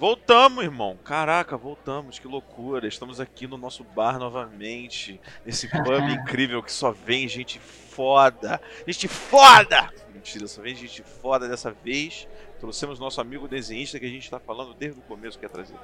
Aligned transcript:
Voltamos, 0.00 0.64
irmão. 0.64 0.96
Caraca, 1.04 1.58
voltamos. 1.58 2.18
Que 2.18 2.26
loucura. 2.26 2.88
Estamos 2.88 3.20
aqui 3.20 3.46
no 3.46 3.58
nosso 3.58 3.84
bar 3.84 4.18
novamente. 4.18 5.20
Nesse 5.44 5.68
pub 5.68 6.00
incrível 6.08 6.62
que 6.62 6.72
só 6.72 6.90
vem 6.90 7.28
gente 7.28 7.58
foda. 7.58 8.58
Gente 8.86 9.06
foda! 9.06 9.90
Mentira, 10.14 10.48
só 10.48 10.62
vem 10.62 10.74
gente 10.74 11.02
foda 11.02 11.46
dessa 11.46 11.70
vez. 11.70 12.26
Trouxemos 12.58 12.98
nosso 12.98 13.20
amigo 13.20 13.46
desenhista 13.46 14.00
que 14.00 14.06
a 14.06 14.08
gente 14.08 14.30
tá 14.30 14.40
falando 14.40 14.72
desde 14.72 14.98
o 14.98 15.02
começo 15.02 15.38
que 15.38 15.44
ia 15.44 15.50
trazer. 15.50 15.76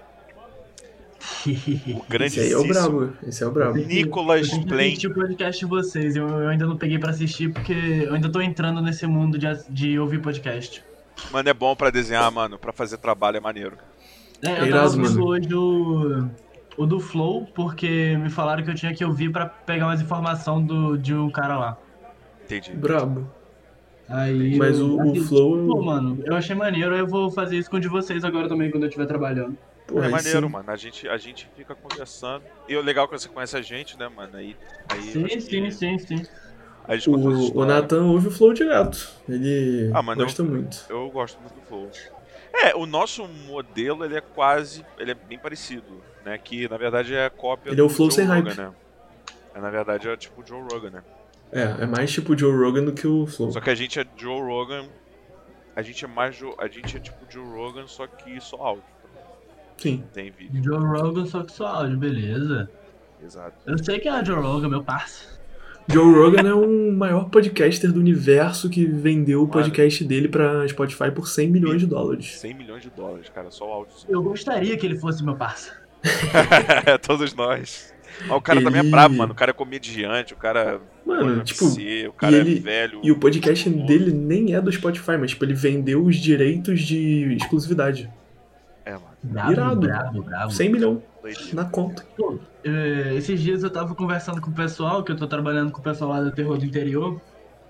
O 1.95 2.03
grande 2.09 2.41
Esse 2.41 2.47
aí 2.47 2.53
é 2.53 2.57
o 2.57 2.67
brabo. 2.67 3.13
Esse 3.23 3.45
é 3.45 3.47
o 3.47 3.51
brabo. 3.51 3.77
Nicolas 3.77 4.51
eu 4.51 4.63
Plain. 4.63 4.97
Eu 5.03 5.11
o 5.11 5.15
podcast 5.15 5.61
de 5.61 5.67
vocês. 5.67 6.17
Eu, 6.17 6.27
eu, 6.27 6.49
ainda 6.49 6.65
não 6.65 6.79
peguei 6.79 6.99
pra 6.99 7.11
assistir 7.11 7.53
porque 7.53 7.75
eu 7.75 8.15
ainda 8.15 8.33
tô 8.33 8.41
entrando 8.41 8.81
nesse 8.81 9.07
mundo 9.07 9.37
de, 9.37 9.47
de 9.69 9.99
ouvir 9.99 10.23
podcast. 10.23 10.83
Mano, 11.31 11.51
é 11.51 11.55
bom 11.55 11.77
pra 11.77 11.91
desenhar, 11.91 12.33
mano. 12.33 12.59
Pra 12.59 12.73
fazer 12.73 12.97
trabalho 12.97 13.37
é 13.37 13.41
maneiro. 13.41 13.77
É, 14.43 14.63
eu 14.63 14.71
tava 14.71 14.85
ouvindo 14.85 15.25
hoje 15.25 15.55
o, 15.55 16.29
o 16.77 16.87
do 16.87 17.01
Flow, 17.01 17.47
porque 17.55 18.17
me 18.17 18.31
falaram 18.31 18.63
que 18.63 18.71
eu 18.71 18.75
tinha 18.75 18.95
que 18.95 19.05
ouvir 19.05 19.31
pra 19.31 19.47
pegar 19.47 19.87
mais 19.87 20.01
informação 20.01 20.63
do, 20.63 20.97
de 20.97 21.15
um 21.15 21.31
cara 21.31 21.59
lá. 21.59 21.79
Entendi. 22.45 22.73
Brabo. 22.73 23.29
Aí, 24.09 24.57
Mas 24.57 24.81
o, 24.81 25.01
o 25.01 25.25
Flow. 25.25 25.67
Pô, 25.67 25.83
mano, 25.83 26.23
eu 26.25 26.37
achei 26.37 26.55
maneiro, 26.55 26.95
eu 26.95 27.07
vou 27.07 27.31
fazer 27.31 27.57
isso 27.57 27.69
com 27.69 27.77
o 27.77 27.81
de 27.81 27.89
vocês 27.89 28.25
agora 28.25 28.49
também 28.49 28.71
quando 28.71 28.85
eu 28.85 28.89
estiver 28.89 29.07
trabalhando. 29.07 29.57
Pô, 29.87 30.03
é 30.03 30.09
maneiro, 30.09 30.47
sim. 30.47 30.53
mano. 30.53 30.71
A 30.71 30.77
gente, 30.77 31.09
a 31.09 31.17
gente 31.17 31.49
fica 31.57 31.75
conversando. 31.75 32.43
E 32.69 32.77
o 32.77 32.83
legal 32.83 33.05
é 33.05 33.09
que 33.09 33.19
você 33.19 33.29
conhece 33.29 33.57
a 33.57 33.63
gente, 33.63 33.99
né, 33.99 34.09
mano? 34.09 34.37
Aí, 34.37 34.57
aí 34.89 35.03
sim, 35.03 35.29
sim, 35.41 35.63
que... 35.63 35.71
sim, 35.71 35.99
sim. 35.99 36.23
O, 37.09 37.61
o 37.61 37.65
Nathan 37.65 38.05
ouve 38.05 38.29
o 38.29 38.31
Flow 38.31 38.53
direto. 38.53 39.11
Ele 39.29 39.91
ah, 39.93 40.03
mano, 40.03 40.23
gosta 40.23 40.43
eu, 40.43 40.47
muito. 40.47 40.85
Eu 40.89 41.11
gosto 41.11 41.41
muito 41.41 41.55
do 41.55 41.63
Flow. 41.63 41.91
É, 42.65 42.75
o 42.75 42.87
nosso 42.87 43.27
modelo 43.47 44.05
ele 44.05 44.17
é 44.17 44.21
quase, 44.21 44.85
ele 44.99 45.11
é 45.11 45.15
bem 45.15 45.39
parecido, 45.39 46.03
né? 46.25 46.39
Que 46.39 46.69
na 46.69 46.77
verdade 46.77 47.15
é 47.15 47.29
cópia 47.29 47.71
ele 47.71 47.81
é 47.81 47.85
o 47.85 47.89
Flow 47.89 48.11
Joe 48.11 48.17
sem 48.17 48.27
Rogan, 48.27 48.51
hype. 48.51 48.59
né? 48.59 48.73
É, 49.55 49.61
na 49.61 49.71
verdade 49.71 50.09
é 50.09 50.17
tipo 50.17 50.43
o 50.43 50.47
Joe 50.47 50.63
Rogan, 50.71 50.91
né? 50.91 51.05
É, 51.53 51.63
é 51.83 51.87
mais 51.87 52.11
tipo 52.11 52.33
o 52.33 52.39
Joe 52.39 52.53
Rogan 52.53 52.85
do 52.85 52.93
que 52.93 53.07
o 53.07 53.27
Flow. 53.27 53.53
Só 53.53 53.61
que 53.61 53.71
a 53.71 53.75
gente 53.75 54.01
é 54.01 54.07
Joe 54.17 54.41
Rogan, 54.41 54.87
a 55.75 55.83
gente 55.83 56.05
é 56.05 56.09
mais 56.09 56.39
a 56.59 56.67
gente 56.69 56.97
é 56.97 57.01
tipo 57.01 57.19
Joe 57.29 57.45
Rogan, 57.45 57.87
só 57.87 58.07
que 58.07 58.41
só 58.41 58.57
áudio. 58.57 58.85
Sim. 59.77 60.03
Tem 60.13 60.31
vídeo. 60.31 60.65
Joe 60.65 60.79
Rogan, 60.79 61.27
só 61.27 61.43
que 61.43 61.53
só 61.53 61.67
áudio, 61.67 61.99
beleza. 61.99 62.71
Exato. 63.23 63.57
Eu 63.67 63.83
sei 63.83 63.99
que 63.99 64.09
é 64.09 64.25
Joe 64.25 64.41
Rogan, 64.41 64.69
meu 64.69 64.83
parceiro. 64.83 65.37
Joe 65.89 66.15
Rogan 66.15 66.49
é 66.49 66.55
o 66.55 66.93
maior 66.93 67.29
podcaster 67.31 67.93
do 67.93 68.01
universo 68.01 68.69
que 68.69 68.85
vendeu 68.85 69.43
o 69.43 69.49
podcast 69.49 70.03
Mano, 70.03 70.09
dele 70.09 70.29
pra 70.29 70.67
Spotify 70.69 71.11
por 71.11 71.29
100 71.29 71.49
milhões 71.49 71.81
de 71.81 71.87
dólares. 71.87 72.39
100 72.39 72.55
milhões 72.55 72.83
de 72.83 72.91
dólares, 72.91 73.29
cara, 73.29 73.51
só 73.51 73.69
o 73.69 73.73
áudio. 73.73 73.95
Eu 74.09 74.23
gostaria 74.23 74.77
que 74.77 74.85
ele 74.85 74.99
fosse 74.99 75.25
meu 75.25 75.37
parceiro. 75.37 75.79
Todos 77.07 77.35
nós. 77.35 77.95
Mas 78.21 78.31
o 78.31 78.41
cara 78.41 78.59
ele... 78.59 78.67
também 78.67 78.81
é 78.81 78.91
brabo, 78.91 79.15
mano. 79.15 79.33
O 79.33 79.37
cara 79.37 79.51
é 79.51 79.55
comediante, 79.55 80.33
o 80.33 80.37
cara. 80.37 80.81
Mano, 81.05 81.45
tipo. 81.45 81.67
o 81.67 82.13
cara 82.13 82.37
ele... 82.37 82.57
é 82.57 82.61
velho. 82.61 83.01
E 83.03 83.13
o 83.13 83.19
podcast 83.19 83.69
dele 83.69 84.13
nem 84.13 84.55
é 84.55 84.61
do 84.61 84.73
Spotify, 84.73 85.17
mas, 85.19 85.31
tipo, 85.31 85.45
ele 85.45 85.55
vendeu 85.55 86.05
os 86.05 86.17
direitos 86.17 86.81
de 86.81 87.37
exclusividade. 87.37 88.11
É, 88.85 88.93
mano. 88.93 89.07
Bravo, 89.23 89.53
Irado. 89.53 89.81
bravo, 89.81 90.23
bravo. 90.23 90.51
100 90.53 90.69
milhões 90.71 91.03
na 91.53 91.65
conta. 91.65 92.07
Pô, 92.17 92.39
é, 92.56 92.56
esses 93.15 93.41
dias 93.41 93.63
eu 93.63 93.71
tava 93.71 93.95
conversando 93.95 94.41
com 94.41 94.51
o 94.51 94.55
pessoal, 94.55 95.03
que 95.05 95.13
eu 95.13 95.17
tô 95.17 95.27
trabalhando 95.27 95.71
com 95.71 95.81
o 95.81 95.83
pessoal 95.83 96.11
lá 96.11 96.21
do 96.21 96.33
Terror 96.33 96.59
do 96.59 96.65
Interior. 96.65 97.21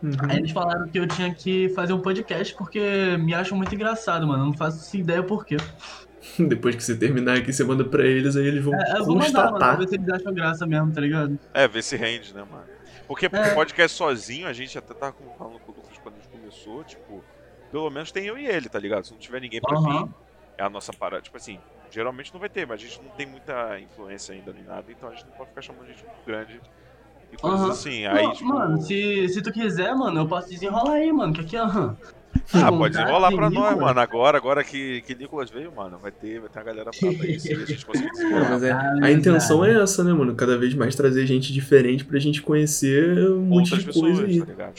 Uhum. 0.03 0.13
Aí 0.29 0.39
eles 0.39 0.51
falaram 0.51 0.89
que 0.89 0.99
eu 0.99 1.07
tinha 1.07 1.33
que 1.35 1.69
fazer 1.71 1.93
um 1.93 2.01
podcast 2.01 2.55
porque 2.55 3.17
me 3.19 3.35
acham 3.35 3.57
muito 3.57 3.75
engraçado, 3.75 4.27
mano. 4.27 4.43
Eu 4.43 4.47
não 4.47 4.53
faço 4.53 4.97
ideia 4.97 5.23
por 5.23 5.45
quê. 5.45 5.57
Depois 6.39 6.77
que 6.77 6.83
você 6.83 6.97
terminar 6.97 7.39
aqui, 7.39 7.53
você 7.53 7.65
manda 7.65 7.85
pra 7.85 8.05
eles, 8.05 8.37
aí 8.37 8.47
eles 8.47 8.65
vão 8.65 8.75
é, 8.75 8.99
eu 8.99 9.05
vou 9.05 9.17
constatar. 9.17 9.53
Mandar, 9.53 9.67
mano, 9.67 9.79
ver 9.79 9.89
se 9.89 9.95
eles 9.95 10.09
acham 10.09 10.35
graça 10.35 10.67
mesmo, 10.67 10.93
tá 10.93 11.01
ligado? 11.01 11.39
É, 11.55 11.67
ver 11.69 11.83
se 11.83 11.97
rende, 11.97 12.35
né, 12.35 12.45
mano? 12.51 12.65
Porque 13.07 13.27
é. 13.27 13.55
podcast 13.55 13.97
sozinho, 13.97 14.47
a 14.47 14.53
gente 14.53 14.77
até 14.77 14.93
tava 14.93 15.15
falando 15.39 15.59
com 15.61 15.73
o 15.73 15.75
Lucas 15.77 15.97
quando 16.03 16.17
a 16.17 16.19
gente 16.19 16.29
começou, 16.29 16.83
tipo, 16.85 17.23
pelo 17.71 17.89
menos 17.91 18.11
tem 18.11 18.27
eu 18.27 18.37
e 18.37 18.47
ele, 18.47 18.69
tá 18.69 18.79
ligado? 18.79 19.05
Se 19.05 19.13
não 19.13 19.19
tiver 19.19 19.41
ninguém 19.41 19.61
pra 19.61 19.79
uhum. 19.79 20.07
vir, 20.07 20.15
é 20.59 20.65
a 20.65 20.69
nossa 20.69 20.93
parada. 20.93 21.23
Tipo 21.23 21.37
assim, 21.37 21.61
geralmente 21.97 22.31
não 22.31 22.39
vai 22.39 22.51
ter, 22.51 22.67
mas 22.67 22.79
a 22.79 22.85
gente 22.85 23.01
não 23.03 23.09
tem 23.13 23.27
muita 23.27 23.81
influência 23.81 24.35
ainda 24.35 24.53
nem 24.53 24.63
nada, 24.65 24.85
então 24.91 25.09
a 25.09 25.13
gente 25.13 25.25
não 25.25 25.33
pode 25.33 25.49
ficar 25.49 25.63
chamando 25.63 25.87
de 25.87 25.93
gente 25.93 26.05
muito 26.05 26.27
grande 26.27 26.61
e 27.33 27.37
coisas 27.39 27.61
uhum. 27.61 27.71
assim. 27.71 28.07
Aí, 28.07 28.31
tipo... 28.33 28.45
Mano, 28.45 28.83
se, 28.83 29.29
se 29.31 29.41
tu 29.41 29.51
quiser, 29.51 29.95
mano, 29.95 30.21
eu 30.21 30.29
posso 30.29 30.51
desenrolar 30.51 30.93
aí, 30.93 31.11
mano, 31.11 31.33
que 31.33 31.41
aqui, 31.41 31.57
aham. 31.57 31.97
Ah, 32.53 32.71
pode 32.71 32.99
desenrolar 32.99 33.33
pra 33.33 33.49
nós, 33.49 33.79
mano. 33.79 33.99
Agora, 33.99 34.37
agora 34.37 34.63
que, 34.63 35.01
que 35.01 35.15
Nicolas 35.15 35.49
veio, 35.49 35.73
mano, 35.75 35.97
vai 35.97 36.13
ter, 36.13 36.39
vai 36.39 36.51
ter 36.51 36.59
uma 36.59 36.65
galera 36.67 36.91
brava 37.01 37.23
aí, 37.23 37.41
se 37.41 37.51
a 37.51 37.65
gente 37.65 37.87
conseguir 37.87 38.11
desenrolar. 38.11 38.51
Mas 38.51 38.63
é, 38.63 38.73
a 38.73 39.11
intenção 39.11 39.65
é 39.65 39.83
essa, 39.83 40.05
né, 40.05 40.13
mano? 40.13 40.35
Cada 40.35 40.59
vez 40.59 40.75
mais 40.75 40.95
trazer 40.95 41.27
gente 41.27 41.51
diferente 41.51 42.05
pra 42.05 42.19
gente 42.19 42.43
conhecer 42.43 43.27
um 43.31 43.41
monte 43.41 43.75
de 43.75 43.87
pessoas, 43.87 44.19
coisa 44.19 44.27
aí. 44.27 44.39
Tá 44.41 44.45
ligado? 44.45 44.75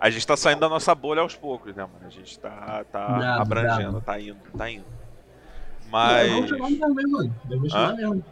A 0.00 0.08
gente 0.08 0.26
tá 0.26 0.38
saindo 0.38 0.60
da 0.60 0.70
nossa 0.70 0.94
bolha 0.94 1.20
aos 1.20 1.36
poucos, 1.36 1.76
né, 1.76 1.82
mano? 1.82 2.06
A 2.06 2.08
gente 2.10 2.40
tá, 2.40 2.82
tá 2.90 3.06
bravo, 3.06 3.42
abrangendo, 3.42 4.00
bravo. 4.00 4.00
tá 4.00 4.18
indo, 4.18 4.38
tá 4.56 4.70
indo. 4.70 4.99
Mas. 5.90 6.30
Eu 6.30 6.38
vou 6.38 6.48
chamar 6.48 6.70
mesmo, 6.70 7.12
mano. 7.12 7.34
Eu 7.50 7.60
vou 7.60 7.70
chamar 7.70 7.96
mesmo. 7.96 8.24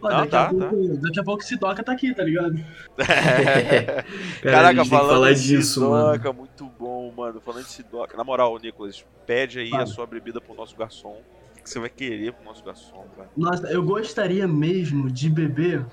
Pô, 0.00 0.08
Não, 0.08 0.16
daqui, 0.16 0.30
tá, 0.30 0.46
a 0.46 0.48
pouco, 0.48 0.88
tá. 0.88 0.94
daqui 1.00 1.20
a 1.20 1.24
pouco 1.24 1.44
Sidoca 1.44 1.84
tá 1.84 1.92
aqui, 1.92 2.12
tá 2.12 2.24
ligado? 2.24 2.58
É. 2.98 4.04
Caraca, 4.42 4.84
falando 4.84 5.32
de 5.34 5.62
Sidoca, 5.62 6.18
mano. 6.24 6.34
muito 6.34 6.66
bom, 6.78 7.12
mano. 7.16 7.40
Falando 7.40 7.64
de 7.64 7.70
Sidoca. 7.70 8.16
Na 8.16 8.24
moral, 8.24 8.58
Nicolas, 8.58 9.04
pede 9.24 9.60
aí 9.60 9.72
a 9.74 9.86
sua 9.86 10.04
bebida 10.06 10.40
pro 10.40 10.54
nosso 10.54 10.76
garçom. 10.76 11.20
O 11.56 11.62
que 11.62 11.70
você 11.70 11.78
vai 11.78 11.88
querer 11.88 12.32
pro 12.32 12.44
nosso 12.44 12.64
garçom, 12.64 13.04
cara? 13.16 13.28
Nossa, 13.36 13.68
eu 13.68 13.82
gostaria 13.84 14.48
mesmo 14.48 15.08
de 15.08 15.30
beber. 15.30 15.86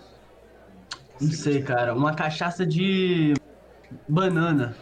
Não 1.21 1.31
sei, 1.31 1.61
cara. 1.61 1.93
Uma 1.93 2.15
cachaça 2.15 2.65
de 2.65 3.35
banana. 4.07 4.75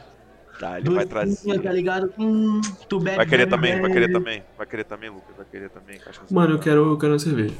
Tá, 0.60 0.80
ele 0.80 0.90
vai 0.90 1.06
trazer. 1.06 1.62
Tá 1.62 1.72
ligado? 1.72 2.14
Hum, 2.18 2.62
tu 2.90 3.00
bebe, 3.00 3.18
vai 3.18 3.26
querer 3.26 3.46
bebe, 3.46 3.56
também, 3.56 3.72
bebe. 3.72 3.82
vai 3.82 3.92
querer 3.92 4.12
também. 4.12 4.44
Vai 4.58 4.68
querer 4.68 4.84
também, 4.84 5.10
Lucas. 5.10 5.36
Vai 5.36 5.46
querer 5.46 5.70
também. 5.70 6.00
Mano, 6.32 6.56
eu 6.56 6.60
quero, 6.60 6.92
eu 6.92 6.98
quero 6.98 7.14
uma 7.14 7.20
cerveja. 7.20 7.56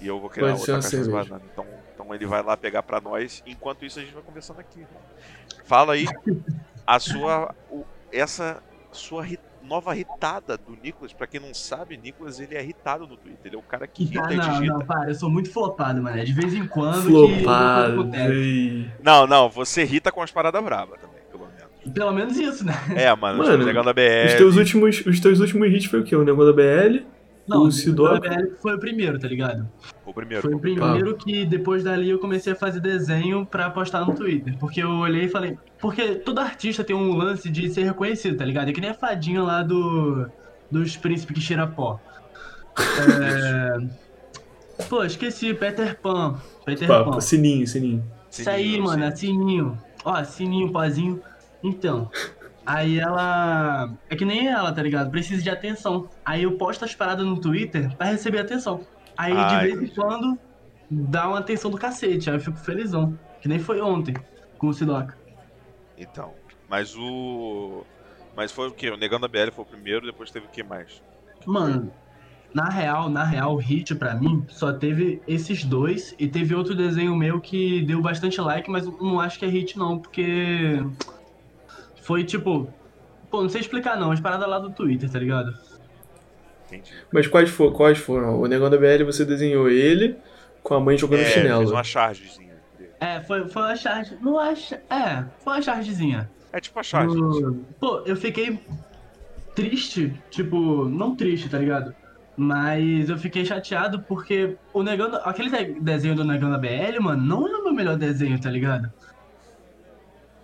E 0.00 0.06
eu 0.06 0.18
vou 0.18 0.28
querer 0.28 0.46
Pode 0.46 0.60
outra 0.60 0.80
caixa 0.80 1.02
de 1.02 1.10
banana. 1.10 1.42
Então, 1.52 1.66
então 1.94 2.14
ele 2.14 2.26
vai 2.26 2.42
lá 2.42 2.56
pegar 2.56 2.82
pra 2.82 3.00
nós. 3.00 3.42
Enquanto 3.46 3.84
isso, 3.84 3.98
a 3.98 4.02
gente 4.02 4.14
vai 4.14 4.22
conversando 4.22 4.58
aqui. 4.58 4.84
Fala 5.64 5.92
aí 5.92 6.06
a 6.86 6.98
sua. 6.98 7.54
O, 7.70 7.84
essa 8.10 8.60
sua 8.90 9.24
nova 9.62 9.94
irritada 9.94 10.56
do 10.56 10.76
Nicolas. 10.82 11.12
Pra 11.12 11.28
quem 11.28 11.38
não 11.38 11.54
sabe, 11.54 11.96
Nicolas 11.96 12.40
ele 12.40 12.56
é 12.56 12.62
irritado 12.62 13.06
no 13.06 13.16
Twitter. 13.16 13.46
Ele 13.46 13.56
é 13.56 13.58
o 13.58 13.62
cara 13.62 13.86
que 13.86 14.02
irrita 14.02 14.24
ah, 14.24 14.34
não, 14.34 14.34
e 14.34 14.50
digita. 14.50 14.72
Não, 14.72 14.84
para, 14.84 15.08
eu 15.10 15.14
sou 15.14 15.30
muito 15.30 15.52
flopado, 15.52 16.02
mano. 16.02 16.18
É 16.18 16.24
de 16.24 16.32
vez 16.32 16.54
em 16.54 16.66
quando. 16.66 17.02
Flopado. 17.02 18.10
Que... 18.10 18.90
Não, 19.00 19.28
não, 19.28 19.48
você 19.48 19.82
irrita 19.82 20.10
com 20.10 20.22
as 20.22 20.32
paradas 20.32 20.64
bravas 20.64 21.00
também. 21.00 21.19
Pelo 21.94 22.12
menos 22.12 22.36
isso, 22.36 22.64
né? 22.64 22.74
É, 22.94 23.14
mano, 23.14 23.38
mano 23.38 23.62
o 23.62 23.66
negócio 23.66 23.86
da 23.86 23.92
BL. 23.92 24.26
Os 24.26 24.34
teus 24.34 24.56
últimos, 24.56 25.06
os 25.06 25.20
teus 25.20 25.40
últimos 25.40 25.72
hits 25.72 25.86
foi 25.86 26.00
o 26.00 26.04
quê? 26.04 26.14
O 26.14 26.24
negócio 26.24 26.52
da 26.52 26.62
BL? 26.62 27.04
Não, 27.48 27.64
o 27.64 27.72
Sidoca? 27.72 28.20
da 28.20 28.36
BL 28.36 28.54
foi 28.60 28.74
o 28.74 28.78
primeiro, 28.78 29.18
tá 29.18 29.26
ligado? 29.26 29.68
O 30.04 30.12
primeiro. 30.12 30.42
Foi 30.42 30.54
o 30.54 30.58
primeiro 30.58 31.16
que 31.16 31.44
depois 31.44 31.82
dali 31.82 32.10
eu 32.10 32.18
comecei 32.18 32.52
a 32.52 32.56
fazer 32.56 32.80
desenho 32.80 33.46
pra 33.46 33.70
postar 33.70 34.04
no 34.04 34.14
Twitter. 34.14 34.56
Porque 34.58 34.82
eu 34.82 34.90
olhei 34.90 35.24
e 35.24 35.28
falei. 35.28 35.58
Porque 35.80 36.16
todo 36.16 36.38
artista 36.38 36.84
tem 36.84 36.94
um 36.94 37.16
lance 37.16 37.48
de 37.48 37.68
ser 37.70 37.84
reconhecido, 37.84 38.36
tá 38.36 38.44
ligado? 38.44 38.68
É 38.68 38.72
que 38.72 38.80
nem 38.80 38.90
a 38.90 38.94
fadinha 38.94 39.42
lá 39.42 39.62
do. 39.62 40.28
dos 40.70 40.96
príncipes 40.96 41.34
que 41.34 41.40
cheira 41.40 41.66
pó. 41.66 41.98
É. 42.78 44.10
Pô, 44.88 45.04
esqueci, 45.04 45.52
Peter 45.52 45.98
Pan. 46.00 46.40
Peter 46.64 46.88
Papo, 46.88 47.12
Pan. 47.12 47.20
Sininho, 47.20 47.66
sininho. 47.66 48.04
Isso 48.30 48.48
aí, 48.48 48.80
mano, 48.80 49.04
é 49.04 49.10
sininho. 49.10 49.76
Ó, 50.04 50.22
sininho, 50.24 50.70
pozinho. 50.72 51.20
Então, 51.62 52.10
aí 52.64 52.98
ela. 52.98 53.92
É 54.08 54.16
que 54.16 54.24
nem 54.24 54.48
ela, 54.48 54.72
tá 54.72 54.82
ligado? 54.82 55.10
Precisa 55.10 55.42
de 55.42 55.50
atenção. 55.50 56.08
Aí 56.24 56.42
eu 56.42 56.56
posto 56.56 56.84
as 56.84 56.94
paradas 56.94 57.26
no 57.26 57.40
Twitter 57.40 57.94
pra 57.96 58.06
receber 58.06 58.38
atenção. 58.38 58.80
Aí 59.16 59.32
Ai, 59.32 59.68
de 59.68 59.76
vez 59.76 59.90
em 59.90 59.94
quando 59.94 60.38
dá 60.90 61.28
uma 61.28 61.38
atenção 61.38 61.70
do 61.70 61.78
cacete. 61.78 62.30
Aí 62.30 62.36
eu 62.36 62.40
fico 62.40 62.58
felizão. 62.58 63.18
Que 63.40 63.48
nem 63.48 63.58
foi 63.58 63.80
ontem 63.80 64.14
com 64.58 64.68
o 64.68 64.74
Sidoca. 64.74 65.16
Então. 65.96 66.32
Mas 66.68 66.94
o. 66.96 67.84
Mas 68.36 68.52
foi 68.52 68.68
o 68.68 68.72
quê? 68.72 68.90
O 68.90 68.96
Negando 68.96 69.26
a 69.26 69.28
BL 69.28 69.50
foi 69.52 69.64
o 69.64 69.68
primeiro, 69.68 70.06
depois 70.06 70.30
teve 70.30 70.46
o 70.46 70.48
que 70.50 70.62
mais? 70.62 71.02
Mano, 71.44 71.92
na 72.54 72.68
real, 72.68 73.08
na 73.08 73.24
real, 73.24 73.54
o 73.54 73.58
hit 73.58 73.94
pra 73.94 74.14
mim 74.14 74.44
só 74.48 74.72
teve 74.72 75.22
esses 75.26 75.64
dois 75.64 76.14
e 76.18 76.28
teve 76.28 76.54
outro 76.54 76.74
desenho 76.74 77.14
meu 77.16 77.40
que 77.40 77.82
deu 77.82 78.00
bastante 78.00 78.40
like, 78.40 78.70
mas 78.70 78.86
não 78.86 79.20
acho 79.20 79.38
que 79.38 79.44
é 79.44 79.48
hit 79.48 79.78
não, 79.78 79.98
porque 79.98 80.82
foi 82.10 82.24
tipo. 82.24 82.68
Pô, 83.30 83.42
não 83.42 83.48
sei 83.48 83.60
explicar 83.60 83.96
não, 83.96 84.10
as 84.10 84.18
paradas 84.18 84.48
lá 84.48 84.58
do 84.58 84.70
Twitter, 84.70 85.08
tá 85.08 85.20
ligado? 85.20 85.54
Entendi. 86.66 86.92
Mas 87.12 87.28
quais, 87.28 87.48
for, 87.48 87.72
quais 87.72 87.98
foram? 87.98 88.40
O 88.40 88.48
Negão 88.48 88.68
da 88.68 88.76
BL 88.76 89.04
você 89.04 89.24
desenhou 89.24 89.70
ele 89.70 90.16
com 90.60 90.74
a 90.74 90.80
mãe 90.80 90.98
jogando 90.98 91.20
é, 91.20 91.26
chinelo. 91.26 91.60
Fez 91.60 91.70
uma 91.70 91.84
chargezinha. 91.84 92.56
É, 92.98 93.20
foi, 93.20 93.48
foi 93.48 93.62
uma 93.62 93.76
charge. 93.76 94.18
Não 94.20 94.40
acho. 94.40 94.74
É, 94.74 95.24
foi 95.38 95.52
uma 95.52 95.62
chargezinha. 95.62 96.28
É 96.52 96.58
tipo 96.58 96.80
a 96.80 96.82
charge. 96.82 97.16
Pô, 97.78 98.02
eu 98.04 98.16
fiquei 98.16 98.58
triste, 99.54 100.12
tipo, 100.28 100.86
não 100.86 101.14
triste, 101.14 101.48
tá 101.48 101.58
ligado? 101.58 101.94
Mas 102.36 103.08
eu 103.08 103.16
fiquei 103.18 103.44
chateado 103.44 104.02
porque 104.02 104.56
o 104.72 104.82
Negando. 104.82 105.14
Aquele 105.18 105.80
desenho 105.80 106.16
do 106.16 106.24
Negando 106.24 106.58
BL, 106.58 107.00
mano, 107.00 107.22
não 107.22 107.46
é 107.46 107.56
o 107.56 107.62
meu 107.62 107.72
melhor 107.72 107.96
desenho, 107.96 108.40
tá 108.40 108.50
ligado? 108.50 108.92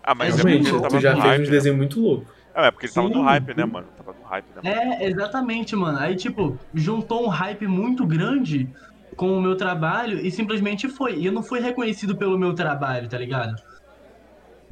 Ah, 0.07 0.15
mas 0.15 0.39
é 0.39 0.43
Realmente, 0.43 0.69
é 0.69 0.89
tu 0.89 1.01
já 1.01 1.13
fez 1.13 1.25
hype, 1.25 1.49
um 1.49 1.51
desenho 1.51 1.75
né? 1.75 1.79
muito 1.79 2.01
louco. 2.01 2.27
Ah, 2.55 2.67
é 2.67 2.71
porque 2.71 2.87
ele 2.87 2.93
Sim. 2.93 3.03
tava 3.03 3.09
no 3.15 3.23
hype, 3.23 3.55
né, 3.55 3.65
mano? 3.65 3.87
Tava 3.97 4.15
no 4.19 4.25
hype, 4.25 4.47
né? 4.55 4.63
Mano? 4.63 4.93
É, 5.03 5.05
exatamente, 5.09 5.75
mano. 5.75 5.99
Aí, 5.99 6.15
tipo, 6.15 6.57
juntou 6.73 7.27
um 7.27 7.29
hype 7.29 7.67
muito 7.67 8.07
grande 8.07 8.71
com 9.17 9.37
o 9.37 9.41
meu 9.43 9.57
trabalho 9.57 10.25
e 10.25 10.31
simplesmente 10.31 10.89
foi. 10.89 11.19
E 11.19 11.27
eu 11.27 11.33
não 11.33 11.43
fui 11.43 11.59
reconhecido 11.59 12.17
pelo 12.17 12.39
meu 12.39 12.55
trabalho, 12.55 13.09
tá 13.09 13.19
ligado? 13.19 13.57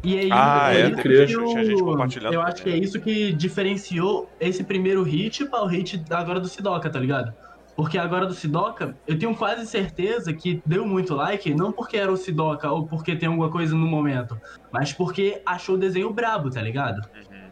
E 0.04 0.18
aí, 0.18 0.28
ah, 0.30 0.72
é, 0.72 0.86
eu, 0.86 1.84
compartilhando. 1.84 2.34
Eu 2.34 2.42
acho 2.42 2.62
que 2.62 2.70
é 2.70 2.76
isso 2.76 3.00
que 3.00 3.32
diferenciou 3.32 4.30
esse 4.38 4.62
primeiro 4.62 5.02
hit 5.02 5.46
para 5.46 5.64
o 5.64 5.66
hit 5.66 6.02
agora 6.10 6.38
do 6.38 6.46
Sidoca, 6.46 6.88
tá 6.88 7.00
ligado? 7.00 7.34
Porque 7.76 7.98
agora 7.98 8.26
do 8.26 8.34
Sidoca, 8.34 8.96
eu 9.06 9.18
tenho 9.18 9.34
quase 9.34 9.66
certeza 9.66 10.32
que 10.32 10.62
deu 10.64 10.86
muito 10.86 11.14
like, 11.14 11.52
não 11.52 11.72
porque 11.72 11.96
era 11.96 12.10
o 12.10 12.16
Sidoca 12.16 12.70
ou 12.70 12.86
porque 12.86 13.16
tem 13.16 13.28
alguma 13.28 13.50
coisa 13.50 13.74
no 13.74 13.86
momento, 13.86 14.40
mas 14.70 14.92
porque 14.92 15.42
achou 15.44 15.74
o 15.74 15.78
desenho 15.78 16.12
brabo, 16.12 16.50
tá 16.50 16.62
ligado? 16.62 16.98
Uhum. 16.98 17.50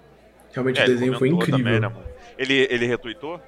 Realmente 0.53 0.81
é, 0.81 0.85
o 0.85 0.87
desenho 0.87 1.19
foi 1.19 1.29
incrível. 1.29 1.59
Também, 1.59 1.81
né, 1.81 1.93
ele, 2.39 2.69
ele 2.71 2.87
retweetou? 2.87 3.41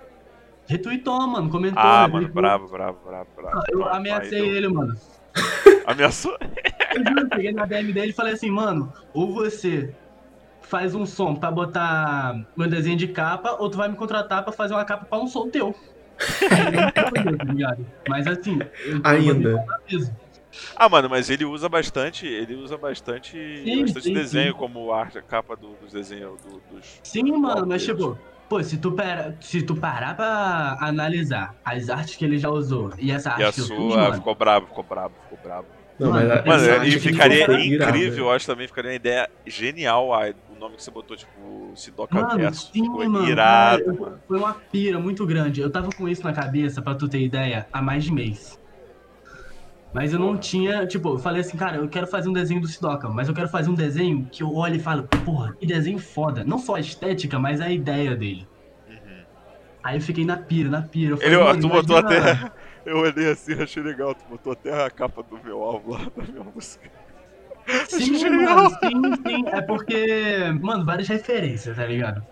Retweetou, 0.67 1.27
mano, 1.29 1.49
comentou. 1.49 1.81
Ah, 1.81 2.09
mano, 2.09 2.29
bravo, 2.29 2.69
bravo, 2.69 2.99
bravo, 3.05 3.29
bravo. 3.37 3.59
Ah, 3.59 3.65
eu 3.71 3.89
ameacei 3.89 4.41
ele, 4.41 4.69
mano. 4.69 4.97
Ameaçou? 5.87 6.37
Eu 6.95 7.05
juro, 7.05 7.29
peguei 7.29 7.53
na 7.53 7.67
DM 7.67 7.93
dele 7.93 8.11
e 8.11 8.15
falei 8.15 8.33
assim, 8.33 8.51
mano, 8.51 8.93
ou 9.13 9.33
você 9.35 9.95
faz 10.63 10.95
um 10.95 11.05
som 11.05 11.35
pra 11.35 11.51
botar 11.51 12.47
meu 12.57 12.69
desenho 12.69 12.97
de 12.97 13.09
capa, 13.09 13.57
ou 13.61 13.69
tu 13.69 13.77
vai 13.77 13.89
me 13.89 13.97
contratar 13.97 14.43
pra 14.43 14.53
fazer 14.53 14.75
uma 14.75 14.85
capa 14.85 15.05
pra 15.05 15.19
um 15.19 15.27
som 15.27 15.49
teu. 15.51 15.75
Tá 16.95 17.77
mas 18.09 18.27
assim, 18.27 18.59
ainda. 19.03 19.65
Ah, 20.77 20.89
mano, 20.89 21.09
mas 21.11 21.31
ele 21.31 21.45
usa 21.45 21.69
bastante, 21.69 22.27
ele 22.27 22.55
usa 22.55 22.79
bastante, 22.79 23.33
sim, 23.33 23.81
bastante 23.81 24.05
sim, 24.05 24.15
desenho 24.15 24.53
sim. 24.53 24.59
como 24.59 24.93
arte, 24.93 25.21
capa 25.23 25.57
do, 25.57 25.75
dos 25.75 25.93
desenhos 25.93 26.41
do, 26.43 26.63
dos. 26.71 27.01
Sim, 27.03 27.33
mano, 27.33 27.67
mas 27.67 27.85
tipo, 27.85 28.17
pô, 28.49 28.63
se 28.63 28.79
tu, 28.79 28.93
pera, 28.93 29.37
se 29.41 29.63
tu 29.63 29.75
parar 29.75 30.15
pra 30.15 30.77
analisar 30.81 31.57
as 31.65 31.91
artes 31.91 32.17
que 32.17 32.25
ele 32.25 32.39
já 32.39 32.51
usou 32.51 32.91
e 32.99 33.11
essa 33.11 33.31
arte 33.31 33.41
e 33.41 33.45
a 33.45 33.53
que 33.53 33.61
sua, 33.63 33.77
eu 33.77 33.89
fiz, 33.89 33.97
mano, 33.97 34.15
ficou 34.15 34.35
bravo, 34.35 34.67
ficou 34.69 34.85
bravo, 34.85 35.15
ficou 35.25 35.39
bravo. 35.43 35.67
Não, 35.99 36.11
mano, 36.11 36.43
mas, 36.45 36.67
mano 36.67 36.85
e 36.87 36.99
ficaria 36.99 37.45
incrível, 37.65 38.27
eu 38.27 38.33
acho 38.33 38.47
também, 38.47 38.67
ficaria 38.67 38.91
uma 38.91 38.97
ideia 38.97 39.31
genial 39.47 40.09
o 40.09 40.59
nome 40.59 40.77
que 40.77 40.83
você 40.83 40.91
botou, 40.91 41.17
tipo, 41.17 41.73
Sidoca 41.77 42.15
mano, 42.15 42.37
Verso. 42.37 42.71
Sim, 42.73 42.89
mano, 42.89 43.29
irado, 43.29 43.85
cara, 43.85 44.01
mano. 44.01 44.21
Foi 44.27 44.39
uma 44.39 44.55
pira 44.55 44.99
muito 44.99 45.27
grande. 45.27 45.61
Eu 45.61 45.71
tava 45.71 45.91
com 45.91 46.09
isso 46.09 46.23
na 46.25 46.33
cabeça, 46.33 46.83
pra 46.83 46.95
tu 46.95 47.09
ter 47.09 47.21
ideia, 47.21 47.67
há 47.73 47.83
mais 47.83 48.05
de 48.05 48.13
mês. 48.13 48.59
Mas 49.93 50.13
eu 50.13 50.19
não 50.19 50.37
tinha, 50.37 50.85
tipo, 50.87 51.11
eu 51.11 51.19
falei 51.19 51.41
assim, 51.41 51.57
cara, 51.57 51.77
eu 51.77 51.89
quero 51.89 52.09
fazer 52.09 52.29
um 52.29 52.33
desenho 52.33 52.61
do 52.61 52.67
Sidoca, 52.67 53.09
mas 53.09 53.29
eu 53.29 53.35
quero 53.35 53.49
fazer 53.49 53.71
um 53.71 53.75
desenho 53.75 54.29
que 54.31 54.43
eu 54.43 54.53
olho 54.53 54.75
e 54.75 54.81
falo, 54.81 55.05
porra, 55.25 55.55
que 55.55 55.65
desenho 55.65 56.01
foda. 56.01 56.43
Não 56.43 56.59
só 56.59 56.75
a 56.75 56.81
estética, 56.81 57.39
mas 57.39 57.61
a 57.61 57.71
ideia 57.71 58.17
dele. 58.17 58.45
Uhum. 58.89 59.23
Aí 59.85 59.97
eu 59.97 60.01
fiquei 60.01 60.25
na 60.25 60.37
pira, 60.37 60.69
na 60.69 60.83
pira. 60.83 61.17
Falei, 61.17 61.33
Ele, 61.33 61.61
tu 61.61 61.69
botou 61.69 61.97
até. 61.97 62.51
Eu 62.85 62.99
olhei 62.99 63.31
assim, 63.31 63.55
achei 63.55 63.83
legal, 63.83 64.15
tu 64.15 64.25
botou 64.29 64.53
até 64.53 64.85
a 64.85 64.91
capa 64.91 65.23
do 65.23 65.43
meu 65.43 65.63
álbum 65.63 65.93
lá 65.93 66.11
da 66.15 66.23
minha 66.23 66.45
música. 66.45 66.91
Sim, 67.89 68.29
mano, 68.29 68.69
sim, 68.71 69.03
sim. 69.27 69.49
É 69.49 69.63
porque, 69.63 70.53
mano, 70.61 70.85
várias 70.85 71.09
referências, 71.09 71.77
tá 71.77 71.87
ligado? 71.87 72.23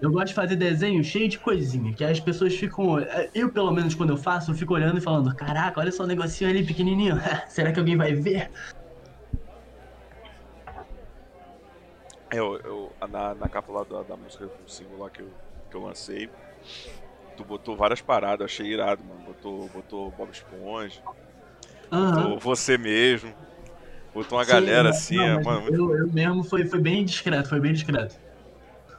Eu 0.00 0.10
gosto 0.10 0.28
de 0.28 0.34
fazer 0.34 0.54
desenho 0.54 1.02
cheio 1.02 1.28
de 1.28 1.38
coisinha, 1.38 1.92
que 1.94 2.04
as 2.04 2.20
pessoas 2.20 2.54
ficam. 2.54 2.98
Eu, 3.34 3.52
pelo 3.52 3.72
menos, 3.72 3.94
quando 3.94 4.10
eu 4.10 4.16
faço, 4.16 4.52
eu 4.52 4.54
fico 4.54 4.74
olhando 4.74 4.98
e 4.98 5.00
falando: 5.00 5.34
Caraca, 5.34 5.80
olha 5.80 5.90
só 5.90 6.04
o 6.04 6.06
negocinho 6.06 6.48
ali 6.48 6.64
pequenininho. 6.64 7.16
Será 7.48 7.72
que 7.72 7.80
alguém 7.80 7.96
vai 7.96 8.14
ver? 8.14 8.50
Eu, 12.32 12.58
eu 12.64 12.92
na, 13.10 13.34
na 13.34 13.48
capa 13.48 13.72
lá 13.72 13.84
da, 13.84 14.02
da 14.02 14.16
música 14.16 14.46
do 14.46 14.70
single 14.70 14.98
lá 14.98 15.10
que 15.10 15.20
eu, 15.20 15.28
que 15.70 15.76
eu 15.76 15.82
lancei, 15.82 16.30
tu 17.42 17.48
botou 17.48 17.76
várias 17.76 18.00
paradas, 18.00 18.44
achei 18.44 18.66
irado, 18.66 19.02
mano. 19.04 19.20
Botou, 19.26 19.68
botou 19.68 20.10
Bob 20.16 20.30
Esponja, 20.30 21.00
uhum. 21.90 22.12
botou 22.12 22.38
você 22.38 22.78
mesmo. 22.78 23.32
Botou 24.14 24.38
uma 24.38 24.44
Sim, 24.44 24.50
galera 24.50 24.90
assim, 24.90 25.16
não, 25.16 25.24
é, 25.24 25.42
mano. 25.42 25.68
Eu, 25.74 25.96
eu, 25.96 26.12
mesmo 26.12 26.44
foi, 26.44 26.66
foi 26.66 26.80
bem 26.80 27.04
discreto, 27.04 27.48
foi 27.48 27.60
bem 27.60 27.72
discreto. 27.72 28.14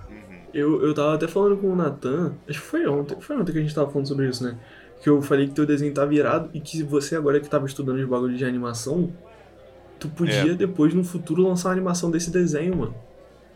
Uhum. 0.10 0.40
Eu, 0.54 0.84
eu 0.84 0.94
tava 0.94 1.14
até 1.14 1.28
falando 1.28 1.58
com 1.58 1.72
o 1.72 1.76
Natan, 1.76 2.34
acho 2.50 2.60
que 2.60 2.66
foi 2.66 2.88
ontem, 2.88 3.20
foi 3.22 3.38
ontem 3.38 3.52
que 3.52 3.60
a 3.60 3.62
gente 3.62 3.76
tava 3.76 3.90
falando 3.90 4.08
sobre 4.08 4.28
isso, 4.28 4.44
né? 4.44 4.58
Que 5.02 5.10
eu 5.10 5.22
falei 5.22 5.48
que 5.48 5.54
teu 5.54 5.66
desenho 5.66 5.94
tá 5.94 6.04
virado 6.06 6.50
e 6.54 6.60
que 6.60 6.82
você 6.82 7.16
agora 7.16 7.40
que 7.40 7.48
tava 7.48 7.66
estudando 7.66 8.00
os 8.00 8.08
bagulhos 8.08 8.40
de 8.40 8.46
animação, 8.46 9.12
tu 10.00 10.10
podia 10.10 10.52
é. 10.52 10.56
depois 10.56 10.94
no 10.94 11.04
futuro 11.04 11.44
lançar 11.44 11.70
uma 11.70 11.74
animação 11.74 12.10
desse 12.10 12.32
desenho, 12.32 12.78
mano. 12.78 12.96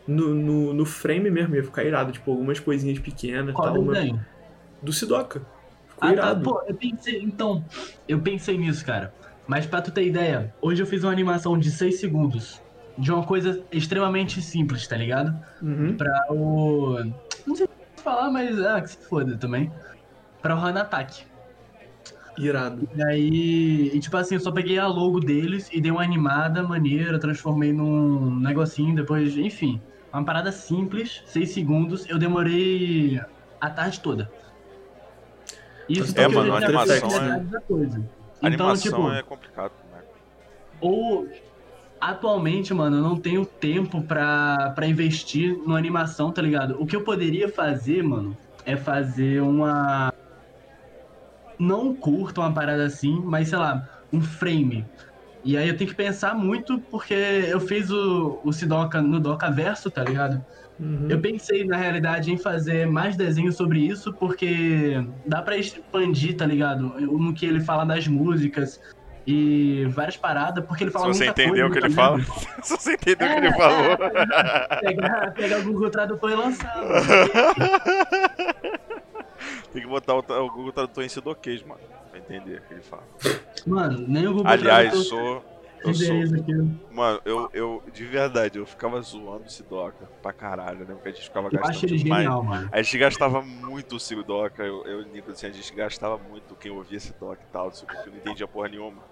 No, 0.06 0.32
no, 0.34 0.72
no 0.72 0.86
frame 0.86 1.30
mesmo, 1.30 1.54
ia 1.54 1.62
ficar 1.62 1.84
irado, 1.84 2.12
tipo, 2.12 2.30
algumas 2.30 2.58
coisinhas 2.58 2.98
pequenas 2.98 3.52
e 3.52 3.56
tal. 3.56 3.82
Desenho? 3.82 4.14
Mas... 4.14 4.37
Do 4.82 4.92
Sidoca. 4.92 5.40
Ficou 5.88 5.96
ah, 6.00 6.06
tá, 6.06 6.12
irado. 6.12 6.44
Tá, 6.44 6.50
pô, 6.50 6.62
eu 6.66 6.74
pensei, 6.74 7.20
então, 7.22 7.64
eu 8.06 8.20
pensei 8.20 8.56
nisso, 8.56 8.84
cara. 8.84 9.12
Mas 9.46 9.64
pra 9.64 9.80
tu 9.80 9.90
ter 9.90 10.06
ideia, 10.06 10.54
hoje 10.60 10.82
eu 10.82 10.86
fiz 10.86 11.02
uma 11.02 11.10
animação 11.10 11.58
de 11.58 11.70
6 11.70 11.98
segundos. 11.98 12.60
De 12.98 13.12
uma 13.12 13.24
coisa 13.24 13.62
extremamente 13.72 14.42
simples, 14.42 14.86
tá 14.86 14.96
ligado? 14.96 15.34
Uhum. 15.62 15.96
Pra 15.96 16.26
o. 16.30 16.98
Não 17.46 17.56
sei 17.56 17.68
falar, 17.96 18.30
mas. 18.30 18.60
Ah, 18.60 18.80
que 18.80 18.90
se 18.90 18.98
foda 19.08 19.36
também. 19.36 19.72
Pra 20.42 20.54
o 20.54 20.58
Hanataki. 20.58 21.24
Irado. 22.36 22.88
E 22.94 23.02
aí. 23.02 23.90
E 23.94 24.00
tipo 24.00 24.16
assim, 24.16 24.34
eu 24.34 24.40
só 24.40 24.50
peguei 24.50 24.78
a 24.78 24.86
logo 24.86 25.20
deles 25.20 25.68
e 25.72 25.80
dei 25.80 25.90
uma 25.90 26.02
animada 26.02 26.62
maneira, 26.62 27.18
transformei 27.18 27.72
num 27.72 28.38
negocinho, 28.40 28.94
depois. 28.94 29.36
Enfim. 29.36 29.80
Uma 30.12 30.24
parada 30.24 30.50
simples, 30.50 31.22
6 31.26 31.50
segundos. 31.50 32.08
Eu 32.08 32.18
demorei 32.18 33.20
a 33.60 33.70
tarde 33.70 34.00
toda. 34.00 34.30
Isso 35.88 36.18
é, 36.18 36.28
mano, 36.28 36.52
a 36.52 36.56
animação 36.58 37.08
é... 37.08 37.60
coisa. 37.66 38.04
Então, 38.42 38.66
animação 38.66 38.92
tipo, 38.92 39.10
é 39.10 39.22
complicado, 39.22 39.72
né? 39.92 40.00
Ou 40.80 41.28
atualmente, 42.00 42.72
mano, 42.72 42.98
eu 42.98 43.02
não 43.02 43.16
tenho 43.16 43.44
tempo 43.44 44.02
pra, 44.02 44.72
pra 44.74 44.86
investir 44.86 45.56
no 45.66 45.74
animação, 45.74 46.30
tá 46.30 46.42
ligado? 46.42 46.80
O 46.80 46.86
que 46.86 46.94
eu 46.94 47.02
poderia 47.02 47.48
fazer, 47.48 48.02
mano, 48.02 48.36
é 48.64 48.76
fazer 48.76 49.40
uma. 49.42 50.12
Não 51.58 51.94
curto 51.94 52.40
uma 52.40 52.52
parada 52.52 52.84
assim, 52.84 53.20
mas 53.24 53.48
sei 53.48 53.58
lá, 53.58 53.88
um 54.12 54.20
frame. 54.20 54.84
E 55.44 55.56
aí 55.56 55.68
eu 55.68 55.76
tenho 55.76 55.90
que 55.90 55.96
pensar 55.96 56.34
muito 56.34 56.78
porque 56.90 57.14
eu 57.14 57.60
fiz 57.60 57.90
o, 57.90 58.38
o 58.44 58.52
Sidoca 58.52 59.00
no 59.00 59.18
Doca 59.18 59.50
Verso, 59.50 59.90
tá 59.90 60.04
ligado? 60.04 60.44
Uhum. 60.80 61.06
Eu 61.08 61.20
pensei, 61.20 61.64
na 61.64 61.76
realidade, 61.76 62.32
em 62.32 62.38
fazer 62.38 62.86
mais 62.86 63.16
desenhos 63.16 63.56
sobre 63.56 63.80
isso, 63.80 64.12
porque 64.12 65.04
dá 65.26 65.42
para 65.42 65.56
expandir, 65.56 66.36
tá 66.36 66.46
ligado? 66.46 66.94
No 67.00 67.34
que 67.34 67.44
ele 67.44 67.60
fala 67.60 67.84
das 67.84 68.06
músicas 68.06 68.80
e 69.26 69.84
várias 69.90 70.16
paradas, 70.16 70.64
porque 70.64 70.84
ele 70.84 70.90
fala 70.90 71.12
Se 71.12 71.18
você 71.18 71.26
entendeu 71.26 71.66
o 71.66 71.70
que 71.70 71.78
ele 71.78 71.90
fala. 71.90 72.20
Se 72.62 72.76
você 72.76 72.94
entendeu 72.94 73.28
o 73.28 73.30
é, 73.30 73.40
que 73.40 73.46
ele 73.46 73.54
falou. 73.54 73.92
É, 73.92 74.80
pegar, 74.80 75.32
pegar 75.32 75.58
o 75.58 75.64
Google 75.64 75.90
Tradutor 75.90 76.30
e 76.30 76.34
lançar. 76.34 76.74
Tem 79.72 79.82
que 79.82 79.88
botar 79.88 80.14
o, 80.14 80.20
o 80.20 80.50
Google 80.50 80.72
Tradutor 80.72 81.04
em 81.04 81.08
Sidoquês, 81.08 81.62
mano, 81.62 81.80
pra 82.10 82.18
entender 82.18 82.58
o 82.58 82.62
que 82.62 82.74
ele 82.74 82.82
fala. 82.82 83.02
Mano, 83.66 84.04
nem 84.08 84.26
o 84.26 84.32
Google 84.32 84.50
Aliás, 84.50 84.90
Tradutor... 84.90 85.04
sou 85.04 85.57
eu 85.84 85.94
sou... 85.94 86.16
Mano, 86.92 87.20
eu, 87.24 87.50
eu, 87.52 87.82
de 87.92 88.04
verdade, 88.04 88.58
eu 88.58 88.66
ficava 88.66 89.00
zoando 89.00 89.44
o 89.44 89.50
Sidoca 89.50 90.08
pra 90.22 90.32
caralho, 90.32 90.80
né? 90.80 90.94
Porque 90.94 91.08
a 91.08 91.12
gente 91.12 91.24
ficava 91.24 91.48
eu 91.48 91.52
gastando 91.52 91.84
ele 91.84 91.98
demais. 91.98 92.22
Genial, 92.22 92.42
mano. 92.42 92.68
A 92.72 92.82
gente 92.82 92.98
gastava 92.98 93.42
muito 93.42 93.96
o 93.96 94.00
Sidoca, 94.00 94.62
eu, 94.62 94.84
eu 94.84 95.00
e 95.00 95.04
o 95.04 95.08
Nico, 95.12 95.30
assim, 95.30 95.46
a 95.46 95.50
gente 95.52 95.74
gastava 95.74 96.18
muito 96.18 96.54
quem 96.56 96.70
ouvia 96.70 96.98
Sidoca 96.98 97.40
e 97.42 97.52
tal, 97.52 97.70
porque 97.70 98.08
eu 98.08 98.12
não 98.12 98.18
entendia 98.18 98.48
porra 98.48 98.68
nenhuma. 98.68 99.02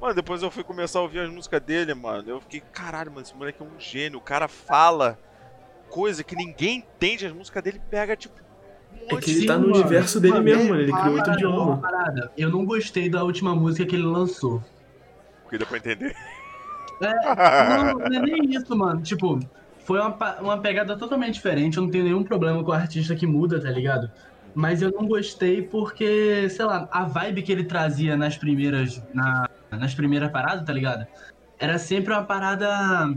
Mano, 0.00 0.14
depois 0.14 0.42
eu 0.42 0.50
fui 0.50 0.64
começar 0.64 0.98
a 0.98 1.02
ouvir 1.02 1.20
as 1.20 1.30
músicas 1.30 1.60
dele, 1.60 1.94
mano. 1.94 2.28
Eu 2.28 2.40
fiquei, 2.40 2.60
caralho, 2.60 3.10
mano, 3.10 3.22
esse 3.22 3.34
moleque 3.34 3.62
é 3.62 3.64
um 3.64 3.78
gênio. 3.78 4.18
O 4.18 4.22
cara 4.22 4.48
fala 4.48 5.18
coisa 5.88 6.24
que 6.24 6.34
ninguém 6.34 6.78
entende, 6.78 7.26
as 7.26 7.32
músicas 7.32 7.62
dele 7.62 7.80
pega, 7.90 8.16
tipo, 8.16 8.46
é 9.08 9.16
que 9.16 9.30
ele 9.30 9.46
tá 9.46 9.58
no 9.58 9.68
universo 9.68 10.20
dele 10.20 10.40
mesmo, 10.40 10.70
mano. 10.70 10.80
Ele 10.80 10.92
criou 10.92 11.16
outro 11.16 11.32
idioma. 11.34 11.80
Eu 12.36 12.50
não 12.50 12.64
gostei 12.64 13.08
da 13.08 13.22
última 13.22 13.54
música 13.54 13.86
que 13.86 13.94
ele 13.94 14.04
lançou. 14.04 14.62
Porque 15.46 15.58
deu 15.58 15.66
pra 15.66 15.78
entender. 15.78 16.14
É, 17.00 17.14
não, 17.70 17.94
não 17.98 18.06
é 18.06 18.20
nem 18.20 18.50
isso, 18.50 18.76
mano. 18.76 19.00
Tipo, 19.00 19.38
foi 19.78 20.00
uma, 20.00 20.40
uma 20.40 20.58
pegada 20.58 20.96
totalmente 20.96 21.34
diferente. 21.34 21.76
Eu 21.76 21.84
não 21.84 21.90
tenho 21.90 22.04
nenhum 22.04 22.24
problema 22.24 22.62
com 22.64 22.70
o 22.72 22.74
artista 22.74 23.14
que 23.14 23.26
muda, 23.26 23.60
tá 23.62 23.70
ligado? 23.70 24.10
Mas 24.54 24.82
eu 24.82 24.90
não 24.90 25.06
gostei 25.06 25.62
porque, 25.62 26.48
sei 26.50 26.64
lá, 26.64 26.88
a 26.90 27.04
vibe 27.04 27.42
que 27.42 27.52
ele 27.52 27.64
trazia 27.64 28.16
nas 28.16 28.36
primeiras, 28.36 29.00
na, 29.14 29.48
nas 29.70 29.94
primeiras 29.94 30.30
paradas, 30.30 30.64
tá 30.64 30.72
ligado? 30.72 31.06
Era 31.58 31.78
sempre 31.78 32.12
uma 32.12 32.24
parada 32.24 33.14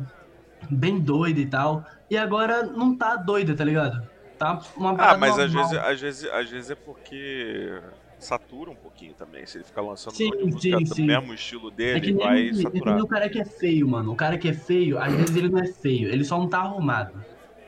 bem 0.69 0.99
doida 0.99 1.39
e 1.39 1.45
tal. 1.47 1.83
E 2.09 2.17
agora 2.17 2.63
não 2.63 2.95
tá 2.95 3.15
doida, 3.15 3.55
tá 3.55 3.63
ligado? 3.63 4.07
Tá 4.37 4.61
uma 4.77 4.95
Ah, 4.97 5.17
mas 5.17 5.39
às 5.39 5.51
vezes, 5.51 5.73
às, 5.73 5.99
vezes, 5.99 6.29
às 6.31 6.49
vezes 6.49 6.71
é 6.71 6.75
porque 6.75 7.81
satura 8.23 8.71
um 8.71 8.75
pouquinho 8.75 9.13
também. 9.13 9.45
Se 9.45 9.57
ele 9.57 9.63
ficar 9.65 9.81
lançando 9.81 10.13
sim, 10.15 10.29
um 10.35 10.47
música 10.47 10.77
sim, 10.79 10.83
do 10.83 11.03
mesmo 11.03 11.33
estilo 11.33 11.71
dele, 11.71 11.97
é 11.97 12.01
que 12.01 12.13
vai 12.13 12.35
nem, 12.43 12.53
saturar. 12.55 12.93
É 12.95 12.97
que 12.97 13.03
o 13.03 13.07
cara 13.07 13.29
que 13.29 13.39
é 13.39 13.45
feio, 13.45 13.87
mano. 13.87 14.11
O 14.11 14.15
cara 14.15 14.37
que 14.37 14.47
é 14.49 14.53
feio, 14.53 14.97
às 14.99 15.13
vezes 15.13 15.35
ele 15.35 15.49
não 15.49 15.59
é 15.59 15.67
feio, 15.67 16.09
ele 16.09 16.23
só 16.23 16.37
não 16.37 16.47
tá 16.47 16.59
arrumado. 16.59 17.13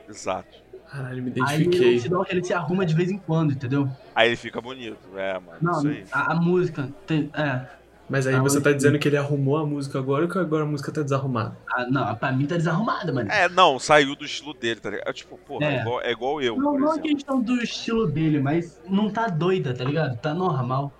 Exato. 0.08 0.62
Caralho, 0.90 1.22
me 1.22 1.32
Aí 1.40 1.62
identifiquei. 1.62 1.88
ele 1.88 2.00
se, 2.00 2.08
dá- 2.10 2.24
ele 2.28 2.44
se 2.44 2.52
arruma 2.52 2.84
de 2.84 2.94
vez 2.94 3.10
em 3.10 3.16
quando, 3.16 3.52
entendeu? 3.52 3.88
Aí 4.14 4.28
ele 4.28 4.36
fica 4.36 4.60
bonito. 4.60 4.98
É, 5.16 5.38
mano. 5.40 5.58
isso 5.72 5.82
Não, 5.84 5.90
aí. 5.90 6.04
a, 6.12 6.32
a 6.32 6.34
música. 6.34 6.88
Tem, 7.06 7.30
é. 7.34 7.66
Mas 8.12 8.26
aí 8.26 8.34
Ah, 8.34 8.42
você 8.42 8.60
tá 8.60 8.70
dizendo 8.72 8.98
que 8.98 9.08
ele 9.08 9.16
arrumou 9.16 9.56
a 9.56 9.64
música 9.64 9.98
agora 9.98 10.24
ou 10.24 10.28
que 10.30 10.36
agora 10.38 10.64
a 10.64 10.66
música 10.66 10.92
tá 10.92 11.00
desarrumada? 11.02 11.56
a- 11.74 11.86
não, 11.86 12.14
pra 12.14 12.30
mim 12.30 12.44
tá 12.46 12.56
desarrumada, 12.58 13.10
mano. 13.10 13.32
É, 13.32 13.48
não, 13.48 13.78
saiu 13.78 14.14
do 14.14 14.22
estilo 14.26 14.52
dele, 14.52 14.80
tá 14.80 14.90
ligado? 14.90 15.08
É, 15.08 15.12
Tipo, 15.14 15.38
porra, 15.38 15.64
é, 15.64 15.76
É. 15.76 15.80
igual, 15.80 16.00
é 16.02 16.12
igual 16.12 16.42
eu, 16.42 16.56
Não, 16.58 16.78
não 16.78 16.94
é 16.94 16.98
questão 17.00 17.40
do 17.40 17.54
estilo 17.62 18.06
dele, 18.06 18.38
mas 18.38 18.78
não 18.86 19.10
tá 19.10 19.28
doida, 19.28 19.72
tá 19.72 19.82
ligado? 19.82 20.18
Tá 20.18 20.34
normal. 20.34 20.92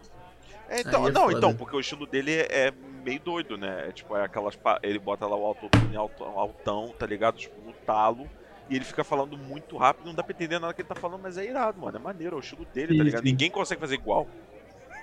É, 0.70 0.80
então, 0.80 1.06
é 1.06 1.12
não, 1.12 1.24
foda. 1.24 1.36
então, 1.36 1.54
porque 1.54 1.76
o 1.76 1.80
estilo 1.80 2.06
dele 2.06 2.32
é, 2.32 2.68
é 2.68 2.72
meio 3.04 3.20
doido, 3.20 3.58
né? 3.58 3.88
É 3.88 3.92
tipo, 3.92 4.16
é 4.16 4.24
aquelas. 4.24 4.58
Ele 4.82 4.98
bota 4.98 5.26
lá 5.26 5.36
o 5.36 5.44
autotune 5.44 5.94
altão, 5.94 6.38
altão, 6.38 6.94
tá 6.98 7.04
ligado? 7.04 7.36
Tipo, 7.36 7.60
no 7.66 7.74
talo. 7.84 8.26
E 8.70 8.76
ele 8.76 8.86
fica 8.86 9.04
falando 9.04 9.36
muito 9.36 9.76
rápido, 9.76 10.06
não 10.06 10.14
dá 10.14 10.22
pra 10.22 10.32
entender 10.32 10.58
nada 10.58 10.72
que 10.72 10.80
ele 10.80 10.88
tá 10.88 10.94
falando, 10.94 11.20
mas 11.20 11.36
é 11.36 11.44
irado, 11.44 11.78
mano. 11.78 11.94
É 11.98 12.00
maneiro, 12.00 12.36
é 12.36 12.38
o 12.38 12.40
estilo 12.40 12.64
dele, 12.72 12.86
tá 12.88 12.94
Sim, 12.94 13.02
ligado? 13.02 13.22
sim. 13.22 13.28
Ninguém 13.30 13.50
consegue 13.50 13.80
fazer 13.82 13.96
igual, 13.96 14.26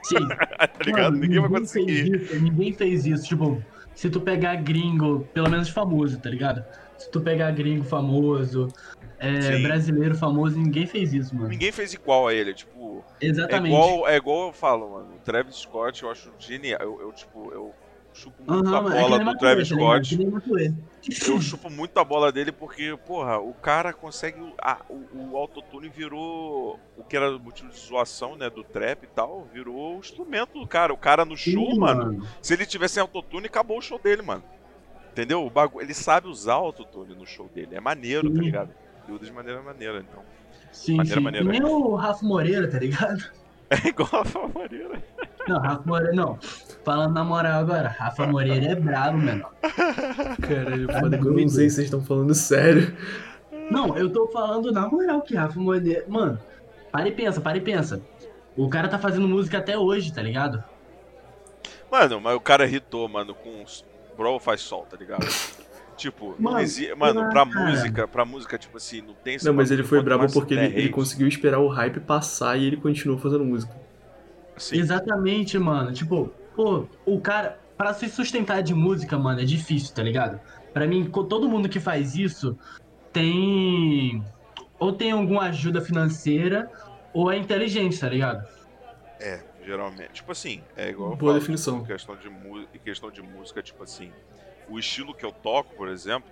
Sim. 0.04 0.28
tá 0.28 0.70
ligado? 0.86 1.12
Mano, 1.14 1.18
ninguém 1.18 1.40
vai 1.40 1.50
Fez 1.50 1.62
conseguir. 1.62 2.16
isso, 2.16 2.40
ninguém 2.40 2.74
fez 2.74 3.06
isso. 3.06 3.24
Tipo, 3.26 3.64
se 3.94 4.10
tu 4.10 4.22
pegar 4.22 4.56
gringo, 4.58 5.28
pelo 5.34 5.50
menos 5.50 5.70
famoso, 5.70 6.20
tá 6.20 6.30
ligado? 6.30 6.64
Se 6.98 7.10
tu 7.12 7.22
pegar 7.22 7.52
gringo 7.52 7.84
famoso, 7.84 8.68
é, 9.20 9.62
brasileiro 9.62 10.16
famoso, 10.16 10.58
ninguém 10.58 10.86
fez 10.86 11.14
isso, 11.14 11.36
mano. 11.36 11.50
Ninguém 11.50 11.72
fez 11.72 11.94
igual 11.94 12.28
a 12.28 12.34
ele, 12.34 12.54
tipo. 12.54 13.04
É 13.22 13.28
Exatamente. 13.28 13.74
igual, 13.74 14.08
é 14.08 14.16
igual 14.16 14.48
eu 14.48 14.54
falo, 14.54 14.90
mano. 14.92 15.16
O 15.16 15.20
Travis 15.20 15.56
Scott 15.56 16.04
eu 16.04 16.12
acho 16.12 16.32
genial. 16.40 16.80
Eu, 16.82 17.02
eu, 17.02 17.12
tipo, 17.12 17.52
eu 17.52 17.74
chupo 18.14 18.44
muito 18.46 18.68
Aham, 18.68 18.78
a 18.78 18.82
mano, 18.82 18.96
é 18.96 19.02
bola 19.02 19.18
nem 19.18 19.26
do 19.28 19.38
Travis 19.38 19.70
tá? 19.70 19.76
Scott. 19.76 20.26
Matuê. 20.26 20.74
Eu 21.28 21.42
chupo 21.42 21.70
muito 21.70 21.98
a 21.98 22.04
bola 22.04 22.32
dele 22.32 22.52
porque, 22.52 22.98
porra, 23.08 23.40
o 23.40 23.54
cara 23.54 23.94
consegue. 23.94 24.38
a- 24.62 24.82
o, 24.90 25.32
o 25.32 25.38
autotune 25.38 25.88
virou. 25.90 26.80
O 26.98 27.04
que 27.04 27.16
era 27.16 27.32
motivo 27.38 27.70
de 27.70 27.80
zoação, 27.80 28.36
né? 28.36 28.50
Do 28.50 28.64
trap 28.64 29.04
e 29.04 29.08
tal, 29.08 29.48
virou 29.54 29.96
o 29.96 30.00
instrumento 30.00 30.60
do 30.60 30.68
cara. 30.68 30.94
O 30.94 30.98
cara 30.98 31.24
no 31.24 31.38
show, 31.38 31.72
Sim, 31.72 31.80
mano, 31.80 32.28
se 32.42 32.54
ele 32.54 32.66
tivesse 32.66 33.00
autotune, 33.00 33.46
acabou 33.48 33.78
o 33.78 33.82
show 33.82 33.98
dele, 34.00 34.22
mano. 34.22 34.44
Entendeu? 35.12 35.46
O 35.46 35.50
bagu... 35.50 35.82
Ele 35.82 35.94
sabe 35.94 36.28
usar 36.28 36.58
o 36.58 36.66
autotune 36.66 37.16
no 37.16 37.26
show 37.26 37.50
dele. 37.54 37.76
É 37.76 37.80
maneiro, 37.80 38.30
tá 38.30 38.36
Sim. 38.38 38.42
ligado? 38.42 38.70
Ele 39.08 39.16
usa 39.18 39.26
de 39.26 39.32
maneira 39.32 39.62
maneira, 39.62 40.00
então. 40.00 40.24
Sim, 40.72 40.98
Maneira, 40.98 41.18
sim. 41.20 41.24
maneira. 41.24 41.46
Nem 41.48 41.64
o 41.64 41.96
Rafa 41.96 42.24
Moreira, 42.26 42.70
tá 42.70 42.78
ligado? 42.80 43.24
É 43.72 43.88
igual 43.88 44.10
a 44.22 44.26
Famareira. 44.26 45.00
Não, 45.48 45.60
Rafa 45.60 45.84
Moreira, 45.86 46.14
não. 46.14 46.38
Falando 46.84 47.14
na 47.14 47.24
moral 47.24 47.60
agora, 47.60 47.88
Rafa 47.90 48.28
Moreira 48.28 48.72
é 48.72 48.76
brabo, 48.76 49.18
mano. 49.18 49.46
Caralho, 50.42 50.92
foda 51.00 51.18
que 51.18 51.26
eu 51.26 51.34
não 51.34 51.48
sei 51.48 51.70
se 51.70 51.76
vocês 51.76 51.86
estão 51.86 52.04
falando 52.04 52.34
sério. 52.34 52.96
Não, 53.70 53.98
eu 53.98 54.12
tô 54.12 54.28
falando 54.28 54.72
na 54.72 54.88
moral 54.88 55.22
que 55.22 55.36
Rafa 55.36 55.60
Moreira. 55.60 56.06
Mano, 56.08 56.40
para 56.92 57.08
e 57.08 57.12
pensa, 57.12 57.42
para 57.42 57.58
e 57.58 57.62
pensa. 57.62 58.02
O 58.56 58.70
cara 58.70 58.88
tá 58.88 59.00
fazendo 59.00 59.28
música 59.28 59.58
até 59.58 59.78
hoje, 59.78 60.14
tá 60.14 60.22
ligado? 60.22 60.64
Mano, 61.92 62.20
mas 62.22 62.36
o 62.36 62.40
cara 62.40 62.66
irritou, 62.66 63.08
mano, 63.08 63.34
com 63.34 63.64
os 63.64 63.86
Bro 64.18 64.40
faz 64.40 64.62
sol, 64.62 64.86
tá 64.90 64.98
ligado? 64.98 65.26
Tipo, 65.96 66.36
não 66.40 66.52
Mano, 66.52 66.60
existe. 66.64 66.94
Mano, 66.96 67.30
pra 67.30 67.46
música, 67.46 68.08
pra 68.08 68.26
música, 68.26 68.58
tipo 68.58 68.78
assim, 68.78 69.02
não 69.02 69.14
tem 69.14 69.38
Não, 69.44 69.54
mas 69.54 69.72
ele 69.72 69.84
foi 69.84 70.02
mais 70.02 70.34
porque 70.34 70.54
ele, 70.54 70.78
ele 70.78 70.90
conseguiu 70.90 71.28
esperar 71.28 71.60
o 71.60 71.68
hype 71.68 72.00
passar 72.00 72.58
e 72.58 72.66
ele 72.66 72.78
continuou 72.78 73.20
fazendo 73.20 73.44
música. 73.44 73.74
Assim, 74.60 74.78
Exatamente, 74.78 75.58
mano. 75.58 75.92
Tipo, 75.92 76.32
pô, 76.56 76.86
o 77.06 77.20
cara, 77.20 77.60
pra 77.78 77.94
se 77.94 78.08
sustentar 78.08 78.62
de 78.62 78.76
música, 78.76 79.18
mano, 79.18 79.42
é 79.42 79.46
difícil, 79.46 79.94
tá 79.96 80.04
ligado? 80.04 80.40
Pra 80.74 80.86
mim, 80.86 81.10
todo 81.10 81.50
mundo 81.50 81.68
que 81.68 81.80
faz 81.80 82.16
isso 82.16 82.58
tem. 83.12 84.24
Ou 84.78 84.94
tem 84.94 85.12
alguma 85.12 85.44
ajuda 85.44 85.82
financeira, 85.82 86.72
ou 87.14 87.32
é 87.32 87.38
inteligente, 87.38 88.00
tá 88.00 88.08
ligado? 88.08 88.48
É, 89.20 89.42
geralmente. 89.66 90.14
Tipo 90.14 90.32
assim, 90.32 90.62
é 90.76 90.90
igual 90.90 91.16
Boa 91.16 91.34
definição. 91.34 91.80
Em 91.80 91.86
questão, 91.86 92.16
de 92.16 92.28
em 92.28 92.80
questão 92.80 93.12
de 93.12 93.22
música, 93.22 93.62
tipo 93.62 93.84
assim, 93.84 94.12
o 94.70 94.80
estilo 94.80 95.14
que 95.14 95.26
eu 95.26 95.32
toco, 95.32 95.76
por 95.76 95.90
exemplo, 95.90 96.30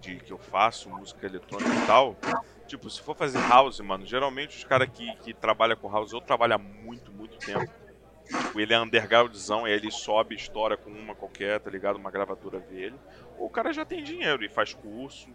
de 0.00 0.16
que 0.16 0.32
eu 0.32 0.38
faço, 0.38 0.88
música 0.88 1.26
eletrônica 1.26 1.74
e 1.74 1.86
tal, 1.86 2.16
tipo, 2.66 2.88
se 2.90 3.00
for 3.00 3.16
fazer 3.16 3.40
house, 3.48 3.80
mano, 3.80 4.06
geralmente 4.06 4.56
os 4.56 4.64
caras 4.64 4.88
que, 4.92 5.14
que 5.16 5.34
trabalham 5.34 5.76
com 5.76 5.90
house, 5.90 6.12
eu 6.12 6.20
trabalho 6.20 6.54
há 6.54 6.58
muito, 6.58 7.12
muito 7.12 7.38
tempo. 7.38 7.70
Tipo, 8.26 8.60
ele 8.60 8.72
é 8.72 8.80
undergroundzão, 8.80 9.64
aí 9.64 9.72
ele 9.72 9.90
sobe, 9.90 10.34
estoura 10.34 10.76
com 10.76 10.90
uma 10.90 11.14
qualquer, 11.14 11.60
tá 11.60 11.70
ligado? 11.70 11.96
Uma 11.96 12.10
gravadora 12.10 12.58
vê 12.58 12.84
ele. 12.86 12.96
Ou 13.38 13.46
o 13.46 13.50
cara 13.50 13.72
já 13.72 13.84
tem 13.84 14.02
dinheiro 14.02 14.44
e 14.44 14.48
faz 14.48 14.72
curso, 14.72 15.28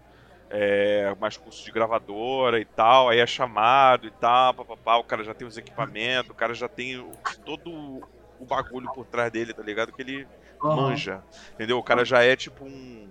é, 0.50 1.14
mais 1.20 1.38
curso 1.38 1.64
de 1.64 1.72
gravadora 1.72 2.60
e 2.60 2.66
tal, 2.66 3.10
aí 3.10 3.20
é 3.20 3.28
chamado 3.28 4.08
e 4.08 4.12
tal, 4.12 4.54
papapá, 4.54 4.98
o 4.98 5.04
cara 5.04 5.24
já 5.24 5.34
tem 5.34 5.48
os 5.48 5.58
equipamentos, 5.58 6.32
o 6.32 6.36
cara 6.36 6.54
já 6.54 6.70
tem 6.70 7.06
todo 7.46 8.02
o 8.40 8.46
bagulho 8.46 8.92
por 8.94 9.06
trás 9.06 9.32
dele, 9.32 9.54
tá 9.54 9.64
ligado? 9.64 9.92
Que 9.92 10.02
ele 10.02 10.28
manja, 10.62 11.24
entendeu? 11.54 11.78
O 11.78 11.84
cara 11.84 12.06
já 12.06 12.24
é 12.24 12.36
tipo 12.36 12.66
um. 12.66 13.10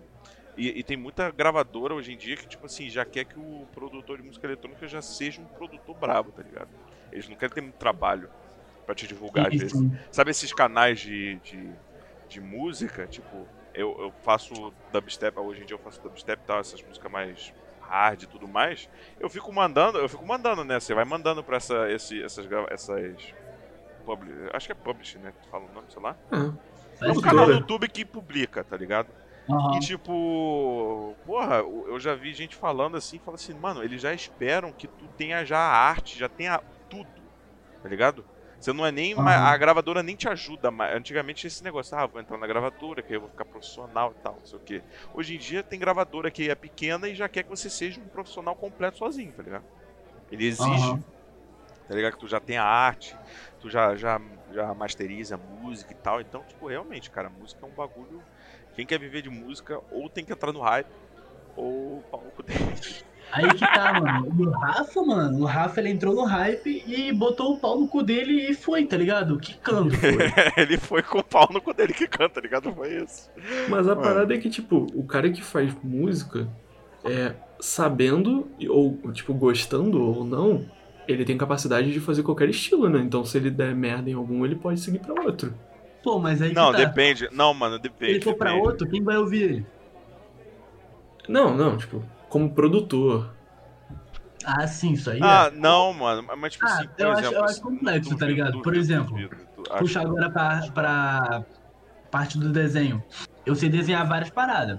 E, 0.57 0.81
e 0.81 0.83
tem 0.83 0.97
muita 0.97 1.31
gravadora 1.31 1.95
hoje 1.95 2.13
em 2.13 2.17
dia 2.17 2.37
que, 2.37 2.47
tipo 2.47 2.65
assim, 2.67 2.89
já 2.89 3.05
quer 3.05 3.25
que 3.25 3.39
o 3.39 3.67
produtor 3.73 4.17
de 4.19 4.23
música 4.25 4.47
eletrônica 4.47 4.89
já 4.89 5.03
seja 5.03 5.41
um 5.41 5.47
produtor 5.47 5.95
brabo, 5.97 6.33
tá 6.33 6.43
ligado? 6.43 6.69
Eles 7.13 7.29
não 7.29 7.37
querem 7.37 7.55
ter 7.55 7.61
muito 7.61 7.77
trabalho 7.77 8.31
pra 8.87 8.95
te 8.95 9.07
divulgar, 9.07 9.49
às 9.49 9.57
vezes. 9.59 9.83
Sabe 10.11 10.31
esses 10.31 10.53
canais 10.53 11.01
de, 11.01 11.37
de, 11.45 11.69
de 12.29 12.41
música? 12.41 13.07
Tipo, 13.07 13.47
eu, 13.75 13.95
eu 14.01 14.13
faço 14.23 14.73
dubstep, 14.93 15.39
hoje 15.39 15.63
em 15.63 15.67
dia 15.67 15.75
eu 15.75 15.81
faço 15.81 16.01
dubstep 16.03 16.41
e 16.43 16.47
tal, 16.47 16.61
essas 16.61 16.83
músicas 16.83 17.13
mais 17.13 17.53
hard 17.81 18.23
e 18.23 18.27
tudo 18.27 18.49
mais. 18.49 18.89
Eu 19.21 19.29
fico 19.29 19.53
mandando, 19.53 19.99
eu 19.99 20.09
fico 20.09 20.25
mandando, 20.27 20.65
né? 20.65 20.81
Você 20.81 20.95
vai 20.95 21.05
mandando 21.05 21.45
pra 21.45 21.59
essa, 21.59 21.91
esse, 21.91 22.23
essas, 22.23 22.47
essas 22.71 23.35
publi, 24.05 24.33
acho 24.53 24.67
que 24.67 24.73
é 24.73 24.75
publish, 24.75 25.19
né? 25.19 25.33
Que 25.43 25.51
fala 25.51 25.65
o 25.65 25.73
nome, 25.75 25.87
sei 25.91 26.03
lá. 26.03 26.17
Ah, 26.31 26.53
É 27.03 27.11
um 27.11 27.21
canal 27.21 27.45
Editora. 27.45 27.53
YouTube 27.61 27.89
que 27.89 28.05
publica, 28.05 28.65
tá 28.65 28.77
ligado? 28.77 29.09
Aham. 29.51 29.77
E 29.77 29.81
tipo, 29.87 31.19
porra, 31.25 31.57
eu 31.59 31.99
já 32.01 32.15
vi 32.15 32.33
gente 32.35 32.57
falando 32.57 32.97
assim, 32.97 33.19
fala 33.19 33.37
assim, 33.37 33.55
mano, 33.55 33.83
eles 33.83 34.01
já 34.03 34.13
esperam 34.15 34.73
que 34.73 34.89
tu 34.89 35.09
tenha 35.17 35.45
já 35.45 35.59
a 35.59 35.73
arte, 35.89 36.19
já 36.19 36.29
tenha 36.29 36.63
tudo, 36.89 37.31
tá 37.83 37.89
ligado? 37.89 38.27
Você 38.59 38.73
não 38.73 38.87
é 38.87 38.91
nem. 38.91 39.15
Aham. 39.19 39.27
A 39.27 39.57
gravadora 39.57 40.03
nem 40.03 40.17
te 40.17 40.29
ajuda. 40.29 40.71
mas 40.71 40.95
Antigamente 40.97 41.41
tinha 41.41 41.49
esse 41.49 41.63
negócio, 41.63 41.97
ah, 41.97 42.07
vou 42.07 42.21
entrar 42.21 42.39
na 42.39 42.47
gravadora, 42.47 43.03
que 43.03 43.13
aí 43.13 43.17
eu 43.17 43.21
vou 43.21 43.29
ficar 43.29 43.45
profissional 43.45 44.13
e 44.13 44.23
tal, 44.23 44.37
não 44.39 44.45
sei 44.45 44.59
o 44.59 44.63
quê. 44.63 44.85
Hoje 45.13 45.35
em 45.37 45.39
dia 45.39 45.63
tem 45.63 45.79
gravadora 45.79 46.31
que 46.31 46.49
é 46.49 46.55
pequena 46.55 47.09
e 47.09 47.15
já 47.15 47.29
quer 47.29 47.43
que 47.45 47.51
você 47.51 47.69
seja 47.71 48.01
um 48.01 48.09
profissional 48.09 48.57
completo 48.57 48.99
sozinho, 48.99 49.33
tá 49.35 49.43
ligado? 49.43 49.67
Ele 50.31 50.47
exige, 50.47 50.99
Aham. 50.99 51.05
tá 51.87 51.95
ligado? 51.95 52.15
Que 52.15 52.19
tu 52.19 52.29
já 52.29 52.41
tenha 52.41 52.63
arte, 52.63 53.21
tu 53.59 53.71
já, 53.71 53.97
já, 53.97 54.19
já 54.51 54.75
masteriza 54.75 55.37
música 55.39 55.93
e 55.93 55.97
tal. 55.97 56.21
Então, 56.21 56.45
tipo, 56.45 56.67
realmente, 56.69 57.11
cara, 57.11 57.31
música 57.31 57.65
é 57.65 57.69
um 57.69 57.73
bagulho. 57.73 58.27
Quem 58.77 58.87
quer 58.87 59.01
viver 59.01 59.23
de 59.23 59.31
música 59.31 59.81
ou 59.91 60.09
tem 60.09 60.25
que 60.25 60.33
entrar 60.33 60.53
no 60.53 60.61
hype, 60.61 60.87
ou 61.57 62.05
pau 62.11 62.23
no 62.23 62.31
cu 62.31 62.43
dele. 62.43 62.61
Aí 63.33 63.49
que 63.55 63.67
tá, 63.67 64.01
mano. 64.01 64.29
O 64.39 64.51
Rafa, 64.51 65.03
mano, 65.03 65.41
o 65.41 65.45
Rafa 65.45 65.81
ele 65.81 65.91
entrou 65.91 66.15
no 66.15 66.25
hype 66.25 66.85
e 66.87 67.13
botou 67.13 67.55
o 67.55 67.59
pau 67.59 67.81
no 67.81 67.89
cu 67.89 68.03
dele 68.03 68.51
e 68.51 68.55
foi, 68.55 68.85
tá 68.85 68.97
ligado? 68.97 69.39
Quicando, 69.39 69.91
foi. 69.97 70.17
Ele 70.57 70.77
foi 70.79 71.03
com 71.03 71.19
o 71.19 71.25
pau 71.25 71.49
no 71.53 71.61
cu 71.61 71.75
dele 71.75 71.93
que 71.93 72.07
canta, 72.07 72.35
tá 72.35 72.41
ligado? 72.41 72.73
Foi 72.73 73.03
isso. 73.03 73.29
Mas 73.69 73.89
a 73.89 73.95
Mano. 73.95 74.03
parada 74.03 74.35
é 74.35 74.39
que, 74.39 74.49
tipo, 74.49 74.87
o 74.95 75.03
cara 75.05 75.29
que 75.31 75.43
faz 75.43 75.75
música, 75.83 76.49
é, 77.05 77.35
sabendo, 77.59 78.49
ou, 78.69 78.97
tipo, 79.13 79.35
gostando 79.35 80.01
ou 80.01 80.25
não, 80.25 80.65
ele 81.09 81.25
tem 81.25 81.37
capacidade 81.37 81.93
de 81.93 82.01
fazer 82.01 82.23
qualquer 82.23 82.49
estilo, 82.49 82.89
né? 82.89 83.01
Então, 83.01 83.25
se 83.25 83.37
ele 83.37 83.51
der 83.51 83.75
merda 83.75 84.09
em 84.09 84.15
algum, 84.15 84.45
ele 84.45 84.55
pode 84.55 84.81
seguir 84.81 85.01
pra 85.01 85.21
outro. 85.23 85.53
Pô, 86.03 86.19
mas 86.21 86.41
aí 86.41 86.53
Não, 86.53 86.71
que 86.73 86.79
tá. 86.79 86.85
depende. 86.85 87.29
Não, 87.33 87.53
mano, 87.53 87.77
Se 87.77 87.83
depende. 87.83 88.13
ele 88.13 88.21
for 88.23 88.35
pra 88.35 88.51
depende. 88.51 88.69
outro, 88.69 88.89
quem 88.89 89.03
vai 89.03 89.17
ouvir 89.17 89.43
ele? 89.43 89.67
Não, 91.29 91.55
não, 91.55 91.77
tipo, 91.77 92.03
como 92.29 92.53
produtor. 92.55 93.35
Ah, 94.45 94.67
sim, 94.69 94.93
isso 94.93 95.11
aí. 95.11 95.19
Ah, 95.23 95.51
é. 95.53 95.57
não, 95.57 95.93
mano. 95.93 96.25
Mas, 96.39 96.53
tipo 96.53 96.65
Ah, 96.67 96.69
assim, 96.75 96.89
por 96.89 97.01
eu 97.01 97.11
acho- 97.11 97.21
exemplo. 97.21 97.37
eu 97.37 97.45
acho 97.45 97.53
assim, 97.55 97.63
complexo, 97.63 98.01
duvido, 98.11 98.19
tá 98.21 98.27
ligado? 98.27 98.63
Por 98.63 98.77
exemplo, 98.77 99.11
duvido, 99.11 99.37
du- 99.57 99.63
acho- 99.71 99.79
Puxa 99.79 100.01
agora 100.01 100.31
pra, 100.31 100.61
pra 100.73 101.45
parte 102.11 102.39
do 102.39 102.51
desenho. 102.53 103.03
Eu 103.45 103.57
sei 103.57 103.69
desenhar 103.69 104.07
várias 104.07 104.31
paradas. 104.31 104.79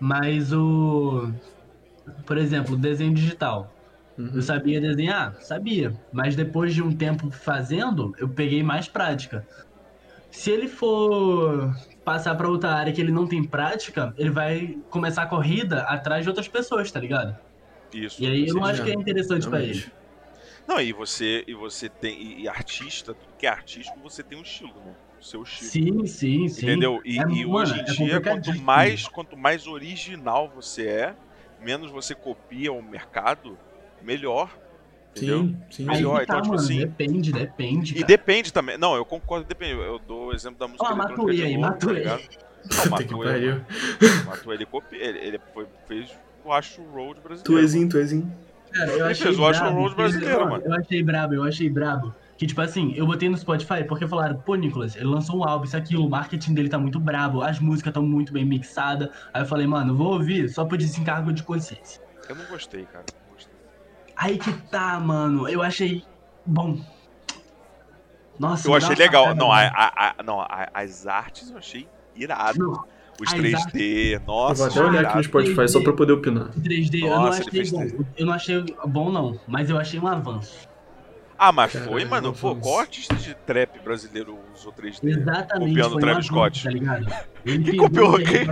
Mas 0.00 0.52
o. 0.52 1.30
Por 2.26 2.36
exemplo, 2.38 2.74
o 2.74 2.76
desenho 2.78 3.14
digital. 3.14 3.72
Uhum. 4.18 4.30
Eu 4.34 4.42
sabia 4.42 4.80
desenhar? 4.80 5.36
Sabia. 5.40 5.92
Mas 6.12 6.34
depois 6.34 6.74
de 6.74 6.82
um 6.82 6.90
tempo 6.90 7.30
fazendo, 7.30 8.12
eu 8.18 8.28
peguei 8.28 8.62
mais 8.62 8.88
prática. 8.88 9.46
Se 10.30 10.50
ele 10.50 10.68
for 10.68 11.74
passar 12.04 12.34
pra 12.34 12.48
outra 12.48 12.70
área 12.72 12.92
que 12.92 13.00
ele 13.00 13.12
não 13.12 13.26
tem 13.26 13.42
prática, 13.42 14.14
ele 14.16 14.30
vai 14.30 14.78
começar 14.90 15.22
a 15.22 15.26
corrida 15.26 15.82
atrás 15.82 16.24
de 16.24 16.28
outras 16.28 16.46
pessoas, 16.46 16.90
tá 16.90 17.00
ligado? 17.00 17.36
Isso. 17.92 18.22
E 18.22 18.26
aí 18.26 18.46
eu 18.46 18.54
não 18.54 18.64
acho 18.64 18.82
que 18.84 18.90
é 18.90 18.94
interessante 18.94 19.48
para 19.48 19.62
ele. 19.62 19.84
Não, 20.66 20.80
e 20.80 20.92
você, 20.92 21.44
e 21.46 21.54
você 21.54 21.88
tem. 21.88 22.20
E, 22.20 22.42
e, 22.42 22.48
artista, 22.48 23.14
tudo 23.14 23.34
que 23.38 23.46
é 23.46 23.50
artístico, 23.50 23.98
você 24.00 24.22
tem 24.22 24.36
um 24.36 24.42
estilo, 24.42 24.74
né? 24.84 24.94
O 25.20 25.24
seu 25.24 25.42
estilo. 25.42 25.70
Sim, 25.70 26.06
sim, 26.06 26.48
sim. 26.48 26.66
Entendeu? 26.66 27.00
E, 27.04 27.18
é, 27.18 27.24
e 27.28 27.46
hoje 27.46 27.74
em 27.74 27.80
é 27.80 27.84
dia, 27.84 28.20
quanto 28.20 28.60
mais, 28.60 29.08
quanto 29.08 29.36
mais 29.36 29.66
original 29.66 30.48
você 30.48 30.88
é, 30.88 31.16
menos 31.60 31.90
você 31.90 32.14
copia 32.14 32.72
o 32.72 32.82
mercado, 32.82 33.56
melhor. 34.02 34.58
Entendeu? 35.16 35.44
Sim, 35.44 35.56
sim. 35.70 35.84
Melhor. 35.84 36.18
Tá, 36.18 36.22
então, 36.24 36.42
tipo 36.42 36.48
mano, 36.54 36.62
assim. 36.62 36.78
Depende, 36.78 37.32
depende. 37.32 37.94
Cara. 37.94 38.04
E 38.04 38.06
depende 38.06 38.52
também. 38.52 38.76
Não, 38.76 38.94
eu 38.94 39.04
concordo, 39.04 39.46
depende. 39.46 39.72
Eu 39.72 39.98
dou 39.98 40.26
o 40.26 40.34
exemplo 40.34 40.58
da 40.58 40.68
música. 40.68 40.86
Ah, 40.86 40.94
Matuei 40.94 41.42
aí, 41.42 41.56
Matuei. 41.56 42.02
Tá 42.02 42.18
não, 42.18 42.90
Matuei. 42.90 43.56
Matuei, 44.26 44.58
ele, 44.92 45.18
ele, 45.18 45.18
ele 45.26 45.40
foi, 45.54 45.66
fez 45.88 46.10
o 46.44 46.52
Acho 46.52 46.82
Road 46.82 47.20
brasileiro. 47.20 47.44
Tuezinho, 47.44 47.88
Tuezinho. 47.88 48.32
Cara, 48.72 48.90
eu 48.90 49.06
achei 49.06 49.26
fez 49.26 49.38
o 49.38 49.46
Acho 49.46 49.64
Road 49.64 49.94
brasileiro, 49.94 50.48
mano. 50.48 50.62
Eu 50.64 50.74
achei 50.74 51.02
brabo, 51.02 51.34
eu 51.34 51.44
achei 51.44 51.70
brabo. 51.70 52.14
Que, 52.36 52.46
tipo 52.46 52.60
assim, 52.60 52.92
eu 52.94 53.06
botei 53.06 53.30
no 53.30 53.38
Spotify 53.38 53.82
porque 53.88 54.06
falaram, 54.06 54.36
pô, 54.36 54.54
Nicolas, 54.56 54.94
ele 54.94 55.06
lançou 55.06 55.38
um 55.38 55.44
álbum, 55.48 55.64
isso 55.64 55.76
aquilo, 55.76 56.06
o 56.06 56.10
marketing 56.10 56.52
dele 56.52 56.68
tá 56.68 56.78
muito 56.78 57.00
brabo, 57.00 57.40
as 57.40 57.58
músicas 57.58 57.92
estão 57.92 58.02
muito 58.02 58.30
bem 58.30 58.44
mixadas. 58.44 59.08
Aí 59.32 59.40
eu 59.40 59.46
falei, 59.46 59.66
mano, 59.66 59.96
vou 59.96 60.12
ouvir 60.12 60.46
só 60.50 60.64
por 60.66 60.76
desencargo 60.76 61.32
de 61.32 61.42
consciência. 61.42 62.02
Eu 62.28 62.36
não 62.36 62.44
gostei, 62.44 62.84
cara. 62.84 63.06
Aí 64.16 64.38
que 64.38 64.52
tá, 64.68 64.98
mano. 64.98 65.48
Eu 65.48 65.62
achei 65.62 66.02
bom. 66.44 66.78
Nossa, 68.38 68.68
eu 68.68 68.74
achei 68.74 68.94
legal. 68.96 69.24
Cara, 69.24 69.34
não, 69.34 69.52
a, 69.52 69.66
a, 69.66 70.14
a, 70.18 70.22
não 70.22 70.40
a, 70.40 70.68
as 70.74 71.06
artes 71.06 71.50
eu 71.50 71.58
achei 71.58 71.88
irado. 72.14 72.58
Não, 72.58 72.84
os 73.20 73.32
3D, 73.32 74.20
nossa. 74.26 74.64
Eu 74.64 74.70
vou 74.70 74.82
até 74.82 74.82
olhar 74.82 75.06
aqui 75.06 75.16
no 75.16 75.24
Spotify 75.24 75.60
3D, 75.60 75.68
só 75.68 75.82
pra 75.82 75.92
poder 75.92 76.12
opinar. 76.12 76.50
3D, 76.50 77.08
nossa, 77.08 77.14
eu 77.14 77.16
não 77.18 77.28
achei 77.28 77.70
bom. 77.70 78.04
Eu 78.16 78.26
não 78.26 78.32
achei 78.32 78.64
bom, 78.86 79.10
não, 79.10 79.40
mas 79.46 79.70
eu 79.70 79.78
achei 79.78 79.98
um 79.98 80.06
avanço. 80.06 80.68
Ah, 81.38 81.52
mas 81.52 81.72
Caralho, 81.72 81.90
foi, 81.92 82.04
mano. 82.06 82.32
Pô, 82.32 82.56
qual 82.56 82.80
artista 82.80 83.14
de 83.14 83.34
trap 83.34 83.78
brasileiro 83.80 84.38
usou 84.54 84.72
3D? 84.72 85.08
Exatamente. 85.08 85.68
Copiando 85.68 85.96
o 85.96 85.98
Travis 85.98 86.26
Scott. 86.26 86.64
Tá 86.64 86.70
ligado? 86.70 87.06
Ele 87.44 87.64
quem 87.64 87.76
copiou 87.76 88.14
quem? 88.18 88.46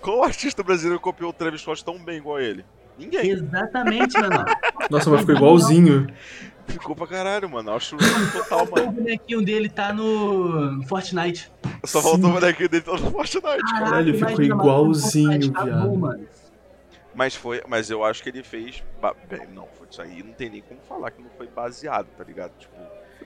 Qual 0.00 0.22
artista 0.22 0.62
brasileiro 0.62 1.00
copiou 1.00 1.30
o 1.30 1.32
Travis 1.32 1.60
Scott 1.60 1.84
tão 1.84 1.98
bem 1.98 2.18
igual 2.18 2.36
a 2.36 2.42
ele? 2.42 2.64
Ninguém. 2.98 3.30
Exatamente, 3.30 4.18
mano. 4.18 4.44
Nossa, 4.90 5.10
mas 5.10 5.20
ficou 5.20 5.34
igualzinho. 5.36 6.06
Ficou 6.66 6.94
pra 6.94 7.06
caralho, 7.06 7.50
mano. 7.50 7.72
Acho 7.72 7.96
total, 8.32 8.68
mano. 8.70 8.88
O 8.88 8.92
bonequinho 8.92 9.42
dele 9.42 9.68
tá 9.68 9.92
no 9.92 10.82
Fortnite. 10.86 11.50
Só 11.84 12.00
faltou 12.00 12.30
o 12.30 12.32
bonequinho 12.34 12.68
dele 12.68 12.82
tá 12.82 12.92
no 12.92 13.10
Fortnite. 13.10 13.62
Caralho, 13.70 14.14
ficou 14.14 14.42
igualzinho, 14.42 15.52
viado. 15.52 16.28
Mas 17.14 17.34
foi, 17.34 17.62
mas 17.68 17.90
eu 17.90 18.04
acho 18.04 18.22
que 18.22 18.30
ele 18.30 18.42
fez. 18.42 18.82
Bem, 19.28 19.46
não, 19.54 19.66
foi 19.76 19.86
isso 19.90 20.00
aí. 20.00 20.22
Não 20.22 20.32
tem 20.32 20.48
nem 20.48 20.62
como 20.62 20.80
falar 20.88 21.10
que 21.10 21.20
não 21.20 21.30
foi 21.36 21.46
baseado, 21.46 22.06
tá 22.16 22.24
ligado? 22.24 22.52
Tipo, 22.58 22.74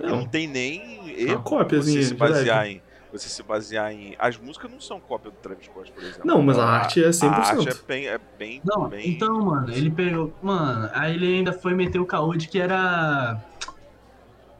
não, 0.00 0.08
não 0.08 0.26
tem 0.26 0.48
nem 0.48 1.10
erro 1.10 1.44
você 1.68 2.02
se 2.02 2.14
basear 2.14 2.66
em. 2.66 2.82
Você 3.18 3.28
se 3.28 3.42
basear 3.42 3.92
em. 3.92 4.14
As 4.18 4.36
músicas 4.36 4.70
não 4.70 4.80
são 4.80 5.00
cópia 5.00 5.30
do 5.30 5.36
Travis 5.36 5.66
Scott, 5.66 5.92
por 5.92 6.02
exemplo. 6.02 6.22
Não, 6.24 6.42
mas 6.42 6.58
a, 6.58 6.64
a 6.64 6.70
arte 6.70 7.04
é 7.04 7.08
100%. 7.08 7.28
A 7.28 7.36
arte 7.36 7.68
é 7.68 7.74
bem. 7.86 8.06
É 8.06 8.20
bem, 8.38 8.62
não, 8.64 8.88
bem... 8.88 9.10
Então, 9.10 9.40
mano, 9.40 9.72
ele 9.72 9.90
pegou. 9.90 10.32
Mano, 10.42 10.90
aí 10.92 11.14
ele 11.14 11.38
ainda 11.38 11.52
foi 11.52 11.74
meter 11.74 11.98
o 11.98 12.06
caô 12.06 12.34
de 12.34 12.48
que 12.48 12.58
era. 12.58 13.40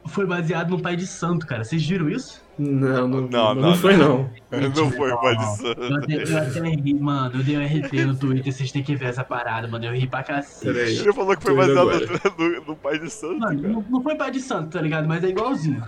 Foi 0.07 0.25
baseado 0.25 0.69
no 0.69 0.81
pai 0.81 0.95
de 0.95 1.05
santo, 1.05 1.45
cara. 1.45 1.63
Vocês 1.63 1.85
viram 1.85 2.09
isso? 2.09 2.46
Não, 2.59 3.07
não, 3.07 3.21
não, 3.21 3.27
não, 3.27 3.55
não 3.55 3.75
foi 3.75 3.95
não. 3.95 4.29
Não 4.51 4.89
foi 4.91 5.09
maldição. 5.09 5.73
Eu 5.77 5.95
até, 5.97 6.23
eu 6.23 6.37
até 6.37 6.59
ri, 6.75 6.93
mano. 6.95 7.39
Eu 7.39 7.43
dei 7.43 7.57
um 7.57 7.65
RT 7.65 7.93
no 8.05 8.15
Twitter, 8.15 8.51
vocês 8.51 8.71
têm 8.71 8.83
que 8.83 8.95
ver 8.95 9.09
essa 9.09 9.23
parada, 9.23 9.67
mano. 9.67 9.85
Eu 9.85 9.93
ri 9.93 10.07
pra 10.07 10.23
cacete. 10.23 11.01
Ele 11.01 11.13
falou 11.13 11.37
que 11.37 11.43
foi 11.43 11.55
baseado 11.55 11.85
no, 11.85 12.49
no, 12.49 12.65
no, 12.65 12.75
pai 12.75 12.97
de 12.97 13.09
santo. 13.09 13.39
Mano, 13.39 13.61
não, 13.61 13.85
não, 13.89 14.01
foi 14.01 14.15
pai 14.15 14.31
de 14.31 14.39
santo, 14.39 14.71
tá 14.71 14.81
ligado? 14.81 15.07
Mas 15.07 15.23
é 15.23 15.27
igualzinho. 15.27 15.83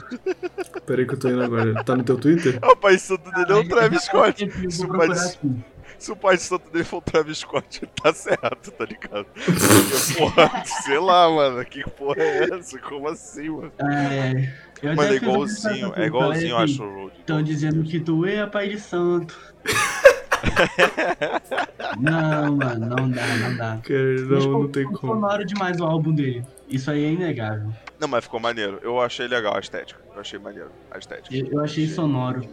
Peraí 0.85 1.05
que 1.07 1.13
eu 1.13 1.19
tô 1.19 1.29
indo 1.29 1.43
agora. 1.43 1.83
Tá 1.83 1.95
no 1.95 2.03
teu 2.03 2.17
Twitter? 2.17 2.59
o 2.61 2.75
pai 2.75 2.95
de 2.95 3.01
santo 3.01 3.31
dele 3.31 3.51
é 3.51 3.55
o 3.55 3.67
Travis 3.67 4.03
Scott. 4.03 4.71
Se 4.71 4.85
o 4.85 4.89
pai 4.89 5.09
de 5.09 5.69
se 5.99 6.13
o 6.13 6.15
pai 6.15 6.37
de 6.37 6.43
santo 6.43 6.71
dele 6.71 6.85
for 6.85 6.97
o 6.97 7.01
Travis 7.01 7.39
Scott, 7.39 7.85
tá 8.01 8.13
certo, 8.13 8.71
tá 8.71 8.85
ligado? 8.85 9.25
Porque, 9.25 10.17
porra, 10.17 10.63
sei 10.85 10.97
lá, 10.97 11.29
mano, 11.29 11.65
que 11.65 11.83
porra 11.91 12.21
é 12.21 12.43
essa? 12.53 12.79
Como 12.79 13.09
assim, 13.09 13.49
mano? 13.49 13.71
É. 13.79 14.53
Eu 14.81 14.95
Mano, 14.95 15.11
é 15.11 15.15
igualzinho, 15.15 15.93
é 15.95 16.05
igualzinho, 16.05 16.51
eu 16.51 16.57
acho. 16.57 17.11
Estão 17.19 17.43
dizendo 17.43 17.83
que 17.83 17.99
tu 17.99 18.25
é 18.25 18.45
pai 18.45 18.69
de 18.69 18.79
santo. 18.79 19.37
não, 21.99 22.55
mano, 22.55 22.85
não 22.85 23.09
dá, 23.09 23.37
não 23.37 23.57
dá. 23.57 23.79
Cara, 23.83 24.21
não, 24.21 24.51
não 24.51 24.67
tem 24.69 24.85
como. 24.85 24.97
sonoro 24.97 25.45
demais 25.45 25.79
o 25.79 25.83
álbum 25.83 26.13
dele. 26.13 26.45
Isso 26.69 26.89
aí 26.89 27.03
é 27.03 27.11
inegável. 27.11 27.71
Não, 27.99 28.07
mas 28.07 28.23
ficou 28.23 28.39
maneiro. 28.39 28.79
Eu 28.81 29.01
achei 29.01 29.27
legal 29.27 29.55
a 29.55 29.59
estética. 29.59 29.99
Eu 30.13 30.21
achei 30.21 30.39
maneiro 30.39 30.71
a 30.89 30.97
estética. 30.97 31.35
Eu, 31.35 31.51
eu 31.51 31.59
achei 31.59 31.87
sonoro. 31.87 32.47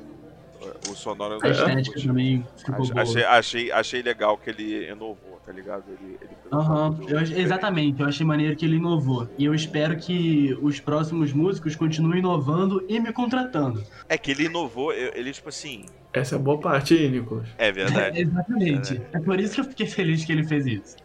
O 0.91 0.95
sonoro 0.95 1.39
A 1.43 1.49
estética 1.49 2.01
também 2.01 2.45
ficou 2.57 2.83
achei, 2.83 2.93
boa. 2.93 3.03
Achei, 3.03 3.25
achei, 3.25 3.73
achei 3.73 4.03
legal 4.03 4.37
que 4.37 4.51
ele 4.51 4.91
inovou 4.91 5.36
tá 5.47 5.53
ligado? 5.53 5.85
Ele, 5.89 6.19
ele 6.21 6.37
uhum. 6.53 7.09
eu, 7.09 7.21
exatamente, 7.21 8.03
eu 8.03 8.09
achei 8.09 8.27
maneiro 8.27 8.57
que 8.57 8.67
ele 8.67 8.77
inovou. 8.77 9.29
E 9.39 9.45
eu 9.45 9.55
espero 9.55 9.97
que 9.97 10.59
os 10.61 10.81
próximos 10.81 11.33
músicos 11.33 11.77
continuem 11.77 12.19
inovando 12.19 12.85
e 12.89 12.99
me 12.99 13.13
contratando. 13.13 13.83
É 14.09 14.19
que 14.19 14.33
ele 14.33 14.47
inovou, 14.47 14.93
ele, 14.93 15.33
tipo 15.33 15.49
assim. 15.49 15.87
Essa 16.13 16.35
é 16.35 16.39
a 16.39 16.41
boa 16.41 16.59
parte 16.59 16.95
aí, 16.95 17.09
Nicolas. 17.09 17.49
É 17.57 17.71
verdade. 17.71 18.19
É, 18.19 18.23
exatamente. 18.23 19.01
É, 19.13 19.19
é 19.19 19.21
por 19.21 19.39
isso 19.39 19.55
que 19.55 19.61
eu 19.61 19.65
fiquei 19.65 19.87
feliz 19.87 20.25
que 20.25 20.33
ele 20.33 20.45
fez 20.45 20.67
isso. 20.67 20.97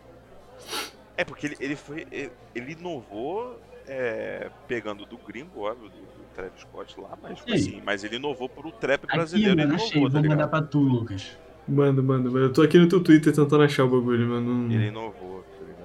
É 1.15 1.23
porque 1.23 1.45
ele, 1.45 1.58
ele 1.60 1.75
foi. 1.75 2.08
Ele, 2.12 2.32
ele 2.56 2.71
inovou 2.71 3.60
é, 3.88 4.49
pegando 4.67 5.06
do 5.06 5.17
gringo, 5.17 5.62
óbvio, 5.62 5.89
do, 5.89 5.97
do 5.97 6.23
Travis 6.34 6.62
Scott 6.62 6.99
lá, 6.99 7.17
mas, 7.21 7.38
tipo 7.38 7.54
assim, 7.54 7.82
mas 7.86 8.04
ele 8.04 8.15
inovou 8.15 8.49
pro 8.49 8.71
trap 8.71 9.06
brasileiro. 9.06 9.54
Aqui, 9.54 9.62
mano, 9.62 9.75
achei, 9.75 9.97
inovou, 9.99 10.10
tá 10.10 10.19
vou 10.19 10.30
mandar 10.30 10.47
pra 10.47 10.62
tu, 10.63 10.80
Lucas. 10.80 11.38
Manda, 11.67 12.02
manda, 12.02 12.30
manda. 12.30 12.45
Eu 12.45 12.54
tô 12.54 12.62
aqui 12.62 12.78
no 12.78 12.88
teu 12.88 13.02
Twitter 13.02 13.34
tentando 13.34 13.63
achar 13.63 13.86
o 13.86 13.88
bagulho, 13.88 14.28
mano. 14.28 14.74
Ele 14.74 14.88
inovou, 14.88 15.43
tá 15.43 15.65
ligado? 15.65 15.82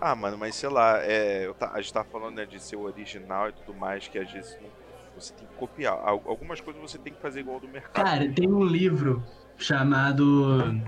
Ah, 0.00 0.14
mano, 0.14 0.38
mas 0.38 0.54
sei 0.54 0.68
lá, 0.68 0.98
é, 0.98 1.52
tá, 1.58 1.70
a 1.74 1.80
gente 1.80 1.92
tá 1.92 2.02
falando 2.02 2.36
né, 2.36 2.46
de 2.46 2.58
ser 2.58 2.76
original 2.76 3.50
e 3.50 3.52
tudo 3.52 3.78
mais, 3.78 4.08
que 4.08 4.18
às 4.18 4.32
vezes 4.32 4.56
não, 4.60 4.68
você 5.14 5.32
tem 5.34 5.46
que 5.46 5.54
copiar. 5.54 5.98
Algumas 6.02 6.60
coisas 6.60 6.80
você 6.80 6.98
tem 6.98 7.12
que 7.12 7.20
fazer 7.20 7.40
igual 7.40 7.60
do 7.60 7.68
mercado. 7.68 8.04
Cara, 8.04 8.28
tem 8.32 8.48
um 8.48 8.64
livro 8.64 9.22
chamado 9.58 10.80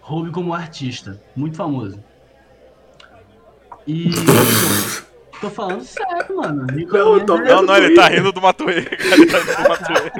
Roube 0.00 0.30
como 0.30 0.54
Artista, 0.54 1.20
muito 1.34 1.56
famoso. 1.56 2.02
E. 3.86 4.10
Tô 5.40 5.50
falando 5.50 5.82
sério, 5.84 6.36
mano. 6.36 6.66
Não, 6.66 7.26
tô... 7.26 7.38
não, 7.38 7.62
não, 7.62 7.76
ele 7.76 7.94
tá 7.94 8.08
rindo 8.08 8.32
do 8.32 8.40
Matuê. 8.40 8.78
Ele 8.88 9.26
tá 9.26 9.38
rindo 9.38 9.62
do 9.62 9.68
Matuê. 9.68 10.12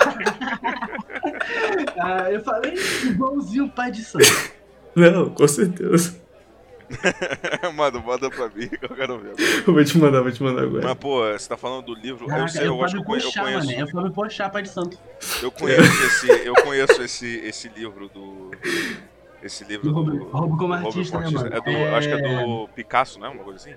ah, 1.99 2.31
eu 2.31 2.40
falei 2.42 2.75
igualzinho 3.05 3.66
o 3.66 3.71
pai 3.71 3.90
de 3.90 4.03
santo. 4.03 4.27
Não, 4.95 5.31
com 5.31 5.47
certeza. 5.47 6.27
Mano, 7.75 8.03
manda 8.03 8.31
pra 8.31 8.49
mim 8.49 8.69
que 8.69 8.85
eu 8.85 8.95
quero 8.95 9.19
ver. 9.19 9.35
Eu 9.66 9.75
vou 9.75 9.85
te 9.85 9.99
mandar, 9.99 10.23
vou 10.23 10.31
te 10.31 10.42
mandar 10.42 10.62
agora. 10.62 10.88
Mas, 10.88 10.99
pô, 10.99 11.21
você 11.21 11.49
tá 11.49 11.57
falando 11.57 11.87
do 11.87 11.95
livro. 11.95 12.27
Caraca, 12.27 12.45
eu 12.45 12.49
sei, 12.49 12.62
eu, 12.62 12.66
eu 12.66 12.85
acho 12.85 12.95
que 12.95 13.01
eu, 13.01 13.05
conheço. 13.05 13.38
Mano, 13.38 13.73
eu 13.73 13.88
falo 13.88 14.11
Pochá, 14.11 14.49
pai 14.49 14.62
de 14.62 14.69
santo. 14.69 14.99
Eu 15.42 15.51
conheço 15.51 15.83
esse, 15.83 16.47
eu 16.47 16.55
conheço 16.55 17.03
esse, 17.03 17.27
esse 17.38 17.69
livro 17.69 18.09
do. 18.09 18.51
Esse 19.42 19.64
livro 19.64 19.92
do. 19.92 20.05
do 20.05 20.25
Roubo 20.29 20.57
como 20.57 20.73
artista, 20.73 21.19
né, 21.19 21.31
mano? 21.31 21.49
É 21.55 21.61
do, 21.61 21.71
é... 21.71 21.95
Acho 21.97 22.09
que 22.09 22.14
é 22.14 22.45
do 22.45 22.69
Picasso, 22.69 23.19
né? 23.21 23.29
Uma 23.29 23.45
coisa 23.45 23.59
assim. 23.59 23.77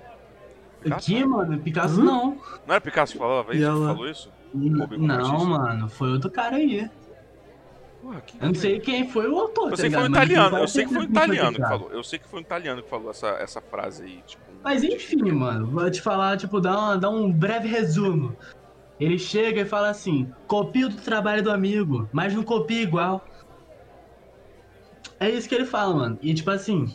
Picasso, 0.82 1.06
que, 1.06 1.24
mano? 1.24 1.58
Picasso 1.58 2.02
não. 2.02 2.38
Não 2.66 2.74
era 2.74 2.80
Picasso 2.80 3.12
que 3.12 3.18
falava 3.18 3.54
isso? 3.54 3.70
Que 3.70 3.86
falou 3.86 4.08
isso? 4.08 4.32
Não, 4.52 5.44
mano, 5.44 5.88
foi 5.88 6.12
outro 6.12 6.30
cara 6.30 6.56
aí. 6.56 6.88
Porra, 8.00 8.22
eu 8.40 8.46
não 8.46 8.54
sei 8.54 8.80
quem 8.80 9.08
foi 9.08 9.28
o 9.28 9.38
autor. 9.38 9.64
Eu 9.66 9.70
tá 9.70 9.76
sei 9.76 9.90
que 9.90 9.96
foi 9.96 10.04
um 10.04 10.10
italiano, 10.10 10.56
eu 10.56 10.68
sei 10.68 10.84
que 10.84 10.92
foi 10.92 11.02
um 11.02 11.04
italiano 11.04 11.56
que 11.56 11.62
falou. 11.62 11.90
Eu 11.90 12.04
sei 12.04 12.18
que 12.18 12.28
foi 12.28 12.40
um 12.40 12.42
italiano 12.42 12.82
que 12.82 12.88
falou 12.88 13.10
essa, 13.10 13.28
essa 13.28 13.60
frase 13.60 14.04
aí, 14.04 14.22
tipo. 14.26 14.42
Mas 14.62 14.82
enfim, 14.82 15.30
mano, 15.32 15.66
vou 15.66 15.90
te 15.90 16.00
falar, 16.00 16.36
tipo, 16.36 16.60
dar, 16.60 16.78
uma, 16.78 16.98
dar 16.98 17.10
um 17.10 17.30
breve 17.30 17.68
resumo. 17.68 18.36
Ele 18.98 19.18
chega 19.18 19.62
e 19.62 19.64
fala 19.64 19.90
assim: 19.90 20.30
copia 20.46 20.88
do 20.88 20.96
trabalho 20.96 21.42
do 21.42 21.50
amigo, 21.50 22.08
mas 22.12 22.34
não 22.34 22.42
copia 22.42 22.82
igual. 22.82 23.24
É 25.18 25.28
isso 25.28 25.48
que 25.48 25.54
ele 25.54 25.66
fala, 25.66 25.94
mano. 25.94 26.18
E 26.22 26.32
tipo 26.32 26.50
assim, 26.50 26.86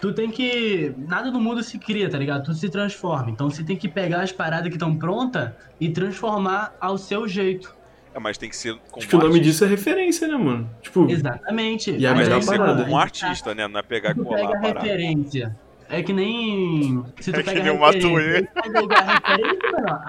tu 0.00 0.12
tem 0.12 0.30
que. 0.30 0.94
Nada 0.96 1.30
no 1.30 1.40
mundo 1.40 1.62
se 1.62 1.78
cria, 1.78 2.08
tá 2.08 2.18
ligado? 2.18 2.44
Tu 2.44 2.54
se 2.54 2.68
transforma. 2.68 3.30
Então 3.30 3.50
você 3.50 3.62
tem 3.62 3.76
que 3.76 3.88
pegar 3.88 4.22
as 4.22 4.32
paradas 4.32 4.68
que 4.68 4.76
estão 4.76 4.96
prontas 4.96 5.50
e 5.80 5.90
transformar 5.90 6.74
ao 6.80 6.96
seu 6.96 7.26
jeito. 7.28 7.74
É, 8.14 8.20
mas 8.20 8.38
tem 8.38 8.48
que 8.48 8.56
ser 8.56 8.74
como 8.90 8.98
Acho 8.98 9.08
que 9.08 9.16
o 9.16 9.18
nome 9.18 9.40
disso 9.40 9.64
é 9.64 9.66
referência, 9.68 10.28
né, 10.28 10.36
mano? 10.36 10.70
Tipo, 10.80 11.10
Exatamente. 11.10 11.90
E 11.90 12.06
a 12.06 12.14
mas 12.14 12.28
melhor 12.28 12.40
tem 12.40 12.48
que 12.48 12.56
parada. 12.56 12.78
ser 12.78 12.84
como 12.84 12.94
um 12.94 12.98
artista, 12.98 13.54
né? 13.54 13.66
Não 13.66 13.80
é 13.80 13.82
pegar 13.82 14.10
e 14.12 14.14
colar 14.14 14.36
pega 14.36 14.56
a 14.56 14.60
referência. 14.60 15.56
É 15.88 16.02
que 16.02 16.12
nem. 16.12 17.04
Se 17.20 17.32
tu 17.32 17.40
é 17.40 17.42
pega 17.42 17.60
que 17.60 17.62
nem 17.62 17.72
o 17.72 17.80
Matuê. 17.80 18.48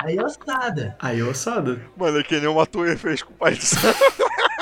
aí 0.03 0.17
é 0.17 0.23
ossada. 0.23 0.95
Aí 0.99 1.19
é 1.19 1.23
ossada. 1.23 1.81
Mano, 1.97 2.19
é 2.19 2.23
que 2.23 2.39
nem 2.39 2.47
o 2.47 2.55
Matuê 2.55 2.95
fez 2.95 3.23
com 3.23 3.33
o 3.33 3.35
pai 3.35 3.55
do 3.55 3.65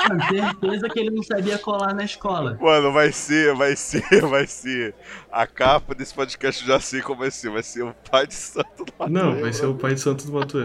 Mano, 0.08 0.22
certeza 0.28 0.88
que 0.88 1.00
ele 1.00 1.10
não 1.10 1.22
sabia 1.22 1.58
colar 1.58 1.94
na 1.94 2.04
escola. 2.04 2.58
Mano, 2.60 2.92
vai 2.92 3.12
ser, 3.12 3.54
vai 3.54 3.76
ser, 3.76 4.20
vai 4.26 4.46
ser. 4.46 4.94
A 5.30 5.46
capa 5.46 5.94
desse 5.94 6.12
podcast 6.12 6.62
eu 6.62 6.68
já 6.68 6.80
sei 6.80 7.00
como 7.00 7.20
vai 7.20 7.30
ser. 7.30 7.50
Vai 7.50 7.62
ser 7.62 7.82
o 7.82 7.94
pai 8.10 8.26
de 8.26 8.34
santo 8.34 8.84
do 8.84 8.92
Matuê. 8.98 9.12
Não, 9.14 9.40
vai 9.40 9.52
ser 9.52 9.66
o 9.66 9.74
pai 9.74 9.94
de 9.94 10.00
santo 10.00 10.26
do 10.26 10.32
Matuê. 10.32 10.64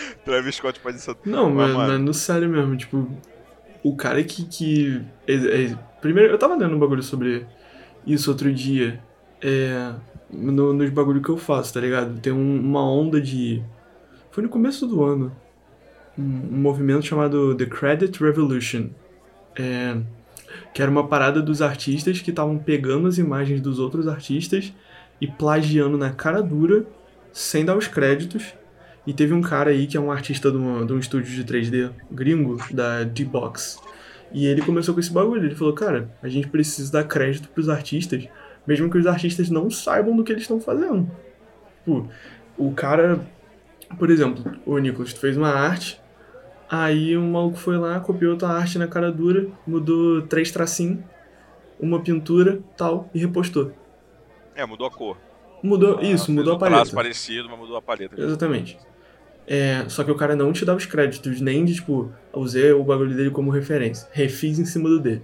Travis 0.24 0.56
Scott 0.56 0.80
de 0.80 1.00
santo. 1.00 1.20
Não, 1.24 1.50
mas, 1.50 1.74
mas, 1.74 2.00
no 2.00 2.14
sério 2.14 2.48
mesmo, 2.48 2.76
tipo, 2.76 3.08
o 3.82 3.96
cara 3.96 4.22
que. 4.22 4.44
que 4.44 5.02
é, 5.26 5.34
é, 5.34 5.78
primeiro, 6.00 6.32
eu 6.32 6.38
tava 6.38 6.56
lendo 6.56 6.74
um 6.74 6.78
bagulho 6.78 7.02
sobre 7.02 7.46
isso 8.06 8.30
outro 8.30 8.52
dia. 8.52 9.00
É. 9.40 9.92
No, 10.30 10.74
nos 10.74 10.90
bagulho 10.90 11.22
que 11.22 11.30
eu 11.30 11.38
faço, 11.38 11.72
tá 11.72 11.80
ligado? 11.80 12.20
Tem 12.20 12.32
um, 12.32 12.60
uma 12.60 12.82
onda 12.82 13.20
de. 13.20 13.62
Foi 14.30 14.42
no 14.42 14.48
começo 14.48 14.86
do 14.86 15.02
ano 15.02 15.32
um, 16.18 16.58
movimento 16.58 17.06
chamado 17.06 17.54
The 17.54 17.66
Credit 17.66 18.22
Revolution, 18.22 18.88
é, 19.56 19.96
que 20.74 20.82
era 20.82 20.90
uma 20.90 21.06
parada 21.06 21.40
dos 21.40 21.62
artistas 21.62 22.20
que 22.20 22.30
estavam 22.30 22.58
pegando 22.58 23.06
as 23.06 23.18
imagens 23.18 23.60
dos 23.60 23.78
outros 23.78 24.08
artistas 24.08 24.72
e 25.20 25.26
plagiando 25.26 25.96
na 25.96 26.10
cara 26.10 26.42
dura, 26.42 26.84
sem 27.32 27.64
dar 27.64 27.76
os 27.76 27.86
créditos. 27.86 28.54
E 29.08 29.14
teve 29.14 29.32
um 29.32 29.40
cara 29.40 29.70
aí 29.70 29.86
que 29.86 29.96
é 29.96 30.00
um 30.00 30.12
artista 30.12 30.50
de, 30.50 30.58
uma, 30.58 30.84
de 30.84 30.92
um 30.92 30.98
estúdio 30.98 31.34
de 31.34 31.42
3D 31.42 31.90
gringo, 32.10 32.58
da 32.70 33.04
D-Box. 33.04 33.80
E 34.30 34.44
ele 34.46 34.60
começou 34.60 34.92
com 34.92 35.00
esse 35.00 35.10
bagulho. 35.10 35.46
Ele 35.46 35.54
falou: 35.54 35.72
Cara, 35.72 36.14
a 36.22 36.28
gente 36.28 36.48
precisa 36.48 36.92
dar 36.92 37.04
crédito 37.04 37.48
pros 37.48 37.70
artistas, 37.70 38.28
mesmo 38.66 38.90
que 38.90 38.98
os 38.98 39.06
artistas 39.06 39.48
não 39.48 39.70
saibam 39.70 40.14
do 40.14 40.22
que 40.22 40.30
eles 40.30 40.42
estão 40.42 40.60
fazendo. 40.60 41.10
Tipo, 41.78 42.06
o 42.58 42.72
cara, 42.72 43.26
por 43.98 44.10
exemplo, 44.10 44.44
o 44.66 44.76
Nicolas, 44.76 45.14
tu 45.14 45.20
fez 45.20 45.38
uma 45.38 45.48
arte, 45.48 45.98
Aí 46.70 47.16
o 47.16 47.22
maluco 47.22 47.56
foi 47.56 47.78
lá, 47.78 47.98
copiou 47.98 48.36
tua 48.36 48.50
arte 48.50 48.78
na 48.78 48.86
cara 48.86 49.10
dura, 49.10 49.48
mudou 49.66 50.20
três 50.20 50.50
tracinhos, 50.50 51.02
uma 51.80 52.02
pintura, 52.02 52.60
tal, 52.76 53.08
e 53.14 53.18
repostou. 53.18 53.72
É, 54.54 54.66
mudou 54.66 54.86
a 54.86 54.90
cor. 54.90 55.16
Mudou, 55.62 55.98
ah, 55.98 56.02
isso, 56.02 56.30
mudou 56.30 56.56
a 56.56 56.58
paleta. 56.58 56.90
Um 56.90 56.94
parecido, 56.94 57.48
mas 57.48 57.58
mudou 57.58 57.74
a 57.74 57.80
paleta. 57.80 58.20
Exatamente. 58.20 58.78
É, 59.50 59.84
só 59.88 60.04
que 60.04 60.10
o 60.10 60.14
cara 60.14 60.36
não 60.36 60.52
te 60.52 60.64
dá 60.64 60.74
os 60.74 60.84
créditos, 60.84 61.40
nem 61.40 61.64
de, 61.64 61.74
tipo, 61.74 62.12
usei 62.34 62.70
o 62.72 62.84
bagulho 62.84 63.16
dele 63.16 63.30
como 63.30 63.50
referência. 63.50 64.06
Refiz 64.12 64.58
em 64.58 64.66
cima 64.66 64.88
do 64.88 65.00
D. 65.00 65.22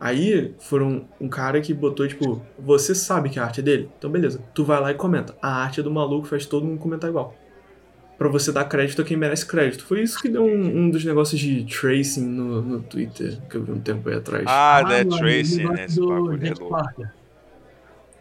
Aí 0.00 0.52
foram 0.58 1.06
um 1.20 1.28
cara 1.28 1.60
que 1.60 1.72
botou, 1.72 2.08
tipo, 2.08 2.42
você 2.58 2.94
sabe 2.94 3.30
que 3.30 3.38
a 3.38 3.44
arte 3.44 3.60
é 3.60 3.62
dele? 3.62 3.88
Então 3.98 4.10
beleza, 4.10 4.42
tu 4.52 4.64
vai 4.64 4.80
lá 4.80 4.90
e 4.90 4.94
comenta. 4.94 5.36
A 5.40 5.62
arte 5.62 5.78
é 5.78 5.82
do 5.82 5.90
maluco, 5.90 6.26
faz 6.26 6.44
todo 6.44 6.66
mundo 6.66 6.78
comentar 6.78 7.08
igual 7.08 7.36
para 8.20 8.28
você 8.28 8.52
dar 8.52 8.66
crédito 8.66 9.00
a 9.00 9.04
quem 9.04 9.16
merece 9.16 9.46
crédito. 9.46 9.82
Foi 9.82 10.02
isso 10.02 10.20
que 10.20 10.28
deu 10.28 10.44
um, 10.44 10.80
um 10.80 10.90
dos 10.90 11.02
negócios 11.06 11.40
de 11.40 11.64
tracing 11.64 12.26
no, 12.26 12.60
no 12.60 12.82
Twitter, 12.82 13.40
que 13.48 13.56
eu 13.56 13.64
vi 13.64 13.72
um 13.72 13.80
tempo 13.80 14.06
aí 14.10 14.16
atrás. 14.16 14.44
Ah, 14.46 14.82
né? 14.86 15.04
Tracing, 15.06 15.64
né? 15.64 15.86
Esse 15.86 15.98
bagulho 15.98 16.38
é 16.46 17.10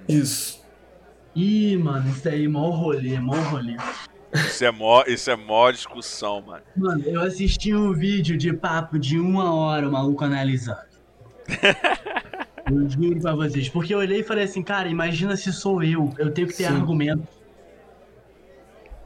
Isso. 0.08 0.63
Ih, 1.36 1.76
mano, 1.76 2.10
isso 2.12 2.30
aí, 2.30 2.48
mó 2.48 2.69
rolê, 2.69 3.19
mó 3.19 3.34
rolê. 3.34 3.76
Isso 4.34 4.63
é 4.63 4.72
mó, 4.72 5.04
isso 5.08 5.32
é 5.32 5.36
mó 5.36 5.72
discussão, 5.72 6.42
mano. 6.42 6.63
Mano, 6.76 7.04
eu 7.06 7.22
assisti 7.22 7.74
um 7.74 7.94
vídeo 7.94 8.38
de 8.38 8.54
papo 8.54 9.00
de 9.00 9.20
uma 9.20 9.54
hora, 9.54 9.88
o 9.88 9.92
maluco 9.92 10.24
analisando. 10.24 10.80
eu 12.72 12.89
juro 12.89 13.20
pra 13.20 13.34
vocês. 13.34 13.70
Porque 13.70 13.94
eu 13.94 14.00
olhei 14.00 14.20
e 14.20 14.24
falei 14.24 14.44
assim, 14.44 14.62
cara, 14.62 14.88
imagina 14.88 15.36
se 15.36 15.52
sou 15.52 15.84
eu. 15.84 16.13
Eu 16.18 16.32
tenho 16.32 16.48
que 16.48 16.54
ter 16.54 16.68
Sim. 16.68 16.76
argumento 16.76 17.28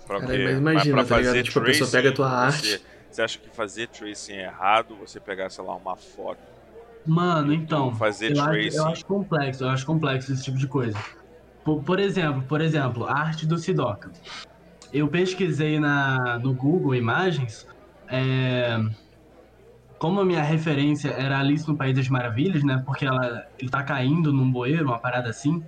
Pra 0.06 0.20
Cara, 0.20 0.38
mas 0.38 0.58
imagina, 0.58 0.96
pra, 0.96 1.06
pra 1.06 1.16
tá 1.16 1.22
ligado? 1.22 1.44
Tipo, 1.44 1.60
a 1.60 1.64
pessoa 1.64 1.90
pega 1.90 2.10
a 2.10 2.12
tua 2.12 2.30
arte. 2.30 2.82
Você, 3.10 3.22
acha 3.22 3.40
que 3.40 3.50
fazer 3.50 3.88
tracing 3.88 4.34
é 4.34 4.46
errado? 4.46 4.96
Você 4.98 5.20
pegar, 5.20 5.50
sei 5.50 5.64
lá, 5.64 5.76
uma 5.76 5.96
foto. 5.96 6.40
Mano, 7.06 7.54
então. 7.54 7.94
Fazer 7.96 8.32
eu 8.32 8.44
tracing. 8.44 8.68
Acho, 8.68 8.78
eu 8.78 8.86
acho 8.88 9.06
complexo, 9.06 9.64
eu 9.64 9.70
acho 9.70 9.86
complexo 9.86 10.34
esse 10.34 10.44
tipo 10.44 10.58
de 10.58 10.68
coisa. 10.68 10.98
Por, 11.64 11.82
por 11.84 12.00
exemplo, 12.00 12.44
por 12.44 12.60
exemplo, 12.60 13.06
a 13.06 13.18
arte 13.18 13.46
do 13.46 13.58
Sidoca. 13.58 14.12
Eu 14.94 15.08
pesquisei 15.08 15.80
na, 15.80 16.38
no 16.38 16.54
Google 16.54 16.94
Imagens. 16.94 17.68
É, 18.08 18.80
como 19.98 20.20
a 20.20 20.26
minha 20.26 20.44
referência 20.44 21.10
era 21.10 21.40
Alice 21.40 21.68
no 21.68 21.76
País 21.76 21.96
das 21.96 22.08
Maravilhas, 22.08 22.64
né? 22.64 22.84
Porque 22.86 23.06
ela, 23.06 23.44
ele 23.58 23.70
tá 23.70 23.82
caindo 23.82 24.32
num 24.32 24.52
bueiro, 24.52 24.86
uma 24.86 25.00
parada 25.00 25.30
assim. 25.30 25.64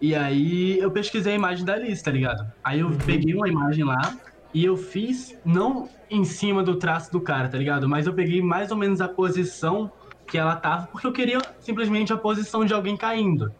E 0.00 0.14
aí 0.14 0.78
eu 0.78 0.90
pesquisei 0.90 1.34
a 1.34 1.36
imagem 1.36 1.64
da 1.64 1.74
Alice, 1.74 2.02
tá 2.02 2.10
ligado? 2.10 2.50
Aí 2.64 2.80
eu 2.80 2.90
peguei 3.06 3.34
uma 3.34 3.48
imagem 3.48 3.84
lá 3.84 4.16
e 4.52 4.64
eu 4.64 4.76
fiz, 4.76 5.38
não 5.44 5.88
em 6.10 6.24
cima 6.24 6.62
do 6.62 6.76
traço 6.76 7.12
do 7.12 7.20
cara, 7.20 7.48
tá 7.48 7.58
ligado? 7.58 7.88
Mas 7.88 8.06
eu 8.06 8.14
peguei 8.14 8.42
mais 8.42 8.70
ou 8.70 8.76
menos 8.76 9.00
a 9.00 9.08
posição 9.08 9.92
que 10.26 10.38
ela 10.38 10.56
tava, 10.56 10.86
porque 10.86 11.06
eu 11.06 11.12
queria 11.12 11.38
simplesmente 11.60 12.12
a 12.12 12.16
posição 12.16 12.64
de 12.64 12.74
alguém 12.74 12.96
caindo. 12.96 13.52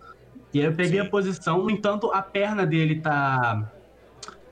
E 0.53 0.61
aí 0.61 0.67
eu 0.67 0.75
peguei 0.75 1.01
Sim. 1.01 1.07
a 1.07 1.11
posição, 1.11 1.63
no 1.63 1.71
entanto, 1.71 2.11
a 2.13 2.23
perna 2.23 2.67
dele 2.67 3.01
tá 3.01 3.71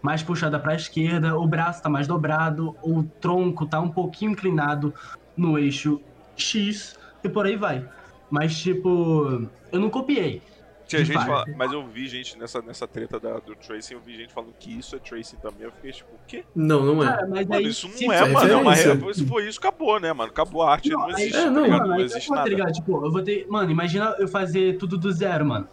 mais 0.06 0.22
puxada 0.22 0.56
para 0.56 0.70
a 0.70 0.76
esquerda, 0.76 1.36
o 1.36 1.44
braço 1.48 1.82
tá 1.82 1.88
mais 1.88 2.06
dobrado, 2.06 2.76
o 2.80 3.02
tronco 3.02 3.66
tá 3.66 3.80
um 3.80 3.90
pouquinho 3.90 4.30
inclinado 4.30 4.94
no 5.36 5.58
eixo 5.58 6.00
X 6.36 6.96
e 7.24 7.28
por 7.28 7.44
aí 7.44 7.56
vai. 7.56 7.84
Mas 8.30 8.56
tipo, 8.56 9.48
eu 9.72 9.80
não 9.80 9.90
copiei. 9.90 10.40
Tinha 10.86 11.04
gente 11.04 11.18
fala, 11.18 11.44
mas 11.56 11.72
eu 11.72 11.84
vi 11.84 12.06
gente 12.06 12.38
nessa, 12.38 12.62
nessa 12.62 12.86
treta 12.86 13.18
da, 13.18 13.40
do 13.40 13.56
Tracing, 13.56 13.94
eu 13.94 14.00
vi 14.00 14.16
gente 14.16 14.32
falando 14.32 14.52
que 14.60 14.78
isso 14.78 14.94
é 14.94 15.00
Tracing 15.00 15.38
também. 15.38 15.62
Eu 15.62 15.72
fiquei 15.72 15.90
tipo, 15.90 16.14
o 16.14 16.18
quê? 16.28 16.44
Não, 16.54 16.84
não 16.84 17.02
é. 17.02 17.06
Cara, 17.06 17.26
mas 17.26 17.46
mano, 17.48 17.60
aí, 17.60 17.66
isso 17.66 17.88
não 17.88 18.12
é, 18.12 18.16
é 18.18 18.28
mano. 18.28 18.52
É 18.52 18.56
uma, 18.56 19.12
se 19.12 19.26
for 19.26 19.42
isso, 19.42 19.58
acabou, 19.58 19.98
né, 19.98 20.12
mano? 20.12 20.30
Acabou 20.30 20.62
a 20.62 20.70
arte, 20.70 20.88
não, 20.88 21.00
não 21.00 21.18
existe. 21.18 21.36
É, 21.36 21.50
não, 21.50 21.62
tá 21.64 21.78
mano, 21.78 21.86
não 21.88 22.00
existe 22.00 22.28
tá 22.28 22.34
nada. 22.36 22.56
Tá 22.56 22.70
tipo, 22.70 23.04
eu 23.04 23.10
vou 23.10 23.22
ter. 23.24 23.44
Mano, 23.48 23.72
imagina 23.72 24.14
eu 24.20 24.28
fazer 24.28 24.78
tudo 24.78 24.96
do 24.96 25.10
zero, 25.10 25.44
mano. 25.44 25.68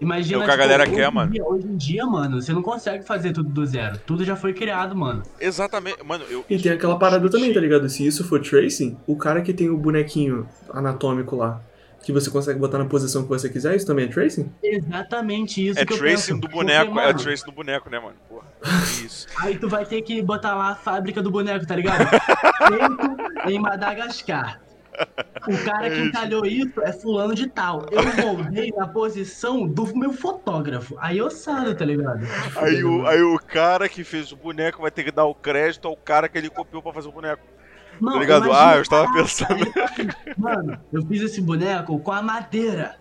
Imagina. 0.00 0.38
É 0.38 0.42
o 0.42 0.44
que 0.44 0.50
a 0.50 0.54
tipo, 0.54 0.68
galera 0.68 0.86
quer, 0.86 1.10
mano. 1.10 1.32
Dia, 1.32 1.44
hoje 1.44 1.66
em 1.66 1.76
dia, 1.76 2.06
mano, 2.06 2.40
você 2.40 2.52
não 2.52 2.62
consegue 2.62 3.04
fazer 3.04 3.32
tudo 3.32 3.48
do 3.48 3.66
zero. 3.66 3.98
Tudo 4.06 4.24
já 4.24 4.36
foi 4.36 4.52
criado, 4.52 4.94
mano. 4.94 5.22
Exatamente. 5.40 6.02
Mano, 6.04 6.24
eu. 6.28 6.44
E 6.48 6.58
tem 6.58 6.72
aquela 6.72 6.98
parada 6.98 7.28
também, 7.30 7.52
tá 7.52 7.60
ligado? 7.60 7.88
Se 7.88 8.06
isso 8.06 8.24
for 8.24 8.40
tracing, 8.40 8.96
o 9.06 9.16
cara 9.16 9.40
que 9.42 9.52
tem 9.52 9.70
o 9.70 9.76
bonequinho 9.76 10.48
anatômico 10.72 11.36
lá 11.36 11.60
que 12.04 12.12
você 12.12 12.30
consegue 12.30 12.58
botar 12.58 12.78
na 12.78 12.84
posição 12.84 13.22
que 13.22 13.28
você 13.28 13.48
quiser, 13.48 13.74
isso 13.74 13.86
também 13.86 14.04
é 14.04 14.08
tracing? 14.08 14.52
Exatamente 14.62 15.66
isso 15.66 15.80
é 15.80 15.86
que 15.86 15.94
eu 15.94 15.98
tracing 15.98 16.38
do 16.38 16.48
boneco, 16.48 16.92
Porque, 16.92 17.08
é 17.08 17.14
tracing 17.14 17.46
do 17.46 17.52
boneco, 17.52 17.90
né, 17.90 17.98
mano? 17.98 18.16
Porra, 18.28 18.46
isso. 19.02 19.26
Aí 19.40 19.58
tu 19.58 19.68
vai 19.68 19.86
ter 19.86 20.02
que 20.02 20.20
botar 20.22 20.54
lá 20.54 20.72
a 20.72 20.74
fábrica 20.74 21.22
do 21.22 21.30
boneco, 21.30 21.66
tá 21.66 21.74
ligado? 21.74 22.06
Feito 22.68 23.50
em 23.50 23.58
Madagascar. 23.58 24.60
O 25.46 25.64
cara 25.64 25.90
que 25.90 26.00
entalhou 26.00 26.46
isso 26.46 26.80
é 26.80 26.92
fulano 26.92 27.34
de 27.34 27.48
tal. 27.48 27.86
Eu 27.90 28.02
moldei 28.24 28.72
na 28.76 28.88
posição 28.88 29.66
do 29.66 29.94
meu 29.94 30.12
fotógrafo. 30.12 30.96
Aí 30.98 31.18
eu 31.18 31.30
saio, 31.30 31.74
tá 31.74 31.84
ligado? 31.84 32.26
Aí 32.56 32.82
o, 32.82 33.06
aí 33.06 33.22
o 33.22 33.38
cara 33.38 33.88
que 33.88 34.02
fez 34.04 34.32
o 34.32 34.36
boneco 34.36 34.80
vai 34.80 34.90
ter 34.90 35.04
que 35.04 35.10
dar 35.10 35.24
o 35.24 35.34
crédito 35.34 35.86
ao 35.86 35.96
cara 35.96 36.28
que 36.28 36.38
ele 36.38 36.48
copiou 36.48 36.82
pra 36.82 36.92
fazer 36.92 37.08
o 37.08 37.12
boneco. 37.12 37.42
Não, 38.00 38.14
tá 38.14 38.18
ligado? 38.18 38.52
Ah, 38.52 38.76
eu 38.76 38.82
estava 38.82 39.12
pensando. 39.12 39.64
Mano, 40.36 40.80
eu 40.92 41.04
fiz 41.06 41.22
esse 41.22 41.40
boneco 41.40 41.98
com 42.00 42.12
a 42.12 42.22
madeira. 42.22 42.96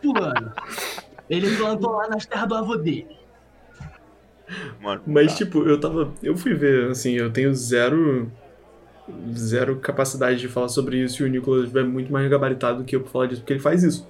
Pulando. 0.00 0.52
Ele 1.28 1.56
plantou 1.56 1.92
lá 1.92 2.08
nas 2.08 2.26
terras 2.26 2.48
do 2.48 2.54
avô 2.54 2.76
dele. 2.76 3.16
Mano, 4.80 5.02
Mas, 5.06 5.32
tá. 5.32 5.38
tipo, 5.38 5.66
eu 5.66 5.78
tava. 5.78 6.12
Eu 6.22 6.36
fui 6.36 6.54
ver, 6.54 6.90
assim, 6.90 7.12
eu 7.12 7.32
tenho 7.32 7.54
zero. 7.54 8.30
Zero 9.34 9.76
capacidade 9.76 10.40
de 10.40 10.48
falar 10.48 10.68
sobre 10.68 10.98
isso 10.98 11.22
e 11.22 11.26
o 11.26 11.28
Nicolas 11.28 11.74
é 11.74 11.82
muito 11.82 12.12
mais 12.12 12.28
gabaritado 12.30 12.78
do 12.78 12.84
que 12.84 12.96
eu 12.96 13.00
pra 13.00 13.10
falar 13.10 13.26
disso, 13.26 13.40
porque 13.40 13.52
ele 13.52 13.60
faz 13.60 13.82
isso. 13.82 14.08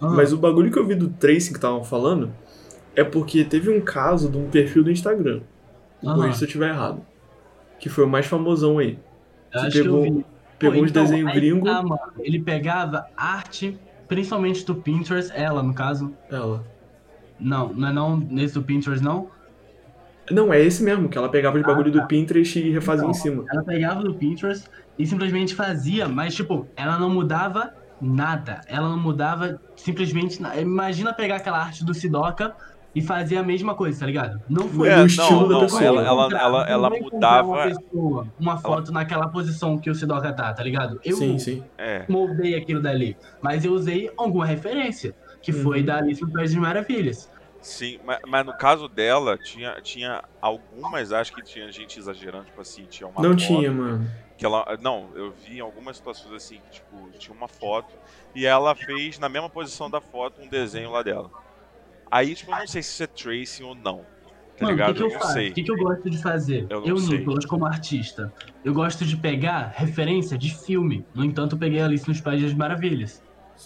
Ah. 0.00 0.10
Mas 0.10 0.32
o 0.32 0.38
bagulho 0.38 0.70
que 0.70 0.78
eu 0.78 0.86
vi 0.86 0.94
do 0.94 1.08
Tracy 1.08 1.50
que 1.50 1.56
estavam 1.56 1.84
falando 1.84 2.32
é 2.94 3.04
porque 3.04 3.44
teve 3.44 3.70
um 3.70 3.80
caso 3.80 4.30
de 4.30 4.36
um 4.36 4.48
perfil 4.50 4.84
do 4.84 4.90
Instagram. 4.90 5.40
Corrija 6.02 6.34
se 6.34 6.44
eu 6.44 6.46
estiver 6.46 6.70
errado 6.70 7.02
que 7.80 7.88
foi 7.88 8.04
o 8.04 8.08
mais 8.08 8.26
famosão 8.26 8.78
aí. 8.78 8.98
Eu 9.52 9.60
acho 9.62 9.82
pegou, 9.82 10.02
que. 10.02 10.24
Pegou 10.58 10.76
Pô, 10.76 10.84
uns 10.84 10.90
então, 10.90 11.04
desenhos 11.04 11.32
gringos. 11.32 11.64
Tá, 11.64 11.82
ele 12.18 12.38
pegava 12.38 13.06
arte, 13.16 13.78
principalmente 14.06 14.64
do 14.64 14.74
Pinterest, 14.74 15.32
ela 15.34 15.62
no 15.62 15.72
caso. 15.72 16.14
Ela. 16.30 16.64
Não, 17.38 17.72
não 17.72 17.88
é 17.88 17.92
não 17.92 18.16
nesse 18.18 18.54
do 18.54 18.62
Pinterest, 18.62 19.02
não? 19.02 19.30
Não, 20.30 20.52
é 20.52 20.60
esse 20.60 20.82
mesmo, 20.82 21.08
que 21.08 21.18
ela 21.18 21.28
pegava 21.28 21.58
de 21.58 21.64
bagulho 21.64 21.90
ah, 21.90 21.94
tá. 21.94 22.00
do 22.00 22.06
Pinterest 22.06 22.58
e 22.58 22.70
refazia 22.70 23.04
então, 23.04 23.10
em 23.10 23.14
cima. 23.14 23.44
Ela 23.50 23.62
pegava 23.64 24.02
do 24.02 24.14
Pinterest 24.14 24.66
e 24.98 25.06
simplesmente 25.06 25.54
fazia, 25.54 26.08
mas 26.08 26.34
tipo, 26.34 26.66
ela 26.76 26.98
não 26.98 27.10
mudava 27.10 27.72
nada. 28.00 28.60
Ela 28.66 28.88
não 28.88 28.98
mudava 28.98 29.60
simplesmente. 29.76 30.40
Imagina 30.60 31.12
pegar 31.12 31.36
aquela 31.36 31.58
arte 31.58 31.84
do 31.84 31.94
Sidoca 31.94 32.54
e 32.94 33.00
fazia 33.00 33.40
a 33.40 33.42
mesma 33.42 33.74
coisa, 33.74 34.00
tá 34.00 34.06
ligado? 34.06 34.40
Não 34.48 34.68
foi 34.68 34.88
é, 34.88 35.02
o 35.02 35.06
estilo 35.06 35.42
não, 35.42 35.48
da 35.48 35.60
pessoa. 35.60 35.84
Ela, 35.84 36.04
ela, 36.04 36.28
ela, 36.38 36.68
ela 36.68 36.90
mudava. 36.90 37.48
Uma, 37.48 37.62
pessoa, 37.64 38.26
uma 38.38 38.58
foto 38.58 38.90
ela... 38.90 39.00
naquela 39.00 39.28
posição 39.28 39.78
que 39.78 39.90
o 39.90 39.94
Sidoka 39.94 40.32
tá, 40.32 40.52
tá 40.52 40.62
ligado? 40.62 41.00
Eu 41.04 41.16
sim, 41.16 41.38
sim. 41.38 41.62
É. 41.78 42.04
moldei 42.08 42.56
aquilo 42.56 42.82
dali. 42.82 43.16
Mas 43.40 43.64
eu 43.64 43.72
usei 43.72 44.10
alguma 44.16 44.44
referência, 44.44 45.14
que 45.40 45.52
uhum. 45.52 45.62
foi 45.62 45.82
da 45.82 45.98
Alice 45.98 46.20
no 46.20 46.32
País 46.32 46.52
das 46.52 46.60
Maravilhas. 46.60 47.29
Sim, 47.62 47.98
mas, 48.02 48.18
mas, 48.26 48.46
no 48.46 48.56
caso 48.56 48.88
dela, 48.88 49.36
tinha, 49.36 49.74
tinha 49.82 50.22
algumas, 50.40 51.12
acho 51.12 51.32
que 51.32 51.42
tinha 51.42 51.70
gente 51.70 51.98
exagerando, 51.98 52.46
tipo 52.46 52.60
assim, 52.60 52.86
tinha 52.86 53.06
uma 53.06 53.22
Não 53.22 53.36
tinha, 53.36 53.70
mano. 53.70 54.08
Que 54.38 54.46
ela, 54.46 54.64
não, 54.80 55.14
eu 55.14 55.30
vi 55.32 55.58
em 55.58 55.60
algumas 55.60 55.98
situações 55.98 56.34
assim, 56.34 56.58
que, 56.62 56.70
tipo, 56.70 57.10
tinha 57.18 57.36
uma 57.36 57.48
foto 57.48 57.94
e 58.34 58.46
ela 58.46 58.74
fez 58.74 59.18
na 59.18 59.28
mesma 59.28 59.50
posição 59.50 59.90
da 59.90 60.00
foto 60.00 60.40
um 60.40 60.48
desenho 60.48 60.90
lá 60.90 61.02
dela. 61.02 61.30
Aí, 62.10 62.34
tipo, 62.34 62.50
eu 62.50 62.58
não 62.58 62.66
sei 62.66 62.82
se 62.82 62.92
isso 62.92 63.02
é 63.02 63.06
tracing 63.06 63.62
ou 63.64 63.74
não. 63.74 64.06
Tá 64.56 64.66
Mano, 64.66 64.82
o 64.82 64.86
que, 64.86 64.94
que, 64.94 65.02
eu, 65.02 65.10
faço? 65.10 65.38
O 65.38 65.52
que, 65.52 65.62
que 65.62 65.72
eu 65.72 65.76
gosto 65.76 66.10
de 66.10 66.22
fazer? 66.22 66.66
Eu, 66.70 66.84
eu 66.84 66.94
Nicolas, 66.96 67.44
como 67.44 67.66
artista, 67.66 68.32
eu 68.64 68.72
gosto 68.72 69.04
de 69.04 69.16
pegar 69.16 69.72
referência 69.76 70.36
de 70.36 70.50
filme. 70.64 71.06
No 71.14 71.24
entanto, 71.24 71.56
eu 71.56 71.58
peguei 71.58 71.80
Alice 71.80 72.08
nos 72.08 72.20
Países 72.20 72.48
das 72.48 72.56
Maravilhas. 72.56 73.22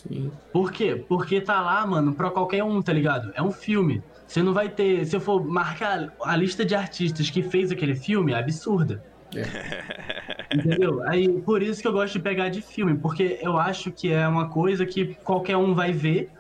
Sim. 0.08 0.30
Por 0.52 0.70
quê? 0.70 1.04
Porque 1.08 1.40
tá 1.40 1.60
lá, 1.60 1.86
mano, 1.86 2.14
pra 2.14 2.30
qualquer 2.30 2.62
um, 2.62 2.80
tá 2.82 2.92
ligado? 2.92 3.32
É 3.34 3.42
um 3.42 3.52
filme. 3.52 4.02
Você 4.26 4.42
não 4.42 4.52
vai 4.52 4.68
ter. 4.68 5.04
Se 5.06 5.16
eu 5.16 5.20
for 5.20 5.44
marcar 5.44 6.12
a 6.22 6.36
lista 6.36 6.64
de 6.64 6.74
artistas 6.74 7.30
que 7.30 7.42
fez 7.42 7.70
aquele 7.70 7.94
filme, 7.94 8.32
é 8.32 8.38
absurda. 8.38 9.02
É. 9.34 10.54
Entendeu? 10.54 11.02
Aí, 11.08 11.28
por 11.40 11.62
isso 11.62 11.80
que 11.80 11.88
eu 11.88 11.92
gosto 11.92 12.14
de 12.14 12.20
pegar 12.20 12.48
de 12.48 12.60
filme, 12.62 12.96
porque 12.96 13.38
eu 13.42 13.58
acho 13.58 13.90
que 13.90 14.12
é 14.12 14.26
uma 14.28 14.48
coisa 14.48 14.86
que 14.86 15.14
qualquer 15.24 15.56
um 15.56 15.74
vai 15.74 15.92
ver 15.92 16.30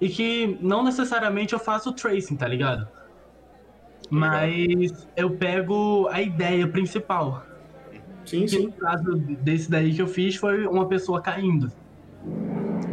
e 0.00 0.08
que 0.08 0.58
não 0.60 0.82
necessariamente 0.82 1.52
eu 1.52 1.58
faço 1.58 1.92
tracing, 1.92 2.36
tá 2.36 2.48
ligado? 2.48 2.88
Mas 4.08 5.06
eu 5.16 5.30
pego 5.30 6.08
a 6.08 6.20
ideia 6.20 6.66
principal. 6.66 7.44
Sim, 8.24 8.46
sim. 8.46 8.66
no 8.66 8.72
caso 8.72 9.16
desse 9.16 9.70
daí 9.70 9.94
que 9.94 10.02
eu 10.02 10.06
fiz 10.06 10.36
foi 10.36 10.66
uma 10.66 10.86
pessoa 10.86 11.20
caindo. 11.20 11.70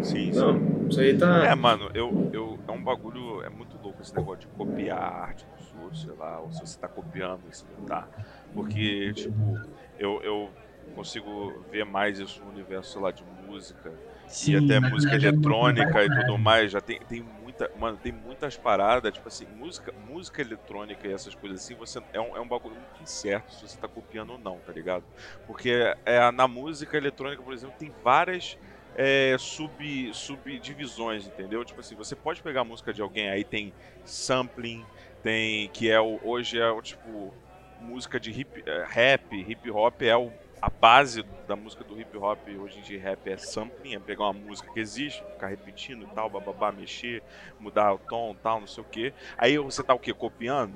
Sim, 0.04 0.32
sim. 0.32 0.32
Não, 0.34 0.62
isso 0.89 1.00
aí 1.00 1.13
tá. 1.17 1.52
É, 1.52 1.56
mano, 1.56 1.89
eu, 1.93 2.17
eu, 2.32 2.62
é 2.67 2.71
um 2.71 2.84
bagulho. 2.84 3.41
É 3.43 3.50
muito 3.50 3.78
louco 3.78 4.02
esse 4.02 4.15
negócio 4.15 4.41
de 4.41 4.47
copiar 4.50 4.97
a 5.00 5.21
arte 5.21 5.47
dos 5.47 5.73
outros, 5.73 6.04
sei 6.04 6.13
lá, 6.13 6.41
ou 6.41 6.52
se 6.52 6.60
você 6.62 6.78
tá 6.80 6.89
copiando, 6.89 7.52
se 7.54 7.67
não 7.67 7.80
tá. 7.86 8.10
Porque, 8.54 9.13
tipo, 9.13 9.62
eu, 9.97 10.21
eu 10.23 10.58
consigo 10.91 11.63
ver 11.69 11.86
mais 11.86 12.19
isso 12.19 12.43
no 12.43 12.50
universo, 12.50 12.91
sei 12.91 13.02
lá, 13.02 13.12
de 13.12 13.23
música. 13.23 14.02
Sim, 14.26 14.54
e 14.54 14.56
até 14.58 14.80
música 14.80 15.15
é 15.15 15.17
eletrônica 15.17 16.04
e 16.04 16.10
tudo 16.10 16.38
mais. 16.38 16.71
Já 16.71 16.82
tem, 16.82 16.97
tem 17.08 17.21
muita. 17.23 17.69
Mano, 17.73 17.97
tem 17.97 18.12
muitas 18.12 18.58
paradas, 18.58 19.13
tipo 19.13 19.28
assim, 19.30 19.45
música, 19.45 19.91
música 19.95 20.41
eletrônica 20.41 21.08
e 21.08 21.13
essas 21.13 21.36
coisas 21.36 21.62
assim, 21.62 21.76
você 21.76 22.00
é 22.12 22.19
um, 22.19 22.36
é 22.36 22.41
um 22.41 22.47
bagulho 22.47 22.76
muito 22.76 23.02
incerto 23.02 23.54
se 23.54 23.62
você 23.62 23.78
tá 23.78 23.88
copiando 23.88 24.32
ou 24.32 24.38
não, 24.39 24.62
tá 24.62 24.73
ligado? 24.73 25.08
Porque 25.45 25.93
é, 26.06 26.32
na 26.32 26.47
música 26.47 26.97
eletrônica, 26.97 27.41
por 27.43 27.54
exemplo, 27.54 27.76
tem 27.78 27.89
várias 27.91 28.58
é, 28.97 29.38
sub, 29.38 30.12
subdivisões, 30.13 31.27
entendeu? 31.27 31.63
Tipo 31.63 31.79
assim, 31.79 31.95
você 31.95 32.15
pode 32.15 32.41
pegar 32.41 32.62
a 32.62 32.65
música 32.65 32.91
de 32.91 33.01
alguém, 33.01 33.29
aí 33.29 33.43
tem 33.43 33.71
sampling, 34.03 34.83
tem. 35.21 35.69
que 35.69 35.89
é 35.89 36.01
o. 36.01 36.19
Hoje 36.23 36.60
é 36.60 36.69
o 36.69 36.81
tipo. 36.81 37.33
Música 37.79 38.19
de 38.19 38.31
hip, 38.31 38.63
é, 38.65 38.86
rap, 38.88 39.36
hip 39.36 39.69
hop 39.69 40.01
é 40.01 40.17
o, 40.17 40.31
a 40.60 40.67
base 40.67 41.23
da 41.47 41.55
música 41.55 41.83
do 41.83 41.99
hip 42.01 42.17
hop 42.17 42.39
hoje 42.60 42.79
em 42.79 42.81
dia 42.81 42.99
rap 42.99 43.29
é 43.29 43.38
sampling, 43.38 43.93
é 43.93 43.99
pegar 43.99 44.23
uma 44.23 44.33
música 44.33 44.73
que 44.73 44.79
existe, 44.79 45.23
ficar 45.33 45.45
repetindo 45.45 46.01
e 46.03 46.07
tal, 46.07 46.27
bababá, 46.27 46.71
mexer, 46.71 47.21
mudar 47.60 47.93
o 47.93 47.99
tom 47.99 48.36
tal, 48.41 48.60
não 48.60 48.65
sei 48.65 48.83
o 48.83 48.88
que. 48.88 49.13
Aí 49.38 49.60
você 49.60 49.83
tá 49.83 49.93
o 49.93 49.99
que? 49.99 50.12
Copiando? 50.12 50.73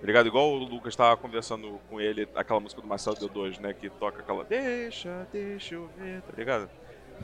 Tá 0.00 0.06
ligado? 0.06 0.26
Igual 0.26 0.52
o 0.52 0.58
Lucas 0.58 0.96
tava 0.96 1.16
conversando 1.18 1.78
com 1.90 2.00
ele, 2.00 2.26
aquela 2.34 2.60
música 2.60 2.80
do 2.80 2.88
Marcelo 2.88 3.16
D2, 3.16 3.60
né? 3.60 3.74
Que 3.74 3.90
toca 3.90 4.20
aquela 4.20 4.44
Deixa, 4.44 5.28
deixa 5.30 5.74
eu 5.74 5.90
ver, 5.98 6.22
tá 6.22 6.32
ligado? 6.34 6.70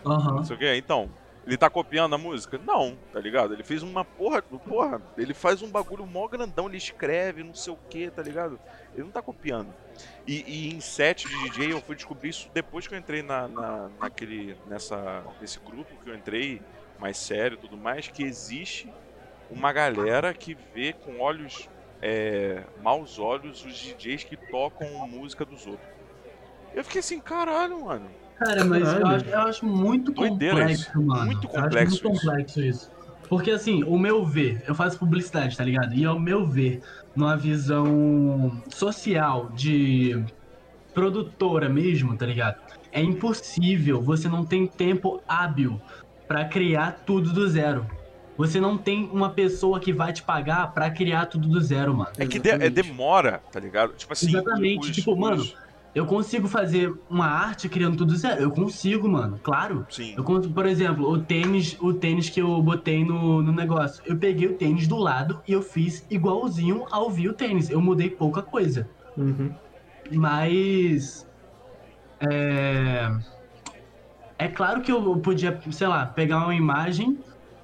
Uhum. 0.04 0.36
Não 0.36 0.44
sei 0.44 0.56
o. 0.56 0.74
Então, 0.74 1.10
ele 1.46 1.58
tá 1.58 1.68
copiando 1.68 2.14
a 2.14 2.18
música? 2.18 2.58
Não, 2.64 2.96
tá 3.12 3.20
ligado? 3.20 3.52
Ele 3.52 3.62
fez 3.62 3.82
uma 3.82 4.04
porra, 4.04 4.40
porra, 4.40 5.00
ele 5.16 5.34
faz 5.34 5.60
um 5.60 5.68
bagulho 5.68 6.06
mó 6.06 6.26
grandão, 6.26 6.66
ele 6.66 6.78
escreve, 6.78 7.42
não 7.42 7.54
sei 7.54 7.72
o 7.72 7.78
que, 7.90 8.10
tá 8.10 8.22
ligado? 8.22 8.58
Ele 8.94 9.04
não 9.04 9.10
tá 9.10 9.20
copiando. 9.20 9.68
E, 10.26 10.42
e, 10.46 10.74
em 10.74 10.80
set 10.80 11.28
de 11.28 11.50
DJ 11.50 11.72
eu 11.72 11.82
fui 11.82 11.94
descobrir 11.94 12.30
isso 12.30 12.48
depois 12.54 12.86
que 12.86 12.94
eu 12.94 12.98
entrei 12.98 13.22
na, 13.22 13.46
na, 13.46 13.90
naquele, 14.00 14.56
nessa, 14.66 15.22
nesse 15.38 15.60
grupo 15.60 15.94
que 16.02 16.08
eu 16.08 16.14
entrei, 16.14 16.62
mais 16.98 17.18
sério 17.18 17.56
e 17.56 17.58
tudo 17.58 17.76
mais, 17.76 18.08
que 18.08 18.22
existe 18.22 18.90
uma 19.50 19.70
galera 19.70 20.32
que 20.32 20.56
vê 20.74 20.94
com 20.94 21.20
olhos, 21.20 21.68
é, 22.00 22.64
maus 22.82 23.18
olhos, 23.18 23.62
os 23.66 23.74
DJs 23.74 24.24
que 24.24 24.36
tocam 24.36 24.88
música 25.06 25.44
dos 25.44 25.66
outros. 25.66 25.92
Eu 26.72 26.82
fiquei 26.82 27.00
assim, 27.00 27.20
caralho, 27.20 27.84
mano 27.84 28.23
Cara, 28.38 28.64
mas 28.64 28.92
eu 28.92 29.06
acho, 29.06 29.24
eu 29.26 29.40
acho, 29.40 29.66
muito 29.66 30.12
Doideira 30.12 30.60
complexo, 30.60 30.82
isso. 30.82 31.02
mano. 31.02 31.26
Muito 31.26 31.48
complexo, 31.48 32.02
muito 32.04 32.20
complexo 32.20 32.60
isso. 32.60 32.68
isso. 32.68 32.90
Porque 33.28 33.50
assim, 33.50 33.82
o 33.84 33.98
meu 33.98 34.24
ver, 34.24 34.62
eu 34.66 34.74
faço 34.74 34.98
publicidade, 34.98 35.56
tá 35.56 35.64
ligado? 35.64 35.94
E 35.94 36.04
ao 36.04 36.18
meu 36.18 36.46
ver, 36.46 36.82
numa 37.14 37.36
visão 37.36 38.60
social 38.68 39.50
de 39.54 40.22
produtora 40.92 41.68
mesmo, 41.68 42.16
tá 42.16 42.26
ligado? 42.26 42.60
É 42.92 43.00
impossível, 43.00 44.00
você 44.00 44.28
não 44.28 44.44
tem 44.44 44.66
tempo 44.66 45.20
hábil 45.26 45.80
para 46.28 46.44
criar 46.44 47.02
tudo 47.04 47.32
do 47.32 47.48
zero. 47.48 47.86
Você 48.36 48.60
não 48.60 48.76
tem 48.76 49.08
uma 49.12 49.30
pessoa 49.30 49.78
que 49.78 49.92
vai 49.92 50.12
te 50.12 50.22
pagar 50.22 50.72
para 50.72 50.90
criar 50.90 51.26
tudo 51.26 51.48
do 51.48 51.60
zero, 51.60 51.94
mano. 51.94 52.10
É 52.18 52.26
que 52.26 52.38
de, 52.38 52.50
é 52.50 52.68
demora, 52.68 53.40
tá 53.50 53.60
ligado? 53.60 53.92
Tipo 53.94 54.12
assim, 54.12 54.28
Exatamente, 54.28 54.90
os, 54.90 54.96
tipo, 54.96 55.12
os... 55.12 55.18
mano, 55.18 55.48
eu 55.94 56.06
consigo 56.06 56.48
fazer 56.48 56.92
uma 57.08 57.26
arte 57.26 57.68
criando 57.68 57.96
tudo 57.96 58.16
zero. 58.16 58.42
Eu 58.42 58.50
consigo, 58.50 59.08
mano. 59.08 59.38
Claro. 59.40 59.86
Sim. 59.88 60.14
Eu 60.16 60.24
consigo, 60.24 60.52
por 60.52 60.66
exemplo, 60.66 61.08
o 61.08 61.22
tênis, 61.22 61.76
o 61.80 61.92
tênis 61.92 62.28
que 62.28 62.42
eu 62.42 62.60
botei 62.60 63.04
no, 63.04 63.40
no 63.40 63.52
negócio. 63.52 64.02
Eu 64.04 64.16
peguei 64.16 64.48
o 64.48 64.54
tênis 64.54 64.88
do 64.88 64.96
lado 64.96 65.40
e 65.46 65.52
eu 65.52 65.62
fiz 65.62 66.04
igualzinho 66.10 66.84
ao 66.90 67.08
vi 67.10 67.28
o 67.28 67.32
tênis. 67.32 67.70
Eu 67.70 67.80
mudei 67.80 68.10
pouca 68.10 68.42
coisa. 68.42 68.88
Uhum. 69.16 69.52
Mas. 70.10 71.24
É. 72.18 73.16
É 74.36 74.48
claro 74.48 74.82
que 74.82 74.90
eu 74.90 75.16
podia, 75.18 75.60
sei 75.70 75.86
lá, 75.86 76.06
pegar 76.06 76.38
uma 76.38 76.54
imagem 76.54 77.16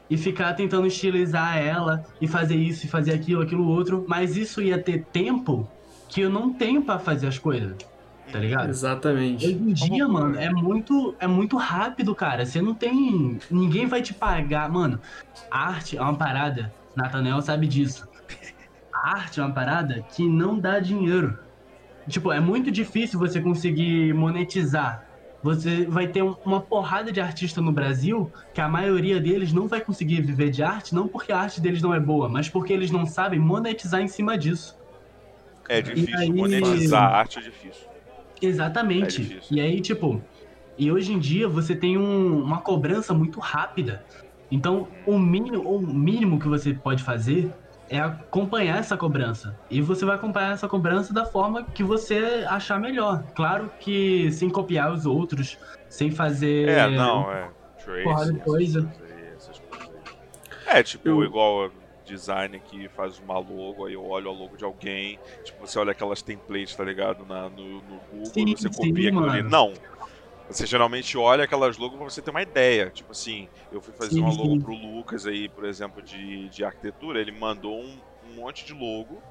e 0.08 0.16
ficar 0.16 0.54
tentando 0.54 0.86
estilizar 0.86 1.58
ela 1.58 2.04
e 2.20 2.28
fazer 2.28 2.54
isso 2.54 2.86
e 2.86 2.88
fazer 2.88 3.12
aquilo, 3.12 3.42
aquilo 3.42 3.66
outro, 3.66 4.04
mas 4.08 4.36
isso 4.36 4.62
ia 4.62 4.80
ter 4.80 5.04
tempo 5.06 5.68
que 6.08 6.20
eu 6.20 6.30
não 6.30 6.52
tenho 6.52 6.82
para 6.82 6.98
fazer 6.98 7.26
as 7.26 7.38
coisas 7.38 7.89
tá 8.30 8.38
ligado? 8.38 8.68
Exatamente. 8.68 9.46
Hoje 9.46 9.54
em 9.54 9.72
dia, 9.72 10.08
mano, 10.08 10.38
é 10.38 10.50
muito, 10.50 11.14
é 11.18 11.26
muito 11.26 11.56
rápido, 11.56 12.14
cara. 12.14 12.44
Você 12.44 12.60
não 12.62 12.74
tem. 12.74 13.38
Ninguém 13.50 13.86
vai 13.86 14.02
te 14.02 14.14
pagar. 14.14 14.70
Mano, 14.70 15.00
arte 15.50 15.96
é 15.96 16.00
uma 16.00 16.16
parada. 16.16 16.72
Nathaniel 16.94 17.40
sabe 17.40 17.66
disso. 17.66 18.08
A 18.92 19.16
arte 19.16 19.40
é 19.40 19.42
uma 19.42 19.52
parada 19.52 20.04
que 20.14 20.28
não 20.28 20.58
dá 20.58 20.78
dinheiro. 20.78 21.38
Tipo, 22.08 22.32
é 22.32 22.40
muito 22.40 22.70
difícil 22.70 23.18
você 23.18 23.40
conseguir 23.40 24.12
monetizar. 24.14 25.06
Você 25.42 25.86
vai 25.86 26.06
ter 26.06 26.22
uma 26.22 26.60
porrada 26.60 27.10
de 27.10 27.20
artistas 27.20 27.64
no 27.64 27.72
Brasil 27.72 28.30
que 28.52 28.60
a 28.60 28.68
maioria 28.68 29.18
deles 29.18 29.52
não 29.52 29.66
vai 29.66 29.80
conseguir 29.80 30.20
viver 30.20 30.50
de 30.50 30.62
arte, 30.62 30.94
não 30.94 31.08
porque 31.08 31.32
a 31.32 31.38
arte 31.38 31.60
deles 31.60 31.80
não 31.80 31.94
é 31.94 32.00
boa, 32.00 32.28
mas 32.28 32.48
porque 32.48 32.72
eles 32.72 32.90
não 32.90 33.06
sabem 33.06 33.38
monetizar 33.38 34.02
em 34.02 34.08
cima 34.08 34.36
disso. 34.36 34.78
É 35.68 35.80
difícil, 35.80 36.18
aí... 36.18 36.30
monetizar 36.30 37.02
a 37.04 37.16
arte 37.18 37.38
é 37.38 37.42
difícil. 37.42 37.88
Exatamente. 38.40 39.40
É 39.50 39.55
e 39.55 39.61
aí, 39.61 39.81
tipo, 39.81 40.22
e 40.79 40.90
hoje 40.90 41.12
em 41.12 41.18
dia 41.18 41.48
você 41.48 41.74
tem 41.74 41.98
um, 41.98 42.42
uma 42.42 42.61
cobrança 42.61 43.12
muito 43.12 43.38
rápida. 43.38 44.05
Então, 44.50 44.88
o 45.07 45.18
mínimo, 45.18 45.62
o 45.62 45.81
mínimo 45.81 46.38
que 46.38 46.48
você 46.48 46.74
pode 46.74 47.03
fazer 47.03 47.53
é 47.88 47.98
acompanhar 47.98 48.79
essa 48.79 48.96
cobrança. 48.96 49.59
E 49.68 49.83
você 49.83 50.05
vai 50.05 50.16
acompanhar 50.16 50.53
essa 50.53 50.68
cobrança 50.68 51.12
da 51.12 51.24
forma 51.24 51.64
que 51.64 51.83
você 51.83 52.44
achar 52.48 52.81
melhor. 52.81 53.24
Claro 53.35 53.70
que 53.79 54.31
sem 54.33 54.48
copiar 54.48 54.92
os 54.92 55.07
outros, 55.07 55.59
sem 55.88 56.11
fazer. 56.11 56.68
É, 56.68 56.88
não, 56.88 57.31
é. 57.31 57.50
Trace, 57.85 58.35
coisa. 58.38 58.92
Essas 59.37 59.59
coisas 59.59 59.90
aí. 60.68 60.79
É, 60.79 60.83
tipo, 60.83 61.09
eu... 61.09 61.24
igual 61.24 61.70
design 62.10 62.60
que 62.60 62.88
faz 62.90 63.18
uma 63.18 63.38
logo, 63.38 63.86
aí 63.86 63.94
eu 63.94 64.04
olho 64.04 64.28
a 64.28 64.32
logo 64.32 64.56
de 64.56 64.64
alguém, 64.64 65.18
tipo, 65.44 65.66
você 65.66 65.78
olha 65.78 65.92
aquelas 65.92 66.22
templates, 66.22 66.74
tá 66.74 66.84
ligado? 66.84 67.24
Na, 67.24 67.48
no, 67.48 67.80
no 67.82 68.00
Google, 68.10 68.26
sim, 68.26 68.56
você 68.56 68.68
copia 68.68 68.94
sim, 68.94 69.06
aquilo 69.08 69.30
ali. 69.30 69.42
Não. 69.42 69.72
Você 70.48 70.66
geralmente 70.66 71.16
olha 71.16 71.44
aquelas 71.44 71.76
logos 71.76 71.96
pra 71.96 72.10
você 72.10 72.20
ter 72.20 72.30
uma 72.30 72.42
ideia. 72.42 72.90
Tipo 72.90 73.12
assim, 73.12 73.48
eu 73.70 73.80
fui 73.80 73.94
fazer 73.94 74.14
sim, 74.14 74.20
uma 74.20 74.32
logo 74.32 74.58
pro 74.58 74.74
Lucas 74.74 75.24
aí, 75.24 75.48
por 75.48 75.64
exemplo, 75.64 76.02
de, 76.02 76.48
de 76.48 76.64
arquitetura, 76.64 77.20
ele 77.20 77.30
mandou 77.30 77.80
um, 77.80 78.00
um 78.24 78.34
monte 78.34 78.66
de 78.66 78.72
logo 78.72 79.22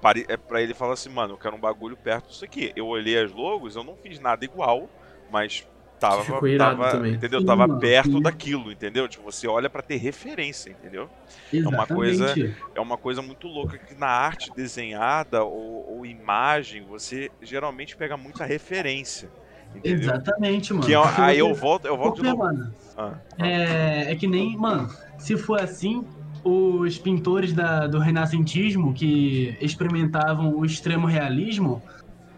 para, 0.00 0.20
é 0.28 0.36
pra 0.36 0.62
ele 0.62 0.74
falar 0.74 0.92
assim, 0.92 1.08
mano, 1.08 1.34
eu 1.34 1.38
quero 1.38 1.56
um 1.56 1.60
bagulho 1.60 1.96
perto 1.96 2.28
disso 2.28 2.44
aqui. 2.44 2.70
Eu 2.76 2.86
olhei 2.86 3.18
as 3.18 3.32
logos, 3.32 3.76
eu 3.76 3.82
não 3.82 3.96
fiz 3.96 4.20
nada 4.20 4.44
igual, 4.44 4.88
mas 5.30 5.66
tava, 5.98 6.24
tava 6.56 6.90
também. 6.90 7.14
entendeu? 7.14 7.40
Sim, 7.40 7.46
tava 7.46 7.66
mano, 7.66 7.80
perto 7.80 8.12
sim. 8.12 8.22
daquilo, 8.22 8.72
entendeu? 8.72 9.08
Tipo, 9.08 9.24
você 9.30 9.46
olha 9.46 9.68
para 9.68 9.82
ter 9.82 9.96
referência, 9.96 10.70
entendeu? 10.70 11.08
Exatamente. 11.52 11.64
É 11.64 11.68
uma 11.68 11.86
coisa 11.86 12.54
é 12.74 12.80
uma 12.80 12.96
coisa 12.96 13.22
muito 13.22 13.46
louca 13.48 13.78
que 13.78 13.94
na 13.94 14.08
arte 14.08 14.50
desenhada 14.54 15.42
ou, 15.44 15.96
ou 15.96 16.06
imagem, 16.06 16.84
você 16.84 17.30
geralmente 17.42 17.96
pega 17.96 18.16
muita 18.16 18.44
referência. 18.44 19.28
Entendeu? 19.74 20.00
Exatamente, 20.00 20.72
mano. 20.72 20.86
Que 20.86 20.94
é, 20.94 20.98
aí 21.18 21.38
eu 21.38 21.54
volto, 21.54 21.86
eu 21.86 21.96
volto 21.96 22.16
Porque, 22.16 22.30
de 22.30 22.36
novo. 22.36 22.44
Mano, 22.44 22.74
ah, 22.96 23.14
ah. 23.38 23.46
É, 23.46 24.12
é 24.12 24.16
que 24.16 24.26
nem, 24.26 24.56
mano, 24.56 24.88
se 25.18 25.36
for 25.36 25.60
assim, 25.60 26.04
os 26.42 26.98
pintores 26.98 27.52
da, 27.52 27.86
do 27.86 27.98
renascentismo 27.98 28.94
que 28.94 29.56
experimentavam 29.60 30.56
o 30.56 30.64
extremo 30.64 31.06
realismo 31.06 31.82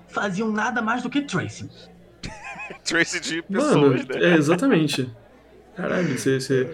faziam 0.08 0.50
nada 0.50 0.82
mais 0.82 1.02
do 1.02 1.10
que 1.10 1.22
tracing. 1.22 1.70
tracing 2.84 3.20
de 3.20 3.42
pessoas, 3.42 3.76
Mano, 3.76 3.94
né? 3.94 4.04
É, 4.14 4.34
exatamente. 4.34 5.10
Caralho, 5.76 6.18
você, 6.18 6.40
você... 6.40 6.70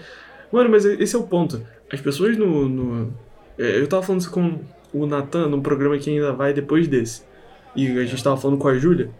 Mano, 0.51 0.71
mas 0.71 0.85
esse 0.85 1.15
é 1.15 1.19
o 1.19 1.25
ponto. 1.25 1.67
As 1.93 2.01
pessoas 2.01 2.37
no... 2.37 2.69
no... 2.69 3.15
É, 3.59 3.81
eu 3.81 3.87
tava 3.87 4.03
falando 4.03 4.21
isso 4.21 4.31
com 4.31 4.61
o 4.93 5.07
Nathan 5.07 5.49
num 5.49 5.61
programa 5.61 5.97
que 5.99 6.11
ainda 6.11 6.33
vai 6.33 6.53
depois 6.53 6.89
desse. 6.89 7.23
E 7.75 7.87
a 7.99 8.05
gente 8.05 8.23
tava 8.23 8.37
falando 8.37 8.59
com 8.59 8.69
a 8.69 8.79
Júlia. 8.79 9.11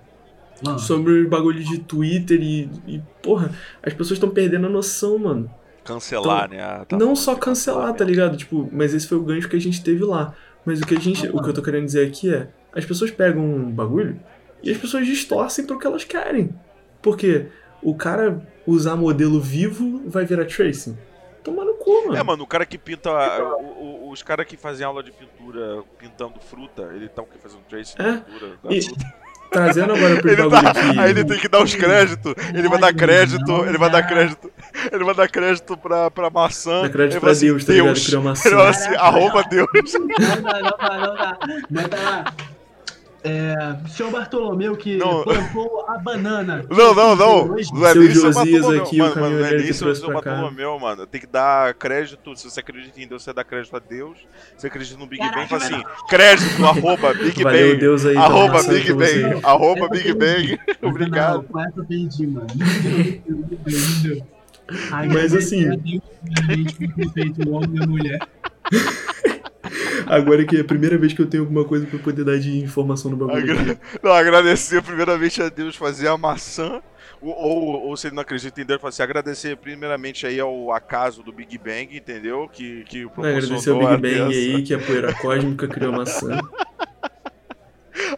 Sobre 0.79 1.23
o 1.23 1.29
bagulho 1.29 1.62
de 1.62 1.79
Twitter 1.81 2.41
e, 2.41 2.71
e 2.87 3.03
porra, 3.23 3.51
as 3.83 3.93
pessoas 3.93 4.12
estão 4.12 4.31
perdendo 4.31 4.67
a 4.67 4.71
noção, 4.71 5.19
mano. 5.19 5.51
Cancelar, 5.85 6.47
então, 6.47 6.59
né? 6.59 6.85
Tá 6.89 6.97
não 6.97 7.15
só 7.15 7.35
cancelar, 7.35 7.93
tá 7.95 8.05
ligado? 8.05 8.37
Tipo, 8.37 8.69
mas 8.73 8.95
esse 8.95 9.07
foi 9.07 9.19
o 9.19 9.23
gancho 9.23 9.49
que 9.49 9.57
a 9.57 9.61
gente 9.61 9.83
teve 9.83 10.03
lá. 10.03 10.35
Mas 10.65 10.81
o 10.81 10.87
que 10.87 10.97
a 10.97 10.99
gente, 11.01 11.29
o 11.29 11.43
que 11.43 11.51
eu 11.51 11.55
tô 11.55 11.62
querendo 11.62 11.85
dizer 11.85 12.07
aqui 12.07 12.35
é, 12.35 12.49
as 12.73 12.85
pessoas 12.85 13.11
pegam 13.11 13.45
um 13.45 13.71
bagulho 13.71 14.19
e 14.66 14.72
as 14.72 14.76
pessoas 14.76 15.07
distorcem 15.07 15.64
pro 15.64 15.79
que 15.79 15.87
elas 15.87 16.05
querem. 16.05 16.52
Porque 17.00 17.46
o 17.83 17.94
cara 17.94 18.44
usar 18.66 18.96
modelo 18.96 19.40
vivo 19.40 20.02
vai 20.07 20.24
virar 20.24 20.44
tracing. 20.44 20.98
Toma 21.44 21.64
no 21.64 21.74
cu, 21.74 22.07
mano. 22.07 22.16
É, 22.16 22.22
mano, 22.24 22.42
o 22.42 22.46
cara 22.46 22.66
que 22.66 22.76
pinta. 22.76 23.11
O, 23.44 24.09
o, 24.09 24.11
os 24.11 24.22
caras 24.24 24.44
que 24.44 24.57
fazem 24.57 24.85
aula 24.85 25.05
de 25.05 25.12
pintura 25.12 25.85
pintando 25.96 26.40
fruta, 26.40 26.90
ele 26.92 27.09
tá 27.09 27.22
o 27.22 27.26
que? 27.26 27.38
Fazendo 27.38 27.61
tracing 27.68 27.94
é. 27.98 28.16
pintura 28.16 28.59
e, 28.68 28.83
fruta. 28.83 29.14
Trazendo 29.52 29.94
agora 29.94 30.20
pro 30.20 30.31
ele 30.33 30.50
tá, 30.50 30.59
aqui. 30.59 30.98
Aí 30.98 31.11
ele 31.11 31.24
tem 31.24 31.38
que 31.38 31.48
dar 31.48 31.62
os 31.62 31.72
créditos. 31.72 32.35
Ele 32.52 32.68
vai 32.68 32.81
dar 32.81 32.92
crédito, 32.92 33.52
ele 33.64 33.79
vai 33.79 33.90
dar 33.90 34.02
crédito. 34.02 34.52
Ele 34.92 35.05
vai 35.05 35.14
dar 35.14 35.29
crédito 35.29 35.76
pra, 35.76 36.11
pra 36.11 36.29
maçã. 36.29 36.83
Dá 36.83 36.88
crédito 36.88 37.20
pra 37.20 37.31
assim, 37.31 37.46
Deus, 37.46 37.64
tá 37.64 37.72
ligado? 37.72 38.05
Criou 38.05 38.22
maçã. 38.22 38.48
Ele 38.48 38.57
vai 38.57 38.68
assim, 38.68 38.94
arroba 38.96 39.44
Deus. 39.44 39.68
Não 39.94 40.07
dá, 40.42 40.61
não 40.61 40.70
dá, 40.70 40.98
não 40.98 41.14
dá. 41.14 41.38
Manda 41.70 41.96
lá. 41.96 42.35
É, 43.29 43.77
seu 43.89 44.09
Bartolomeu 44.09 44.77
que 44.77 44.99
não. 44.99 45.25
plantou 45.25 45.85
a 45.89 45.99
banana. 45.99 46.65
Não, 46.71 46.95
não, 46.95 47.17
não. 47.17 47.47
Não 47.49 47.87
é 47.87 47.95
nem 47.95 48.15
seu 48.15 48.33
Bartolomeu, 48.33 48.83
aqui, 48.83 48.99
mano, 48.99 49.21
mano, 49.21 49.39
não 49.41 49.47
é 49.47 49.57
nem 49.57 49.73
seu, 49.73 49.95
seu 49.97 50.12
Bartolomeu, 50.12 50.79
mano. 50.79 51.07
Tem 51.09 51.21
que 51.21 51.27
dar 51.27 51.75
crédito, 51.75 52.37
se 52.37 52.49
você 52.49 52.61
acredita 52.61 53.01
em 53.01 53.09
Deus, 53.09 53.25
você 53.25 53.33
dá 53.33 53.43
crédito 53.43 53.75
a 53.75 53.81
Deus. 53.81 54.17
Se 54.55 54.61
você 54.61 54.67
acredita 54.69 54.97
no 54.97 55.09
Big 55.09 55.19
Caraca, 55.19 55.39
Bang, 55.39 55.49
fala 55.49 55.65
assim, 55.65 56.07
crédito, 56.09 56.65
arroba 56.65 57.15
Big 57.15 57.43
Valeu, 57.43 57.69
Bang. 57.69 57.81
Deus 57.81 58.07
aí, 58.07 58.17
arroba 58.17 58.62
Big 58.62 58.93
Bang, 58.93 59.41
arroba 59.43 59.89
Big 59.89 60.15
Bang. 60.15 60.61
Obrigado. 60.83 61.43
Com 61.43 61.61
essa 61.61 61.81
eu 61.81 61.85
perdi, 61.85 62.27
mano. 62.29 62.47
Mas 65.12 65.35
assim... 65.35 65.69
Feito 67.12 67.51
homem 67.51 67.83
e 67.83 67.87
mulher. 67.87 68.19
Agora 70.07 70.45
que 70.45 70.57
é 70.57 70.61
a 70.61 70.64
primeira 70.64 70.97
vez 70.97 71.12
que 71.12 71.21
eu 71.21 71.27
tenho 71.27 71.42
alguma 71.42 71.64
coisa 71.64 71.87
pra 71.87 71.99
poder 71.99 72.25
dar 72.25 72.38
de 72.38 72.59
informação 72.59 73.11
no 73.11 73.16
bagulho. 73.16 73.59
Agra... 73.59 73.79
Não, 74.03 74.12
agradecer 74.12 74.83
primeiramente 74.83 75.42
a 75.42 75.49
Deus 75.49 75.77
fazer 75.77 76.09
a 76.09 76.16
maçã. 76.16 76.81
Ou, 77.21 77.35
ou, 77.35 77.88
ou 77.88 77.97
se 77.97 78.09
ele 78.09 78.14
não 78.14 78.21
acredita 78.21 78.61
em 78.61 78.64
Deus, 78.64 78.85
assim, 78.85 79.03
agradecer 79.03 79.57
primeiramente 79.57 80.27
aí 80.27 80.38
ao 80.38 80.71
acaso 80.71 81.23
do 81.23 81.33
Big 81.33 81.57
Bang, 81.57 81.97
entendeu? 81.97 82.47
Que, 82.53 82.85
que 82.85 83.05
proporcionou 83.05 83.38
Agradecer 83.38 83.71
ao 83.71 83.79
Big 83.79 83.97
Bang 83.97 84.35
aí, 84.35 84.62
que 84.62 84.75
a 84.75 84.79
poeira 84.79 85.14
cósmica 85.14 85.66
criou 85.66 85.95
a 85.95 85.99
maçã. 85.99 86.38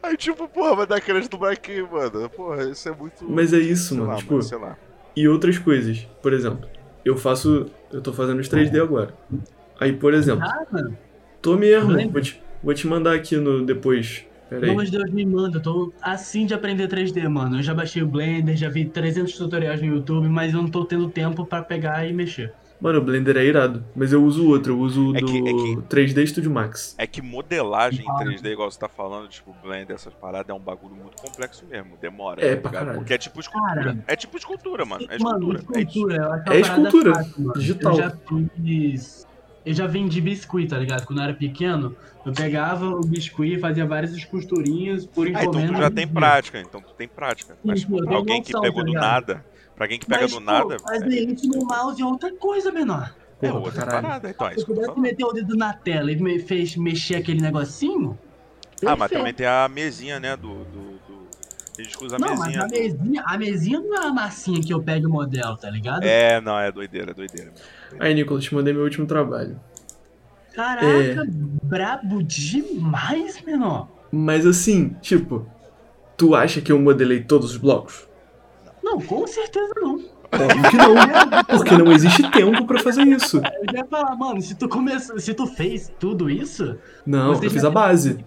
Aí, 0.03 0.17
tipo, 0.17 0.49
porra, 0.49 0.77
vai 0.77 0.87
dar 0.87 1.01
crédito 1.01 1.39
pra 1.39 1.55
quem, 1.55 1.83
mano? 1.83 2.29
Porra, 2.31 2.65
isso 2.65 2.89
é 2.89 2.93
muito. 2.93 3.25
Mas 3.29 3.53
é 3.53 3.59
isso, 3.59 3.95
mano. 3.95 4.09
Lá, 4.09 4.17
tipo, 4.17 4.33
mano, 4.33 4.43
sei 4.43 4.59
lá. 4.59 4.77
E 5.15 5.29
outras 5.29 5.59
coisas. 5.59 6.07
Por 6.23 6.33
exemplo, 6.33 6.69
eu 7.05 7.17
faço. 7.17 7.67
Eu 7.93 8.01
tô 8.01 8.13
fazendo 8.13 8.41
os 8.41 8.49
3D 8.49 8.83
agora. 8.83 9.15
Aí, 9.79 9.93
por 9.93 10.15
exemplo. 10.15 10.45
Ah, 10.45 10.67
mano. 10.71 10.97
Tô 11.41 11.57
mesmo. 11.57 12.11
Vou 12.11 12.21
te, 12.21 12.43
vou 12.63 12.75
te 12.75 12.87
mandar 12.87 13.15
aqui 13.15 13.37
no 13.37 13.65
depois. 13.65 14.25
Pera 14.49 14.63
Pelo 14.63 14.73
amor 14.73 14.85
de 14.87 14.93
Deus, 14.93 15.11
me 15.11 15.27
manda. 15.27 15.59
Eu 15.59 15.63
tô 15.63 15.93
assim 16.01 16.47
de 16.47 16.55
aprender 16.55 16.89
3D, 16.89 17.29
mano. 17.29 17.59
Eu 17.59 17.63
já 17.63 17.75
baixei 17.75 18.03
o 18.03 18.07
Blender, 18.07 18.57
já 18.57 18.69
vi 18.69 18.87
300 18.87 19.33
tutoriais 19.35 19.81
no 19.81 19.87
YouTube, 19.87 20.29
mas 20.29 20.55
eu 20.55 20.63
não 20.63 20.71
tô 20.71 20.85
tendo 20.85 21.09
tempo 21.11 21.45
para 21.45 21.63
pegar 21.63 22.07
e 22.09 22.13
mexer. 22.13 22.53
Mano, 22.81 23.01
o 23.01 23.03
Blender 23.03 23.37
é 23.37 23.45
irado, 23.45 23.85
mas 23.95 24.13
eu 24.13 24.23
uso 24.23 24.49
outro, 24.49 24.73
eu 24.73 24.79
uso 24.79 25.11
o 25.11 25.17
é 25.17 25.21
do 25.21 25.27
que, 25.27 25.39
é 25.39 25.43
que, 25.43 25.77
3D 25.89 26.27
Studio 26.29 26.49
Max. 26.49 26.95
É 26.97 27.09
que 27.09 27.21
modelagem 27.21 28.07
em 28.07 28.25
3D, 28.25 28.53
igual 28.53 28.71
você 28.71 28.79
tá 28.79 28.89
falando, 28.89 29.29
tipo, 29.29 29.53
Blender, 29.65 29.97
essas 29.97 30.15
paradas, 30.15 30.49
é 30.49 30.55
um 30.55 30.61
bagulho 30.61 30.95
muito 30.95 31.21
complexo 31.21 31.67
mesmo, 31.69 31.99
demora. 32.01 32.41
É, 32.41 32.55
tá 32.55 32.63
pra 32.63 32.71
caralho. 32.71 32.99
Porque 32.99 33.15
é 33.15 33.19
tipo 33.19 33.41
escultura. 33.41 33.75
Cara, 33.75 34.05
é 34.07 34.15
tipo 34.15 34.37
escultura, 34.37 34.85
mano. 34.85 35.07
É 35.11 35.17
escultura. 35.17 35.61
Mano, 35.61 35.81
escultura, 35.81 36.43
é, 36.47 36.57
é 36.57 36.61
escultura, 36.61 37.15
fácil, 37.15 37.53
digital. 37.55 37.93
Eu 37.93 37.99
já 37.99 38.13
fiz 38.57 39.28
eu 39.69 39.75
já 39.75 39.87
vendi 39.87 40.19
biscuit, 40.19 40.67
tá 40.67 40.79
ligado? 40.79 41.05
Quando 41.05 41.19
eu 41.19 41.25
era 41.25 41.35
pequeno, 41.35 41.95
eu 42.25 42.33
pegava 42.33 42.87
o 42.87 43.01
biscuit, 43.03 43.61
fazia 43.61 43.85
várias 43.85 44.25
costurinhas 44.25 45.05
por 45.05 45.29
encomenda. 45.29 45.59
Ah, 45.59 45.63
então 45.63 45.75
tu 45.75 45.83
já 45.83 45.91
tem 45.91 46.09
prática, 46.09 46.61
então 46.61 46.81
tu 46.81 46.95
tem 46.95 47.07
prática. 47.07 47.53
Sim, 47.53 47.61
Mas 47.63 47.85
pra 47.85 48.17
alguém 48.17 48.39
noção, 48.39 48.61
que 48.63 48.67
pegou 48.67 48.83
tá 48.83 48.87
do 48.87 48.93
nada, 48.95 49.45
pra 49.77 49.85
alguém 49.85 49.99
que 49.99 50.07
pega 50.07 50.23
Mas, 50.23 50.31
do 50.31 50.39
pô, 50.39 50.45
nada... 50.45 50.79
Fazer 50.79 51.19
é... 51.19 51.21
isso 51.21 51.47
no 51.47 51.67
mouse 51.67 52.01
é 52.01 52.05
outra 52.07 52.33
coisa, 52.33 52.73
menor. 52.73 53.15
É 53.43 53.53
outra 53.53 53.85
caralho. 53.85 54.03
parada, 54.03 54.31
então. 54.31 54.49
É 54.49 54.55
Se 54.55 54.61
eu 54.61 54.67
pudesse 54.67 54.99
meter 54.99 55.25
o 55.25 55.33
dedo 55.35 55.55
na 55.55 55.75
tela 55.75 56.11
e 56.11 56.17
me 56.17 56.39
fez 56.39 56.75
mexer 56.75 57.17
aquele 57.17 57.43
negocinho... 57.43 58.19
Ah, 58.87 58.97
mas 58.97 59.11
também 59.11 59.35
tem 59.35 59.47
a 59.47 59.69
mesinha, 59.69 60.19
né, 60.19 60.35
do... 60.35 60.65
do, 60.65 60.98
a 62.13 62.19
não, 62.19 62.31
mesinha. 62.31 62.39
Mas 62.39 62.57
a 62.57 62.69
mesinha, 62.69 63.23
a 63.25 63.39
mesinha 63.39 63.81
não 63.81 63.95
é 63.95 64.07
a 64.07 64.13
massinha 64.13 64.61
que 64.61 64.73
eu 64.73 64.83
pego 64.83 65.09
o 65.09 65.11
modelo, 65.11 65.57
tá 65.57 65.71
ligado? 65.71 66.03
É, 66.03 66.41
não, 66.41 66.59
é 66.59 66.73
doideira, 66.73 67.13
é 67.13 67.15
doideira. 67.15 67.53
Aí, 67.99 68.15
Nicolas, 68.15 68.45
te 68.45 68.55
mandei 68.55 68.73
meu 68.73 68.83
último 68.83 69.07
trabalho. 69.07 69.59
Caraca, 70.55 70.87
é... 70.87 71.25
brabo 71.63 72.23
demais, 72.23 73.41
menor. 73.43 73.89
Mas 74.11 74.45
assim, 74.45 74.97
tipo, 75.01 75.47
tu 76.17 76.35
acha 76.35 76.61
que 76.61 76.73
eu 76.73 76.79
modelei 76.79 77.23
todos 77.23 77.53
os 77.53 77.57
blocos? 77.57 78.09
Não, 78.83 79.01
com 79.01 79.27
certeza 79.27 79.73
não. 79.77 80.19
Óbvio 80.33 80.71
que 80.71 80.77
não, 80.77 81.45
porque 81.45 81.79
não 81.79 81.93
existe 81.93 82.31
tempo 82.31 82.67
para 82.67 82.81
fazer 82.81 83.03
isso. 83.07 83.39
Eu 83.39 83.73
já 83.73 83.79
ia 83.79 83.85
falar, 83.87 84.15
mano, 84.17 84.41
se 84.43 84.55
tu 84.55 84.69
começou, 84.69 85.19
se 85.19 85.33
tu 85.33 85.47
fez 85.47 85.93
tudo 85.99 86.29
isso. 86.29 86.77
Não, 87.07 87.33
eu 87.33 87.51
fiz 87.51 87.65
a 87.65 87.71
base. 87.71 88.25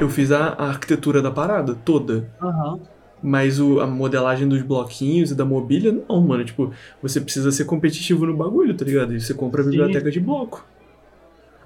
Eu 0.00 0.08
fiz 0.08 0.32
a, 0.32 0.48
a, 0.48 0.68
arquitetura 0.68 1.20
da 1.20 1.30
parada 1.30 1.74
toda. 1.74 2.28
Uhum. 2.40 2.80
Mas 3.22 3.60
o, 3.60 3.80
a 3.80 3.86
modelagem 3.86 4.48
dos 4.48 4.62
bloquinhos 4.62 5.30
e 5.30 5.34
da 5.34 5.44
mobília, 5.44 5.92
não, 6.08 6.20
mano. 6.20 6.44
Tipo, 6.44 6.72
você 7.00 7.20
precisa 7.20 7.52
ser 7.52 7.64
competitivo 7.64 8.26
no 8.26 8.36
bagulho, 8.36 8.74
tá 8.74 8.84
ligado? 8.84 9.14
E 9.14 9.20
você 9.20 9.32
compra 9.32 9.62
a 9.62 9.64
biblioteca 9.64 10.06
Sim. 10.06 10.10
de 10.10 10.20
bloco. 10.20 10.66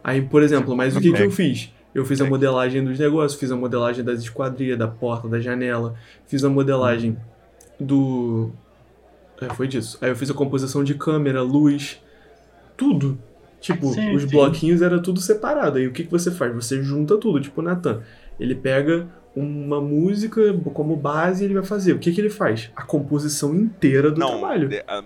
Aí, 0.04 0.22
por 0.22 0.42
exemplo, 0.42 0.76
mas 0.76 0.94
o 0.94 1.00
que, 1.00 1.12
que 1.12 1.22
eu 1.22 1.30
fiz? 1.30 1.72
Eu 1.94 2.04
fiz 2.04 2.20
a 2.20 2.26
modelagem 2.26 2.84
dos 2.84 2.98
negócios, 2.98 3.40
fiz 3.40 3.50
a 3.50 3.56
modelagem 3.56 4.04
das 4.04 4.20
esquadrias, 4.20 4.78
da 4.78 4.86
porta, 4.86 5.26
da 5.28 5.40
janela, 5.40 5.94
fiz 6.26 6.44
a 6.44 6.50
modelagem 6.50 7.16
do. 7.80 8.50
É, 9.40 9.52
foi 9.54 9.66
disso. 9.66 9.96
Aí 10.02 10.10
eu 10.10 10.16
fiz 10.16 10.30
a 10.30 10.34
composição 10.34 10.84
de 10.84 10.94
câmera, 10.94 11.42
luz, 11.42 11.98
tudo. 12.76 13.18
Tipo, 13.66 13.92
sim, 13.92 14.14
os 14.14 14.22
sim. 14.22 14.28
bloquinhos 14.28 14.80
era 14.80 15.02
tudo 15.02 15.20
separado. 15.20 15.78
Aí 15.78 15.88
o 15.88 15.92
que, 15.92 16.04
que 16.04 16.10
você 16.10 16.30
faz? 16.30 16.54
Você 16.54 16.80
junta 16.84 17.18
tudo, 17.18 17.40
tipo 17.40 17.60
o 17.60 17.64
Nathan. 17.64 18.00
Ele 18.38 18.54
pega 18.54 19.08
uma 19.34 19.80
música 19.80 20.40
como 20.72 20.94
base 20.94 21.44
ele 21.44 21.54
vai 21.54 21.64
fazer. 21.64 21.92
O 21.92 21.98
que, 21.98 22.12
que 22.12 22.20
ele 22.20 22.30
faz? 22.30 22.70
A 22.76 22.84
composição 22.84 23.52
inteira 23.56 24.12
do 24.12 24.20
Não, 24.20 24.38
trabalho. 24.38 24.70
A, 24.86 25.00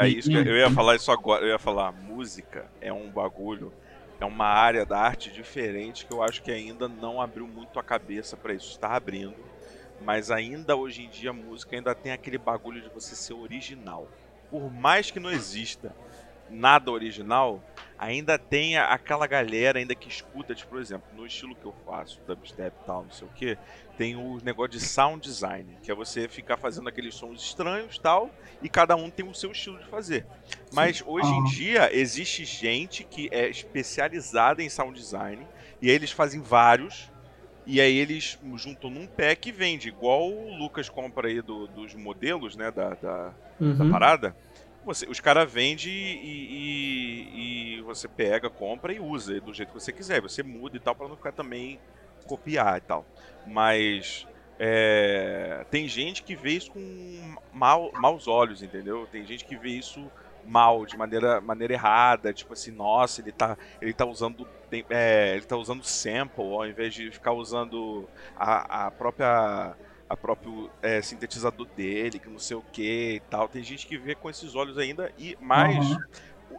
a, 0.00 0.06
é 0.06 0.08
isso 0.08 0.30
que 0.30 0.34
eu 0.34 0.56
ia 0.56 0.70
falar 0.70 0.96
isso 0.96 1.12
agora. 1.12 1.44
Eu 1.44 1.50
ia 1.50 1.58
falar, 1.58 1.92
música 1.92 2.64
é 2.80 2.90
um 2.90 3.10
bagulho, 3.10 3.70
é 4.18 4.24
uma 4.24 4.46
área 4.46 4.86
da 4.86 4.98
arte 4.98 5.30
diferente 5.30 6.06
que 6.06 6.14
eu 6.14 6.22
acho 6.22 6.42
que 6.42 6.50
ainda 6.50 6.88
não 6.88 7.20
abriu 7.20 7.46
muito 7.46 7.78
a 7.78 7.82
cabeça 7.82 8.34
para 8.34 8.54
isso. 8.54 8.70
Está 8.70 8.96
abrindo, 8.96 9.36
mas 10.02 10.30
ainda 10.30 10.74
hoje 10.74 11.02
em 11.02 11.10
dia 11.10 11.30
a 11.30 11.34
música 11.34 11.76
ainda 11.76 11.94
tem 11.94 12.12
aquele 12.12 12.38
bagulho 12.38 12.80
de 12.80 12.88
você 12.88 13.14
ser 13.14 13.34
original. 13.34 14.08
Por 14.50 14.72
mais 14.72 15.10
que 15.10 15.20
não 15.20 15.30
exista 15.30 15.94
nada 16.50 16.90
original, 16.90 17.62
ainda 17.98 18.38
tem 18.38 18.76
aquela 18.76 19.26
galera 19.26 19.78
ainda 19.78 19.94
que 19.94 20.08
escuta, 20.08 20.54
tipo, 20.54 20.70
por 20.70 20.80
exemplo, 20.80 21.06
no 21.14 21.26
estilo 21.26 21.54
que 21.54 21.64
eu 21.64 21.74
faço, 21.84 22.20
dubstep 22.26 22.74
e 22.82 22.86
tal, 22.86 23.04
não 23.04 23.10
sei 23.10 23.26
o 23.26 23.30
que, 23.30 23.58
tem 23.96 24.14
o 24.14 24.38
negócio 24.44 24.72
de 24.72 24.80
sound 24.80 25.26
design, 25.26 25.78
que 25.82 25.90
é 25.90 25.94
você 25.94 26.28
ficar 26.28 26.56
fazendo 26.56 26.88
aqueles 26.88 27.14
sons 27.14 27.40
estranhos 27.42 27.98
tal, 27.98 28.30
e 28.62 28.68
cada 28.68 28.94
um 28.94 29.08
tem 29.08 29.26
o 29.26 29.34
seu 29.34 29.52
estilo 29.52 29.78
de 29.78 29.86
fazer. 29.86 30.26
Mas 30.72 30.98
Sim. 30.98 31.04
hoje 31.06 31.30
em 31.30 31.44
dia 31.44 31.96
existe 31.96 32.44
gente 32.44 33.04
que 33.04 33.28
é 33.32 33.48
especializada 33.48 34.62
em 34.62 34.68
sound 34.68 34.98
design, 34.98 35.46
e 35.80 35.88
aí 35.88 35.94
eles 35.94 36.10
fazem 36.10 36.40
vários, 36.40 37.10
e 37.66 37.80
aí 37.80 37.96
eles 37.96 38.38
juntam 38.56 38.90
num 38.90 39.06
pack 39.06 39.48
e 39.48 39.52
vende, 39.52 39.88
igual 39.88 40.30
o 40.30 40.54
Lucas 40.56 40.88
compra 40.88 41.28
aí 41.28 41.40
do, 41.40 41.66
dos 41.66 41.94
modelos, 41.94 42.54
né, 42.54 42.70
da, 42.70 42.90
da, 42.90 43.34
uhum. 43.58 43.76
da 43.76 43.90
parada. 43.90 44.36
Você, 44.86 45.04
os 45.06 45.18
caras 45.18 45.52
vendem 45.52 45.92
e, 45.92 47.26
e, 47.34 47.78
e, 47.78 47.82
você 47.82 48.06
pega, 48.06 48.48
compra 48.48 48.92
e 48.92 49.00
usa 49.00 49.40
do 49.40 49.52
jeito 49.52 49.72
que 49.72 49.80
você 49.80 49.92
quiser. 49.92 50.22
Você 50.22 50.44
muda 50.44 50.76
e 50.76 50.80
tal 50.80 50.94
para 50.94 51.08
não 51.08 51.16
ficar 51.16 51.32
também 51.32 51.80
copiar 52.24 52.78
e 52.78 52.80
tal. 52.82 53.04
Mas 53.44 54.24
é, 54.60 55.66
tem 55.72 55.88
gente 55.88 56.22
que 56.22 56.36
vê 56.36 56.52
isso 56.52 56.70
com 56.70 57.36
mal, 57.52 57.90
maus 57.94 58.28
olhos, 58.28 58.62
entendeu? 58.62 59.08
Tem 59.10 59.26
gente 59.26 59.44
que 59.44 59.56
vê 59.56 59.70
isso 59.70 60.08
mal, 60.44 60.86
de 60.86 60.96
maneira, 60.96 61.40
maneira 61.40 61.74
errada, 61.74 62.32
tipo 62.32 62.52
assim, 62.52 62.70
nossa, 62.70 63.20
ele 63.20 63.32
tá, 63.32 63.58
ele 63.82 63.92
tá 63.92 64.06
usando 64.06 64.48
é, 64.88 65.34
ele 65.34 65.46
tá 65.46 65.56
usando 65.56 65.82
sample 65.82 66.44
ao 66.44 66.66
invés 66.66 66.94
de 66.94 67.10
ficar 67.10 67.32
usando 67.32 68.08
a, 68.36 68.86
a 68.86 68.90
própria 68.92 69.74
a 70.08 70.16
próprio 70.16 70.70
é, 70.82 71.02
sintetizador 71.02 71.66
dele, 71.76 72.18
que 72.18 72.28
não 72.28 72.38
sei 72.38 72.56
o 72.56 72.62
que 72.72 73.16
e 73.16 73.20
tal. 73.28 73.48
Tem 73.48 73.62
gente 73.62 73.86
que 73.86 73.98
vê 73.98 74.14
com 74.14 74.30
esses 74.30 74.54
olhos 74.54 74.78
ainda 74.78 75.12
e 75.18 75.36
mais 75.40 75.90
uhum. 75.90 75.98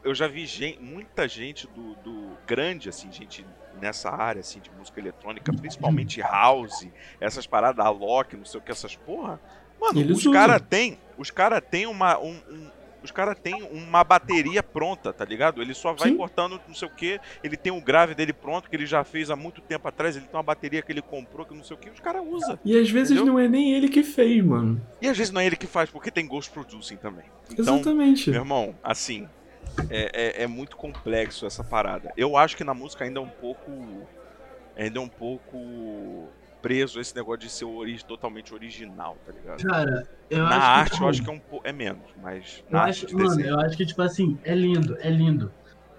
eu 0.04 0.14
já 0.14 0.28
vi 0.28 0.46
gente, 0.46 0.82
muita 0.82 1.28
gente 1.28 1.68
do, 1.68 1.96
do 1.96 2.38
grande 2.46 2.90
assim, 2.90 3.12
gente 3.12 3.46
nessa 3.82 4.10
área 4.10 4.42
assim 4.42 4.60
de 4.60 4.72
música 4.72 5.00
eletrônica, 5.00 5.54
principalmente 5.54 6.20
house, 6.22 6.88
essas 7.20 7.48
paradas 7.48 7.86
a 7.86 7.90
Loki, 7.90 8.36
não 8.36 8.46
sei 8.46 8.60
o 8.60 8.64
que 8.64 8.72
essas 8.72 8.96
porra. 8.96 9.40
Mano, 9.80 10.00
Eles 10.00 10.18
os 10.18 10.34
cara 10.34 10.60
tem, 10.60 11.00
os 11.18 11.30
cara 11.30 11.62
tem 11.62 11.86
uma 11.86 12.18
um, 12.20 12.42
um 12.50 12.72
os 13.04 13.12
caras 13.12 13.38
têm 13.40 13.64
uma 13.72 14.04
bateria 14.04 14.62
pronta, 14.62 15.14
tá 15.14 15.24
ligado? 15.24 15.62
Ele 15.62 15.74
só 15.74 15.94
vai 15.94 16.10
Sim. 16.10 16.18
cortando 16.18 16.60
não 16.68 16.76
sei 16.76 16.88
o 16.88 16.92
que, 16.92 17.20
ele 17.44 17.56
tem 17.56 17.72
o 17.72 17.82
grave 17.82 18.16
dele 18.16 18.34
pronto, 18.34 18.70
que 18.70 18.76
ele 18.76 18.86
já 18.86 19.04
fez 19.04 19.30
há 19.30 19.36
muito 19.36 19.62
tempo 19.62 19.88
atrás, 19.88 20.16
ele 20.16 20.26
tem 20.26 20.36
uma 20.36 20.44
bateria 20.44 20.82
que 20.82 20.92
ele 20.92 21.02
comprou, 21.02 21.46
que 21.46 21.54
não 21.54 21.64
sei 21.64 21.76
o 21.76 21.80
que, 21.80 21.90
os 21.90 22.00
caras 22.00 22.24
usam. 22.26 22.60
E 22.64 22.78
às 22.78 22.90
vezes 22.90 23.12
entendeu? 23.12 23.34
não 23.34 23.40
é 23.40 23.48
nem 23.48 23.74
ele 23.74 23.90
que 23.90 24.04
fez, 24.04 24.44
mano. 24.44 24.82
E 25.02 25.08
às 25.08 25.18
vezes 25.18 25.32
não 25.32 25.42
é 25.42 25.46
ele 25.46 25.56
que 25.56 25.68
faz, 25.68 25.90
porque 25.90 26.12
tem 26.12 26.28
Ghost 26.28 26.52
Producing 26.52 26.98
também. 26.98 27.26
Então, 27.52 27.76
Exatamente. 27.76 28.30
Meu 28.30 28.42
irmão, 28.42 28.76
assim, 28.84 29.28
é, 29.90 30.42
é, 30.42 30.44
é 30.44 30.48
muito 30.48 30.76
complexo 30.76 31.46
essa 31.46 31.64
parada. 31.64 32.12
Eu 32.18 32.36
acho 32.36 32.58
que 32.58 32.64
na 32.64 32.74
música 32.74 33.06
ainda 33.06 33.20
é 33.20 33.24
um 33.24 33.30
pouco. 33.30 33.72
Ainda 34.76 35.00
é 35.00 35.02
um 35.02 35.08
pouco 35.08 36.30
preso 36.62 37.00
a 37.00 37.02
esse 37.02 37.16
negócio 37.16 37.42
de 37.42 37.50
ser 37.50 37.66
ori 37.66 37.98
totalmente 38.04 38.54
original, 38.54 39.18
tá 39.26 39.32
ligado? 39.32 39.64
Cara, 39.64 40.08
eu 40.30 40.44
na 40.44 40.58
acho 40.58 40.66
arte 40.66 40.98
que, 40.98 41.04
eu 41.04 41.10
acho 41.10 41.24
que 41.24 41.30
é, 41.30 41.34
um, 41.34 41.42
é 41.64 41.74
menos, 41.74 42.12
mas. 42.18 42.64
Eu 42.70 42.80
acho, 42.80 43.14
mano, 43.14 43.30
desenho... 43.30 43.50
eu 43.50 43.60
acho 43.60 43.78
que, 43.78 43.86
tipo 43.86 44.02
assim, 44.02 44.40
é 44.44 44.56
lindo, 44.56 44.98
é 45.00 45.10
lindo. 45.10 45.52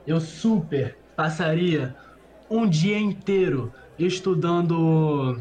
Eu 0.07 0.21
super 0.21 0.97
passaria 1.17 1.95
um 2.51 2.69
dia 2.69 2.99
inteiro 2.99 3.73
estudando 3.99 5.37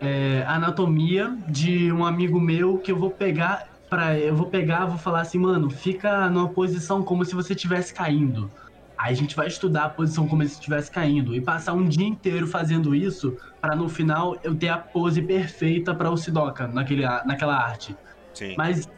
é, 0.00 0.44
anatomia 0.46 1.36
de 1.48 1.90
um 1.90 2.04
amigo 2.04 2.38
meu 2.40 2.78
que 2.78 2.92
eu 2.92 2.98
vou 2.98 3.10
pegar 3.10 3.76
para 3.88 4.18
eu 4.18 4.34
vou 4.34 4.48
pegar, 4.48 4.86
vou 4.86 4.98
falar 4.98 5.20
assim, 5.20 5.38
mano, 5.38 5.70
fica 5.70 6.28
numa 6.28 6.48
posição 6.48 7.02
como 7.02 7.24
se 7.24 7.34
você 7.34 7.54
estivesse 7.54 7.94
caindo. 7.94 8.50
Aí 8.96 9.12
a 9.12 9.16
gente 9.16 9.36
vai 9.36 9.46
estudar 9.46 9.84
a 9.84 9.88
posição 9.88 10.26
como 10.26 10.42
se 10.42 10.54
estivesse 10.54 10.90
caindo 10.90 11.34
e 11.34 11.40
passar 11.40 11.74
um 11.74 11.84
dia 11.84 12.06
inteiro 12.06 12.46
fazendo 12.46 12.94
isso 12.94 13.36
para 13.60 13.76
no 13.76 13.88
final 13.88 14.36
eu 14.42 14.54
ter 14.54 14.68
a 14.68 14.78
pose 14.78 15.20
perfeita 15.20 15.94
para 15.94 16.10
o 16.10 16.16
Sidoca 16.16 16.66
naquele, 16.66 17.02
naquela 17.24 17.56
arte. 17.56 17.94
Sim. 18.32 18.54
Mas 18.56 18.88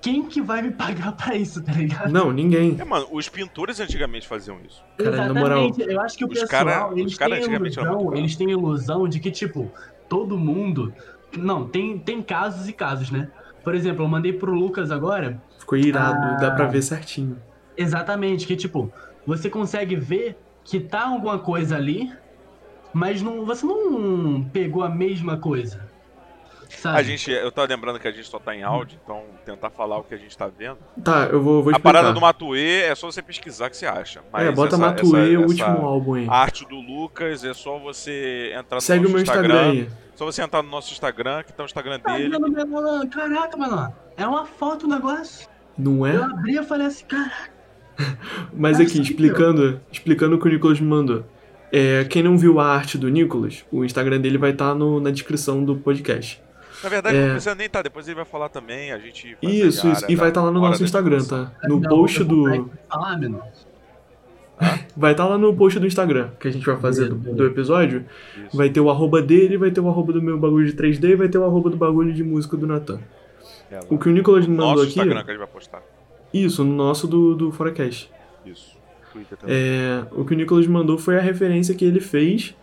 quem 0.00 0.24
que 0.24 0.40
vai 0.40 0.62
me 0.62 0.70
pagar 0.70 1.12
para 1.12 1.34
isso, 1.36 1.62
tá 1.62 1.72
ligado? 1.72 2.12
Não, 2.12 2.32
ninguém. 2.32 2.76
É, 2.78 2.84
mano, 2.84 3.06
os 3.10 3.28
pintores 3.28 3.80
antigamente 3.80 4.26
faziam 4.26 4.58
isso. 4.66 4.84
Cara, 4.96 5.10
Exatamente. 5.10 5.40
Moral, 5.40 5.72
eu 5.78 6.00
acho 6.00 6.18
que 6.18 6.24
o 6.24 6.28
pessoal, 6.28 6.48
cara, 6.48 6.90
eles, 6.96 7.16
têm 7.16 7.54
ilusão, 7.54 8.14
eles 8.14 8.36
têm 8.36 8.50
ilusão 8.50 9.08
de 9.08 9.20
que, 9.20 9.30
tipo, 9.30 9.70
todo 10.08 10.38
mundo... 10.38 10.92
Não, 11.36 11.66
tem, 11.66 11.98
tem 11.98 12.22
casos 12.22 12.68
e 12.68 12.72
casos, 12.72 13.10
né? 13.10 13.28
Por 13.64 13.74
exemplo, 13.74 14.04
eu 14.04 14.08
mandei 14.08 14.32
pro 14.32 14.52
Lucas 14.52 14.90
agora... 14.90 15.42
Ficou 15.58 15.76
irado, 15.76 16.24
a... 16.24 16.36
dá 16.36 16.50
pra 16.52 16.66
ver 16.66 16.82
certinho. 16.82 17.36
Exatamente, 17.76 18.46
que 18.46 18.56
tipo, 18.56 18.92
você 19.26 19.50
consegue 19.50 19.96
ver 19.96 20.36
que 20.64 20.80
tá 20.80 21.06
alguma 21.06 21.38
coisa 21.38 21.76
ali, 21.76 22.12
mas 22.92 23.22
não, 23.22 23.44
você 23.44 23.64
não 23.64 24.42
pegou 24.42 24.82
a 24.82 24.88
mesma 24.88 25.36
coisa. 25.36 25.86
Sabe? 26.68 26.98
A 26.98 27.02
gente, 27.02 27.30
eu 27.30 27.52
tava 27.52 27.68
lembrando 27.68 27.98
que 27.98 28.08
a 28.08 28.10
gente 28.10 28.28
só 28.28 28.38
tá 28.38 28.54
em 28.54 28.62
áudio, 28.62 28.98
então 29.02 29.22
tentar 29.44 29.70
falar 29.70 29.98
o 29.98 30.02
que 30.02 30.14
a 30.14 30.16
gente 30.16 30.36
tá 30.36 30.48
vendo. 30.48 30.78
Tá, 31.02 31.24
eu 31.24 31.40
vou, 31.40 31.62
vou 31.62 31.72
explicar. 31.72 31.76
A 31.76 31.92
parada 31.92 32.12
do 32.12 32.20
Matue 32.20 32.82
é 32.82 32.94
só 32.94 33.10
você 33.10 33.22
pesquisar 33.22 33.68
o 33.68 33.70
que 33.70 33.76
você 33.76 33.86
acha. 33.86 34.22
Mas 34.32 34.46
é, 34.46 34.52
bota 34.52 34.74
essa, 34.74 34.78
Matue, 34.78 35.34
essa, 35.34 35.40
o 35.40 35.42
último 35.42 35.86
álbum 35.86 36.14
aí. 36.14 36.26
A 36.28 36.34
arte 36.34 36.66
do 36.66 36.76
Lucas 36.76 37.44
é 37.44 37.54
só 37.54 37.78
você 37.78 38.52
entrar 38.54 38.76
no 38.76 38.80
Segue 38.80 39.00
nosso 39.00 39.10
o 39.10 39.14
meu 39.14 39.22
Instagram. 39.22 39.54
Instagram 39.54 39.70
aí. 39.70 39.90
Só 40.16 40.24
você 40.24 40.42
entrar 40.42 40.62
no 40.62 40.70
nosso 40.70 40.92
Instagram, 40.92 41.42
que 41.44 41.52
tá 41.52 41.62
o 41.62 41.66
Instagram 41.66 42.00
dele. 42.00 42.30
Caraca, 43.10 43.56
mano, 43.56 43.94
é 44.16 44.26
uma 44.26 44.46
foto 44.46 44.86
o 44.86 44.88
negócio. 44.88 45.48
Não 45.78 46.04
é? 46.04 46.16
Eu 46.16 46.24
abri 46.24 46.56
e 46.56 46.62
falei 46.64 46.86
assim, 46.86 47.04
caraca. 47.04 47.55
Mas 48.52 48.80
aqui, 48.80 49.00
explicando, 49.00 49.80
explicando 49.90 50.36
o 50.36 50.38
que 50.38 50.46
o 50.46 50.50
Nicolas 50.50 50.80
me 50.80 50.86
mandou. 50.86 51.24
É, 51.72 52.04
quem 52.04 52.22
não 52.22 52.38
viu 52.38 52.60
a 52.60 52.66
arte 52.66 52.96
do 52.96 53.08
Nicolas, 53.08 53.64
o 53.72 53.84
Instagram 53.84 54.20
dele 54.20 54.38
vai 54.38 54.50
estar 54.50 54.72
tá 54.72 54.74
na 54.74 55.10
descrição 55.10 55.64
do 55.64 55.76
podcast. 55.76 56.40
Na 56.82 56.88
verdade, 56.88 57.16
é... 57.16 57.20
não 57.20 57.30
precisa 57.30 57.54
nem 57.54 57.66
estar, 57.66 57.78
tá, 57.80 57.82
depois 57.82 58.06
ele 58.06 58.16
vai 58.16 58.24
falar 58.24 58.48
também, 58.48 58.92
a 58.92 58.98
gente 58.98 59.36
Isso, 59.42 59.88
isso, 59.88 60.04
e 60.08 60.14
vai 60.14 60.28
estar 60.28 60.40
tá 60.40 60.46
lá 60.46 60.52
no 60.52 60.60
nosso 60.60 60.84
Instagram, 60.84 61.24
tá? 61.24 61.52
No 61.64 61.80
post 61.80 62.22
do. 62.22 62.44
Vai 64.96 65.12
estar 65.12 65.24
tá 65.24 65.28
lá 65.28 65.38
no 65.38 65.54
post 65.54 65.78
do 65.78 65.86
Instagram 65.86 66.30
que 66.38 66.48
a 66.48 66.50
gente 66.50 66.64
vai 66.64 66.76
fazer 66.76 67.08
do, 67.08 67.16
do 67.16 67.46
episódio. 67.46 68.04
Isso. 68.36 68.56
Vai 68.56 68.70
ter 68.70 68.80
o 68.80 68.90
arroba 68.90 69.20
dele, 69.22 69.56
vai 69.56 69.70
ter 69.70 69.80
o 69.80 69.88
arroba 69.88 70.12
do 70.12 70.22
meu 70.22 70.38
bagulho 70.38 70.66
de 70.66 70.72
3D 70.74 71.10
e 71.10 71.16
vai 71.16 71.28
ter 71.28 71.38
o 71.38 71.44
arroba 71.44 71.70
do 71.70 71.76
bagulho 71.76 72.12
de 72.12 72.22
música 72.22 72.56
do 72.56 72.66
Natan. 72.66 73.00
É, 73.70 73.80
o 73.90 73.98
que 73.98 74.08
o 74.08 74.12
Nicolas 74.12 74.46
me 74.46 74.56
mandou 74.56 74.82
aqui. 74.82 74.90
Instagram 74.90 75.22
que 75.22 75.30
gente 75.30 75.38
vai 75.38 75.48
postar. 75.48 75.82
Isso, 76.32 76.64
no 76.64 76.74
nosso 76.74 77.06
do, 77.06 77.34
do 77.34 77.52
Forecast. 77.52 78.10
Isso. 78.44 78.76
É, 79.46 80.04
o 80.12 80.24
que 80.24 80.34
o 80.34 80.36
Nicolas 80.36 80.66
mandou 80.66 80.98
foi 80.98 81.16
a 81.18 81.20
referência 81.20 81.74
que 81.74 81.84
ele 81.84 82.00
fez 82.00 82.54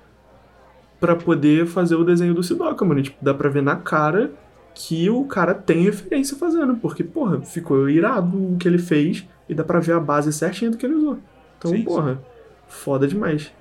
para 1.00 1.16
poder 1.16 1.66
fazer 1.66 1.96
o 1.96 2.04
desenho 2.04 2.34
do 2.34 2.44
Sidoca, 2.44 2.86
mano. 2.86 3.02
Tipo, 3.02 3.18
dá 3.24 3.34
pra 3.34 3.50
ver 3.50 3.62
na 3.62 3.76
cara 3.76 4.32
que 4.74 5.10
o 5.10 5.26
cara 5.26 5.54
tem 5.54 5.84
referência 5.84 6.38
fazendo, 6.38 6.76
porque, 6.78 7.04
porra, 7.04 7.42
ficou 7.42 7.90
irado 7.90 8.54
o 8.54 8.58
que 8.58 8.68
ele 8.68 8.80
fez 8.80 9.28
e 9.48 9.54
dá 9.54 9.64
pra 9.64 9.80
ver 9.80 9.94
a 9.94 10.00
base 10.00 10.32
certinha 10.34 10.72
do 10.72 10.78
que 10.78 10.86
ele 10.86 10.96
usou. 10.96 11.20
Então, 11.58 11.72
sim, 11.72 11.84
porra, 11.84 12.16
sim. 12.16 12.22
foda 12.68 13.08
demais. 13.08 13.54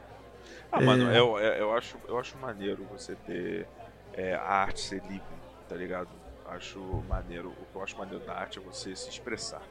Ah, 0.70 0.82
é... 0.82 0.84
mano, 0.84 1.12
eu, 1.12 1.38
eu, 1.38 1.72
acho, 1.74 1.96
eu 2.08 2.18
acho 2.18 2.36
maneiro 2.38 2.86
você 2.90 3.14
ter 3.26 3.66
é, 4.14 4.34
a 4.34 4.42
arte 4.42 4.80
ser 4.80 5.02
livre, 5.02 5.22
tá 5.68 5.76
ligado? 5.76 6.08
Acho 6.48 6.80
maneiro, 7.08 7.48
o 7.48 7.72
que 7.72 7.76
eu 7.76 7.82
acho 7.82 7.96
maneiro 7.96 8.24
da 8.24 8.34
arte 8.34 8.58
é 8.58 8.62
você 8.62 8.94
se 8.96 9.08
expressar. 9.08 9.62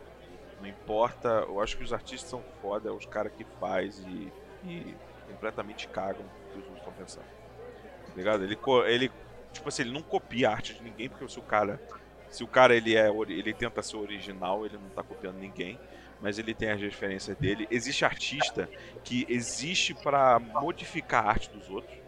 Não 0.62 0.68
importa, 0.68 1.28
eu 1.48 1.60
acho 1.60 1.76
que 1.76 1.84
os 1.84 1.92
artistas 1.92 2.30
são 2.30 2.44
foda, 2.62 2.90
é 2.90 2.92
os 2.92 3.06
caras 3.06 3.32
que 3.36 3.44
faz 3.60 3.98
e, 4.00 4.32
e, 4.64 4.96
completamente 5.28 5.88
cagam 5.88 6.24
o 6.24 6.54
que 6.54 6.60
os 6.60 6.66
outros 6.66 6.78
estão 6.78 6.94
pensando. 6.94 7.26
Tá 7.26 8.14
ligado? 8.16 8.44
Ele, 8.44 8.58
ele, 8.86 9.12
tipo 9.52 9.68
assim, 9.68 9.82
ele 9.82 9.92
não 9.92 10.04
copia 10.04 10.50
a 10.50 10.52
arte 10.54 10.76
de 10.76 10.84
ninguém, 10.84 11.10
porque 11.10 11.28
se 11.28 11.40
o 11.40 11.42
cara, 11.42 11.82
se 12.30 12.44
o 12.44 12.48
cara 12.48 12.76
ele 12.76 12.96
é, 12.96 13.10
ele 13.10 13.54
tenta 13.54 13.82
ser 13.82 13.98
original, 13.98 14.66
ele 14.66 14.78
não 14.78 14.90
tá 14.90 15.02
copiando 15.02 15.38
ninguém, 15.38 15.80
mas 16.22 16.38
ele 16.38 16.54
tem 16.54 16.70
as 16.70 16.80
referências 16.80 17.36
dele. 17.38 17.68
Existe 17.72 18.06
artista 18.06 18.70
que 19.04 19.26
existe 19.28 19.96
para 19.96 20.38
modificar 20.38 21.26
a 21.26 21.30
arte 21.30 21.50
dos 21.50 21.70
outros 21.70 22.01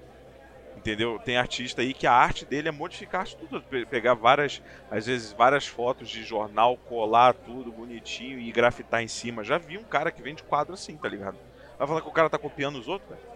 entendeu? 0.83 1.17
Tem 1.23 1.37
artista 1.37 1.81
aí 1.81 1.93
que 1.93 2.05
a 2.05 2.11
arte 2.11 2.45
dele 2.45 2.67
é 2.67 2.71
modificar 2.71 3.25
tudo, 3.27 3.63
pegar 3.89 4.13
várias, 4.13 4.61
às 4.91 5.05
vezes 5.05 5.31
várias 5.31 5.65
fotos 5.65 6.09
de 6.09 6.23
jornal, 6.23 6.75
colar 6.75 7.33
tudo 7.33 7.71
bonitinho 7.71 8.37
e 8.37 8.51
grafitar 8.51 9.01
em 9.01 9.07
cima. 9.07 9.43
Já 9.43 9.57
vi 9.57 9.77
um 9.77 9.83
cara 9.83 10.11
que 10.11 10.21
vende 10.21 10.43
quadro 10.43 10.73
assim, 10.73 10.97
tá 10.97 11.07
ligado? 11.07 11.37
Vai 11.79 11.87
falar 11.87 12.01
que 12.01 12.07
o 12.07 12.11
cara 12.11 12.29
tá 12.29 12.37
copiando 12.37 12.77
os 12.77 12.87
outros, 12.87 13.09
velho? 13.09 13.33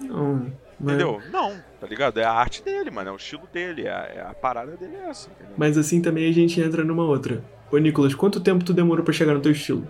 Não. 0.00 0.52
Entendeu? 0.80 1.18
Mas... 1.22 1.30
Não, 1.30 1.62
tá 1.78 1.86
ligado? 1.86 2.18
É 2.18 2.24
a 2.24 2.32
arte 2.32 2.62
dele, 2.62 2.90
mano. 2.90 3.10
É 3.10 3.12
o 3.12 3.16
estilo 3.16 3.46
dele. 3.52 3.86
É 3.86 3.92
a, 3.92 3.98
é 3.98 4.20
a 4.22 4.34
parada 4.34 4.76
dele 4.76 4.96
é 4.96 5.10
essa. 5.10 5.30
Entendeu? 5.30 5.54
Mas 5.56 5.76
assim 5.78 6.00
também 6.00 6.28
a 6.28 6.32
gente 6.32 6.60
entra 6.60 6.82
numa 6.82 7.04
outra. 7.04 7.44
Ô, 7.70 7.78
Nicolas, 7.78 8.14
quanto 8.14 8.40
tempo 8.40 8.64
tu 8.64 8.72
demorou 8.72 9.04
pra 9.04 9.12
chegar 9.12 9.34
no 9.34 9.40
teu 9.40 9.52
estilo? 9.52 9.86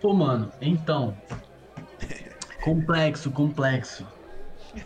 Pô, 0.00 0.14
mano, 0.14 0.50
então. 0.60 1.16
complexo, 2.62 3.30
complexo. 3.30 4.06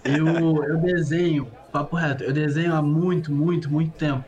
Eu, 0.04 0.64
eu 0.64 0.78
desenho, 0.78 1.50
papo 1.72 1.96
reto, 1.96 2.24
eu 2.24 2.32
desenho 2.32 2.74
há 2.74 2.82
muito, 2.82 3.32
muito, 3.32 3.70
muito 3.70 3.92
tempo. 3.92 4.24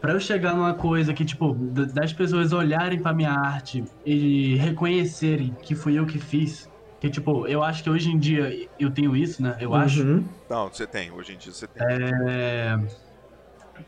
Pra 0.00 0.12
eu 0.12 0.20
chegar 0.20 0.54
numa 0.54 0.74
coisa 0.74 1.12
que, 1.12 1.24
tipo, 1.24 1.54
das 1.92 2.12
pessoas 2.12 2.52
olharem 2.52 3.00
pra 3.00 3.14
minha 3.14 3.32
arte 3.32 3.84
e 4.04 4.54
reconhecerem 4.56 5.54
que 5.62 5.74
fui 5.74 5.98
eu 5.98 6.06
que 6.06 6.18
fiz. 6.18 6.68
Que, 7.00 7.10
tipo, 7.10 7.46
eu 7.46 7.62
acho 7.62 7.82
que 7.82 7.90
hoje 7.90 8.10
em 8.10 8.18
dia 8.18 8.50
eu 8.78 8.92
tenho 8.92 9.16
isso, 9.16 9.42
né? 9.42 9.56
Eu 9.60 9.70
uhum. 9.70 9.76
acho. 9.76 10.04
Não, 10.48 10.68
você 10.68 10.86
tem, 10.86 11.10
hoje 11.10 11.34
em 11.34 11.38
dia 11.38 11.52
você 11.52 11.66
tem. 11.66 11.82
É... 12.28 12.76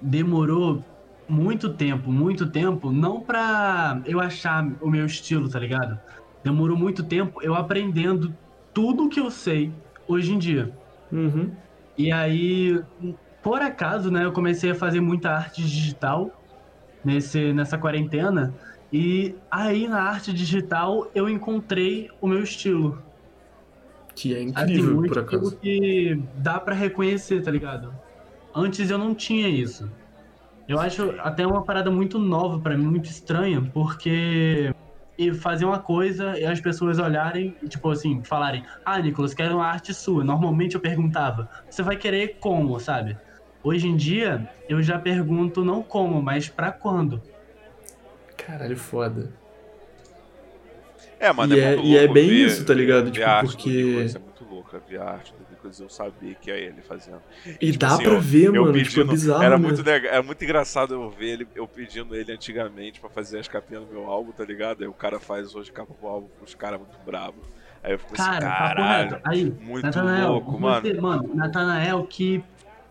Demorou 0.01 0.83
muito 1.29 1.75
tempo, 1.75 2.11
muito 2.11 2.51
tempo, 2.51 2.91
não 2.91 3.21
pra 3.21 4.01
eu 4.07 4.19
achar 4.19 4.67
o 4.81 4.89
meu 4.89 5.05
estilo, 5.05 5.49
tá 5.49 5.59
ligado? 5.59 5.99
Demorou 6.43 6.77
muito 6.77 7.05
tempo 7.05 7.43
eu 7.43 7.55
aprendendo 7.55 8.35
tudo 8.73 9.09
que 9.09 9.21
eu 9.21 9.31
sei 9.31 9.73
hoje 10.07 10.33
em 10.33 10.39
dia. 10.39 10.73
Uhum. 11.13 11.51
E 11.97 12.13
aí, 12.13 12.81
por 13.43 13.61
acaso, 13.61 14.11
né, 14.11 14.25
eu 14.25 14.33
comecei 14.33 14.71
a 14.71 14.75
fazer 14.75 15.01
muita 15.01 15.31
arte 15.31 15.63
digital 15.63 16.31
nesse, 17.05 17.53
nessa 17.53 17.77
quarentena. 17.79 18.55
E 18.93 19.35
aí 19.51 19.87
na 19.87 20.03
arte 20.03 20.33
digital 20.33 21.11
eu 21.15 21.29
encontrei 21.29 22.11
o 22.21 22.27
meu 22.27 22.43
estilo. 22.43 23.03
Que 24.15 24.35
é 24.35 24.43
incrível, 24.43 24.99
assim, 24.99 25.09
por 25.09 25.19
acaso. 25.19 25.57
que 25.57 26.21
dá 26.37 26.59
para 26.59 26.75
reconhecer, 26.75 27.43
tá 27.43 27.51
ligado? 27.51 27.93
Antes 28.55 28.91
eu 28.91 28.99
não 28.99 29.15
tinha 29.15 29.49
isso. 29.49 29.91
Eu 30.67 30.79
acho 30.79 31.15
até 31.21 31.47
uma 31.47 31.63
parada 31.63 31.91
muito 31.91 32.19
nova 32.19 32.59
para 32.59 32.77
mim, 32.77 32.87
muito 32.87 33.07
estranha, 33.07 33.63
porque 33.73 34.75
e 35.19 35.35
fazer 35.35 35.65
uma 35.65 35.81
coisa 35.81 36.39
e 36.39 36.45
as 36.45 36.61
pessoas 36.61 37.01
olharem 37.01 37.57
e, 37.61 37.69
tipo 37.69 37.91
assim, 37.91 38.23
falarem: 38.23 38.65
Ah, 38.85 38.99
Nicolas, 39.01 39.35
quero 39.35 39.57
uma 39.57 39.67
arte 39.67 39.93
sua. 39.93 40.23
Normalmente 40.23 40.77
eu 40.77 40.81
perguntava: 40.81 41.51
Você 41.69 41.83
vai 41.83 41.97
querer 41.97 42.37
como, 42.39 42.79
sabe? 42.79 43.19
Hoje 43.63 43.89
em 43.89 43.97
dia, 43.97 44.49
eu 44.69 44.81
já 44.81 44.97
pergunto 44.99 45.65
não 45.65 45.83
como, 45.83 46.23
mas 46.23 46.49
pra 46.49 46.71
quando. 46.71 47.21
Caralho, 48.37 48.77
foda. 48.77 49.33
É, 51.19 51.33
mano, 51.33 51.57
e 51.57 51.61
é, 51.61 51.75
é, 51.75 51.81
e 51.81 51.99
é 51.99 52.07
bem 52.07 52.29
ver, 52.29 52.47
isso, 52.47 52.65
tá 52.65 52.73
ligado? 52.73 53.11
Tipo, 53.11 53.27
porque. 53.41 53.71
Nicolas, 53.71 54.15
é 54.15 54.19
muito 54.21 54.45
louco, 54.45 54.81
ver 54.89 55.01
a 55.01 55.11
arte 55.11 55.33
do 55.33 55.48
Nicolas 55.59 55.81
eu 55.81 55.89
saber 55.89 56.37
que 56.41 56.51
é 56.51 56.61
ele 56.61 56.81
fazendo. 56.81 57.21
E, 57.61 57.73
tipo, 57.73 57.79
dá 57.79 57.89
assim, 57.89 58.05
pra 58.05 58.13
eu, 58.13 58.21
ver, 58.21 58.47
eu 58.47 58.53
mano, 58.63 58.73
pedindo, 58.73 58.89
tipo, 58.89 59.01
é 59.01 59.05
bizarro. 59.05 59.43
Era 59.43 59.59
né? 59.59 59.67
muito, 59.67 59.83
legal, 59.83 60.13
era 60.13 60.23
muito 60.23 60.45
engraçado 60.45 60.95
eu 60.95 61.11
ver 61.11 61.27
ele, 61.27 61.49
eu 61.55 61.67
pedindo 61.67 62.15
ele 62.15 62.33
antigamente 62.33 63.01
pra 63.01 63.11
fazer 63.11 63.39
as 63.39 63.49
capinhas 63.49 63.85
do 63.85 63.93
meu 63.93 64.07
álbum, 64.07 64.33
tá 64.33 64.45
ligado? 64.45 64.83
Aí 64.83 64.89
o 64.89 64.95
cara 64.95 65.19
faz 65.19 65.55
hoje 65.55 65.73
capa 65.73 65.93
pro 65.93 66.09
álbum 66.09 66.29
com 66.39 66.45
os 66.45 66.55
caras 66.55 66.79
muito 66.79 66.99
bravos. 67.05 67.45
Aí 67.83 67.93
eu 67.93 67.99
fico 67.99 68.15
assim, 68.15 68.23
cara, 68.23 68.49
assim, 68.49 68.59
caralho, 68.59 69.21
aí, 69.25 69.45
muito 69.61 69.85
Natanael, 69.85 70.33
louco, 70.33 70.61
mano. 70.61 70.83
Você, 70.83 70.95
mano, 70.95 71.35
Natanael 71.35 72.05
que 72.05 72.43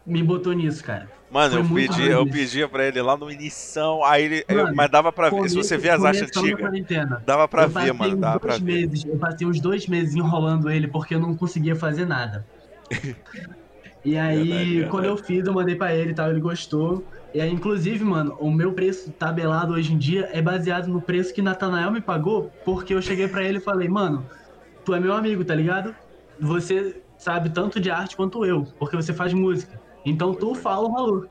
me 0.06 0.24
botou 0.24 0.54
nisso, 0.54 0.84
cara. 0.84 1.10
Mano, 1.30 1.58
eu, 1.58 1.66
pedi, 1.66 2.08
eu 2.08 2.26
pedia 2.26 2.70
pra 2.70 2.86
ele 2.88 3.02
lá 3.02 3.18
no 3.18 3.30
início, 3.30 4.02
aí 4.06 4.24
ele. 4.24 4.46
Mano, 4.48 4.70
eu, 4.70 4.76
mas 4.76 4.90
dava 4.90 5.12
pra 5.12 5.30
ver. 5.30 5.50
Se 5.50 5.56
você 5.58 5.78
vê 5.78 5.90
as 5.90 6.02
artes 6.02 6.22
antigas. 6.22 6.72
Dava 7.26 7.46
pra 7.50 7.68
ver, 7.68 7.94
mano. 7.94 8.16
Dava 8.16 8.40
pra 8.40 8.58
meses, 8.60 9.04
ver. 9.04 9.12
Eu 9.12 9.18
passei 9.18 9.46
uns 9.46 9.60
dois 9.60 9.86
meses 9.88 10.16
enrolando 10.16 10.70
ele 10.72 10.88
porque 10.88 11.16
eu 11.16 11.20
não 11.20 11.36
conseguia 11.36 11.76
fazer 11.76 12.06
nada. 12.06 12.46
E 14.04 14.18
aí, 14.18 14.38
verdade, 14.38 14.70
verdade. 14.72 14.92
quando 14.92 15.06
eu 15.06 15.18
fiz, 15.18 15.46
eu 15.46 15.54
mandei 15.54 15.76
pra 15.76 15.94
ele 15.94 16.12
e 16.12 16.14
tal, 16.14 16.30
ele 16.30 16.40
gostou. 16.40 17.04
E 17.34 17.42
aí, 17.42 17.52
inclusive, 17.52 18.04
mano, 18.04 18.36
o 18.40 18.50
meu 18.50 18.74
preço 18.74 19.12
tabelado 19.12 19.74
hoje 19.74 19.94
em 19.94 19.98
dia 19.98 20.30
é 20.32 20.42
baseado 20.42 20.88
no 20.88 21.02
preço 21.02 21.34
que 21.34 21.42
Natanael 21.42 21.92
me 21.92 22.02
pagou, 22.02 22.52
porque 22.64 22.94
eu 22.94 23.02
cheguei 23.02 23.28
pra 23.28 23.44
ele 23.44 23.58
e 23.58 23.62
falei, 23.62 23.88
mano, 23.88 24.26
tu 24.84 24.94
é 24.94 25.00
meu 25.00 25.14
amigo, 25.14 25.44
tá 25.44 25.54
ligado? 25.54 25.94
Você 26.40 27.02
sabe 27.18 27.50
tanto 27.50 27.80
de 27.80 27.92
arte 27.92 28.16
quanto 28.16 28.46
eu, 28.46 28.66
porque 28.80 28.96
você 28.96 29.14
faz 29.14 29.34
música. 29.34 29.80
Então 30.06 30.34
tu 30.34 30.56
fala 30.56 30.88
o 30.88 30.92
valor. 30.92 31.30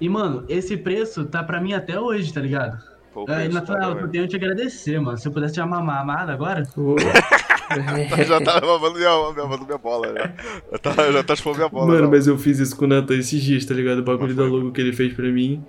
E, 0.00 0.08
mano, 0.08 0.44
esse 0.48 0.76
preço 0.76 1.24
tá 1.24 1.42
pra 1.42 1.60
mim 1.60 1.72
até 1.72 1.98
hoje, 1.98 2.32
tá 2.32 2.40
ligado? 2.40 2.78
Pô, 3.14 3.24
é, 3.28 3.48
Nathanael, 3.48 3.94
tá 3.94 4.00
eu 4.02 4.08
tenho 4.08 4.24
que 4.24 4.30
te 4.30 4.36
agradecer, 4.36 5.00
mano. 5.00 5.16
Se 5.16 5.26
eu 5.26 5.32
pudesse 5.32 5.54
te 5.54 5.56
chamar 5.56 5.82
mamada 5.82 6.32
agora. 6.32 6.62
já 8.26 8.40
tá 8.40 8.60
mamando 8.60 8.98
minha, 8.98 9.10
mamando 9.10 9.64
minha 9.64 9.78
bola, 9.78 10.08
já. 10.08 10.32
Já 10.72 10.78
tá, 10.78 11.12
já 11.12 11.22
tá 11.22 11.36
chupando 11.36 11.56
minha 11.56 11.68
bola. 11.68 11.86
Mano, 11.86 12.02
não. 12.02 12.10
mas 12.10 12.26
eu 12.26 12.38
fiz 12.38 12.58
isso 12.58 12.76
com 12.76 12.84
o 12.84 12.88
Nathan 12.88 13.16
esses 13.16 13.42
dias, 13.42 13.64
tá 13.64 13.74
ligado? 13.74 13.98
O 13.98 14.02
bagulho 14.02 14.34
da 14.34 14.44
logo 14.44 14.72
que 14.72 14.80
ele 14.80 14.92
fez 14.92 15.12
pra 15.12 15.26
mim. 15.26 15.64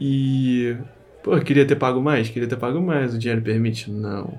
E. 0.00 0.76
Pô, 1.22 1.38
queria 1.40 1.66
ter 1.66 1.76
pago 1.76 2.00
mais? 2.00 2.28
Queria 2.28 2.48
ter 2.48 2.56
pago 2.56 2.80
mais. 2.80 3.14
O 3.14 3.18
dinheiro 3.18 3.42
permite? 3.42 3.90
Não. 3.90 4.38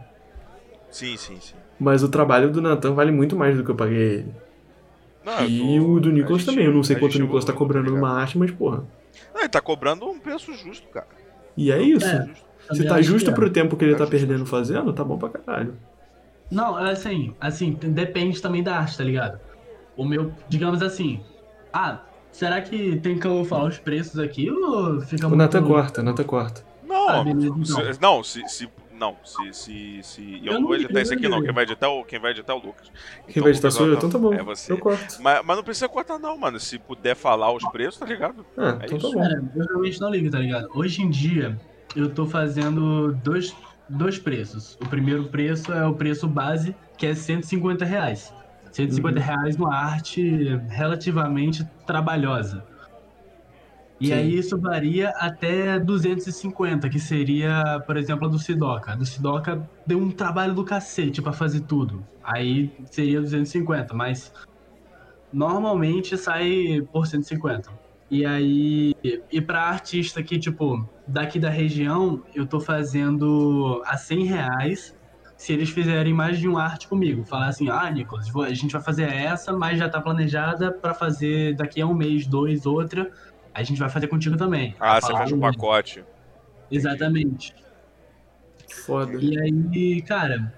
Sim, 0.90 1.18
sim, 1.18 1.38
sim. 1.40 1.56
Mas 1.80 2.02
o 2.04 2.10
trabalho 2.10 2.50
do 2.50 2.62
Nathan 2.62 2.94
vale 2.94 3.12
muito 3.12 3.36
mais 3.36 3.56
do 3.56 3.64
que 3.64 3.70
eu 3.70 3.76
paguei 3.76 3.98
ele. 3.98 4.34
Não, 5.24 5.46
e 5.46 5.80
tô... 5.80 5.86
o 5.86 6.00
do 6.00 6.12
Nicolas 6.12 6.46
também. 6.46 6.66
Eu 6.66 6.74
não 6.74 6.84
sei 6.84 6.96
quanto 6.96 7.16
o 7.16 7.20
Nicolas 7.20 7.46
tá 7.46 7.54
cobrando 7.54 7.92
numa 7.92 8.10
arte, 8.10 8.38
mas 8.38 8.50
porra. 8.52 8.84
Não, 9.34 9.42
ele 9.42 9.50
tá 9.50 9.62
cobrando 9.62 10.08
um 10.08 10.20
preço 10.20 10.54
justo, 10.54 10.88
cara. 10.88 11.08
E 11.56 11.72
é 11.72 11.82
isso. 11.82 12.06
É, 12.06 12.30
Se 12.72 12.86
tá 12.86 13.02
justo 13.02 13.32
é. 13.32 13.34
pro 13.34 13.50
tempo 13.50 13.76
que 13.76 13.84
ele 13.84 13.96
tá, 13.96 14.06
tá 14.06 14.12
perdendo 14.12 14.46
fazendo, 14.46 14.94
tá 14.94 15.04
bom 15.04 15.18
pra 15.18 15.30
caralho. 15.30 15.74
Não, 16.50 16.80
é 16.80 16.92
assim, 16.92 17.36
assim, 17.40 17.74
depende 17.74 18.42
também 18.42 18.64
da 18.64 18.78
arte, 18.78 18.98
tá 18.98 19.04
ligado? 19.04 19.40
O 19.96 20.06
meu, 20.06 20.32
digamos 20.48 20.82
assim, 20.82 21.22
ah, 21.74 22.00
será 22.32 22.62
que 22.62 22.98
tem 22.98 23.20
que 23.20 23.28
eu 23.28 23.44
falar 23.44 23.66
os 23.66 23.78
preços 23.78 24.20
aqui 24.20 24.50
ou 24.50 25.02
fica 25.02 25.26
o 25.26 25.30
muito... 25.30 25.42
Nata 25.42 25.62
corta, 25.62 26.04
Nata 26.04 26.24
corta. 26.24 26.64
Não, 26.86 27.10
ah, 27.10 27.24
beleza, 27.24 27.48
então. 27.48 27.94
se, 27.94 28.02
não, 28.02 28.24
se, 28.24 28.48
se 28.48 28.70
não, 28.98 29.16
se. 29.24 29.54
se, 29.54 30.00
se... 30.02 30.42
Eu, 30.44 30.54
eu 30.54 30.60
não 30.60 30.68
vou 30.68 30.76
editar 30.76 31.02
isso 31.02 31.14
aqui, 31.14 31.28
não. 31.28 31.42
Quem 31.44 31.54
vai 31.54 31.64
editar, 31.64 31.90
o, 31.90 32.04
quem 32.04 32.20
vai 32.20 32.32
editar 32.32 32.54
é 32.54 32.56
o 32.56 32.60
Lucas. 32.60 32.92
Então, 33.20 33.34
quem 33.34 33.44
vai 33.44 33.52
editar 33.52 33.72
sou 33.72 33.86
eu, 33.86 33.94
então 33.94 34.10
tá 34.10 34.18
bom. 34.18 34.34
É 34.34 34.42
você. 34.42 34.72
Eu 34.72 34.80
corto. 34.80 35.22
Mas, 35.22 35.46
mas 35.46 35.58
não 35.58 35.64
precisa 35.64 35.88
cortar, 35.88 36.18
não, 36.18 36.38
mano. 36.38 36.60
Se 36.60 36.80
puder 36.80 37.16
falar 37.16 37.54
os 37.54 37.64
preços, 37.70 38.00
tá 38.00 38.06
ligado? 38.06 38.46
Ah, 38.58 38.80
é 38.82 38.86
então 38.86 38.98
isso. 38.98 39.12
tá 39.12 39.18
bom. 39.18 39.24
É, 39.24 39.42
eu 39.56 39.66
realmente 39.66 40.02
não 40.02 40.10
ligo, 40.10 40.32
tá 40.32 40.40
ligado? 40.40 40.70
Hoje 40.74 41.04
em 41.04 41.10
dia, 41.10 41.58
eu 41.96 42.10
tô 42.10 42.26
fazendo 42.26 43.14
dois, 43.24 43.56
dois 43.90 44.18
preços. 44.18 44.78
O 44.82 44.88
primeiro 44.88 45.26
preço 45.26 45.72
é 45.72 45.86
o 45.86 45.94
preço 45.94 46.28
base, 46.28 46.76
que 46.98 47.06
é 47.06 47.14
150 47.14 47.86
reais. 47.86 48.34
150 48.72 49.20
uhum. 49.20 49.26
reais 49.26 49.58
numa 49.58 49.76
arte 49.76 50.60
relativamente 50.70 51.68
trabalhosa. 51.86 52.64
E 54.00 54.08
Sim. 54.08 54.14
aí 54.14 54.38
isso 54.38 54.58
varia 54.60 55.10
até 55.10 55.80
250, 55.80 56.88
que 56.88 57.00
seria, 57.00 57.82
por 57.86 57.98
exemplo, 57.98 58.28
a 58.28 58.30
do 58.30 58.38
Sidoca. 58.38 58.92
A 58.92 58.96
do 58.96 59.06
Sidoca 59.06 59.68
deu 59.86 59.98
um 59.98 60.12
trabalho 60.12 60.54
do 60.54 60.64
cacete 60.64 61.20
para 61.22 61.34
fazer 61.34 61.62
tudo. 61.62 62.06
Aí 62.24 62.72
seria 62.92 63.20
250, 63.20 63.96
mas 63.96 64.32
normalmente 65.34 66.16
sai 66.16 66.86
por 66.92 67.08
150. 67.08 67.87
E 68.10 68.26
aí, 68.26 68.96
e 69.32 69.42
pra 69.42 69.64
artista 69.64 70.24
que, 70.24 70.40
tipo, 70.40 70.88
daqui 71.06 71.40
da 71.40 71.50
região, 71.50 72.24
eu 72.34 72.46
tô 72.46 72.60
fazendo 72.60 73.82
a 73.86 73.98
100 73.98 74.26
reais 74.26 74.96
se 75.36 75.54
eles 75.54 75.70
fizerem 75.70 76.14
mais 76.14 76.40
de 76.40 76.48
um 76.48 76.58
arte 76.58 76.88
comigo. 76.88 77.24
Falar 77.26 77.48
assim, 77.48 77.70
ah, 77.70 77.90
Nicolas, 77.92 78.34
a 78.36 78.54
gente 78.54 78.72
vai 78.72 78.82
fazer 78.82 79.04
essa, 79.04 79.54
mas 79.54 79.78
já 79.78 79.90
tá 79.90 80.02
planejada 80.02 80.72
para 80.72 80.94
fazer 80.94 81.56
daqui 81.56 81.82
a 81.82 81.86
um 81.86 81.94
mês, 81.94 82.26
dois, 82.26 82.66
outra 82.66 83.12
a 83.58 83.64
gente 83.64 83.80
vai 83.80 83.90
fazer 83.90 84.08
contigo 84.08 84.38
também. 84.38 84.76
Ah, 84.80 85.02
você 85.02 85.12
faz 85.12 85.32
um 85.32 85.40
pacote. 85.40 86.06
Exatamente. 86.70 87.56
Foda. 88.86 89.18
E 89.20 89.36
aí, 89.40 90.02
cara, 90.04 90.54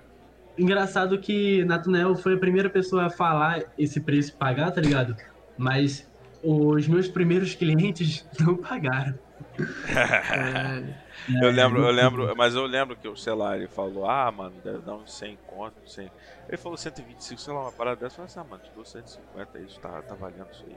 engraçado 0.57 1.17
que 1.17 1.63
Nathanael 1.63 2.13
foi 2.15 2.33
a 2.33 2.37
primeira 2.37 2.69
pessoa 2.69 3.05
a 3.05 3.09
falar 3.09 3.63
esse 3.77 4.01
preço 4.01 4.31
e 4.31 4.33
pagar, 4.33 4.71
tá 4.71 4.81
ligado? 4.81 5.15
Mas 5.57 6.11
os 6.43 6.87
meus 6.87 7.07
primeiros 7.07 7.55
clientes 7.55 8.25
não 8.39 8.55
pagaram. 8.55 9.17
eu 11.41 11.51
lembro, 11.51 11.83
eu 11.83 11.91
lembro, 11.91 12.33
mas 12.35 12.55
eu 12.55 12.65
lembro 12.65 12.95
que 12.95 13.07
o 13.07 13.15
celular 13.15 13.57
ele 13.57 13.67
falou, 13.67 14.09
ah, 14.09 14.31
mano, 14.31 14.55
deve 14.63 14.79
dar 14.79 14.95
uns 14.95 15.11
100 15.13 15.37
conto, 15.47 15.75
100. 15.85 16.09
Ele 16.47 16.57
falou 16.57 16.77
125, 16.77 17.41
sei 17.41 17.53
lá, 17.53 17.61
uma 17.61 17.71
parada 17.71 17.97
dessa, 17.97 18.21
eu 18.21 18.27
falei 18.27 18.27
assim, 18.27 18.39
ah, 18.39 18.43
mano, 18.43 18.63
te 18.63 18.71
dou 18.73 18.85
150, 18.85 19.59
isso 19.59 19.79
tá, 19.79 20.01
tá 20.01 20.15
valendo 20.15 20.47
isso 20.51 20.63
aí. 20.67 20.75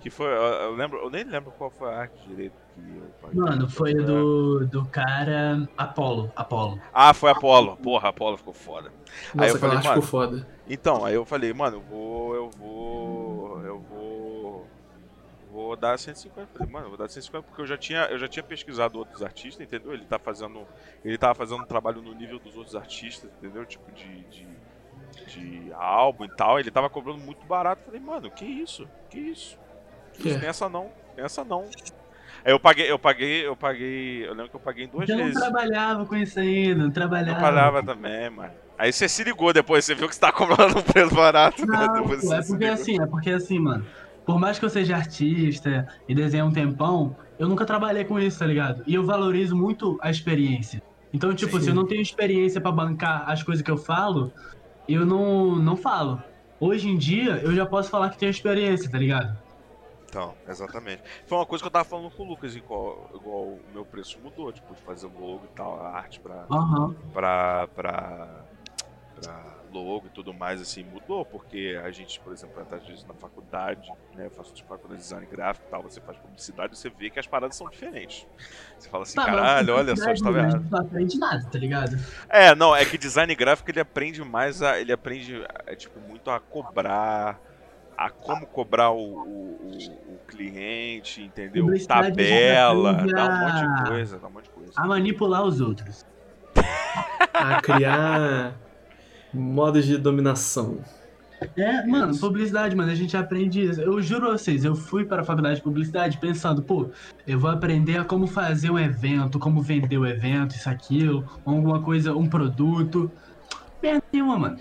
Que 0.00 0.08
foi, 0.08 0.26
eu, 0.26 0.74
lembro, 0.74 0.98
eu 0.98 1.10
nem 1.10 1.24
lembro 1.24 1.52
qual 1.52 1.70
foi 1.70 1.92
a 1.92 1.98
arte 1.98 2.26
direito 2.26 2.54
que 2.74 2.80
eu 2.80 3.10
paguei. 3.20 3.38
Mano, 3.38 3.68
foi 3.68 3.94
do, 3.94 4.66
do 4.66 4.84
cara 4.86 5.68
Apolo, 5.76 6.32
Apolo. 6.34 6.80
Ah, 6.92 7.12
foi 7.12 7.30
Apolo. 7.30 7.76
Porra, 7.76 8.08
Apolo 8.08 8.38
ficou 8.38 8.54
foda. 8.54 8.90
Nossa, 9.34 9.48
aí 9.48 9.50
eu 9.50 9.58
falei, 9.58 9.76
mano, 9.76 9.88
ficou 9.88 10.02
foda. 10.02 10.46
Então, 10.68 11.04
aí 11.04 11.14
eu 11.14 11.24
falei, 11.26 11.52
mano, 11.52 11.76
eu 11.76 11.80
vou, 11.82 12.34
eu 12.34 12.50
vou, 12.50 13.62
eu 13.62 13.78
vou 13.80 14.09
vou 15.50 15.76
dar 15.76 15.98
150. 15.98 16.48
Falei, 16.52 16.72
mano, 16.72 16.88
vou 16.88 16.96
dar 16.96 17.08
150 17.08 17.46
porque 17.46 17.62
eu 17.62 17.66
já 17.66 17.76
tinha, 17.76 18.06
eu 18.06 18.18
já 18.18 18.28
tinha 18.28 18.42
pesquisado 18.42 18.98
outros 18.98 19.22
artistas, 19.22 19.66
entendeu? 19.66 19.92
Ele 19.92 20.04
tá 20.04 20.18
fazendo, 20.18 20.66
ele 21.04 21.18
tava 21.18 21.34
fazendo 21.34 21.62
um 21.62 21.66
trabalho 21.66 22.00
no 22.00 22.14
nível 22.14 22.38
dos 22.38 22.56
outros 22.56 22.76
artistas, 22.76 23.30
entendeu? 23.38 23.66
Tipo 23.66 23.90
de, 23.92 24.22
de, 24.24 24.46
de 25.26 25.72
álbum 25.72 26.24
e 26.24 26.36
tal. 26.36 26.58
Ele 26.58 26.70
tava 26.70 26.88
cobrando 26.88 27.18
muito 27.18 27.44
barato. 27.46 27.84
Falei, 27.84 28.00
mano, 28.00 28.30
que 28.30 28.44
isso? 28.44 28.88
Que 29.08 29.18
isso? 29.18 29.58
É. 30.24 30.38
Pensa 30.38 30.68
não, 30.68 30.90
pensa 31.16 31.44
não. 31.44 31.68
Aí 32.44 32.52
eu 32.52 32.60
paguei, 32.60 32.90
eu 32.90 32.98
paguei, 32.98 33.46
eu 33.46 33.56
paguei. 33.56 34.26
Eu 34.26 34.30
lembro 34.30 34.48
que 34.48 34.56
eu 34.56 34.60
paguei 34.60 34.84
em 34.84 34.88
duas 34.88 35.08
eu 35.08 35.16
vezes. 35.16 35.34
Eu 35.34 35.40
não 35.40 35.50
trabalhava 35.50 36.06
com 36.06 36.16
isso 36.16 36.40
ainda, 36.40 36.84
não 36.84 36.90
trabalhava. 36.90 37.30
Eu 37.30 37.34
trabalhava 37.38 37.82
também, 37.82 38.30
mano. 38.30 38.52
Aí 38.78 38.92
você 38.92 39.06
se 39.10 39.22
ligou 39.22 39.52
depois, 39.52 39.84
você 39.84 39.94
viu 39.94 40.08
que 40.08 40.14
você 40.14 40.20
tá 40.20 40.32
comprando 40.32 40.78
um 40.78 40.82
preço 40.82 41.14
barato, 41.14 41.66
né? 41.66 41.86
não, 41.86 42.06
né? 42.06 42.18
Pô, 42.18 42.34
é 42.34 42.42
porque 42.42 42.64
assim, 42.64 42.98
é 42.98 43.06
porque 43.06 43.30
assim, 43.30 43.58
mano. 43.58 43.84
Por 44.24 44.38
mais 44.38 44.58
que 44.58 44.64
eu 44.64 44.70
seja 44.70 44.96
artista 44.96 45.88
e 46.08 46.14
desenhe 46.14 46.42
um 46.42 46.52
tempão, 46.52 47.16
eu 47.38 47.48
nunca 47.48 47.64
trabalhei 47.64 48.04
com 48.04 48.18
isso, 48.18 48.38
tá 48.38 48.46
ligado? 48.46 48.82
E 48.86 48.94
eu 48.94 49.04
valorizo 49.04 49.56
muito 49.56 49.98
a 50.00 50.10
experiência. 50.10 50.82
Então, 51.12 51.34
tipo, 51.34 51.58
Sim. 51.58 51.64
se 51.64 51.70
eu 51.70 51.74
não 51.74 51.86
tenho 51.86 52.00
experiência 52.00 52.60
para 52.60 52.70
bancar 52.70 53.28
as 53.28 53.42
coisas 53.42 53.62
que 53.64 53.70
eu 53.70 53.76
falo, 53.76 54.32
eu 54.88 55.04
não, 55.04 55.56
não 55.56 55.76
falo. 55.76 56.22
Hoje 56.60 56.88
em 56.88 56.96
dia, 56.96 57.40
eu 57.42 57.54
já 57.54 57.66
posso 57.66 57.90
falar 57.90 58.10
que 58.10 58.18
tenho 58.18 58.30
experiência, 58.30 58.90
tá 58.90 58.98
ligado? 58.98 59.36
Então, 60.10 60.34
exatamente. 60.48 61.02
Foi 61.26 61.38
uma 61.38 61.46
coisa 61.46 61.62
que 61.62 61.68
eu 61.68 61.70
tava 61.70 61.84
falando 61.84 62.10
com 62.10 62.24
o 62.24 62.26
Lucas, 62.26 62.54
igual, 62.54 63.10
igual 63.14 63.42
o 63.42 63.60
meu 63.72 63.84
preço 63.84 64.18
mudou, 64.22 64.52
tipo, 64.52 64.74
de 64.74 64.80
fazer 64.82 65.06
o 65.06 65.12
logo 65.18 65.44
e 65.44 65.54
tal, 65.54 65.80
a 65.80 65.90
arte 65.90 66.20
pra, 66.20 66.46
uhum. 66.50 66.94
pra, 67.12 67.68
pra, 67.68 68.44
pra 69.20 69.59
logo 69.72 70.06
e 70.06 70.10
tudo 70.10 70.32
mais, 70.34 70.60
assim, 70.60 70.84
mudou, 70.84 71.24
porque 71.24 71.80
a 71.82 71.90
gente, 71.90 72.18
por 72.20 72.32
exemplo, 72.32 72.60
às 72.70 72.86
vezes 72.86 73.04
na 73.04 73.14
faculdade, 73.14 73.90
né, 74.14 74.26
eu 74.26 74.30
faço 74.30 74.54
de 74.54 74.62
faculdade 74.62 75.00
de 75.00 75.02
design 75.02 75.26
gráfico 75.26 75.66
e 75.66 75.70
tal, 75.70 75.82
você 75.82 76.00
faz 76.00 76.18
publicidade, 76.18 76.76
você 76.76 76.90
vê 76.90 77.10
que 77.10 77.18
as 77.18 77.26
paradas 77.26 77.56
são 77.56 77.68
diferentes. 77.68 78.26
Você 78.78 78.88
fala 78.88 79.04
assim, 79.04 79.16
tá, 79.16 79.24
caralho, 79.24 79.74
olha 79.74 79.96
só, 79.96 80.10
estava 80.10 80.38
errado. 80.38 80.66
Não 80.70 80.78
aprende 80.80 81.18
nada, 81.18 81.44
tá 81.50 81.58
ligado? 81.58 81.96
É, 82.28 82.54
não, 82.54 82.74
é 82.74 82.84
que 82.84 82.98
design 82.98 83.34
gráfico 83.34 83.70
ele 83.70 83.80
aprende 83.80 84.22
mais 84.24 84.62
a, 84.62 84.78
ele 84.78 84.92
aprende, 84.92 85.44
é, 85.66 85.74
tipo, 85.74 86.00
muito 86.00 86.30
a 86.30 86.40
cobrar, 86.40 87.40
a, 87.96 88.06
a 88.06 88.10
como 88.10 88.46
cobrar 88.46 88.90
o, 88.90 88.98
o, 88.98 89.78
o, 90.08 90.18
cliente, 90.26 91.22
entendeu? 91.22 91.66
Tabela, 91.86 92.92
dá 92.92 93.26
um 93.26 93.40
monte 93.40 93.82
de 93.82 93.90
coisa, 93.90 94.18
dá 94.18 94.28
um 94.28 94.30
monte 94.30 94.44
de 94.44 94.50
coisa. 94.50 94.72
A 94.76 94.86
manipular 94.86 95.44
os 95.44 95.60
outros. 95.60 96.06
a 97.32 97.60
criar 97.62 98.54
modos 99.32 99.84
de 99.84 99.96
dominação. 99.96 100.78
É, 101.56 101.86
mano, 101.86 102.16
publicidade, 102.18 102.76
mano, 102.76 102.92
a 102.92 102.94
gente 102.94 103.16
aprende 103.16 103.62
isso. 103.62 103.80
Eu 103.80 104.00
juro 104.02 104.28
a 104.28 104.32
vocês, 104.32 104.64
eu 104.64 104.74
fui 104.74 105.04
para 105.04 105.22
a 105.22 105.24
faculdade 105.24 105.56
de 105.56 105.62
publicidade 105.62 106.18
pensando, 106.18 106.62
pô, 106.62 106.90
eu 107.26 107.38
vou 107.38 107.50
aprender 107.50 107.96
a 107.96 108.04
como 108.04 108.26
fazer 108.26 108.70
um 108.70 108.78
evento, 108.78 109.38
como 109.38 109.62
vender 109.62 109.96
o 109.96 110.06
evento, 110.06 110.54
isso, 110.54 110.68
aquilo, 110.68 111.24
alguma 111.44 111.80
coisa, 111.80 112.14
um 112.14 112.26
produto. 112.26 113.10
Merda 113.82 114.02
nenhuma, 114.12 114.38
mano. 114.38 114.58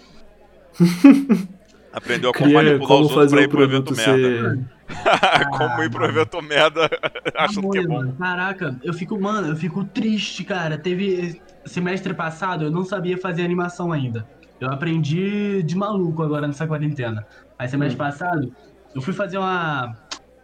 Aprendeu 1.92 2.30
a 2.30 2.34
como 2.34 2.46
Cria, 2.46 2.64
manipular 2.64 2.88
como 2.88 3.06
os 3.06 3.12
outros 3.12 3.32
pra 3.32 3.42
ir 3.42 3.50
pro 3.50 3.64
evento 3.64 3.96
ser... 3.96 4.18
merda. 4.18 4.80
como 5.58 5.84
ir 5.84 5.90
pro 5.90 6.06
evento 6.06 6.42
merda 6.42 6.90
achando 7.36 7.70
que 7.72 7.80
é 7.80 7.86
bom. 7.86 8.12
Caraca, 8.14 8.80
eu 8.84 8.94
fico, 8.94 9.20
mano, 9.20 9.50
eu 9.50 9.56
fico 9.56 9.84
triste, 9.84 10.44
cara. 10.44 10.78
Teve 10.78 11.42
semestre 11.66 12.14
passado, 12.14 12.66
eu 12.66 12.72
não 12.72 12.86
sabia 12.86 13.18
fazer 13.18 13.44
animação 13.44 13.92
ainda. 13.92 14.26
Eu 14.60 14.70
aprendi 14.70 15.64
de 15.64 15.76
maluco 15.76 16.22
agora 16.22 16.48
nessa 16.48 16.68
quarentena. 16.68 17.26
Aí 17.58 17.68
semestre 17.68 17.96
hum. 17.96 17.98
passado, 17.98 18.54
eu 18.94 19.02
fui 19.02 19.14
fazer 19.14 19.38
uma. 19.38 19.96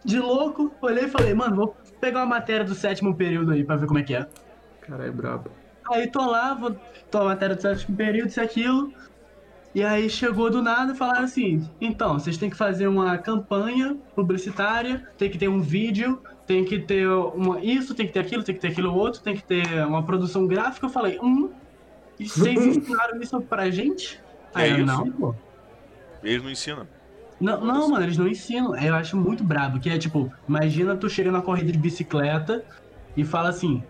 De 0.04 0.20
louco, 0.20 0.72
olhei 0.80 1.04
e 1.04 1.08
falei, 1.08 1.34
mano, 1.34 1.56
vou 1.56 1.76
pegar 2.00 2.20
uma 2.20 2.26
matéria 2.26 2.64
do 2.64 2.74
sétimo 2.74 3.14
período 3.14 3.52
aí 3.52 3.64
pra 3.64 3.76
ver 3.76 3.86
como 3.86 3.98
é 3.98 4.02
que 4.02 4.14
é. 4.14 4.26
Caralho, 4.80 5.12
brabo. 5.12 5.50
Aí 5.90 6.08
tô 6.08 6.24
lá, 6.30 6.54
vou 6.54 6.76
tô 7.10 7.18
a 7.18 7.24
matéria 7.24 7.56
do 7.56 7.62
sétimo 7.62 7.96
período, 7.96 8.28
isso 8.28 8.40
aquilo. 8.40 8.92
E 9.74 9.82
aí 9.82 10.08
chegou 10.08 10.48
do 10.48 10.62
nada 10.62 10.92
e 10.92 10.96
falaram 10.96 11.24
assim: 11.24 11.68
então, 11.80 12.18
vocês 12.18 12.38
têm 12.38 12.48
que 12.48 12.56
fazer 12.56 12.86
uma 12.86 13.18
campanha 13.18 13.96
publicitária, 14.14 15.06
tem 15.18 15.28
que 15.28 15.36
ter 15.36 15.48
um 15.48 15.60
vídeo, 15.60 16.20
tem 16.46 16.64
que 16.64 16.78
ter 16.78 17.06
uma, 17.08 17.60
isso, 17.60 17.94
tem 17.94 18.06
que 18.06 18.12
ter 18.12 18.20
aquilo, 18.20 18.42
tem 18.42 18.54
que 18.54 18.60
ter 18.60 18.68
aquilo 18.68 18.94
outro, 18.94 19.20
tem 19.20 19.36
que 19.36 19.44
ter 19.44 19.86
uma 19.86 20.02
produção 20.02 20.46
gráfica. 20.46 20.86
Eu 20.86 20.90
falei, 20.90 21.18
hum, 21.22 21.50
e 22.18 22.28
vocês 22.28 22.76
ensinaram 22.76 23.20
isso 23.20 23.40
pra 23.42 23.70
gente? 23.70 24.20
É 24.54 24.62
Aí, 24.62 24.72
isso. 24.72 24.84
não, 24.84 25.10
pô. 25.10 25.34
Eles 26.22 26.42
não 26.42 26.50
ensinam. 26.50 26.86
Não, 27.40 27.60
não, 27.60 27.88
mano, 27.90 28.04
eles 28.04 28.16
não 28.16 28.26
ensinam. 28.26 28.74
Eu 28.76 28.94
acho 28.94 29.16
muito 29.16 29.44
brabo, 29.44 29.78
que 29.78 29.90
é 29.90 29.98
tipo, 29.98 30.32
imagina 30.48 30.96
tu 30.96 31.08
chega 31.08 31.30
na 31.30 31.42
corrida 31.42 31.70
de 31.70 31.78
bicicleta 31.78 32.64
e 33.16 33.24
fala 33.24 33.50
assim, 33.50 33.82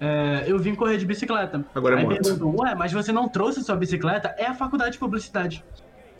é, 0.00 0.44
eu 0.46 0.58
vim 0.58 0.74
correr 0.74 0.96
de 0.96 1.06
bicicleta. 1.06 1.64
Agora 1.74 1.96
é 1.96 2.00
Aí 2.00 2.06
perguntam, 2.06 2.54
ué, 2.56 2.74
mas 2.74 2.92
você 2.92 3.12
não 3.12 3.28
trouxe 3.28 3.62
sua 3.62 3.76
bicicleta? 3.76 4.34
É 4.38 4.46
a 4.46 4.54
faculdade 4.54 4.92
de 4.92 4.98
publicidade. 4.98 5.64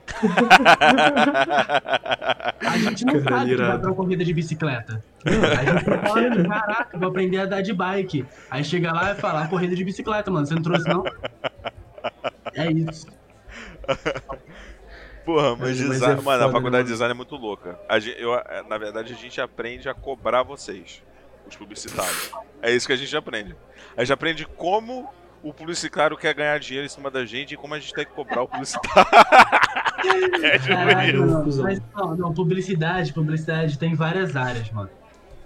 a 2.61 2.79
gente 2.79 3.05
não 3.05 3.23
Cara, 3.23 3.39
sabe 3.39 3.51
que 3.51 3.63
vai 3.63 3.79
pra 3.79 3.89
uma 3.89 3.97
corrida 3.97 4.25
de 4.25 4.35
bicicleta. 4.35 5.05
a 5.25 5.31
gente 5.31 5.85
fala, 6.07 6.49
caraca, 6.49 6.99
vou 6.99 7.09
aprender 7.09 7.39
a 7.39 7.47
dar 7.47 7.63
de 7.63 7.73
bike. 7.73 8.27
Aí 8.51 8.65
chega 8.65 8.93
lá 8.93 9.13
e 9.13 9.15
fala, 9.15 9.45
ah, 9.45 9.49
corrida 9.49 9.75
de 9.75 9.85
bicicleta, 9.85 10.31
mano, 10.31 10.47
você 10.47 10.55
não 10.55 10.63
trouxe 10.63 10.89
não? 10.89 11.05
É 12.55 12.71
isso. 12.71 13.07
Porra, 15.25 15.57
mas, 15.57 15.61
mas 15.61 15.79
design, 15.79 16.05
é 16.05 16.09
mano, 16.09 16.23
foda, 16.23 16.47
a 16.47 16.53
faculdade 16.53 16.83
né, 16.83 16.83
de 16.83 16.91
design 16.91 17.13
é 17.13 17.15
muito 17.15 17.37
louca. 17.37 17.79
Gente, 17.99 18.21
eu, 18.21 18.33
na 18.69 18.77
verdade, 18.77 19.13
a 19.13 19.17
gente 19.17 19.41
aprende 19.41 19.89
a 19.89 19.95
cobrar 19.95 20.43
vocês, 20.43 21.03
os 21.49 21.57
publicitários. 21.57 22.31
É 22.61 22.71
isso 22.71 22.87
que 22.87 22.93
a 22.93 22.97
gente 22.97 23.17
aprende. 23.17 23.57
A 23.97 24.03
gente 24.03 24.13
aprende 24.13 24.47
como 24.47 25.09
o 25.45 25.53
publicitário 25.53 26.17
quer 26.17 26.35
ganhar 26.35 26.59
dinheiro 26.59 26.87
em 26.87 26.89
cima 26.89 27.11
da 27.11 27.25
gente 27.27 27.53
e 27.53 27.57
como 27.57 27.75
a 27.75 27.79
gente 27.79 27.93
tem 27.93 28.05
que 28.05 28.13
cobrar 28.13 28.43
o 28.43 28.49
publicitário. 28.49 29.11
é 30.43 30.59
tipo 30.59 30.75
Caralho, 30.75 31.49
isso. 31.49 31.63
Mas 31.63 31.83
não, 31.95 32.17
não, 32.17 32.35
publicidade, 32.35 33.13
publicidade 33.13 33.79
tem 33.79 33.95
várias 33.95 34.35
áreas, 34.35 34.71
mano. 34.71 34.91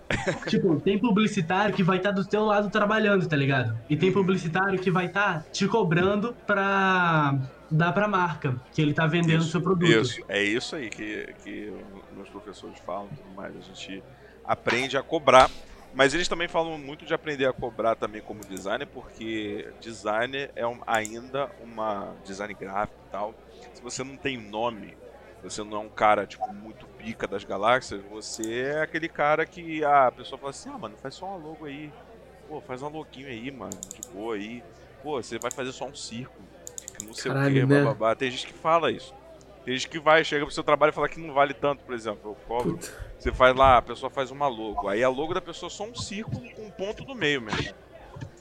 tipo, 0.49 0.81
tem 0.81 0.99
publicitário 0.99 1.75
que 1.75 1.83
vai 1.83 1.99
estar 1.99 2.11
tá 2.11 2.15
do 2.15 2.25
teu 2.25 2.45
lado 2.45 2.71
trabalhando, 2.71 3.27
tá 3.27 3.37
ligado? 3.37 3.77
E 3.91 3.97
tem 3.97 4.11
publicitário 4.11 4.79
que 4.79 4.91
vai 4.91 5.07
estar 5.07 5.41
tá 5.41 5.45
te 5.53 5.67
cobrando 5.67 6.35
pra 6.47 7.37
dar 7.71 7.93
pra 7.93 8.09
marca, 8.09 8.57
que 8.73 8.81
ele 8.81 8.95
tá 8.95 9.07
vendendo 9.07 9.41
o 9.41 9.45
seu 9.45 9.61
produto. 9.61 9.91
Isso, 9.91 10.21
é 10.29 10.43
isso 10.43 10.77
aí 10.77 10.89
que, 10.89 11.35
que 11.45 11.73
meus 12.17 12.29
professores 12.31 12.79
falam 12.87 13.09
tudo 13.09 13.35
mais. 13.37 13.55
A 13.55 13.61
gente 13.61 14.03
aprende 14.45 14.97
a 14.97 15.03
cobrar 15.03 15.51
mas 15.99 16.15
eles 16.15 16.29
também 16.29 16.47
falam 16.47 16.79
muito 16.79 17.05
de 17.05 17.13
aprender 17.13 17.45
a 17.47 17.53
cobrar 17.53 17.97
também 17.97 18.23
como 18.23 18.39
designer, 18.45 18.87
porque 18.87 19.69
designer 19.81 20.49
é 20.55 20.65
um, 20.65 20.79
ainda 20.87 21.51
uma 21.61 22.15
design 22.25 22.55
gráfico 22.55 23.01
e 23.05 23.11
tal. 23.11 23.35
Se 23.75 23.83
você 23.83 24.05
não 24.05 24.17
tem 24.17 24.37
nome, 24.39 24.97
você 25.43 25.65
não 25.65 25.77
é 25.79 25.81
um 25.81 25.89
cara 25.89 26.25
tipo 26.25 26.53
muito 26.53 26.87
pica 26.87 27.27
das 27.27 27.43
galáxias, 27.43 28.01
você 28.05 28.63
é 28.77 28.81
aquele 28.83 29.09
cara 29.09 29.45
que 29.45 29.83
ah, 29.85 30.07
a 30.07 30.13
pessoa 30.13 30.39
fala 30.39 30.51
assim: 30.51 30.71
"Ah, 30.73 30.79
mano, 30.79 30.97
faz 31.03 31.17
só 31.17 31.27
uma 31.27 31.37
logo 31.37 31.65
aí. 31.67 31.93
Pô, 32.47 32.61
faz 32.61 32.81
um 32.81 32.89
loguinho 32.89 33.27
aí, 33.27 33.51
mano, 33.51 33.73
de 33.93 34.09
boa 34.13 34.37
aí. 34.37 34.63
Pô, 35.03 35.21
você 35.21 35.37
vai 35.37 35.51
fazer 35.51 35.73
só 35.73 35.85
um 35.85 35.95
círculo. 35.97 36.47
Que 36.97 37.05
não 37.05 37.13
sei 37.13 37.33
Caralho, 37.33 37.65
o 37.65 37.67
que, 37.67 37.75
né? 37.75 37.83
babá. 37.83 38.15
Tem 38.15 38.31
gente 38.31 38.47
que 38.47 38.53
fala 38.53 38.93
isso. 38.93 39.13
Tem 39.69 39.77
gente 39.77 39.91
que 39.91 39.99
vai, 39.99 40.25
chega 40.25 40.47
pro 40.47 40.55
seu 40.55 40.65
trabalho 40.65 40.93
e 40.93 40.95
fala 40.95 41.11
que 41.11 41.21
não 41.21 41.35
vale 41.35 41.53
tanto, 41.53 41.85
por 41.85 41.95
exemplo. 41.95 42.31
Eu 42.31 42.35
cobro. 42.49 42.79
Puta. 42.79 42.89
Você 43.19 43.31
faz 43.31 43.55
lá, 43.55 43.77
a 43.77 43.83
pessoa 43.83 44.09
faz 44.09 44.31
uma 44.31 44.49
logo. 44.49 44.89
Aí 44.89 45.05
a 45.05 45.11
logo 45.11 45.35
da 45.35 45.43
pessoa 45.43 45.69
é 45.69 45.71
só 45.71 45.85
um 45.85 45.95
círculo 45.95 46.41
com 46.53 46.63
um 46.63 46.71
ponto 46.71 47.05
no 47.05 47.15
meio 47.15 47.43
mesmo. 47.43 47.75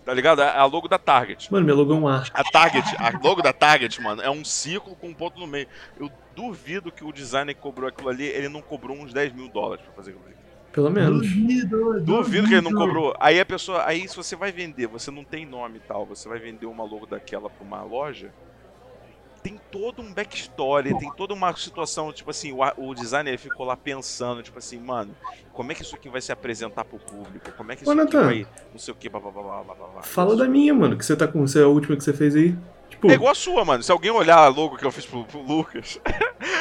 Tá 0.05 0.13
ligado? 0.13 0.41
É 0.41 0.57
a 0.57 0.63
logo 0.63 0.87
da 0.87 0.97
Target. 0.97 1.51
Mano, 1.51 1.65
meu 1.65 1.75
logo 1.75 1.91
é 1.91 1.95
um 1.97 2.07
ar. 2.07 2.31
A 2.33 2.45
Target, 2.45 2.95
a 2.97 3.11
logo 3.21 3.41
da 3.41 3.51
Target, 3.51 4.01
mano, 4.01 4.21
é 4.21 4.29
um 4.29 4.45
círculo 4.45 4.95
com 4.95 5.09
um 5.09 5.13
ponto 5.13 5.37
no 5.37 5.45
meio. 5.45 5.67
Eu 5.99 6.09
duvido 6.33 6.93
que 6.93 7.03
o 7.03 7.11
designer 7.11 7.53
que 7.53 7.59
cobrou 7.59 7.89
aquilo 7.89 8.07
ali, 8.07 8.23
ele 8.23 8.47
não 8.47 8.61
cobrou 8.61 8.95
uns 8.95 9.11
10 9.11 9.33
mil 9.33 9.49
dólares 9.49 9.83
pra 9.83 9.93
fazer 9.95 10.11
aquilo 10.11 10.25
ali. 10.27 10.37
Pelo 10.71 10.89
menos. 10.89 11.27
Duvido, 11.27 11.77
duvido, 11.77 12.05
duvido 12.05 12.47
que 12.47 12.53
ele 12.53 12.61
não 12.61 12.71
cobrou. 12.71 13.13
Aí 13.19 13.37
a 13.37 13.45
pessoa. 13.45 13.85
Aí 13.85 14.07
se 14.07 14.15
você 14.15 14.33
vai 14.37 14.53
vender, 14.53 14.87
você 14.87 15.11
não 15.11 15.25
tem 15.25 15.45
nome 15.45 15.75
e 15.75 15.81
tal, 15.81 16.05
você 16.05 16.29
vai 16.29 16.39
vender 16.39 16.67
uma 16.67 16.85
logo 16.85 17.05
daquela 17.05 17.49
pra 17.49 17.65
uma 17.65 17.83
loja 17.83 18.31
tem 19.47 19.57
todo 19.71 20.01
um 20.01 20.13
backstory, 20.13 20.97
tem 20.99 21.09
toda 21.13 21.33
uma 21.33 21.55
situação, 21.55 22.11
tipo 22.11 22.29
assim, 22.29 22.51
o, 22.51 22.59
o 22.77 22.93
designer 22.93 23.37
ficou 23.37 23.65
lá 23.65 23.77
pensando, 23.77 24.43
tipo 24.43 24.59
assim, 24.59 24.77
mano, 24.77 25.15
como 25.53 25.71
é 25.71 25.75
que 25.75 25.83
isso 25.83 25.95
aqui 25.95 26.09
vai 26.09 26.19
se 26.19 26.33
apresentar 26.33 26.83
pro 26.83 26.99
público? 26.99 27.49
Como 27.55 27.71
é 27.71 27.75
que 27.77 27.83
isso 27.83 27.91
Ô, 27.91 28.01
aqui 28.01 28.17
vai. 28.17 28.47
Não 28.73 28.77
sei 28.77 28.93
o 28.93 28.97
que, 28.97 29.07
blá 29.07 29.21
blá 29.21 29.31
blá 29.31 29.41
blá 29.41 29.63
blá 29.63 29.87
blá. 29.87 30.03
Fala 30.03 30.35
da 30.35 30.45
minha, 30.49 30.73
mano, 30.73 30.97
que 30.97 31.05
você 31.05 31.15
tá 31.15 31.25
com. 31.25 31.47
Você 31.47 31.59
é 31.59 31.63
a 31.63 31.67
última 31.67 31.95
que 31.95 32.03
você 32.03 32.11
fez 32.11 32.35
aí. 32.35 32.57
Tipo... 32.89 33.11
É 33.11 33.13
igual 33.13 33.31
a 33.31 33.35
sua, 33.35 33.63
mano. 33.63 33.83
Se 33.83 33.91
alguém 33.91 34.11
olhar 34.11 34.37
a 34.37 34.47
logo 34.47 34.77
que 34.77 34.85
eu 34.85 34.91
fiz 34.91 35.05
pro, 35.05 35.23
pro 35.25 35.41
Lucas, 35.41 35.99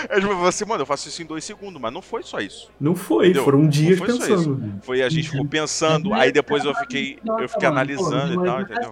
é 0.09 0.21
tipo 0.21 0.47
assim, 0.47 0.65
mano, 0.65 0.83
eu 0.83 0.87
faço 0.87 1.09
isso 1.09 1.23
em 1.23 1.27
dois 1.27 1.45
segundos, 1.45 1.81
mas 1.81 1.93
não 1.93 2.03
foi 2.03 2.23
só 2.23 2.41
isso. 2.41 2.71
Não 2.81 2.95
foi, 2.95 3.27
Entendeu? 3.27 3.45
foram 3.45 3.67
dias 3.67 3.99
foi 3.99 4.09
pensando. 4.09 4.75
Foi 4.83 5.03
a 5.03 5.09
gente 5.09 5.31
ficou 5.31 5.47
pensando, 5.47 6.13
aí 6.13 6.33
depois 6.33 6.65
eu 6.65 6.75
fiquei, 6.75 7.19
eu 7.39 7.49
fiquei 7.49 7.69
analisando 7.69 8.43
e 8.43 8.45
tal, 8.45 8.61
entendeu? 8.61 8.91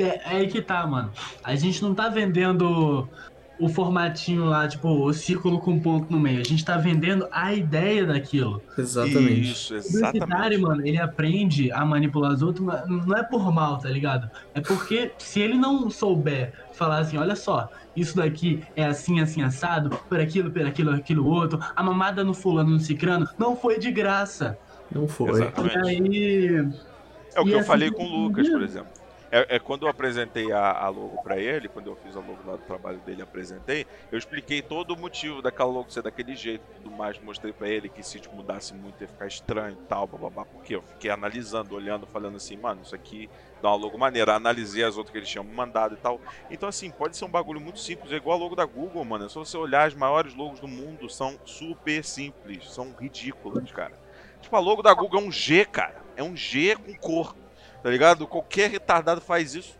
É 0.00 0.20
aí 0.24 0.48
que 0.48 0.62
tá, 0.62 0.86
mano. 0.86 1.10
A 1.42 1.54
gente 1.54 1.82
não 1.82 1.94
tá 1.94 2.08
vendendo 2.08 3.08
o 3.58 3.68
formatinho 3.68 4.44
lá, 4.44 4.66
tipo, 4.66 4.88
o 4.88 5.12
círculo 5.12 5.58
com 5.60 5.78
ponto 5.78 6.10
no 6.10 6.18
meio. 6.18 6.40
A 6.40 6.44
gente 6.44 6.64
tá 6.64 6.76
vendendo 6.76 7.26
a 7.30 7.52
ideia 7.54 8.04
daquilo. 8.04 8.62
Exatamente. 8.76 9.52
Isso, 9.52 9.74
exatamente. 9.74 10.56
O 10.56 10.62
mano, 10.62 10.86
ele 10.86 10.98
aprende 10.98 11.70
a 11.70 11.84
manipular 11.84 12.32
os 12.32 12.42
outros, 12.42 12.66
não 12.86 13.16
é 13.16 13.22
por 13.22 13.52
mal, 13.52 13.78
tá 13.78 13.88
ligado? 13.88 14.28
É 14.54 14.60
porque 14.60 15.12
se 15.18 15.40
ele 15.40 15.54
não 15.54 15.88
souber 15.88 16.52
falar 16.72 16.98
assim, 16.98 17.16
olha 17.16 17.36
só, 17.36 17.68
isso 17.94 18.16
daqui 18.16 18.62
é 18.74 18.84
assim, 18.84 19.20
assim, 19.20 19.42
assado, 19.42 19.90
por 20.08 20.18
aquilo, 20.18 20.50
por 20.50 20.66
aquilo, 20.66 20.90
aquilo 20.90 21.26
outro, 21.26 21.60
a 21.74 21.82
mamada 21.82 22.24
no 22.24 22.34
fulano, 22.34 22.70
no 22.70 22.80
cicrano, 22.80 23.28
não 23.38 23.56
foi 23.56 23.78
de 23.78 23.90
graça. 23.92 24.58
Não 24.90 25.06
foi. 25.06 25.42
Exatamente. 25.42 25.76
E 25.76 25.88
aí... 25.88 26.68
É 27.36 27.40
o 27.40 27.44
que 27.44 27.50
eu 27.50 27.58
assim, 27.58 27.66
falei 27.66 27.90
com 27.90 28.04
o 28.04 28.24
Lucas, 28.24 28.48
por 28.48 28.62
exemplo. 28.62 29.03
É, 29.34 29.56
é, 29.56 29.58
quando 29.58 29.82
eu 29.82 29.88
apresentei 29.88 30.52
a, 30.52 30.70
a 30.70 30.88
logo 30.88 31.20
para 31.20 31.36
ele, 31.36 31.66
quando 31.66 31.88
eu 31.88 31.96
fiz 31.96 32.16
a 32.16 32.20
logo 32.20 32.38
lá 32.46 32.54
do 32.54 32.62
trabalho 32.62 32.98
dele, 33.00 33.20
apresentei, 33.20 33.84
eu 34.12 34.16
expliquei 34.16 34.62
todo 34.62 34.92
o 34.92 34.96
motivo 34.96 35.42
daquela 35.42 35.72
logo 35.72 35.90
ser 35.90 36.02
daquele 36.02 36.36
jeito, 36.36 36.62
tudo 36.76 36.88
mais, 36.88 37.18
mostrei 37.18 37.52
para 37.52 37.68
ele 37.68 37.88
que 37.88 38.00
se 38.00 38.20
tipo, 38.20 38.36
mudasse 38.36 38.72
muito 38.72 39.02
ia 39.02 39.08
ficar 39.08 39.26
estranho 39.26 39.72
e 39.72 39.86
tal, 39.88 40.06
babá, 40.06 40.44
porque 40.44 40.76
eu 40.76 40.82
fiquei 40.82 41.10
analisando, 41.10 41.74
olhando, 41.74 42.06
falando 42.06 42.36
assim, 42.36 42.56
mano, 42.56 42.82
isso 42.84 42.94
aqui 42.94 43.28
dá 43.60 43.70
uma 43.70 43.76
logo 43.76 43.98
maneira, 43.98 44.36
analisei 44.36 44.84
as 44.84 44.96
outras 44.96 45.10
que 45.10 45.18
eles 45.18 45.28
tinham 45.28 45.42
mandado 45.42 45.94
e 45.94 45.98
tal. 45.98 46.20
Então 46.48 46.68
assim, 46.68 46.88
pode 46.88 47.16
ser 47.16 47.24
um 47.24 47.28
bagulho 47.28 47.60
muito 47.60 47.80
simples, 47.80 48.12
é 48.12 48.16
igual 48.16 48.38
a 48.38 48.40
logo 48.40 48.54
da 48.54 48.64
Google, 48.64 49.04
mano, 49.04 49.26
é 49.26 49.28
só 49.28 49.44
você 49.44 49.56
olhar 49.56 49.88
as 49.88 49.94
maiores 49.94 50.32
logos 50.32 50.60
do 50.60 50.68
mundo, 50.68 51.10
são 51.10 51.36
super 51.44 52.04
simples, 52.04 52.70
são 52.72 52.92
ridículas, 52.92 53.68
cara. 53.72 53.98
Tipo, 54.40 54.54
a 54.54 54.60
logo 54.60 54.80
da 54.80 54.94
Google 54.94 55.20
é 55.20 55.24
um 55.24 55.32
G, 55.32 55.64
cara, 55.64 56.04
é 56.14 56.22
um 56.22 56.36
G 56.36 56.76
com 56.76 56.94
cor 56.94 57.34
Tá 57.84 57.90
ligado? 57.90 58.26
Qualquer 58.26 58.70
retardado 58.70 59.20
faz 59.20 59.54
isso. 59.54 59.78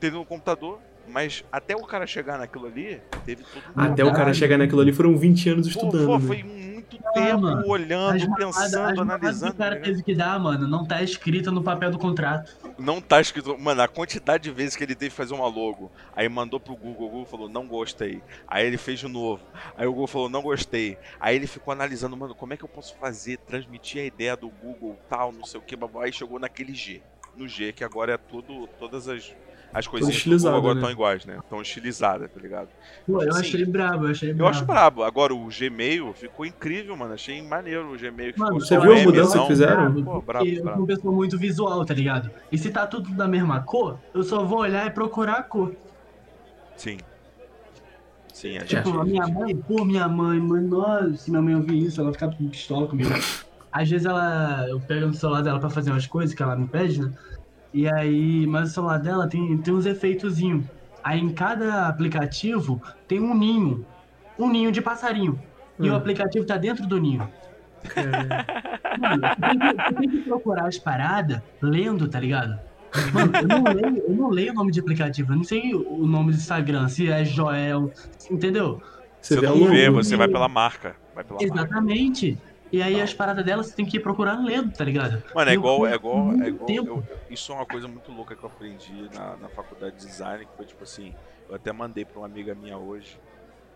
Teve 0.00 0.16
no 0.16 0.24
computador. 0.26 0.80
Mas 1.06 1.44
até 1.52 1.74
o 1.74 1.84
cara 1.84 2.06
chegar 2.06 2.36
naquilo 2.36 2.66
ali, 2.66 3.00
teve 3.24 3.44
tudo. 3.44 3.62
Até 3.74 4.04
o 4.04 4.12
cara 4.12 4.34
chegar 4.34 4.58
naquilo 4.58 4.80
ali 4.80 4.92
foram 4.92 5.16
20 5.16 5.50
anos 5.50 5.66
estudando. 5.68 6.04
Pô, 6.04 6.18
né? 6.18 6.26
foi 6.26 6.42
muito 6.42 6.98
tempo, 6.98 7.12
tempo 7.14 7.40
mano. 7.40 7.66
olhando, 7.66 8.34
pensando, 8.34 9.00
analisando. 9.00 9.52
Que 9.52 9.56
o 9.56 9.58
cara 9.58 9.76
tá 9.76 9.82
teve 9.82 10.02
que 10.02 10.14
dar, 10.14 10.38
mano, 10.38 10.68
não 10.68 10.84
tá 10.84 11.02
escrito 11.02 11.50
no 11.50 11.62
papel 11.62 11.92
do 11.92 11.98
contrato. 11.98 12.54
Não 12.78 13.00
tá 13.00 13.22
escrito. 13.22 13.56
Mano, 13.56 13.80
a 13.80 13.88
quantidade 13.88 14.42
de 14.42 14.50
vezes 14.50 14.76
que 14.76 14.84
ele 14.84 14.94
teve 14.94 15.10
que 15.10 15.16
fazer 15.16 15.32
uma 15.32 15.46
logo. 15.46 15.90
Aí 16.14 16.28
mandou 16.28 16.60
pro 16.60 16.76
Google, 16.76 17.06
o 17.06 17.10
Google 17.10 17.26
falou, 17.26 17.48
não 17.48 17.66
gostei. 17.66 18.20
Aí 18.46 18.66
ele 18.66 18.76
fez 18.76 18.98
de 18.98 19.08
novo. 19.08 19.42
Aí 19.78 19.86
o 19.86 19.92
Google 19.92 20.08
falou, 20.08 20.28
não 20.28 20.42
gostei. 20.42 20.98
Aí 21.18 21.36
ele 21.36 21.46
ficou 21.46 21.72
analisando, 21.72 22.16
mano, 22.18 22.34
como 22.34 22.52
é 22.52 22.56
que 22.56 22.64
eu 22.64 22.68
posso 22.68 22.94
fazer, 22.96 23.38
transmitir 23.38 24.02
a 24.02 24.04
ideia 24.04 24.36
do 24.36 24.50
Google, 24.50 24.98
tal, 25.08 25.32
não 25.32 25.44
sei 25.44 25.58
o 25.58 25.62
que, 25.62 25.74
aí 26.02 26.12
chegou 26.12 26.38
naquele 26.38 26.74
G. 26.74 27.00
No 27.36 27.46
G, 27.46 27.72
que 27.72 27.84
agora 27.84 28.12
é 28.12 28.16
tudo, 28.16 28.66
todas 28.78 29.08
as 29.08 29.32
as 29.72 29.86
coisinhas 29.86 30.24
do 30.24 30.30
Google 30.30 30.56
agora 30.56 30.74
estão 30.74 30.88
né? 30.88 30.92
iguais, 30.92 31.26
né? 31.26 31.38
Estão 31.38 31.60
estilizadas, 31.60 32.30
tá 32.30 32.40
ligado? 32.40 32.68
Pô, 33.06 33.22
eu 33.22 33.30
assim, 33.30 33.40
achei 33.40 33.64
brabo, 33.66 34.06
eu 34.06 34.10
achei 34.10 34.32
brabo. 34.32 34.42
Eu 34.42 34.48
acho 34.48 34.64
brabo. 34.64 35.02
Agora 35.02 35.34
o 35.34 35.48
Gmail 35.48 36.12
ficou 36.14 36.46
incrível, 36.46 36.96
mano. 36.96 37.14
Achei 37.14 37.40
maneiro 37.42 37.92
o 37.92 37.98
Gmail. 37.98 38.32
Mano, 38.36 38.60
você 38.60 38.78
viu 38.78 38.92
a 38.92 39.02
mudança 39.02 39.38
que 39.40 39.46
fizeram? 39.46 40.02
Pô, 40.02 40.22
brabo, 40.22 40.46
eu 40.46 40.62
sou 40.62 40.72
uma 40.72 40.86
pessoa 40.86 41.14
muito 41.14 41.38
visual, 41.38 41.84
tá 41.84 41.92
ligado? 41.92 42.30
E 42.50 42.56
se 42.56 42.70
tá 42.70 42.86
tudo 42.86 43.10
da 43.10 43.28
mesma 43.28 43.60
cor, 43.60 43.98
eu 44.14 44.22
só 44.22 44.42
vou 44.44 44.60
olhar 44.60 44.86
e 44.86 44.90
procurar 44.90 45.34
a 45.34 45.42
cor. 45.42 45.74
Sim. 46.76 46.98
Sim, 48.32 48.56
a 48.56 48.64
tipo, 48.64 49.00
a 49.00 49.04
minha 49.04 49.26
mãe, 49.26 49.56
pô, 49.56 49.84
minha 49.84 50.06
mãe, 50.06 50.38
mano, 50.38 50.68
nossa, 50.68 51.16
se 51.16 51.28
minha 51.28 51.42
mãe 51.42 51.56
ouvir 51.56 51.82
isso, 51.82 52.00
ela 52.00 52.12
fica 52.12 52.28
pistola 52.28 52.86
comigo. 52.86 53.10
Às 53.70 53.88
vezes 53.88 54.06
ela, 54.06 54.66
eu 54.68 54.80
pego 54.80 55.06
no 55.06 55.14
celular 55.14 55.42
dela 55.42 55.60
pra 55.60 55.70
fazer 55.70 55.90
umas 55.90 56.06
coisas 56.06 56.34
que 56.34 56.42
ela 56.42 56.56
me 56.56 56.66
pede, 56.66 57.00
né? 57.00 57.12
E 57.72 57.86
aí, 57.88 58.46
mas 58.46 58.70
o 58.70 58.74
celular 58.74 58.98
dela 58.98 59.28
tem, 59.28 59.58
tem 59.58 59.74
uns 59.74 59.86
efeitozinhos. 59.86 60.64
Aí 61.02 61.20
em 61.20 61.30
cada 61.30 61.86
aplicativo 61.86 62.80
tem 63.06 63.20
um 63.20 63.36
ninho. 63.36 63.84
Um 64.38 64.48
ninho 64.48 64.72
de 64.72 64.80
passarinho. 64.80 65.38
Hum. 65.78 65.84
E 65.84 65.90
o 65.90 65.92
hum. 65.92 65.96
aplicativo 65.96 66.46
tá 66.46 66.56
dentro 66.56 66.86
do 66.86 66.98
ninho. 66.98 67.28
Mano, 68.98 69.22
tem 69.40 69.58
que, 69.58 69.94
tem 69.94 70.08
que 70.10 70.18
procurar 70.28 70.66
as 70.66 70.78
paradas 70.78 71.40
lendo, 71.60 72.08
tá 72.08 72.18
ligado? 72.18 72.58
Mano, 73.12 73.32
eu 73.36 73.48
não, 73.48 73.64
leio, 73.64 74.04
eu 74.08 74.14
não 74.14 74.30
leio 74.30 74.52
o 74.52 74.54
nome 74.54 74.72
de 74.72 74.80
aplicativo, 74.80 75.32
eu 75.32 75.36
não 75.36 75.44
sei 75.44 75.74
o 75.74 76.06
nome 76.06 76.32
do 76.32 76.38
Instagram, 76.38 76.88
se 76.88 77.10
é 77.10 77.24
Joel, 77.24 77.92
entendeu? 78.30 78.82
Você, 79.20 79.36
você 79.36 79.46
não 79.46 79.68
vê, 79.68 79.90
você 79.90 80.16
vai 80.16 80.28
pela 80.28 80.48
marca. 80.48 80.96
Vai 81.14 81.24
pela 81.24 81.42
Exatamente. 81.42 82.32
Marca. 82.32 82.47
E 82.70 82.82
aí 82.82 83.00
as 83.00 83.14
paradas 83.14 83.44
dela 83.44 83.62
você 83.62 83.74
tem 83.74 83.86
que 83.86 83.96
ir 83.96 84.00
procurando 84.00 84.46
lendo, 84.46 84.72
tá 84.72 84.84
ligado? 84.84 85.22
Mano, 85.34 85.50
é 85.50 85.54
igual, 85.54 85.86
é 85.86 85.94
igual, 85.94 86.32
é 86.42 86.48
igual. 86.48 86.70
Eu, 86.70 87.02
isso 87.30 87.52
é 87.52 87.54
uma 87.54 87.66
coisa 87.66 87.88
muito 87.88 88.12
louca 88.12 88.36
que 88.36 88.42
eu 88.42 88.48
aprendi 88.48 89.08
na, 89.14 89.36
na 89.36 89.48
faculdade 89.48 89.96
de 89.96 90.06
design, 90.06 90.44
que 90.44 90.56
foi 90.56 90.66
tipo 90.66 90.82
assim, 90.84 91.14
eu 91.48 91.54
até 91.54 91.72
mandei 91.72 92.04
pra 92.04 92.18
uma 92.18 92.26
amiga 92.26 92.54
minha 92.54 92.76
hoje 92.76 93.18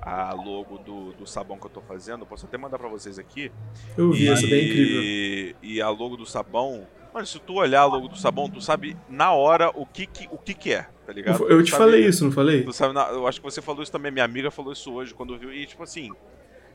a 0.02 0.32
logo 0.34 0.78
do, 0.78 1.12
do 1.12 1.26
sabão 1.26 1.56
que 1.56 1.66
eu 1.66 1.70
tô 1.70 1.80
fazendo. 1.80 2.22
Eu 2.22 2.26
posso 2.26 2.44
até 2.44 2.58
mandar 2.58 2.78
pra 2.78 2.88
vocês 2.88 3.18
aqui. 3.18 3.52
Eu 3.96 4.10
vi, 4.10 4.28
essa 4.28 4.44
é 4.44 4.50
bem 4.50 4.64
incrível. 4.68 5.56
E 5.62 5.80
a 5.80 5.88
logo 5.88 6.16
do 6.16 6.26
sabão. 6.26 6.86
Mano, 7.14 7.26
se 7.26 7.38
tu 7.38 7.54
olhar 7.54 7.82
a 7.82 7.84
logo 7.84 8.08
do 8.08 8.16
sabão, 8.16 8.48
tu 8.48 8.60
sabe 8.60 8.96
na 9.08 9.32
hora 9.32 9.70
o 9.74 9.86
que 9.86 10.06
que, 10.06 10.26
o 10.30 10.38
que, 10.38 10.54
que 10.54 10.72
é, 10.72 10.86
tá 11.06 11.12
ligado? 11.12 11.44
Eu, 11.46 11.62
te 11.62 11.70
sabe, 11.70 11.84
falei 11.84 12.06
isso, 12.06 12.24
não 12.24 12.32
falei? 12.32 12.64
Tu 12.64 12.72
sabe, 12.72 12.98
eu 13.12 13.26
acho 13.26 13.38
que 13.38 13.44
você 13.44 13.60
falou 13.60 13.82
isso 13.82 13.92
também, 13.92 14.10
minha 14.10 14.24
amiga 14.24 14.50
falou 14.50 14.72
isso 14.72 14.90
hoje 14.92 15.12
quando 15.12 15.38
viu. 15.38 15.52
E 15.52 15.66
tipo 15.66 15.82
assim, 15.82 16.10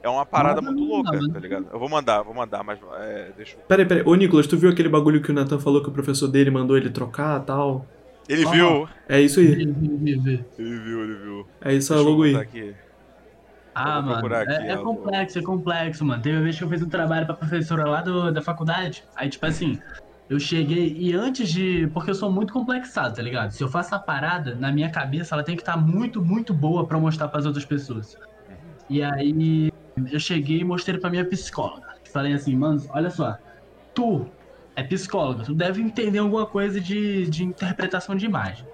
é 0.07 0.09
uma 0.09 0.25
parada 0.25 0.61
muito 0.61 0.83
louca, 0.83 1.19
tá 1.31 1.39
ligado? 1.39 1.67
Eu 1.71 1.79
vou 1.79 1.89
mandar, 1.89 2.21
vou 2.23 2.33
mandar, 2.33 2.63
mas 2.63 2.79
é, 2.99 3.31
deixa 3.35 3.55
eu... 3.55 3.59
Peraí, 3.67 3.85
peraí. 3.85 4.03
Ô, 4.05 4.15
Nicolas, 4.15 4.47
tu 4.47 4.57
viu 4.57 4.69
aquele 4.69 4.89
bagulho 4.89 5.21
que 5.21 5.31
o 5.31 5.33
Nathan 5.33 5.59
falou 5.59 5.81
que 5.81 5.89
o 5.89 5.91
professor 5.91 6.27
dele 6.27 6.49
mandou 6.49 6.77
ele 6.77 6.89
trocar 6.89 7.41
e 7.41 7.45
tal? 7.45 7.85
Ele 8.27 8.45
ah, 8.45 8.51
viu. 8.51 8.89
É 9.07 9.21
isso 9.21 9.39
aí. 9.39 9.47
Ele 9.47 9.71
viu, 9.71 11.03
ele 11.03 11.15
viu. 11.15 11.47
É 11.61 11.73
isso 11.73 11.93
aí, 11.93 11.99
logo 11.99 12.23
aí. 12.23 12.35
Aqui. 12.35 12.75
Ah, 13.73 14.01
mano, 14.01 14.35
aqui, 14.35 14.51
é, 14.51 14.71
é 14.71 14.77
complexo, 14.77 15.37
é 15.37 15.41
complexo, 15.41 16.03
mano. 16.03 16.21
Teve 16.21 16.35
uma 16.35 16.43
vez 16.43 16.57
que 16.57 16.63
eu 16.63 16.69
fiz 16.69 16.81
um 16.81 16.89
trabalho 16.89 17.27
pra 17.27 17.35
professora 17.35 17.87
lá 17.87 18.01
do, 18.01 18.31
da 18.31 18.41
faculdade. 18.41 19.03
Aí, 19.15 19.29
tipo 19.29 19.45
assim, 19.45 19.79
eu 20.27 20.39
cheguei 20.39 20.95
e 20.97 21.13
antes 21.13 21.49
de. 21.49 21.87
Porque 21.93 22.09
eu 22.09 22.15
sou 22.15 22.31
muito 22.31 22.51
complexado, 22.51 23.15
tá 23.15 23.21
ligado? 23.21 23.51
Se 23.51 23.63
eu 23.63 23.69
faço 23.69 23.93
a 23.93 23.99
parada, 23.99 24.55
na 24.55 24.71
minha 24.71 24.89
cabeça, 24.89 25.35
ela 25.35 25.43
tem 25.43 25.55
que 25.55 25.61
estar 25.61 25.73
tá 25.73 25.77
muito, 25.77 26.23
muito 26.23 26.53
boa 26.53 26.87
pra 26.87 26.99
mostrar 26.99 27.27
pras 27.27 27.45
outras 27.45 27.65
pessoas. 27.65 28.15
Uhum. 28.15 28.55
E 28.89 29.03
aí 29.03 29.71
eu 30.11 30.19
cheguei 30.19 30.59
e 30.59 30.63
mostrei 30.63 30.99
pra 30.99 31.09
minha 31.09 31.25
psicóloga. 31.25 31.87
Falei 32.11 32.33
assim, 32.33 32.55
mano, 32.55 32.83
olha 32.89 33.09
só, 33.09 33.37
tu 33.93 34.27
é 34.75 34.83
psicóloga, 34.83 35.43
tu 35.43 35.53
deve 35.53 35.81
entender 35.81 36.19
alguma 36.19 36.45
coisa 36.45 36.79
de, 36.79 37.27
de 37.27 37.43
interpretação 37.43 38.15
de 38.15 38.25
imagem. 38.25 38.65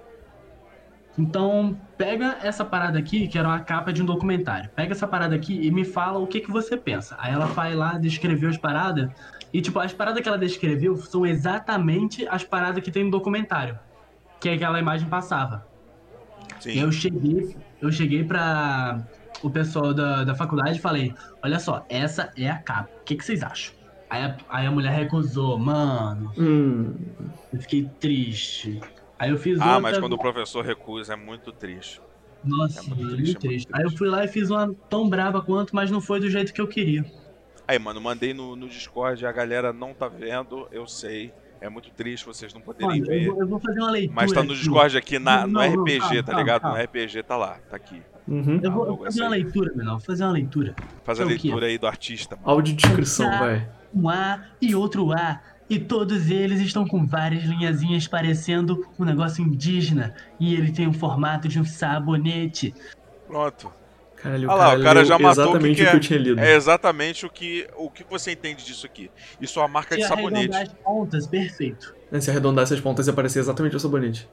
Então, 1.16 1.78
pega 1.96 2.38
essa 2.42 2.64
parada 2.64 2.98
aqui, 2.98 3.28
que 3.28 3.38
era 3.38 3.46
uma 3.46 3.60
capa 3.60 3.92
de 3.92 4.02
um 4.02 4.04
documentário. 4.04 4.68
Pega 4.74 4.92
essa 4.92 5.06
parada 5.06 5.34
aqui 5.34 5.64
e 5.64 5.70
me 5.70 5.84
fala 5.84 6.18
o 6.18 6.26
que, 6.26 6.40
que 6.40 6.50
você 6.50 6.76
pensa. 6.76 7.14
Aí 7.18 7.32
ela 7.32 7.46
vai 7.46 7.74
lá, 7.74 7.96
descreveu 7.98 8.50
as 8.50 8.56
paradas. 8.56 9.08
E, 9.52 9.62
tipo, 9.62 9.78
as 9.78 9.92
paradas 9.92 10.20
que 10.20 10.28
ela 10.28 10.36
descreveu 10.36 10.96
são 10.96 11.24
exatamente 11.24 12.26
as 12.26 12.42
paradas 12.42 12.82
que 12.82 12.90
tem 12.90 13.04
no 13.04 13.12
documentário. 13.12 13.78
Que 14.40 14.48
é 14.48 14.54
aquela 14.54 14.80
imagem 14.80 15.08
passava. 15.08 15.64
Sim. 16.58 16.80
Eu 16.80 16.90
cheguei, 16.90 17.56
eu 17.80 17.92
cheguei 17.92 18.24
pra, 18.24 19.06
o 19.42 19.50
pessoal 19.50 19.92
da, 19.92 20.24
da 20.24 20.34
faculdade 20.34 20.78
e 20.78 20.80
falei: 20.80 21.14
Olha 21.42 21.58
só, 21.58 21.84
essa 21.88 22.32
é 22.36 22.48
a 22.48 22.58
capa. 22.58 22.90
O 23.00 23.04
que, 23.04 23.16
que 23.16 23.24
vocês 23.24 23.42
acham? 23.42 23.74
Aí 24.08 24.22
a, 24.22 24.36
aí 24.48 24.66
a 24.66 24.70
mulher 24.70 24.92
recusou, 24.92 25.58
mano. 25.58 26.32
Hum. 26.38 26.94
Eu 27.52 27.60
fiquei 27.60 27.88
triste. 28.00 28.80
Aí 29.18 29.30
eu 29.30 29.38
fiz 29.38 29.60
Ah, 29.60 29.76
outra... 29.76 29.80
mas 29.80 29.98
quando 29.98 30.12
o 30.12 30.18
professor 30.18 30.64
recusa 30.64 31.14
é 31.14 31.16
muito 31.16 31.52
triste. 31.52 32.00
Nossa, 32.44 32.80
é 32.80 32.82
muito, 32.82 32.94
triste, 32.94 33.06
muito, 33.06 33.16
triste. 33.16 33.24
muito 33.24 33.40
triste. 33.40 33.68
Aí 33.72 33.82
eu 33.82 33.90
fui 33.90 34.08
lá 34.08 34.24
e 34.24 34.28
fiz 34.28 34.50
uma 34.50 34.74
tão 34.88 35.08
brava 35.08 35.40
quanto, 35.42 35.74
mas 35.74 35.90
não 35.90 36.00
foi 36.00 36.20
do 36.20 36.28
jeito 36.28 36.52
que 36.52 36.60
eu 36.60 36.68
queria. 36.68 37.04
Aí, 37.66 37.78
mano, 37.78 38.00
mandei 38.00 38.34
no, 38.34 38.54
no 38.54 38.68
Discord, 38.68 39.24
a 39.24 39.32
galera 39.32 39.72
não 39.72 39.94
tá 39.94 40.08
vendo, 40.08 40.68
eu 40.70 40.86
sei. 40.86 41.32
É 41.60 41.68
muito 41.68 41.90
triste 41.90 42.26
vocês 42.26 42.52
não 42.52 42.60
poderem 42.60 43.00
Olha, 43.00 43.04
ver. 43.04 43.24
Eu 43.24 43.32
vou, 43.32 43.42
eu 43.42 43.48
vou, 43.48 43.58
fazer 43.58 43.80
uma 43.80 43.90
leitura. 43.90 44.14
Mas 44.14 44.32
tá 44.32 44.42
no 44.42 44.54
Discord 44.54 44.98
aqui, 44.98 45.18
na, 45.18 45.46
não, 45.46 45.62
no 45.62 45.82
RPG, 45.82 45.98
não, 45.98 46.08
calma, 46.08 46.22
tá 46.22 46.36
ligado? 46.36 46.60
Calma. 46.60 46.76
No 46.76 46.84
RPG 46.84 47.22
tá 47.22 47.36
lá, 47.36 47.58
tá 47.70 47.76
aqui. 47.76 48.02
Uhum. 48.26 48.60
Eu, 48.62 48.72
vou, 48.72 48.86
eu 48.86 48.96
vou 48.96 49.04
fazer 49.04 49.20
uma 49.22 49.30
leitura, 49.30 49.72
menor. 49.74 49.92
Vou 49.92 50.00
fazer 50.00 50.24
uma 50.24 50.32
leitura. 50.32 50.74
Faz 51.04 51.20
a 51.20 51.24
leitura 51.24 51.66
aí 51.66 51.78
do 51.78 51.86
artista. 51.86 52.36
Mano. 52.36 52.48
Audiodescrição, 52.48 53.30
vai. 53.38 53.68
Um 53.94 54.08
A 54.08 54.44
e 54.60 54.74
outro 54.74 55.12
A. 55.12 55.40
E 55.68 55.78
todos 55.78 56.30
eles 56.30 56.60
estão 56.60 56.86
com 56.86 57.06
várias 57.06 57.44
linhazinhas 57.44 58.06
parecendo 58.06 58.86
um 58.98 59.04
negócio 59.04 59.42
indígena. 59.42 60.14
E 60.38 60.54
ele 60.54 60.72
tem 60.72 60.86
o 60.86 60.92
formato 60.92 61.48
de 61.48 61.58
um 61.58 61.64
sabonete. 61.64 62.74
Pronto. 63.26 63.72
Caralho, 64.16 64.48
Olha 64.48 64.56
lá, 64.56 64.74
o 64.74 64.82
cara 64.82 65.04
já 65.04 65.18
matou 65.18 65.44
exatamente 65.44 65.72
o 65.72 65.76
que, 65.76 65.82
o 65.82 65.90
que, 65.90 65.96
eu 65.96 66.00
tinha 66.00 66.18
lido. 66.18 66.40
É 66.40 66.54
exatamente 66.54 67.26
o 67.26 67.30
que, 67.30 67.66
o 67.76 67.90
que 67.90 68.04
você 68.08 68.32
entende 68.32 68.64
disso 68.64 68.86
aqui. 68.86 69.10
Isso 69.38 69.58
é 69.58 69.62
uma 69.62 69.68
marca 69.68 69.94
Se 69.94 70.00
de 70.00 70.06
sabonete. 70.06 70.56
as 70.56 70.72
pontas, 70.72 71.26
perfeito. 71.26 71.94
É, 72.10 72.18
se 72.20 72.30
arredondar 72.30 72.62
essas 72.62 72.80
pontas, 72.80 73.06
ia 73.06 73.12
parecer 73.12 73.40
exatamente 73.40 73.76
o 73.76 73.80
sabonete. 73.80 74.26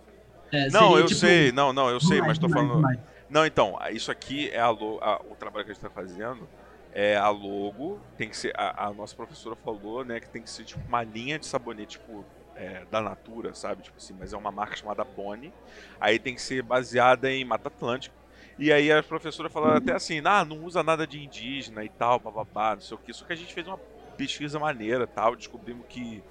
É, 0.49 0.69
não, 0.69 0.97
eu 0.97 1.05
tipo... 1.05 1.19
sei, 1.19 1.51
não, 1.51 1.73
não, 1.73 1.89
eu 1.89 1.99
sei, 1.99 2.19
mais, 2.19 2.29
mas 2.29 2.39
tô 2.39 2.47
mais, 2.47 2.65
falando. 2.65 2.81
Mais. 2.81 2.99
Não, 3.31 3.45
então, 3.45 3.79
isso 3.91 4.11
aqui 4.11 4.49
é 4.49 4.59
a, 4.59 4.67
a, 4.67 5.21
o 5.21 5.35
trabalho 5.39 5.63
que 5.63 5.71
a 5.71 5.73
gente 5.73 5.81
tá 5.81 5.89
fazendo. 5.89 6.47
É 6.93 7.15
a 7.15 7.29
logo, 7.29 8.01
tem 8.17 8.27
que 8.27 8.35
ser. 8.35 8.51
A, 8.57 8.87
a 8.87 8.93
nossa 8.93 9.15
professora 9.15 9.55
falou, 9.55 10.03
né, 10.03 10.19
que 10.19 10.27
tem 10.27 10.41
que 10.41 10.49
ser 10.49 10.65
tipo 10.65 10.85
uma 10.85 11.01
linha 11.01 11.39
de 11.39 11.45
sabonete, 11.45 11.97
tipo, 11.97 12.25
é, 12.57 12.83
da 12.91 12.99
Natura, 13.01 13.53
sabe? 13.53 13.83
Tipo 13.83 13.95
assim, 13.95 14.13
mas 14.19 14.33
é 14.33 14.37
uma 14.37 14.51
marca 14.51 14.75
chamada 14.75 15.05
Pony. 15.05 15.53
Aí 15.97 16.19
tem 16.19 16.35
que 16.35 16.41
ser 16.41 16.61
baseada 16.61 17.31
em 17.31 17.45
Mata 17.45 17.69
Atlântica. 17.69 18.13
E 18.59 18.69
aí 18.69 18.91
a 18.91 19.01
professora 19.01 19.49
falou 19.49 19.69
até 19.69 19.93
assim, 19.93 20.21
ah, 20.25 20.43
não 20.43 20.65
usa 20.65 20.83
nada 20.83 21.07
de 21.07 21.23
indígena 21.23 21.85
e 21.85 21.89
tal, 21.89 22.19
bababá, 22.19 22.75
não 22.75 22.81
sei 22.81 22.97
o 22.97 22.99
que. 22.99 23.13
Só 23.13 23.23
que 23.23 23.31
a 23.31 23.37
gente 23.37 23.53
fez 23.53 23.65
uma 23.65 23.79
pesquisa 24.17 24.59
maneira 24.59 25.07
tal, 25.07 25.37
descobrimos 25.37 25.85
que 25.87 26.21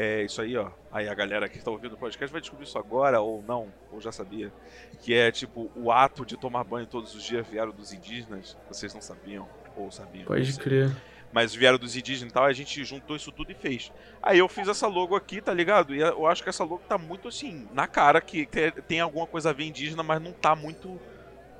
é 0.00 0.22
isso 0.22 0.40
aí, 0.40 0.56
ó. 0.56 0.70
Aí 0.92 1.08
a 1.08 1.14
galera 1.14 1.48
que 1.48 1.58
está 1.58 1.72
ouvindo 1.72 1.94
o 1.94 1.98
podcast 1.98 2.30
vai 2.30 2.40
descobrir 2.40 2.64
isso 2.64 2.78
agora, 2.78 3.20
ou 3.20 3.42
não, 3.42 3.74
ou 3.90 4.00
já 4.00 4.12
sabia. 4.12 4.52
Que 5.00 5.12
é 5.12 5.32
tipo, 5.32 5.68
o 5.74 5.90
ato 5.90 6.24
de 6.24 6.36
tomar 6.36 6.62
banho 6.62 6.86
todos 6.86 7.16
os 7.16 7.24
dias 7.24 7.44
vieram 7.48 7.72
dos 7.72 7.92
indígenas. 7.92 8.56
Vocês 8.68 8.94
não 8.94 9.00
sabiam, 9.00 9.48
ou 9.76 9.90
sabiam. 9.90 10.26
Pode 10.26 10.56
crer. 10.56 10.94
Mas 11.32 11.52
vieram 11.52 11.78
dos 11.78 11.96
indígenas 11.96 12.30
e 12.30 12.34
tal, 12.34 12.44
a 12.44 12.52
gente 12.52 12.84
juntou 12.84 13.16
isso 13.16 13.32
tudo 13.32 13.50
e 13.50 13.56
fez. 13.56 13.92
Aí 14.22 14.38
eu 14.38 14.48
fiz 14.48 14.68
essa 14.68 14.86
logo 14.86 15.16
aqui, 15.16 15.40
tá 15.40 15.52
ligado? 15.52 15.92
E 15.92 15.98
eu 15.98 16.26
acho 16.26 16.44
que 16.44 16.48
essa 16.48 16.62
logo 16.62 16.82
tá 16.88 16.96
muito 16.96 17.26
assim, 17.26 17.68
na 17.74 17.88
cara, 17.88 18.20
que 18.20 18.48
tem 18.86 19.00
alguma 19.00 19.26
coisa 19.26 19.50
a 19.50 19.52
ver 19.52 19.64
indígena, 19.64 20.04
mas 20.04 20.22
não 20.22 20.32
tá 20.32 20.54
muito 20.54 20.98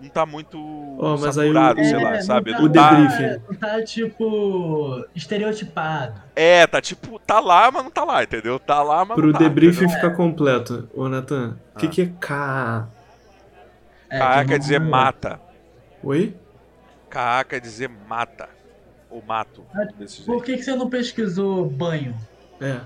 não 0.01 0.09
tá 0.09 0.25
muito 0.25 0.59
oh, 0.59 1.17
mas 1.19 1.35
saturado, 1.35 1.81
aí 1.81 1.87
o... 1.87 1.89
sei 1.89 1.99
é, 1.99 2.03
lá, 2.03 2.23
sabe? 2.23 2.53
Tá, 2.53 2.63
o 2.63 2.71
tá, 2.71 2.91
debriefing. 2.91 3.43
Não 3.49 3.55
tá, 3.59 3.83
tipo, 3.83 5.05
estereotipado. 5.15 6.23
É, 6.37 6.67
tá 6.67 6.81
tipo, 6.81 7.19
tá 7.19 7.41
lá, 7.41 7.71
mas 7.71 7.85
não 7.85 7.91
tá 7.91 8.05
lá, 8.05 8.23
entendeu? 8.23 8.59
Tá 8.59 8.83
lá, 8.83 9.05
mas 9.05 9.17
Pro 9.17 9.27
não 9.27 9.33
tá. 9.33 9.39
Pro 9.39 9.49
debriefing 9.49 9.89
ficar 9.89 10.11
completo, 10.11 10.89
ô 10.95 11.09
Nathan, 11.09 11.51
o 11.51 11.57
ah. 11.75 11.79
que, 11.81 11.89
que 11.89 12.03
é 12.03 12.13
K? 12.21 12.89
É, 14.11 14.19
K 14.19 14.45
quer 14.45 14.59
dizer 14.59 14.81
mata. 14.81 15.41
Oi? 16.03 16.35
K 17.11 17.45
quer 17.45 17.61
dizer 17.61 17.89
mata. 17.89 18.49
Ou 19.11 19.23
mato. 19.23 19.65
desse 19.99 20.23
Por 20.23 20.45
que, 20.45 20.57
que 20.57 20.63
você 20.63 20.75
não 20.75 20.91
pesquisou 20.91 21.69
banho? 21.69 22.15
É. 22.61 22.81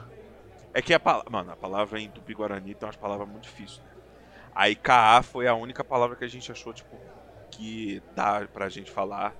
É 0.74 0.80
que 0.80 0.94
a 0.94 1.00
palavra. 1.00 1.28
Mano, 1.30 1.50
a 1.50 1.56
palavra 1.56 2.00
em 2.00 2.08
Tupi-Guarani 2.08 2.74
tem 2.74 2.86
umas 2.86 2.96
palavras 2.96 3.28
muito 3.28 3.42
difíceis, 3.42 3.80
né? 3.80 3.91
Aí 4.54 4.74
KA 4.74 5.22
foi 5.22 5.46
a 5.46 5.54
única 5.54 5.82
palavra 5.82 6.16
que 6.16 6.24
a 6.24 6.28
gente 6.28 6.50
achou, 6.52 6.72
tipo, 6.72 6.96
que 7.50 8.02
dá 8.14 8.46
pra 8.52 8.68
gente 8.68 8.90
falar. 8.90 9.34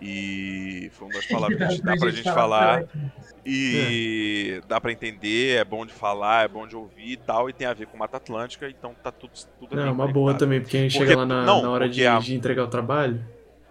E. 0.00 0.90
Foi 0.92 1.08
uma 1.08 1.14
das 1.14 1.26
palavras 1.26 1.74
que 1.76 1.82
dá 1.82 1.96
pra 1.96 2.10
gente 2.10 2.32
falar. 2.32 2.84
E 3.44 4.60
é. 4.62 4.66
dá 4.68 4.80
pra 4.80 4.92
entender, 4.92 5.58
é 5.58 5.64
bom 5.64 5.86
de 5.86 5.92
falar, 5.92 6.44
é 6.44 6.48
bom 6.48 6.66
de 6.66 6.76
ouvir 6.76 7.12
e 7.12 7.16
tal. 7.16 7.48
E 7.48 7.52
tem 7.52 7.66
a 7.66 7.72
ver 7.72 7.86
com 7.86 7.96
Mata 7.96 8.18
Atlântica, 8.18 8.68
então 8.68 8.94
tá 9.02 9.10
tudo. 9.10 9.32
tudo 9.58 9.74
Não, 9.74 9.86
é 9.86 9.90
uma 9.90 10.06
boa 10.06 10.34
também, 10.34 10.60
porque 10.60 10.76
a 10.76 10.80
gente 10.80 10.92
porque, 10.92 11.08
chega 11.08 11.20
lá 11.20 11.26
na, 11.26 11.44
não, 11.44 11.62
na 11.62 11.70
hora 11.70 11.88
de, 11.88 12.06
a... 12.06 12.18
de 12.18 12.34
entregar 12.34 12.64
o 12.64 12.68
trabalho. 12.68 13.24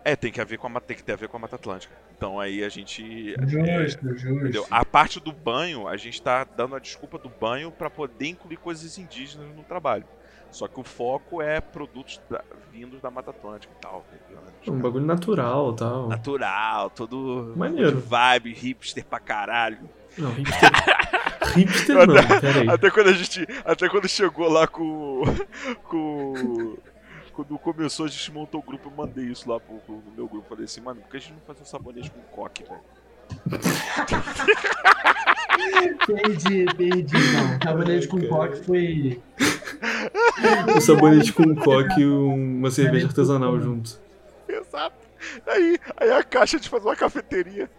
É, 0.03 0.15
tem 0.15 0.31
que, 0.31 0.39
haver 0.39 0.59
com 0.59 0.67
a, 0.67 0.79
tem 0.79 0.95
que 0.95 1.03
ter 1.03 1.13
a 1.13 1.15
ver 1.15 1.27
com 1.27 1.37
a 1.37 1.39
Mata 1.39 1.55
Atlântica. 1.55 1.93
Então 2.15 2.39
aí 2.39 2.63
a 2.63 2.69
gente. 2.69 3.35
Justo, 3.47 3.69
é, 3.69 3.87
justo. 3.87 4.29
Entendeu? 4.29 4.65
A 4.69 4.85
parte 4.85 5.19
do 5.19 5.31
banho, 5.31 5.87
a 5.87 5.97
gente 5.97 6.21
tá 6.21 6.43
dando 6.43 6.75
a 6.75 6.79
desculpa 6.79 7.17
do 7.17 7.27
banho 7.27 7.71
para 7.71 7.89
poder 7.89 8.27
incluir 8.27 8.57
coisas 8.57 8.99
indígenas 8.99 9.47
no 9.55 9.63
trabalho. 9.63 10.05
Só 10.55 10.69
que 10.69 10.79
o 10.79 10.83
foco 10.85 11.41
é 11.41 11.59
produtos 11.59 12.21
da, 12.29 12.41
vindos 12.71 13.01
da 13.01 13.11
Mata 13.11 13.31
Atlântica 13.31 13.73
e 13.77 13.81
tal. 13.81 14.05
Tá 14.65 14.71
um 14.71 14.79
bagulho 14.79 15.05
natural 15.05 15.73
e 15.73 15.75
tal. 15.75 16.07
Natural, 16.07 16.89
todo. 16.91 17.53
Maneiro. 17.57 17.99
Vibe, 17.99 18.53
hipster 18.53 19.03
pra 19.03 19.19
caralho. 19.19 19.79
Não, 20.17 20.31
hipster. 20.31 20.71
hipster 21.55 22.07
não, 22.07 22.39
peraí. 22.39 22.69
Até 22.69 22.89
quando 22.89 23.07
a 23.07 23.11
gente. 23.11 23.45
Até 23.65 23.89
quando 23.89 24.07
chegou 24.07 24.49
lá 24.49 24.65
com. 24.65 25.23
com. 25.83 26.77
Quando 27.33 27.59
começou, 27.59 28.05
a 28.05 28.09
gente 28.09 28.31
montou 28.31 28.61
o 28.61 28.63
grupo, 28.63 28.87
eu 28.87 28.95
mandei 28.95 29.25
isso 29.25 29.49
lá 29.49 29.59
pro, 29.59 29.75
pro, 29.79 30.01
meu 30.15 30.25
grupo. 30.25 30.47
Falei 30.47 30.63
assim, 30.63 30.79
mano, 30.79 31.01
por 31.01 31.09
que 31.09 31.17
a 31.17 31.19
gente 31.19 31.33
não 31.33 31.41
faz 31.41 31.59
um 31.59 31.65
sabonete 31.65 32.09
com 32.09 32.21
coque, 32.33 32.63
velho? 32.63 32.79
Perdi, 36.07 36.65
perdi. 36.75 37.13
Não, 37.13 37.59
sabonete 37.63 38.07
com 38.07 38.21
coque 38.27 38.63
foi. 38.63 39.21
O 40.75 40.81
sabonete 40.81 41.33
com 41.33 41.55
coque 41.55 42.01
e 42.01 42.05
uma 42.05 42.71
cerveja 42.71 43.07
artesanal 43.07 43.59
junto. 43.59 43.99
Exato. 44.47 44.95
Aí, 45.47 45.77
aí 45.97 46.11
a 46.11 46.23
caixa 46.23 46.59
de 46.59 46.69
fazer 46.69 46.87
uma 46.87 46.95
cafeteria. 46.95 47.69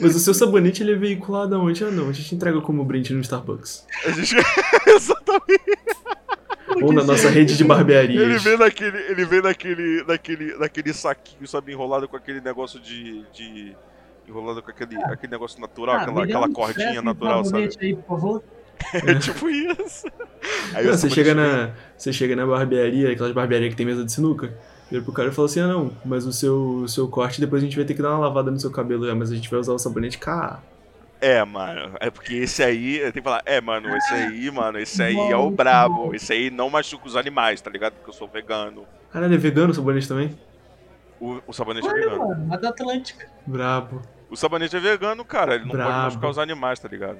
Mas 0.00 0.14
o 0.14 0.20
seu 0.20 0.32
sabonete 0.34 0.82
ele 0.82 0.92
é 0.92 0.96
veiculado 0.96 1.54
aonde? 1.54 1.84
Ah 1.84 1.90
não, 1.90 2.08
a 2.08 2.12
gente 2.12 2.34
entrega 2.34 2.60
como 2.60 2.84
brinde 2.84 3.12
no 3.12 3.20
Starbucks. 3.20 3.86
A 4.06 4.10
gente... 4.10 4.36
Exatamente. 4.86 5.76
Ou 6.82 6.92
na 6.92 7.04
nossa 7.04 7.30
rede 7.30 7.56
de 7.56 7.64
barbearias. 7.64 8.22
Ele 8.22 8.38
vem 8.38 8.58
naquele, 8.58 8.98
ele 8.98 9.24
vem 9.24 9.42
naquele, 9.42 10.04
naquele, 10.04 10.58
naquele 10.58 10.92
saquinho, 10.92 11.46
sabe, 11.46 11.72
enrolado 11.72 12.08
com 12.08 12.16
aquele 12.16 12.40
negócio 12.40 12.80
de, 12.80 13.24
de 13.32 13.76
enrolado 14.28 14.62
com 14.62 14.70
aquele, 14.70 14.96
ah. 14.96 15.12
aquele 15.12 15.30
negócio 15.30 15.60
natural, 15.60 15.96
ah, 15.96 16.02
aquela, 16.02 16.24
aquela 16.24 16.48
cordinha 16.48 17.02
natural, 17.02 17.44
sabe? 17.44 17.70
Aí, 17.80 17.94
por 17.94 18.04
favor. 18.06 18.42
É 18.92 19.14
tipo 19.14 19.48
isso. 19.48 20.06
Aí 20.74 20.84
não, 20.84 20.92
você 20.92 21.08
chega 21.08 21.34
na, 21.34 21.70
você 21.96 22.12
chega 22.12 22.36
na 22.36 22.46
barbearia, 22.46 23.10
aquelas 23.10 23.32
barbearias 23.32 23.70
que 23.70 23.76
tem 23.76 23.86
mesa 23.86 24.04
de 24.04 24.12
sinuca. 24.12 24.54
Vira 24.90 25.02
pro 25.02 25.14
cara 25.14 25.30
e 25.30 25.32
fala 25.32 25.46
assim: 25.46 25.60
ah, 25.60 25.66
não, 25.66 25.90
mas 26.04 26.26
o 26.26 26.32
seu, 26.32 26.82
o 26.82 26.88
seu 26.88 27.08
corte 27.08 27.40
depois 27.40 27.62
a 27.62 27.64
gente 27.64 27.74
vai 27.74 27.86
ter 27.86 27.94
que 27.94 28.02
dar 28.02 28.10
uma 28.10 28.18
lavada 28.18 28.50
no 28.50 28.60
seu 28.60 28.70
cabelo, 28.70 29.08
é, 29.08 29.14
mas 29.14 29.32
a 29.32 29.34
gente 29.34 29.50
vai 29.50 29.58
usar 29.58 29.72
o 29.72 29.78
sabonete 29.78 30.18
K. 30.18 30.60
É, 31.20 31.42
mano, 31.44 31.96
é 31.98 32.10
porque 32.10 32.34
esse 32.34 32.62
aí, 32.62 33.00
tem 33.00 33.12
que 33.12 33.22
falar, 33.22 33.42
é, 33.46 33.60
mano, 33.60 33.88
esse 33.96 34.14
aí, 34.14 34.50
mano, 34.50 34.78
esse 34.78 35.02
aí 35.02 35.16
é 35.16 35.36
o 35.36 35.50
brabo, 35.50 36.14
esse 36.14 36.32
aí 36.32 36.50
não 36.50 36.68
machuca 36.68 37.06
os 37.06 37.16
animais, 37.16 37.60
tá 37.60 37.70
ligado? 37.70 37.94
Porque 37.94 38.10
eu 38.10 38.14
sou 38.14 38.28
vegano. 38.28 38.84
Caralho, 39.10 39.34
é 39.34 39.38
vegano 39.38 39.70
o 39.70 39.74
sabonete 39.74 40.06
também? 40.06 40.38
O, 41.18 41.40
o 41.46 41.52
sabonete 41.52 41.86
Olha, 41.88 41.98
é 41.98 42.00
vegano. 42.02 42.28
Mano, 42.28 42.54
a 42.54 42.56
da 42.58 42.68
Atlântica. 42.68 43.28
Brabo. 43.46 44.02
O 44.28 44.36
sabonete 44.36 44.76
é 44.76 44.80
vegano, 44.80 45.24
cara. 45.24 45.54
Ele 45.54 45.64
não 45.64 45.72
Brabo. 45.72 45.90
pode 45.90 46.04
machucar 46.04 46.30
os 46.30 46.38
animais, 46.38 46.80
tá 46.80 46.88
ligado? 46.88 47.18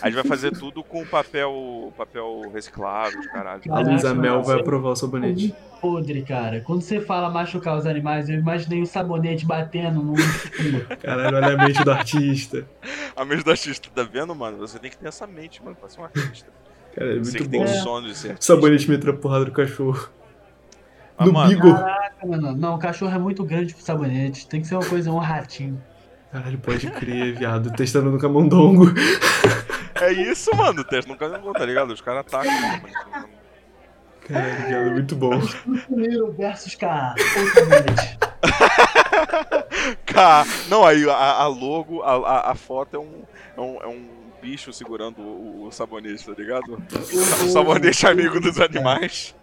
A 0.00 0.06
gente 0.06 0.14
vai 0.14 0.24
fazer 0.24 0.52
tudo 0.52 0.84
com 0.84 1.04
papel, 1.04 1.92
papel 1.96 2.42
reciclado, 2.52 3.16
caralho. 3.32 3.60
A 3.70 3.80
Luísa 3.80 4.14
Mel 4.14 4.42
vai 4.42 4.60
aprovar 4.60 4.90
o 4.90 4.96
sabonete. 4.96 5.54
Podre, 5.80 6.22
cara. 6.22 6.60
Quando 6.60 6.82
você 6.82 7.00
fala 7.00 7.28
machucar 7.28 7.76
os 7.76 7.86
animais, 7.86 8.28
eu 8.28 8.36
imaginei 8.38 8.80
o 8.80 8.86
sabonete 8.86 9.44
batendo 9.44 10.00
no 10.00 10.14
Caralho, 11.02 11.36
olha 11.36 11.54
a 11.54 11.66
mente 11.66 11.82
do 11.82 11.90
artista. 11.90 12.64
A 13.16 13.24
mente 13.24 13.42
do 13.42 13.50
artista, 13.50 13.90
tá 13.92 14.02
vendo, 14.04 14.34
mano? 14.34 14.58
Você 14.58 14.78
tem 14.78 14.90
que 14.90 14.96
ter 14.96 15.08
essa 15.08 15.26
mente, 15.26 15.62
mano, 15.62 15.76
pra 15.76 15.88
ser 15.88 16.00
um 16.00 16.04
artista. 16.04 16.50
Cara, 16.94 17.10
é 17.10 17.14
muito 17.14 17.26
você 17.26 17.38
bom. 17.42 17.50
tem 17.50 17.66
sonho 17.66 18.06
de 18.06 18.14
ser 18.14 18.30
artista. 18.30 18.54
Sabonete 18.54 18.88
me 18.88 19.12
porrada 19.14 19.44
do 19.44 19.52
cachorro. 19.52 20.08
Ah, 21.18 21.26
no 21.26 21.32
mano. 21.32 21.48
bigo. 21.48 21.74
Caraca, 21.74 22.26
mano. 22.26 22.56
Não, 22.56 22.76
o 22.76 22.78
cachorro 22.78 23.14
é 23.14 23.18
muito 23.18 23.44
grande 23.44 23.74
pro 23.74 23.82
sabonete. 23.82 24.46
Tem 24.46 24.60
que 24.60 24.66
ser 24.68 24.76
uma 24.76 24.84
coisa, 24.86 25.10
um 25.10 25.18
ratinho. 25.18 25.80
Caralho, 26.34 26.58
pode 26.58 26.90
crer, 26.90 27.36
viado. 27.36 27.72
Testando 27.74 28.10
no 28.10 28.18
camundongo. 28.18 28.86
É 29.94 30.12
isso, 30.12 30.50
mano. 30.56 30.82
Testa 30.82 31.12
no 31.12 31.16
camundongo, 31.16 31.52
tá 31.52 31.64
ligado? 31.64 31.92
Os 31.92 32.00
caras 32.00 32.26
atacam. 32.26 32.50
Caralho, 34.26 34.66
viado, 34.66 34.90
muito 34.90 35.14
bom. 35.14 35.40
Primeiro 35.86 36.32
versus 36.32 36.74
K. 36.74 37.14
K. 40.04 40.44
Não, 40.68 40.84
aí 40.84 41.08
a, 41.08 41.14
a 41.14 41.46
logo, 41.46 42.02
a, 42.02 42.50
a, 42.50 42.54
foto 42.56 42.96
é 42.96 42.98
um, 42.98 43.22
é 43.56 43.60
um, 43.60 43.82
é 43.82 43.86
um 43.86 44.08
bicho 44.42 44.72
segurando 44.72 45.20
o, 45.20 45.66
o, 45.66 45.70
sabonete, 45.70 46.26
tá 46.26 46.32
ligado? 46.36 46.82
O 47.44 47.48
sabonete 47.48 48.08
amigo 48.08 48.40
dos 48.40 48.60
animais. 48.60 49.36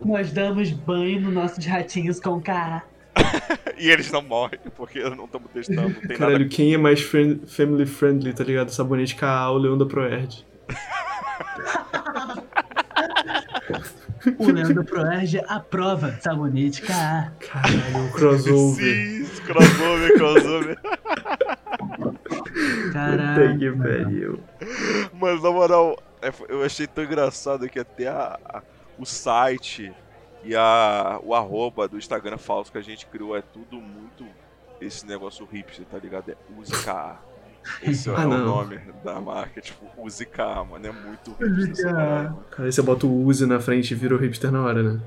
Nós 0.00 0.30
damos 0.30 0.70
banho 0.70 1.20
no 1.20 1.32
nosso 1.32 1.58
de 1.58 1.68
ratinhos 1.68 2.20
com 2.20 2.40
K. 2.40 2.84
e 3.78 3.90
eles 3.90 4.10
não 4.10 4.22
morrem, 4.22 4.58
porque 4.76 5.02
não 5.10 5.24
estamos 5.24 5.50
testando. 5.52 5.88
Não 5.88 5.94
tem 5.94 6.16
Caralho, 6.16 6.38
nada... 6.40 6.50
quem 6.50 6.74
é 6.74 6.78
mais 6.78 7.00
friend, 7.00 7.40
family 7.46 7.86
friendly, 7.86 8.32
tá 8.32 8.44
ligado? 8.44 8.70
Sabonete 8.70 9.14
KA 9.16 9.50
ou 9.50 9.58
Leão 9.58 9.78
da 9.78 9.86
Proerd? 9.86 10.46
o 14.38 14.50
Leão 14.50 14.72
da 14.72 14.84
Proerd 14.84 15.42
aprova 15.48 16.18
sabonete 16.20 16.82
KA. 16.82 17.32
Caralho, 17.40 18.06
o 18.06 18.12
crossover. 18.12 18.76
Sim, 18.76 19.26
crossover, 19.44 20.14
crossover. 20.14 20.78
Caralho. 22.92 23.58
que 23.58 23.70
pariu. 23.72 24.40
Mas 25.12 25.42
na 25.42 25.50
moral, 25.50 25.96
é, 26.20 26.32
eu 26.48 26.62
achei 26.62 26.86
tão 26.86 27.04
engraçado 27.04 27.68
que 27.68 27.78
até 27.78 28.08
a, 28.08 28.38
a 28.44 28.62
o 29.00 29.06
site 29.06 29.92
e 30.42 30.56
a, 30.56 31.20
o 31.22 31.34
arroba 31.34 31.86
do 31.86 31.98
Instagram 31.98 32.38
falso 32.38 32.72
que 32.72 32.78
a 32.78 32.82
gente 32.82 33.06
criou 33.06 33.36
é 33.36 33.42
tudo 33.42 33.80
muito 33.80 34.24
esse 34.80 35.06
negócio 35.06 35.46
hipster, 35.46 35.84
tá 35.86 35.98
ligado? 35.98 36.30
É 36.30 36.36
UZKA. 36.58 37.18
Esse 37.82 38.08
é 38.08 38.14
ah, 38.16 38.22
é 38.22 38.26
o 38.26 38.38
nome 38.38 38.80
da 39.04 39.20
marca, 39.20 39.60
tipo, 39.60 39.86
UZKA, 39.98 40.64
mano. 40.64 40.86
É 40.86 40.92
muito 40.92 41.32
hipster. 41.32 41.92
Cara, 41.92 42.34
aí 42.58 42.72
você 42.72 42.82
bota 42.82 43.06
o 43.06 43.24
Uzi 43.24 43.46
na 43.46 43.60
frente 43.60 43.90
e 43.90 43.94
vira 43.94 44.14
o 44.14 44.18
hipster 44.18 44.50
na 44.50 44.64
hora, 44.64 44.82
né? 44.82 45.00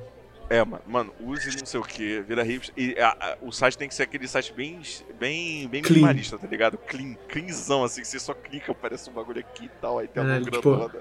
É, 0.49 0.63
mano, 0.63 0.83
mano, 0.85 1.13
use 1.19 1.57
não 1.57 1.65
sei 1.65 1.79
o 1.79 1.83
que, 1.83 2.21
vira 2.21 2.43
hipster. 2.43 2.75
E 2.77 2.99
a, 2.99 3.09
a, 3.09 3.37
o 3.41 3.51
site 3.51 3.77
tem 3.77 3.87
que 3.87 3.95
ser 3.95 4.03
aquele 4.03 4.27
site 4.27 4.53
bem, 4.53 4.79
bem, 5.19 5.67
bem 5.67 5.81
minimalista, 5.81 6.37
tá 6.37 6.45
ligado? 6.45 6.77
Clean, 6.77 7.15
cleanzão, 7.27 7.83
assim, 7.83 8.01
que 8.01 8.07
você 8.07 8.19
só 8.19 8.33
clica, 8.33 8.73
parece 8.75 9.09
um 9.09 9.13
bagulho 9.13 9.39
aqui 9.39 9.65
e 9.65 9.71
tal, 9.81 9.97
aí 9.97 10.07
tem 10.07 10.21
uma 10.21 10.39
tipo, 10.39 10.91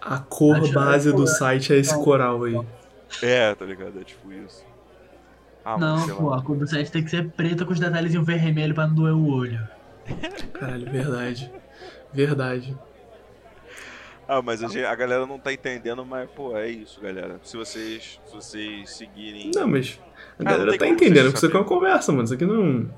A 0.00 0.18
cor 0.20 0.72
base 0.72 1.12
do 1.12 1.26
site 1.26 1.74
é 1.74 1.76
esse 1.76 1.94
coral 2.02 2.44
aí. 2.44 2.54
É, 3.22 3.54
tá 3.54 3.64
ligado? 3.64 4.00
É 4.00 4.04
tipo 4.04 4.32
isso. 4.32 4.64
Ah, 5.64 5.78
não, 5.78 6.06
pô, 6.16 6.32
a 6.32 6.42
cor 6.42 6.58
do 6.58 6.66
site 6.66 6.90
tem 6.90 7.02
que 7.02 7.10
ser 7.10 7.30
preta 7.30 7.64
com 7.64 7.72
os 7.72 7.80
detalhezinhos 7.80 8.26
vermelho 8.26 8.74
pra 8.74 8.86
não 8.86 8.94
doer 8.94 9.14
o 9.14 9.26
olho. 9.26 9.66
Caralho, 10.52 10.90
verdade. 10.90 11.50
Verdade. 12.12 12.76
Ah, 14.28 14.40
mas 14.42 14.62
a, 14.62 14.68
gente, 14.68 14.84
a, 14.84 14.94
galera 14.94 15.26
não 15.26 15.38
tá 15.38 15.52
entendendo, 15.52 16.04
mas, 16.04 16.28
pô, 16.30 16.56
é 16.56 16.68
isso, 16.68 17.00
galera. 17.00 17.38
Se 17.42 17.56
vocês, 17.56 18.20
se 18.24 18.34
vocês 18.34 18.90
seguirem. 18.90 19.50
Não, 19.54 19.66
mas. 19.66 20.00
A 20.38 20.42
ah, 20.42 20.44
galera 20.44 20.78
tá 20.78 20.86
entendendo 20.86 21.30
que 21.30 21.36
isso 21.36 21.46
aqui 21.46 21.56
é 21.56 21.58
uma 21.58 21.66
conversa, 21.66 22.10
mano. 22.12 22.24
Isso 22.24 22.34
aqui 22.34 22.46
não. 22.46 22.90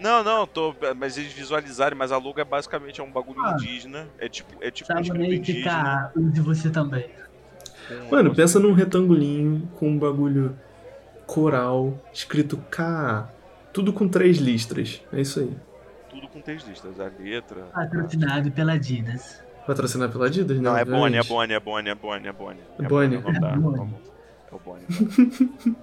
Não, 0.00 0.24
não, 0.24 0.46
tô. 0.46 0.74
Mas 0.96 1.18
eles 1.18 1.32
visualizarem, 1.32 1.96
mas 1.96 2.12
a 2.12 2.16
logo 2.16 2.40
é 2.40 2.44
basicamente 2.44 3.00
é 3.00 3.04
um 3.04 3.10
bagulho 3.10 3.42
ah, 3.44 3.52
indígena. 3.52 4.08
É 4.18 4.28
tipo. 4.28 4.52
É 4.62 4.70
tipo 4.70 4.86
Sabe 4.86 5.12
um 5.12 5.22
indígena. 5.24 6.12
de 6.16 6.40
você 6.40 6.70
também. 6.70 7.08
Mano, 8.10 8.34
pensa 8.34 8.58
num 8.58 8.72
retangulinho 8.72 9.68
com 9.76 9.88
um 9.88 9.98
bagulho 9.98 10.56
coral, 11.26 11.98
escrito 12.12 12.56
K. 12.70 13.28
Tudo 13.72 13.92
com 13.92 14.08
três 14.08 14.38
listras. 14.38 15.02
É 15.12 15.20
isso 15.20 15.40
aí. 15.40 15.56
Tudo 16.10 16.28
com 16.28 16.40
três 16.40 16.66
listras. 16.66 16.98
A 16.98 17.10
letra. 17.18 17.62
Patrocinado 17.72 18.50
pela 18.50 18.72
Adidas. 18.72 19.42
Patrocinado 19.66 20.12
pela 20.12 20.26
Adidas? 20.26 20.58
Não, 20.60 20.76
é 20.76 20.84
Bonnie, 20.84 21.18
é 21.18 21.22
Bonnie, 21.22 21.54
é 21.54 21.60
Bonnie, 21.60 21.90
é 21.90 21.94
Bonnie, 21.94 22.28
é 22.28 22.32
Bonnie. 22.32 22.62
É 22.78 22.82
Bonnie. 22.82 23.16
É 23.16 24.54
o 24.54 24.58
Bonnie. 24.58 24.86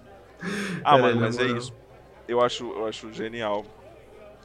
ah, 0.84 0.98
mano, 0.98 1.22
mas 1.22 1.38
é 1.38 1.46
isso. 1.46 1.74
Eu 2.28 2.42
acho, 2.42 2.66
eu 2.72 2.88
acho 2.88 3.14
genial 3.14 3.64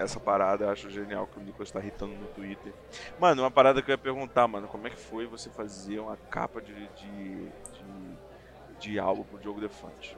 essa 0.01 0.18
parada, 0.18 0.64
eu 0.64 0.70
acho 0.70 0.88
genial 0.90 1.26
que 1.26 1.38
o 1.38 1.42
Nicolas 1.42 1.70
tá 1.70 1.78
irritando 1.78 2.14
no 2.14 2.26
Twitter. 2.28 2.72
Mano, 3.18 3.42
uma 3.42 3.51
parada 3.51 3.82
que 3.82 3.90
eu 3.90 3.92
ia 3.92 3.98
perguntar, 3.98 4.48
mano, 4.48 4.66
como 4.66 4.86
é 4.86 4.90
que 4.90 4.98
foi 4.98 5.26
você 5.26 5.51
fazer 5.51 5.98
uma 5.98 6.16
capa 6.16 6.61
de, 6.62 6.72
de, 6.72 7.48
de, 7.48 7.51
de 8.80 8.98
álbum 8.98 9.22
pro 9.24 9.38
Diogo 9.38 9.61
Defante? 9.61 10.16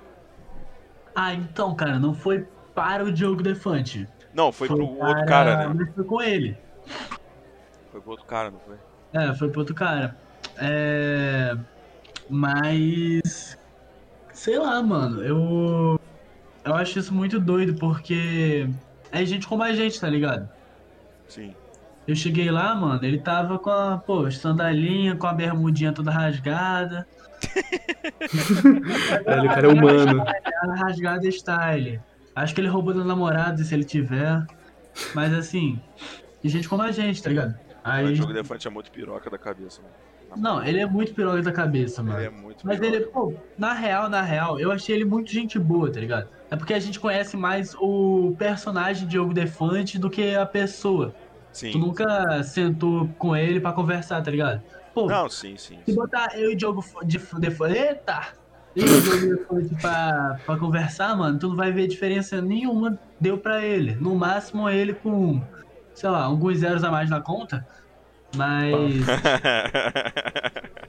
Ah, 1.14 1.35
então, 1.35 1.74
cara, 1.74 1.99
não 1.99 2.14
foi 2.14 2.47
para 2.74 3.05
o 3.05 3.12
Diogo 3.12 3.43
Defante. 3.43 4.09
Não, 4.33 4.53
foi, 4.53 4.68
foi 4.68 4.76
pro 4.76 4.97
para... 4.97 5.09
outro 5.09 5.26
cara, 5.26 5.57
né? 5.57 5.74
Mas 5.76 5.95
foi 5.95 6.05
com 6.05 6.22
ele. 6.22 6.57
Foi 7.91 8.01
pro 8.01 8.11
outro 8.12 8.26
cara, 8.26 8.51
não 8.51 8.61
foi? 8.61 8.76
É, 9.12 9.35
foi 9.35 9.51
pro 9.51 9.61
outro 9.61 9.74
cara. 9.74 10.16
É... 10.57 11.57
Mas. 12.30 13.59
Sei 14.33 14.59
lá, 14.59 14.80
mano. 14.80 15.22
Eu. 15.22 16.01
Eu 16.64 16.74
acho 16.76 16.99
isso 16.99 17.12
muito 17.12 17.41
doido, 17.41 17.74
porque 17.74 18.70
é 19.13 19.25
gente 19.25 19.47
como 19.47 19.63
a 19.63 19.73
gente, 19.73 20.01
tá 20.01 20.09
ligado? 20.09 20.49
Sim. 21.29 21.55
Eu 22.09 22.17
cheguei 22.17 22.51
lá, 22.51 22.75
mano, 22.75 23.05
ele 23.05 23.19
tava 23.19 23.59
com 23.59 23.71
a, 23.71 23.99
pô, 23.99 24.29
sandalinha, 24.31 25.15
com 25.15 25.27
a 25.27 25.33
bermudinha 25.33 25.93
toda 25.93 26.11
rasgada. 26.11 27.07
ele, 29.27 29.49
cara 29.49 29.67
é 29.67 29.71
humano. 29.71 30.25
Rasgada 30.77 31.29
style. 31.29 32.01
Acho 32.35 32.55
que 32.55 32.61
ele 32.61 32.69
roubou 32.69 32.95
da 32.95 33.05
namorada, 33.05 33.63
se 33.63 33.75
ele 33.75 33.85
tiver. 33.85 34.45
Mas 35.15 35.33
assim, 35.33 35.81
gente 36.43 36.69
como 36.69 36.83
a 36.83 36.91
gente, 36.91 37.23
tá 37.23 37.29
ligado? 37.29 37.55
Aí... 37.85 38.07
O 38.07 38.15
jogo 38.15 38.33
elefante 38.33 38.67
é 38.67 38.71
muito 38.71 38.91
piroca 38.91 39.31
da 39.31 39.39
cabeça, 39.39 39.81
mano. 39.83 39.95
Não, 40.37 40.62
ele 40.64 40.80
é 40.80 40.87
muito 40.87 41.12
piroca 41.14 41.43
da 41.43 41.53
cabeça, 41.53 42.03
mano. 42.03 42.18
Ele 42.18 42.26
é 42.26 42.30
muito 42.30 42.66
Mas 42.66 42.78
piroca. 42.78 42.97
ele, 42.97 43.07
pô, 43.07 43.35
na 43.59 43.72
real, 43.72 44.09
na 44.09 44.22
real, 44.22 44.59
eu 44.59 44.70
achei 44.72 44.95
ele 44.95 45.05
muito 45.05 45.30
gente 45.30 45.59
boa, 45.59 45.91
tá 45.91 46.01
ligado? 46.01 46.28
É 46.51 46.57
porque 46.57 46.74
a 46.74 46.78
gente 46.80 46.99
conhece 47.01 47.37
mais 47.37 47.74
o 47.80 48.35
personagem 48.39 49.07
Diogo 49.09 49.33
Defante 49.33 49.99
do 49.99 50.09
que 50.11 50.35
a 50.35 50.45
pessoa. 50.47 51.14
Sim. 51.53 51.72
Tu 51.72 51.78
nunca 51.78 52.43
sentou 52.43 53.09
com 53.18 53.37
ele 53.37 53.61
pra 53.61 53.72
conversar, 53.72 54.22
tá 54.22 54.30
ligado? 54.30 54.62
Pô, 54.95 55.07
Não, 55.07 55.28
sim, 55.28 55.57
sim. 55.57 55.78
se 55.85 55.91
sim. 55.93 55.95
botar 55.95 56.39
eu 56.39 56.51
e 56.53 56.57
Diogo 56.57 56.85
de, 57.05 57.18
Defante. 57.39 57.78
Eita! 57.78 58.20
Eu 58.74 58.87
e 58.87 58.91
o 58.91 59.01
Diogo 59.03 59.26
Defante 59.37 59.74
pra, 59.83 60.39
pra 60.47 60.57
conversar, 60.59 61.16
mano, 61.16 61.39
tu 61.39 61.49
não 61.49 61.57
vai 61.57 61.72
ver 61.72 61.87
diferença 61.87 62.41
nenhuma 62.41 62.99
deu 63.20 63.37
pra 63.39 63.62
ele. 63.62 63.95
No 63.97 64.14
máximo 64.14 64.68
ele 64.68 64.95
com, 64.95 65.43
sei 65.95 66.09
lá, 66.11 66.24
alguns 66.24 66.59
zeros 66.59 66.83
a 66.85 66.91
mais 66.91 67.09
na 67.11 67.20
conta. 67.20 67.66
Mas. 68.37 68.95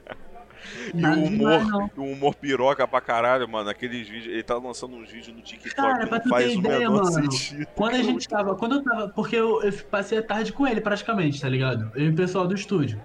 E 0.94 1.04
o 1.04 1.24
humor, 1.24 1.90
o 1.96 2.02
humor 2.02 2.34
piroca 2.34 2.86
pra 2.86 3.00
caralho, 3.00 3.48
mano. 3.48 3.68
Aqueles 3.70 4.08
vídeos. 4.08 4.32
Ele 4.32 4.42
tá 4.42 4.56
lançando 4.56 4.96
uns 4.96 5.10
vídeos 5.10 5.34
no 5.34 5.42
TikTok 5.42 5.74
Cara, 5.74 6.00
que 6.00 6.06
pra 6.06 6.18
não 6.18 6.24
tu 6.24 6.28
faz 6.28 6.44
ter 6.44 6.56
o 6.56 6.58
ideia, 6.60 6.78
menor 6.78 7.04
mano, 7.04 7.12
sentido. 7.12 7.66
Quando 7.74 7.94
a 7.94 8.02
gente 8.02 8.28
tava. 8.28 8.54
Quando 8.54 8.76
eu 8.76 8.82
tava. 8.82 9.08
Porque 9.08 9.36
eu, 9.36 9.62
eu 9.62 9.72
passei 9.90 10.18
a 10.18 10.22
tarde 10.22 10.52
com 10.52 10.66
ele 10.66 10.80
praticamente, 10.80 11.40
tá 11.40 11.48
ligado? 11.48 11.90
Eu 11.94 12.06
e 12.06 12.10
o 12.10 12.14
pessoal 12.14 12.46
do 12.46 12.54
estúdio. 12.54 13.00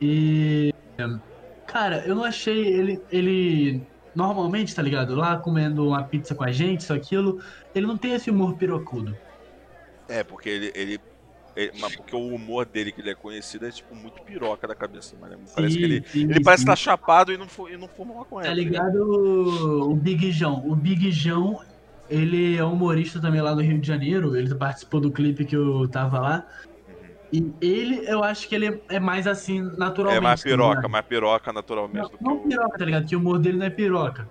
E. 0.00 0.72
Cara, 1.66 2.04
eu 2.06 2.14
não 2.14 2.24
achei 2.24 2.66
ele. 2.66 3.02
Ele. 3.10 3.82
Normalmente, 4.14 4.74
tá 4.74 4.80
ligado? 4.80 5.14
Lá 5.14 5.36
comendo 5.36 5.88
uma 5.88 6.04
pizza 6.04 6.34
com 6.34 6.44
a 6.44 6.52
gente, 6.52 6.80
isso, 6.80 6.92
aquilo. 6.92 7.40
Ele 7.74 7.86
não 7.86 7.96
tem 7.96 8.14
esse 8.14 8.30
humor 8.30 8.54
pirocudo. 8.54 9.16
É, 10.08 10.22
porque 10.22 10.48
ele. 10.48 10.72
ele, 10.74 11.00
porque 11.96 12.16
o 12.16 12.34
humor 12.34 12.66
dele, 12.66 12.90
que 12.90 13.00
ele 13.00 13.10
é 13.10 13.14
conhecido, 13.14 13.66
é 13.66 13.70
tipo 13.70 13.94
muito 13.94 14.20
piroca 14.22 14.66
da 14.66 14.74
cabeça, 14.74 15.16
mano. 15.20 15.38
Parece 15.54 15.76
que 15.78 15.84
ele. 15.84 16.04
Sim, 16.06 16.24
Ele 16.24 16.34
sim, 16.34 16.42
parece 16.42 16.62
sim. 16.62 16.70
estar 16.70 16.76
chapado 16.76 17.32
e 17.32 17.36
não, 17.36 17.46
e 17.68 17.76
não 17.76 17.88
fuma 17.88 18.14
maconha. 18.14 18.46
Tá 18.46 18.54
ligado 18.54 18.96
o 18.96 19.92
o 19.92 19.96
Big 19.96 20.30
João? 20.32 20.66
O 20.66 20.74
Big 20.74 21.10
João, 21.12 21.60
ele 22.10 22.56
é 22.56 22.64
humorista 22.64 23.20
também 23.20 23.40
lá 23.40 23.54
do 23.54 23.62
Rio 23.62 23.78
de 23.78 23.86
Janeiro. 23.86 24.36
Ele 24.36 24.54
participou 24.54 25.00
do 25.00 25.10
clipe 25.10 25.44
que 25.44 25.56
eu 25.56 25.86
tava 25.88 26.18
lá. 26.18 26.46
E 27.32 27.52
ele, 27.60 28.08
eu 28.08 28.22
acho 28.22 28.48
que 28.48 28.54
ele 28.54 28.80
é 28.88 29.00
mais 29.00 29.26
assim, 29.26 29.60
naturalmente. 29.76 30.18
É 30.18 30.20
mais 30.20 30.40
tá 30.40 30.48
piroca, 30.48 30.74
ligado? 30.76 30.90
mais 30.90 31.06
piroca 31.06 31.52
naturalmente 31.52 32.02
Não, 32.02 32.10
do 32.10 32.18
que 32.18 32.24
não 32.24 32.38
piroca, 32.48 32.78
tá 32.78 32.84
ligado? 32.84 33.06
Que 33.06 33.16
o 33.16 33.18
humor 33.18 33.38
dele 33.38 33.58
não 33.58 33.66
é 33.66 33.70
piroca. 33.70 34.28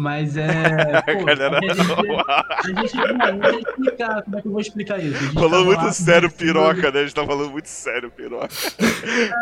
Mas 0.00 0.36
é. 0.36 0.46
Pô, 1.12 1.24
Galera, 1.24 1.58
a 1.58 1.60
gente, 1.60 1.80
a 1.80 2.72
gente, 2.76 2.96
eu 2.96 3.38
vou 3.50 3.58
explicar 3.58 4.22
como 4.22 4.38
é 4.38 4.40
que 4.42 4.46
eu 4.46 4.52
vou 4.52 4.60
explicar 4.60 4.98
isso. 5.02 5.16
A 5.16 5.20
gente 5.20 5.34
Falando 5.34 5.50
tava 5.50 5.64
muito 5.64 5.82
lá 5.82 5.92
sério 5.92 6.30
piroca, 6.30 6.92
né? 6.92 7.00
A 7.00 7.02
gente 7.02 7.14
tá 7.16 7.26
falando 7.26 7.50
muito 7.50 7.66
sério 7.68 8.08
piroca. 8.08 8.48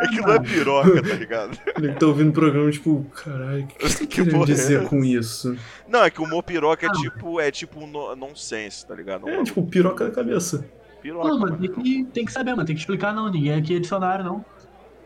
É 0.03 0.09
que 0.09 0.21
não 0.23 0.33
é 0.33 0.41
piroca, 0.41 1.03
tá 1.03 1.15
ligado? 1.15 1.59
Ele 1.77 1.93
tá 1.93 2.07
ouvindo 2.07 2.31
o 2.31 2.33
programa, 2.33 2.71
tipo, 2.71 3.05
caralho, 3.23 3.65
o 3.65 3.67
que, 3.67 3.75
que 3.77 3.89
você 3.89 4.07
tá 4.07 4.07
Que 4.17 4.21
é 4.23 4.45
dizer 4.47 4.79
essa? 4.81 4.89
com 4.89 5.05
isso? 5.05 5.57
Não, 5.87 6.03
é 6.03 6.09
que 6.11 6.23
o 6.23 6.25
humor 6.25 6.43
piroca 6.43 6.87
é 6.87 6.89
Ah. 6.89 6.93
tipo. 6.93 7.39
É 7.39 7.51
tipo 7.51 7.79
um 7.85 7.87
no- 7.87 8.17
nonsense, 8.17 8.87
tá 8.87 8.95
ligado? 8.95 9.29
É, 9.29 9.43
tipo, 9.45 9.63
piroca 9.63 10.07
da 10.07 10.11
cabeça. 10.11 10.65
piroca. 11.03 11.29
Não, 11.29 11.39
mano. 11.39 11.59
tem 11.59 11.71
que, 11.71 12.05
tem 12.15 12.25
que 12.25 12.33
saber, 12.33 12.53
mano. 12.53 12.65
Tem 12.65 12.75
que 12.75 12.81
explicar, 12.81 13.13
não. 13.13 13.31
Ninguém 13.31 13.53
aqui 13.53 13.77
é 13.77 13.79
dicionário, 13.79 14.25
não. 14.25 14.43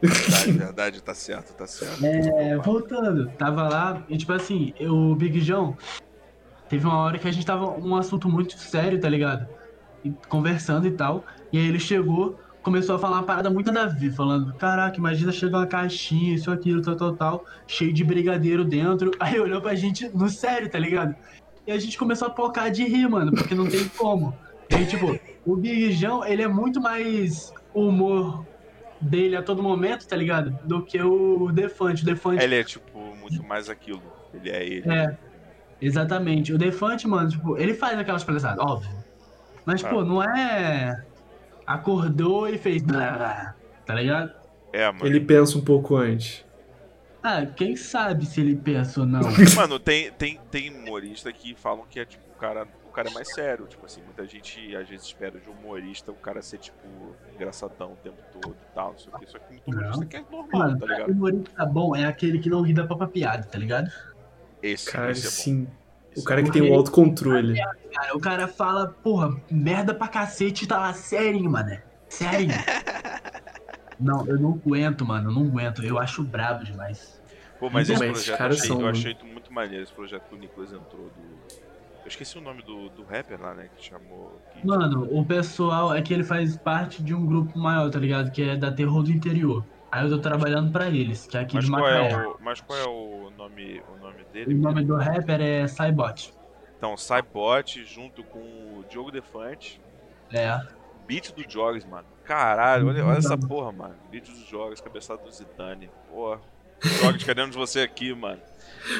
Verdade, 0.03 0.53
verdade, 0.53 1.03
tá 1.03 1.14
certo, 1.14 1.53
tá 1.53 1.66
certo. 1.66 2.05
É, 2.05 2.57
voltando, 2.57 3.30
tava 3.36 3.68
lá, 3.68 4.03
e 4.09 4.16
tipo 4.16 4.32
assim, 4.32 4.72
o 4.80 5.14
Big 5.14 5.40
João, 5.40 5.76
teve 6.68 6.86
uma 6.86 6.98
hora 6.98 7.18
que 7.18 7.28
a 7.28 7.32
gente 7.32 7.44
tava 7.44 7.70
um 7.70 7.94
assunto 7.94 8.28
muito 8.28 8.59
sério, 8.59 8.98
tá 8.98 9.09
ligado? 9.09 9.46
E 10.03 10.11
conversando 10.28 10.86
e 10.86 10.90
tal, 10.90 11.24
e 11.53 11.59
aí 11.59 11.66
ele 11.66 11.78
chegou, 11.78 12.38
começou 12.62 12.96
a 12.96 12.98
falar 12.98 13.18
uma 13.18 13.24
parada 13.24 13.51
muito 13.51 13.70
nada 13.70 13.90
a 13.90 13.94
ver, 13.94 14.11
falando, 14.12 14.55
caraca, 14.55 14.96
imagina 14.96 15.32
chegar 15.32 15.59
uma 15.59 15.66
caixinha, 15.66 16.34
isso, 16.34 16.51
aquilo, 16.51 16.80
tal, 16.80 16.96
tal, 16.96 17.16
tal, 17.16 17.44
cheio 17.66 17.92
de 17.92 18.03
brigadeiro 18.03 18.64
dentro, 18.64 19.11
aí 19.20 19.38
olhou 19.38 19.61
pra 19.61 19.74
gente 19.74 20.09
no 20.09 20.30
sério, 20.30 20.70
tá 20.70 20.78
ligado? 20.78 21.14
E 21.66 21.72
a 21.72 21.78
gente 21.78 21.98
começou 21.98 22.28
a 22.28 22.30
pocar 22.30 22.70
de 22.70 22.84
rir, 22.84 23.07
mano, 23.07 23.32
porque 23.32 23.55
não 23.55 23.68
tem 23.68 23.86
como. 23.90 24.34
E 24.70 24.86
tipo, 24.86 25.18
o 25.44 25.57
Big 25.57 25.92
João, 25.92 26.24
ele 26.24 26.42
é 26.42 26.48
muito 26.48 26.80
mais 26.80 27.53
humor 27.74 28.46
dele 29.01 29.36
a 29.36 29.42
todo 29.42 29.62
momento, 29.62 30.07
tá 30.07 30.14
ligado? 30.16 30.51
Do 30.64 30.82
que 30.84 31.01
o 31.03 31.51
Defante. 31.53 32.03
O 32.03 32.07
Defante 32.07 32.42
Ele 32.42 32.57
é 32.57 32.64
tipo 32.64 32.98
muito 33.16 33.42
mais 33.42 33.68
aquilo. 33.68 34.03
Ele 34.34 34.51
é 34.51 34.64
ele. 34.64 34.90
é, 34.92 35.16
exatamente. 35.80 36.53
O 36.53 36.59
Defante, 36.59 37.07
mano, 37.09 37.28
tipo, 37.30 37.57
ele 37.57 37.74
faz 37.74 37.98
aquelas 37.98 38.22
palhaçadas, 38.24 38.59
óbvio. 38.64 38.90
Mas, 39.64 39.84
Ah. 39.84 39.88
pô, 39.88 40.05
não 40.05 40.22
é. 40.22 41.05
Acordou 41.66 42.48
e 42.48 42.59
fez. 42.59 42.82
Tá 42.82 43.55
ligado? 43.94 44.32
É, 44.72 44.86
mano. 44.90 45.07
Ele 45.07 45.20
pensa 45.20 45.59
um 45.59 45.61
pouco 45.64 45.96
antes. 45.96 46.44
Ah, 47.22 47.44
quem 47.44 47.76
sabe 47.76 48.24
se 48.24 48.40
ele 48.40 48.57
pensa 48.57 49.01
ou 49.01 49.07
não. 49.07 49.20
Mano, 49.55 49.78
tem, 49.78 50.11
tem, 50.12 50.40
tem 50.51 50.70
humorista 50.74 51.30
que 51.32 51.55
falam 51.55 51.84
que 51.88 52.01
é 52.01 52.05
tipo, 52.05 52.24
o 52.34 52.38
cara, 52.40 52.66
o 52.91 52.93
cara 52.93 53.09
é 53.09 53.12
mais 53.12 53.32
sério. 53.32 53.66
Tipo 53.66 53.86
assim, 53.86 54.03
muita 54.03 54.26
gente 54.26 54.74
às 54.76 54.88
vezes 54.88 55.07
espera 55.07 55.38
de 55.38 55.49
um 55.49 55.53
humorista 55.53 56.11
o 56.11 56.16
cara 56.16 56.43
ser, 56.43 56.59
tipo, 56.59 56.76
engraçadão 57.34 57.93
o 57.93 57.97
tempo 57.97 58.18
todo 58.41 58.53
e 58.55 58.74
tal, 58.74 58.93
não 58.93 58.99
sei 58.99 59.12
o 59.14 59.18
que. 59.18 59.26
Só 59.26 59.38
que 59.38 59.53
muito 59.53 59.70
humorista 59.70 60.07
que 60.07 60.16
é 60.16 60.24
normal, 60.30 60.49
Mano, 60.53 60.78
tá 60.78 60.84
o 60.84 60.88
ligado? 60.88 61.11
humorista 61.12 61.66
bom 61.66 61.97
é 61.97 62.05
aquele 62.05 62.38
que 62.41 62.51
não 62.51 62.62
ri 62.62 62.74
da 62.74 62.84
própria 62.86 63.09
piada, 63.09 63.45
tá 63.45 63.59
ligado? 63.59 63.91
Esse, 64.62 64.91
Cara, 64.91 65.11
esse 65.12 65.26
é 65.26 65.30
sim. 65.30 65.68
Esse 66.12 66.20
O 66.20 66.24
cara 66.24 66.41
é 66.41 66.43
que 66.43 66.49
bom. 66.51 66.53
tem 66.53 66.70
o 66.70 66.74
autocontrole. 66.74 67.57
Cara, 67.95 68.16
o 68.16 68.20
cara 68.20 68.49
fala, 68.49 68.88
porra, 68.88 69.30
merda 69.51 69.95
pra 69.95 70.09
cacete, 70.09 70.66
tá 70.66 70.78
lá, 70.78 70.93
sério, 70.93 71.49
mano. 71.49 71.78
Sério. 72.09 72.49
não, 73.99 74.26
eu 74.26 74.38
não 74.38 74.53
aguento, 74.55 75.07
mano, 75.07 75.30
eu 75.30 75.34
não 75.34 75.43
aguento. 75.47 75.84
Eu 75.84 75.99
acho 75.99 76.22
brabo 76.24 76.64
demais. 76.64 77.20
Pô, 77.59 77.68
mas 77.70 77.88
esse 77.91 77.99
Mas 78.01 78.11
esses 78.11 78.24
projeto 78.24 78.32
eu 78.34 78.38
caras 78.38 78.57
achei, 78.57 78.68
são- 78.68 78.80
eu 78.80 78.88
achei 78.88 79.16
muito 79.22 79.53
maneiro, 79.53 79.84
esse 79.84 79.93
projeto 79.93 80.22
que 80.28 80.34
o 80.34 80.38
Nicolas 80.38 80.72
entrou 80.72 81.05
do. 81.11 81.59
Eu 82.03 82.09
esqueci 82.09 82.38
o 82.38 82.40
nome 82.40 82.62
do, 82.62 82.88
do 82.90 83.05
rapper 83.05 83.40
lá, 83.40 83.55
né? 83.55 83.68
Que 83.76 83.84
chamou. 83.84 84.40
que- 84.53 84.66
Mano, 84.66 85.07
o 85.11 85.24
pessoal 85.24 85.94
é 85.94 86.01
que 86.01 86.12
ele 86.14 86.24
faz 86.24 86.57
parte 86.57 87.03
de 87.03 87.14
um 87.14 87.26
grupo 87.26 87.59
maior, 87.59 87.90
tá 87.90 87.98
ligado? 87.98 88.30
Que 88.30 88.42
é 88.42 88.57
da 88.57 88.72
Terror 88.72 89.03
do 89.03 89.11
Interior. 89.12 89.64
Aí 89.92 90.05
eu 90.05 90.11
tô 90.11 90.18
trabalhando 90.18 90.70
pra 90.72 90.88
eles, 90.88 91.26
que 91.26 91.36
é 91.36 91.40
aqui 91.40 91.57
mas, 91.57 91.64
de 91.64 91.70
qual 91.70 91.82
Macaé. 91.82 92.12
é 92.12 92.26
o, 92.26 92.36
mas 92.40 92.61
qual 92.61 92.78
é 92.78 92.84
o 92.84 93.30
nome, 93.36 93.82
o 93.92 93.96
nome 94.03 94.24
dele? 94.32 94.55
O 94.55 94.59
nome 94.59 94.84
do 94.84 94.96
rapper 94.96 95.40
é 95.40 95.66
Cybot. 95.66 96.32
Então, 96.78 96.96
Cybot 96.96 97.84
junto 97.84 98.22
com 98.24 98.38
o 98.38 98.84
Diogo 98.88 99.11
Defante. 99.11 99.80
É. 100.32 100.59
Beat 101.07 101.32
do 101.34 101.42
Jogs, 101.51 101.84
mano. 101.86 102.07
Caralho, 102.24 102.86
olha, 102.88 103.05
olha 103.05 103.18
essa 103.18 103.34
Uhum. 103.34 103.40
porra, 103.40 103.72
mano. 103.72 103.94
Beat 104.11 104.26
do 104.30 104.46
Jogs, 104.46 104.80
cabeçada 104.80 105.20
do 105.22 105.30
Zidane. 105.30 105.90
Porra. 106.09 106.40
Jogs, 106.82 107.24
queremos 107.24 107.54
você 107.56 107.80
aqui, 107.80 108.14
mano. 108.14 108.38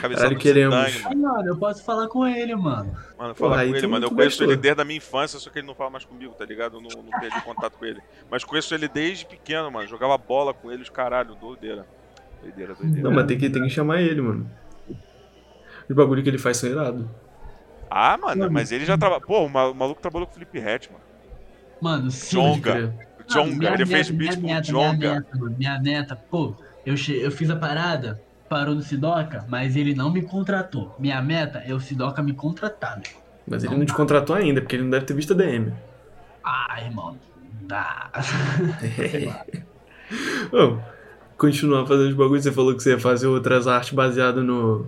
Cabeçada 0.01 0.27
Caralho, 0.29 0.39
queremos. 0.39 0.75
Zidane, 0.93 1.03
mano. 1.17 1.23
mano, 1.35 1.49
eu 1.49 1.57
posso 1.57 1.83
falar 1.83 2.07
com 2.09 2.27
ele, 2.27 2.55
mano. 2.55 2.95
Mano, 3.19 3.35
Porra, 3.35 3.51
fala 3.51 3.61
aí 3.63 3.71
com 3.71 3.77
ele, 3.77 3.87
mano. 3.87 4.07
Eu 4.07 4.11
conheço 4.11 4.39
gostou. 4.39 4.47
ele 4.53 4.57
desde 4.57 4.81
a 4.81 4.85
minha 4.85 4.99
infância, 4.99 5.39
só 5.39 5.49
que 5.51 5.59
ele 5.59 5.67
não 5.67 5.75
fala 5.75 5.91
mais 5.91 6.05
comigo, 6.05 6.35
tá 6.35 6.45
ligado? 6.45 6.77
Eu 6.77 6.81
não, 6.83 7.03
não 7.03 7.19
perdi 7.19 7.41
contato 7.43 7.79
com 7.79 7.85
ele. 7.87 8.01
Mas 8.31 8.45
conheço 8.45 8.75
ele 8.75 8.89
desde 8.89 9.25
pequeno, 9.27 9.71
mano. 9.71 9.89
Jogava 9.89 10.17
bola 10.19 10.53
com 10.53 10.71
ele, 10.71 10.83
os 10.83 10.91
caralho, 10.91 11.35
doideira. 11.35 11.87
Doideira, 12.43 12.75
doideira. 12.75 13.03
Não, 13.09 13.11
mas 13.15 13.27
tem 13.27 13.39
que, 13.39 13.49
tem 13.49 13.63
que 13.63 13.71
chamar 13.71 14.01
ele, 14.03 14.21
mano. 14.21 14.51
Os 15.89 15.97
bagulho 15.97 16.23
que 16.23 16.29
ele 16.29 16.39
faz 16.39 16.59
são 16.59 16.69
irado. 16.71 17.11
Ah, 17.91 18.17
mano, 18.17 18.43
Mano. 18.43 18.53
mas 18.53 18.71
ele 18.71 18.85
já 18.85 18.97
trabalha. 18.97 19.21
Pô, 19.23 19.45
o 19.45 19.49
ma- 19.49 19.69
o 19.69 19.75
maluco 19.75 20.01
trabalhou 20.01 20.27
com 20.27 20.31
o 20.33 20.35
Felipe 20.35 20.61
Ret, 20.61 20.89
mano. 20.93 21.05
Mano, 21.81 22.11
sim. 22.11 22.37
Jonga. 22.37 22.95
Jonga, 23.27 23.57
minha 23.57 23.73
ele 23.73 23.87
fez 23.87 24.11
beat 24.11 24.35
com 24.35 24.41
o 24.41 24.43
minha 24.45 24.61
Jonga. 24.61 25.27
mano, 25.35 25.57
minha 25.59 25.79
neta, 25.81 26.15
pô, 26.15 26.55
eu, 26.85 26.97
che... 26.97 27.17
eu 27.21 27.31
fiz 27.31 27.51
a 27.51 27.57
parada, 27.57 28.21
parou 28.49 28.75
no 28.75 28.83
Sidoca, 28.83 29.45
mas 29.49 29.77
ele 29.77 29.95
não 29.95 30.13
me 30.13 30.23
contratou. 30.23 30.95
Minha 30.99 31.21
meta 31.23 31.59
é 31.67 31.75
o 31.75 31.81
Sidoca 31.81 32.23
me 32.23 32.33
contratar, 32.33 32.97
meu. 32.97 33.21
Mas 33.49 33.65
ele 33.65 33.77
não 33.77 33.85
te 33.87 33.93
contratou 33.95 34.35
ainda, 34.37 34.61
porque 34.61 34.77
ele 34.77 34.85
não 34.85 34.91
deve 34.91 35.07
ter 35.07 35.15
visto 35.15 35.33
a 35.33 35.37
DM. 35.37 35.73
Ah, 36.45 36.77
irmão. 36.85 37.17
Dá. 37.63 38.11
Ô, 40.53 40.79
continuar 41.37 41.87
fazendo 41.87 42.09
os 42.09 42.15
bagulhos, 42.15 42.43
você 42.45 42.53
falou 42.53 42.75
que 42.75 42.83
você 42.83 42.91
ia 42.93 42.99
fazer 42.99 43.27
outras 43.27 43.67
artes 43.67 43.93
baseadas 43.93 44.45
no. 44.45 44.87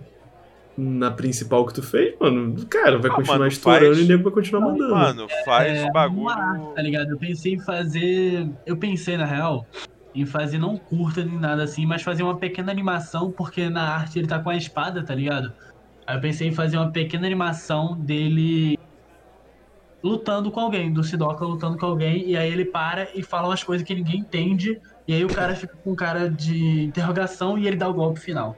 Na 0.76 1.10
principal 1.10 1.66
que 1.66 1.74
tu 1.74 1.82
fez, 1.82 2.18
mano. 2.18 2.54
Cara, 2.66 2.98
vai 2.98 3.10
Ah, 3.10 3.14
continuar 3.14 3.38
mano, 3.40 3.48
estourando 3.50 3.86
faz- 3.94 3.98
e 3.98 4.02
o 4.04 4.08
nego 4.08 4.22
vai 4.24 4.32
continuar 4.32 4.62
mandando. 4.62 4.90
Mano, 4.94 5.26
faz 5.44 5.78
É, 5.80 5.90
bagulho. 5.90 6.22
uma 6.22 6.34
arte, 6.34 6.74
tá 6.74 6.82
ligado? 6.82 7.10
Eu 7.10 7.18
pensei 7.18 7.54
em 7.54 7.58
fazer. 7.60 8.48
Eu 8.64 8.76
pensei, 8.78 9.18
na 9.18 9.26
real, 9.26 9.66
em 10.14 10.26
fazer 10.26 10.58
não 10.58 10.76
curta 10.76 11.24
nem 11.24 11.38
nada 11.38 11.62
assim, 11.62 11.86
mas 11.86 12.02
fazer 12.02 12.22
uma 12.22 12.38
pequena 12.38 12.70
animação, 12.70 13.32
porque 13.32 13.68
na 13.68 13.82
arte 13.94 14.18
ele 14.18 14.28
tá 14.28 14.42
com 14.42 14.50
a 14.50 14.56
espada, 14.56 15.04
tá 15.04 15.14
ligado? 15.14 15.52
Aí 16.06 16.16
eu 16.16 16.20
pensei 16.20 16.48
em 16.48 16.52
fazer 16.52 16.76
uma 16.76 16.90
pequena 16.92 17.26
animação 17.26 17.98
dele 17.98 18.78
lutando 20.02 20.50
com 20.50 20.60
alguém, 20.60 20.92
do 20.92 21.04
Sidoka 21.04 21.44
lutando 21.44 21.78
com 21.78 21.86
alguém, 21.86 22.28
e 22.30 22.36
aí 22.36 22.50
ele 22.50 22.64
para 22.64 23.08
e 23.16 23.22
fala 23.22 23.48
umas 23.48 23.62
coisas 23.62 23.86
que 23.86 23.94
ninguém 23.94 24.20
entende, 24.20 24.78
e 25.06 25.14
aí 25.14 25.24
o 25.24 25.30
cara 25.30 25.54
fica 25.54 25.76
com 25.82 25.94
cara 25.94 26.28
de 26.28 26.84
interrogação 26.84 27.56
e 27.56 27.66
ele 27.66 27.76
dá 27.76 27.88
o 27.88 27.94
golpe 27.94 28.20
final. 28.20 28.56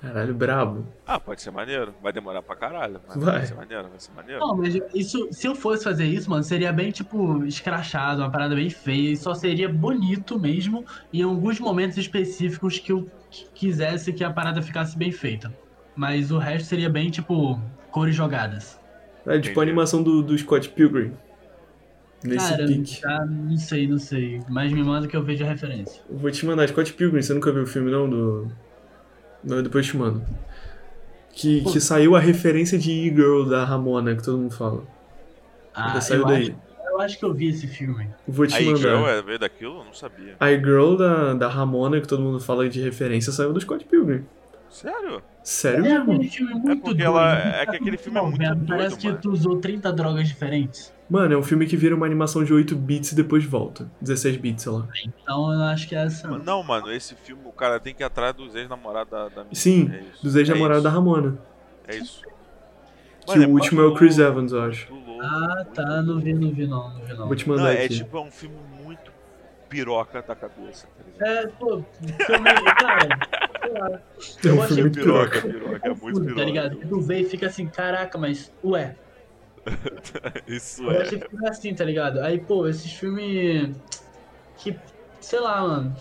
Caralho, 0.00 0.34
brabo. 0.34 0.86
Ah, 1.06 1.20
pode 1.20 1.42
ser 1.42 1.50
maneiro. 1.50 1.94
Vai 2.02 2.12
demorar 2.12 2.40
pra 2.40 2.56
caralho. 2.56 3.00
Mas 3.06 3.22
vai. 3.22 3.38
vai 3.38 3.46
ser 3.46 3.54
maneiro, 3.54 3.88
vai 3.88 4.00
ser 4.00 4.12
maneiro. 4.12 4.40
Não, 4.40 4.56
mas 4.56 4.74
isso, 4.94 5.28
se 5.30 5.46
eu 5.46 5.54
fosse 5.54 5.84
fazer 5.84 6.06
isso, 6.06 6.30
mano, 6.30 6.42
seria 6.42 6.72
bem, 6.72 6.90
tipo, 6.90 7.44
escrachado, 7.44 8.22
uma 8.22 8.30
parada 8.30 8.54
bem 8.54 8.70
feia. 8.70 9.12
E 9.12 9.16
só 9.16 9.34
seria 9.34 9.68
bonito 9.68 10.38
mesmo 10.38 10.86
em 11.12 11.22
alguns 11.22 11.60
momentos 11.60 11.98
específicos 11.98 12.78
que 12.78 12.92
eu 12.92 13.10
quisesse 13.54 14.12
que 14.12 14.24
a 14.24 14.30
parada 14.30 14.62
ficasse 14.62 14.96
bem 14.96 15.12
feita. 15.12 15.52
Mas 15.94 16.30
o 16.30 16.38
resto 16.38 16.68
seria 16.68 16.88
bem, 16.88 17.10
tipo, 17.10 17.60
cores 17.90 18.14
jogadas. 18.14 18.80
É 19.26 19.38
tipo 19.38 19.60
a 19.60 19.62
animação 19.62 20.02
do, 20.02 20.22
do 20.22 20.36
Scott 20.38 20.70
Pilgrim. 20.70 21.12
Nesse 22.24 22.50
Cara, 22.50 22.66
pique. 22.66 23.00
Tá, 23.00 23.26
não 23.26 23.56
sei, 23.56 23.86
não 23.86 23.98
sei. 23.98 24.40
Mas 24.48 24.72
me 24.72 24.82
manda 24.82 25.06
que 25.06 25.16
eu 25.16 25.22
vejo 25.22 25.44
a 25.44 25.48
referência. 25.48 26.02
Vou 26.08 26.30
te 26.30 26.44
mandar 26.46 26.68
Scott 26.68 26.92
Pilgrim, 26.94 27.20
você 27.20 27.34
nunca 27.34 27.52
viu 27.52 27.62
o 27.62 27.66
filme 27.66 27.90
não? 27.90 28.08
Do. 28.08 28.50
Não, 29.42 29.62
depois 29.62 29.86
te 29.86 29.96
mando. 29.96 30.22
Que, 31.32 31.62
que 31.62 31.80
saiu 31.80 32.16
a 32.16 32.20
referência 32.20 32.78
de 32.78 32.90
E-Girl 32.90 33.44
da 33.44 33.64
Ramona, 33.64 34.14
que 34.14 34.22
todo 34.22 34.38
mundo 34.38 34.54
fala. 34.54 34.82
Ah, 35.74 35.88
Ainda 35.88 36.00
saiu 36.00 36.20
eu 36.20 36.26
daí. 36.26 36.42
Acho, 36.42 36.90
eu 36.90 37.00
acho 37.00 37.18
que 37.18 37.24
eu 37.24 37.32
vi 37.32 37.48
esse 37.48 37.66
filme. 37.66 38.08
Vou 38.26 38.46
te 38.46 38.56
a 38.56 38.60
mandar. 38.60 38.78
E-Girl 38.78 39.06
é 39.06 39.22
veio 39.22 39.38
daquilo? 39.38 39.78
Eu 39.78 39.84
não 39.84 39.94
sabia. 39.94 40.34
A 40.38 40.50
E-Girl 40.50 40.96
da, 40.96 41.34
da 41.34 41.48
Ramona, 41.48 42.00
que 42.00 42.08
todo 42.08 42.22
mundo 42.22 42.40
fala 42.40 42.68
de 42.68 42.80
referência, 42.80 43.32
saiu 43.32 43.52
do 43.52 43.60
Scott 43.60 43.84
Pilgrim. 43.84 44.24
Sério? 44.68 45.22
Sério 45.42 45.84
é 45.84 46.04
mesmo? 46.04 46.12
É 46.12 46.76
porque 46.76 46.94
doido, 46.94 47.02
ela. 47.02 47.38
É 47.38 47.66
que 47.66 47.76
aquele 47.76 47.96
filme 47.96 48.18
é 48.18 48.22
muito 48.22 48.38
doido, 48.38 48.66
Parece 48.66 48.96
que 48.96 49.12
tu 49.14 49.30
usou 49.30 49.58
30 49.58 49.92
drogas 49.92 50.28
diferentes. 50.28 50.92
Mano, 51.10 51.34
é 51.34 51.36
um 51.36 51.42
filme 51.42 51.66
que 51.66 51.76
vira 51.76 51.94
uma 51.94 52.06
animação 52.06 52.44
de 52.44 52.54
8 52.54 52.76
bits 52.76 53.10
e 53.10 53.16
depois 53.16 53.44
volta. 53.44 53.90
16 54.00 54.36
bits, 54.36 54.62
sei 54.62 54.70
lá. 54.70 54.86
Então 55.04 55.52
eu 55.52 55.62
acho 55.64 55.88
que 55.88 55.96
é 55.96 56.04
essa. 56.04 56.28
Não, 56.28 56.62
mano, 56.62 56.92
esse 56.92 57.16
filme 57.16 57.42
o 57.44 57.52
cara 57.52 57.80
tem 57.80 57.92
que 57.92 58.02
ir 58.02 58.04
atrás 58.04 58.32
dos 58.32 58.54
ex-namorados 58.54 59.10
da, 59.10 59.28
da 59.28 59.46
Sim, 59.52 59.90
é 59.92 60.04
dos 60.22 60.36
ex-namorados 60.36 60.84
é 60.84 60.88
da 60.88 60.90
Ramona. 60.90 61.36
É 61.88 61.96
isso. 61.96 62.22
Que 63.26 63.38
mano, 63.38 63.40
o 63.40 63.44
é 63.44 63.60
último 63.60 63.80
é 63.80 63.84
o 63.84 63.94
Chris 63.94 64.18
Evans, 64.18 64.52
eu 64.52 64.62
acho. 64.62 64.92
Louco, 64.92 65.20
ah, 65.20 65.66
tá, 65.74 66.00
não 66.02 66.20
vi, 66.20 66.32
não 66.32 66.52
vi 66.52 66.66
não, 66.68 66.94
não 66.94 67.04
vi 67.04 67.14
não. 67.14 67.26
Vou 67.26 67.34
te 67.34 67.48
mandar 67.48 67.62
não, 67.64 67.70
é 67.70 67.84
aqui. 67.84 67.84
É 67.84 67.88
tipo, 67.88 68.16
é 68.16 68.20
um 68.20 68.30
filme 68.30 68.56
muito 68.82 69.10
piroca 69.68 70.22
da 70.22 70.34
cabeça, 70.36 70.86
tá 71.18 71.26
É, 71.26 71.46
pô, 71.48 71.82
filme, 72.00 72.50
cara, 72.78 74.02
É 74.44 74.52
um 74.52 74.62
filme 74.62 74.90
piroca, 74.90 75.42
piroca, 75.42 75.58
piroca, 75.58 75.88
é 75.88 75.94
muito 75.94 76.20
piroca. 76.20 76.34
Tá 76.36 76.44
ligado? 76.44 76.76
Tu 76.76 77.00
vê 77.00 77.20
e 77.20 77.24
fica 77.24 77.46
assim, 77.46 77.66
caraca, 77.66 78.16
mas, 78.16 78.52
ué, 78.64 78.94
Isso 80.46 80.82
eu 80.82 80.90
é. 80.90 80.96
Eu 80.96 81.02
achei 81.02 81.20
que 81.20 81.46
assim, 81.46 81.74
tá 81.74 81.84
ligado? 81.84 82.20
Aí, 82.20 82.38
pô, 82.38 82.66
esses 82.66 82.92
filmes. 82.92 83.76
Que. 84.56 84.78
Sei 85.20 85.40
lá, 85.40 85.60
mano. 85.62 85.96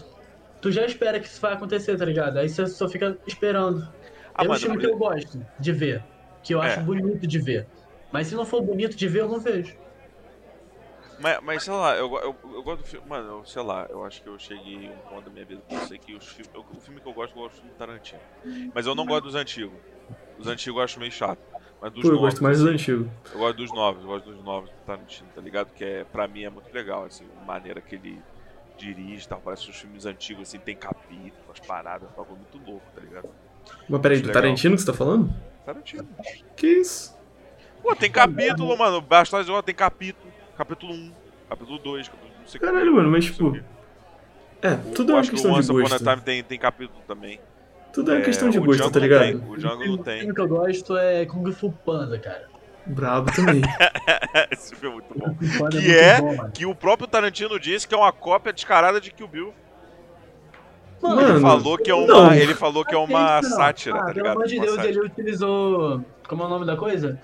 Tu 0.62 0.72
já 0.72 0.86
espera 0.86 1.20
que 1.20 1.28
isso 1.28 1.40
vai 1.40 1.54
acontecer, 1.54 1.98
tá 1.98 2.04
ligado? 2.04 2.38
Aí 2.38 2.50
você 2.50 2.68
só 2.68 2.88
fica 2.88 3.18
esperando. 3.26 3.88
Ah, 4.36 4.44
é 4.44 4.50
um 4.50 4.56
filme 4.56 4.78
que 4.78 4.86
eu 4.86 4.98
gosto 4.98 5.46
de 5.58 5.72
ver. 5.72 6.04
Que 6.44 6.54
eu 6.54 6.62
acho 6.62 6.80
é. 6.80 6.84
bonito 6.84 7.26
de 7.26 7.40
ver. 7.40 7.66
Mas 8.12 8.28
se 8.28 8.36
não 8.36 8.46
for 8.46 8.62
bonito 8.62 8.96
de 8.96 9.08
ver, 9.08 9.22
eu 9.22 9.30
não 9.30 9.40
vejo. 9.40 9.76
Mas, 11.20 11.40
mas 11.42 11.64
sei 11.64 11.74
lá, 11.74 11.96
eu, 11.96 12.14
eu, 12.16 12.36
eu 12.54 12.64
gosto 12.64 12.82
do 12.82 12.88
filme. 12.88 13.08
Mano, 13.08 13.40
eu, 13.40 13.46
sei 13.46 13.62
lá, 13.62 13.88
eu 13.90 14.04
acho 14.06 14.22
que 14.22 14.30
eu 14.30 14.40
cheguei 14.40 14.90
um 14.90 15.10
ponto 15.10 15.26
da 15.26 15.32
minha 15.32 15.46
vida 15.46 15.62
que 15.68 15.76
eu 15.76 15.80
sei 15.82 15.98
que 15.98 16.16
os 16.16 16.28
filmes, 16.28 16.52
o 16.56 16.80
filme 16.80 17.02
que 17.02 17.08
eu 17.08 17.14
gosto, 17.14 17.38
eu 17.38 17.44
gosto 17.44 17.62
do 17.62 17.70
Tarantino. 17.74 18.22
Mas 18.74 18.86
eu 18.86 18.96
não 18.96 19.06
gosto 19.06 19.26
dos 19.26 19.36
antigos. 19.36 19.78
Os 20.38 20.48
antigos 20.48 20.78
eu 20.78 20.84
acho 20.84 21.00
meio 21.00 21.12
chato. 21.12 21.40
Mas 21.82 21.94
dos 21.94 22.02
Pô, 22.02 22.08
eu 22.10 22.14
novos, 22.14 22.30
gosto 22.30 22.44
mais 22.44 22.58
assim, 22.58 22.66
dos 22.66 22.74
antigos. 22.74 23.08
Eu 23.34 23.40
gosto 23.40 23.58
dos 23.58 23.72
novos, 23.74 24.04
eu 24.04 24.10
gosto 24.10 24.32
dos 24.32 24.44
novos 24.44 24.70
do 24.70 24.76
Tarantino, 24.86 25.30
tá 25.34 25.42
ligado? 25.42 25.74
Que 25.74 25.84
é, 25.84 26.04
pra 26.04 26.28
mim 26.28 26.44
é 26.44 26.50
muito 26.50 26.72
legal, 26.74 27.06
assim, 27.06 27.26
a 27.42 27.46
maneira 27.46 27.80
que 27.80 27.96
ele 27.96 28.22
dirige 28.78 29.28
tal. 29.28 29.40
Parece 29.40 29.70
os 29.70 29.78
filmes 29.78 30.06
antigos, 30.06 30.50
assim, 30.50 30.60
tem 30.60 30.76
capítulo, 30.76 31.44
as 31.54 31.60
paradas, 31.60 32.10
um 32.18 32.36
muito 32.36 32.60
louco, 32.70 32.86
tá 32.94 33.02
ligado? 33.02 33.30
Mas 33.88 34.02
peraí, 34.02 34.18
do 34.20 34.28
legal. 34.28 34.42
Tarantino 34.42 34.76
que 34.76 34.82
você 34.82 34.88
tá 34.88 34.94
falando? 34.94 35.34
Tarantino. 35.66 36.08
Que 36.56 36.68
isso? 36.68 37.18
Pô, 37.82 37.96
tem 37.96 38.12
capítulo, 38.12 38.78
mano. 38.78 39.02
Bastardos 39.02 39.50
tem 39.64 39.76
capítulo. 39.76 40.30
Capítulo 40.58 40.94
1, 40.94 41.12
capítulo 41.48 41.80
2, 41.80 42.10
capítulo 42.10 42.30
não 42.40 42.48
sei 42.48 42.60
Caralho, 42.60 42.94
mano, 42.94 43.10
mas 43.10 43.26
tipo. 43.26 43.58
É, 44.62 44.76
tudo 44.94 45.14
é 45.14 45.16
uma 45.16 45.22
questão 45.22 45.60
de 45.60 45.68
gosto. 45.68 45.98
Time 45.98 46.22
tem, 46.22 46.44
tem 46.44 46.60
capítulo 46.60 47.00
também. 47.08 47.40
Tudo 47.92 48.14
é, 48.14 48.20
é 48.20 48.22
questão 48.22 48.50
de 48.50 48.60
gosto, 48.60 48.90
tá 48.92 49.00
ligado? 49.00 49.22
Tem, 49.22 49.36
o 49.36 49.58
Django 49.58 49.86
não 49.86 49.98
tem. 49.98 50.16
O 50.16 50.20
filme 50.20 50.36
que 50.36 50.42
eu 50.42 50.48
gosto 50.48 50.98
é 50.98 51.26
Kung 51.26 51.52
Fu 51.52 51.72
Panda, 51.86 52.20
cara. 52.20 52.48
Brabo 52.86 53.32
também. 53.32 53.62
Esse 54.52 54.76
filme 54.76 55.02
é 55.02 55.14
muito 55.14 55.60
bom. 55.60 55.70
Que 55.70 55.96
é, 55.96 56.10
é 56.10 56.22
bom, 56.22 56.50
que 56.52 56.66
o 56.66 56.74
próprio 56.74 57.08
Tarantino 57.08 57.60
disse 57.60 57.88
que 57.88 57.94
é 57.94 57.98
uma 57.98 58.12
cópia 58.12 58.54
descarada 58.54 59.00
de 59.00 59.12
Kill 59.12 59.28
Bill. 59.28 59.54
Mano, 61.02 61.22
ele 61.22 61.40
falou 61.40 61.78
que 61.78 61.90
é 61.90 61.96
uma, 61.96 62.08
não. 62.08 62.34
ele 62.34 62.54
falou 62.56 62.84
que 62.84 62.94
é 62.94 62.98
uma 62.98 63.42
sátira, 63.42 63.96
ah, 63.96 64.06
tá 64.06 64.12
ligado? 64.12 64.24
Pelo 64.24 64.30
amor 64.32 64.48
de 64.48 64.60
Deus, 64.60 64.84
ele 64.84 65.00
utilizou, 65.00 66.04
como 66.28 66.44
é 66.44 66.46
o 66.46 66.50
nome 66.50 66.66
da 66.66 66.76
coisa? 66.76 67.20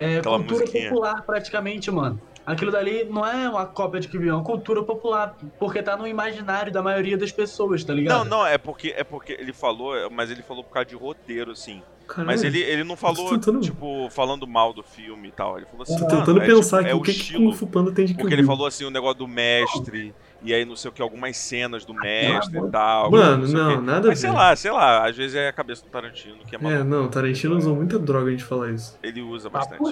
É, 0.00 0.18
Aquela 0.18 0.38
cultura 0.38 0.60
musiquinha. 0.60 0.88
popular 0.88 1.22
praticamente, 1.22 1.90
mano. 1.90 2.20
Aquilo 2.48 2.72
dali 2.72 3.04
não 3.04 3.26
é 3.26 3.46
uma 3.46 3.66
cópia 3.66 4.00
de 4.00 4.08
Kill 4.08 4.26
é 4.26 4.32
uma 4.32 4.42
cultura 4.42 4.82
popular, 4.82 5.36
porque 5.58 5.82
tá 5.82 5.98
no 5.98 6.06
imaginário 6.06 6.72
da 6.72 6.80
maioria 6.80 7.18
das 7.18 7.30
pessoas, 7.30 7.84
tá 7.84 7.92
ligado? 7.92 8.24
Não, 8.24 8.38
não, 8.38 8.46
é 8.46 8.56
porque 8.56 8.94
é 8.96 9.04
porque 9.04 9.34
ele 9.34 9.52
falou, 9.52 10.10
mas 10.10 10.30
ele 10.30 10.42
falou 10.42 10.64
por 10.64 10.72
causa 10.72 10.88
de 10.88 10.96
roteiro, 10.96 11.50
assim. 11.50 11.82
Caralho, 12.06 12.26
mas 12.26 12.42
ele, 12.42 12.60
ele 12.60 12.84
não 12.84 12.96
falou, 12.96 13.28
tentando... 13.28 13.60
tipo, 13.60 14.08
falando 14.08 14.46
mal 14.46 14.72
do 14.72 14.82
filme 14.82 15.28
e 15.28 15.30
tal. 15.30 15.58
Ele 15.58 15.66
falou 15.66 15.82
assim, 15.82 15.98
tô 15.98 16.06
tentando 16.06 16.40
é, 16.40 16.46
pensar 16.46 16.78
tipo, 16.78 16.90
é 16.90 16.94
o 16.94 17.02
que, 17.02 17.12
que 17.12 17.34
Kung 17.34 17.52
Fu 17.52 17.66
Panda 17.66 17.92
tem 17.92 18.06
de 18.06 18.14
Porque 18.14 18.32
ele 18.32 18.44
falou 18.44 18.66
assim, 18.66 18.86
o 18.86 18.90
negócio 18.90 19.18
do 19.18 19.28
mestre, 19.28 20.14
e 20.40 20.54
aí 20.54 20.64
não 20.64 20.76
sei 20.76 20.88
o 20.90 20.92
que, 20.92 21.02
algumas 21.02 21.36
cenas 21.36 21.84
do 21.84 21.92
mestre 21.92 22.58
e 22.58 22.70
tal. 22.70 23.10
Mano, 23.10 23.48
não, 23.48 23.76
não 23.76 23.82
nada 23.82 24.08
Mas 24.08 24.20
sei 24.20 24.30
lá, 24.30 24.54
sei 24.54 24.70
lá, 24.70 25.06
às 25.06 25.16
vezes 25.16 25.34
é 25.34 25.48
a 25.48 25.52
cabeça 25.52 25.82
do 25.82 25.88
Tarantino 25.88 26.38
que 26.46 26.54
é 26.54 26.58
maluco. 26.58 26.80
É, 26.80 26.84
não, 26.84 27.08
Tarantino 27.08 27.56
usou 27.56 27.74
muita 27.74 27.98
droga 27.98 28.28
a 28.28 28.30
gente 28.30 28.44
falar 28.44 28.70
isso. 28.70 28.96
Ele 29.02 29.20
usa 29.20 29.50
bastante. 29.50 29.82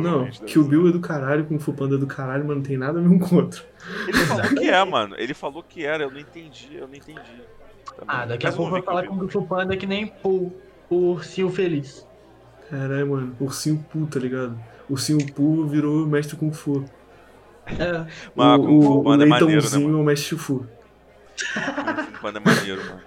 Não, 0.00 0.26
que 0.46 0.58
o 0.58 0.64
Bill 0.64 0.88
é 0.88 0.92
do 0.92 1.00
caralho, 1.00 1.44
Kung 1.44 1.58
Fu 1.58 1.72
Panda 1.72 1.96
é 1.96 1.98
do 1.98 2.06
caralho, 2.06 2.44
mas 2.46 2.56
não 2.56 2.62
tem 2.62 2.78
nada 2.78 2.98
a 2.98 3.02
ver 3.02 3.08
um 3.08 3.18
com 3.18 3.34
o 3.34 3.38
outro. 3.38 3.62
Ele 4.08 4.18
falou 4.18 4.54
que 4.54 4.70
é, 4.70 4.84
mano. 4.84 5.14
Ele 5.18 5.34
falou 5.34 5.62
que 5.62 5.84
era, 5.84 6.04
eu 6.04 6.10
não 6.10 6.18
entendi, 6.18 6.70
eu 6.74 6.88
não 6.88 6.94
entendi. 6.94 7.42
Também. 7.96 8.06
Ah, 8.08 8.24
daqui 8.24 8.46
a 8.46 8.52
pouco 8.52 8.70
vai 8.70 8.82
falar 8.82 9.06
com 9.06 9.14
o 9.14 9.18
Kung 9.18 9.28
Fu 9.28 9.42
Panda 9.42 9.76
que 9.76 9.86
nem 9.86 10.12
o, 10.22 10.50
o 10.88 11.12
ursinho 11.12 11.50
feliz. 11.50 12.06
Caralho, 12.70 13.10
mano, 13.10 13.36
ursinho 13.38 13.84
Poo, 13.92 14.06
tá 14.06 14.18
ligado? 14.18 14.58
Ursinho 14.88 15.32
Poo 15.32 15.66
virou 15.66 16.06
mestre 16.06 16.36
Kung 16.36 16.52
Fu. 16.52 16.84
É. 17.66 18.04
Mas, 18.34 18.60
o, 18.60 18.62
o, 18.62 19.02
o, 19.02 19.08
o 19.08 19.14
é 19.14 19.16
leitãozinho 19.16 20.02
né, 20.02 20.12
é 20.12 20.34
o 20.34 22.20
Panda 22.20 22.38
é 22.38 22.42
maneiro, 22.44 22.80
mano. 22.84 23.00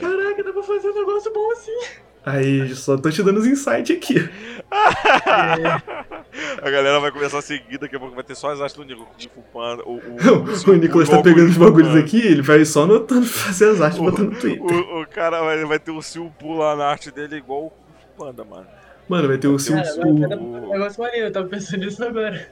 Caraca, 0.00 0.44
dá 0.44 0.52
pra 0.52 0.62
fazer 0.62 0.88
um 0.88 0.94
negócio 0.94 1.32
bom 1.32 1.52
assim. 1.52 2.00
Aí, 2.24 2.74
só 2.74 2.98
tô 2.98 3.10
te 3.10 3.22
dando 3.22 3.38
os 3.38 3.46
insights 3.46 3.96
aqui. 3.96 4.18
é. 4.18 6.10
A 6.62 6.70
galera 6.70 7.00
vai 7.00 7.10
começar 7.10 7.38
a 7.38 7.42
seguir, 7.42 7.78
daqui 7.78 7.96
a 7.96 7.98
pouco 7.98 8.14
vai 8.14 8.22
ter 8.22 8.36
só 8.36 8.50
as 8.50 8.60
artes 8.60 8.76
do 8.76 8.84
Nicolas. 8.84 9.08
Tipo, 9.16 9.42
Panda, 9.52 9.82
o, 9.84 9.94
o, 9.94 10.16
o, 10.70 10.72
o 10.72 10.76
Nicolas 10.76 11.08
tá 11.08 11.20
pegando 11.20 11.48
os 11.50 11.56
bagulhos 11.56 11.96
aqui, 11.96 12.18
ele 12.24 12.42
vai 12.42 12.64
só 12.64 12.84
anotando 12.84 13.26
pra 13.26 13.30
fazer 13.30 13.70
as 13.70 13.80
artes 13.80 13.98
e 13.98 14.02
botando 14.02 14.30
no 14.30 14.38
Twitter. 14.38 14.62
O, 14.62 15.02
o, 15.02 15.06
cara 15.06 15.42
vai, 15.42 15.64
vai 15.64 15.78
ter 15.78 15.90
o 15.90 16.00
Silpu 16.00 16.54
lá 16.54 16.76
na 16.76 16.86
arte 16.86 17.10
dele 17.10 17.36
igual 17.36 17.66
o 17.66 17.72
Panda, 18.16 18.44
mano. 18.44 18.66
Mano, 19.08 19.26
vai 19.26 19.38
ter 19.38 19.48
o 19.48 19.58
Silpu. 19.58 19.82
Um 20.06 20.70
negócio 20.70 21.02
maneiro, 21.02 21.26
eu 21.26 21.32
tava 21.32 21.48
pensando 21.48 21.84
nisso 21.84 22.04
agora. 22.04 22.48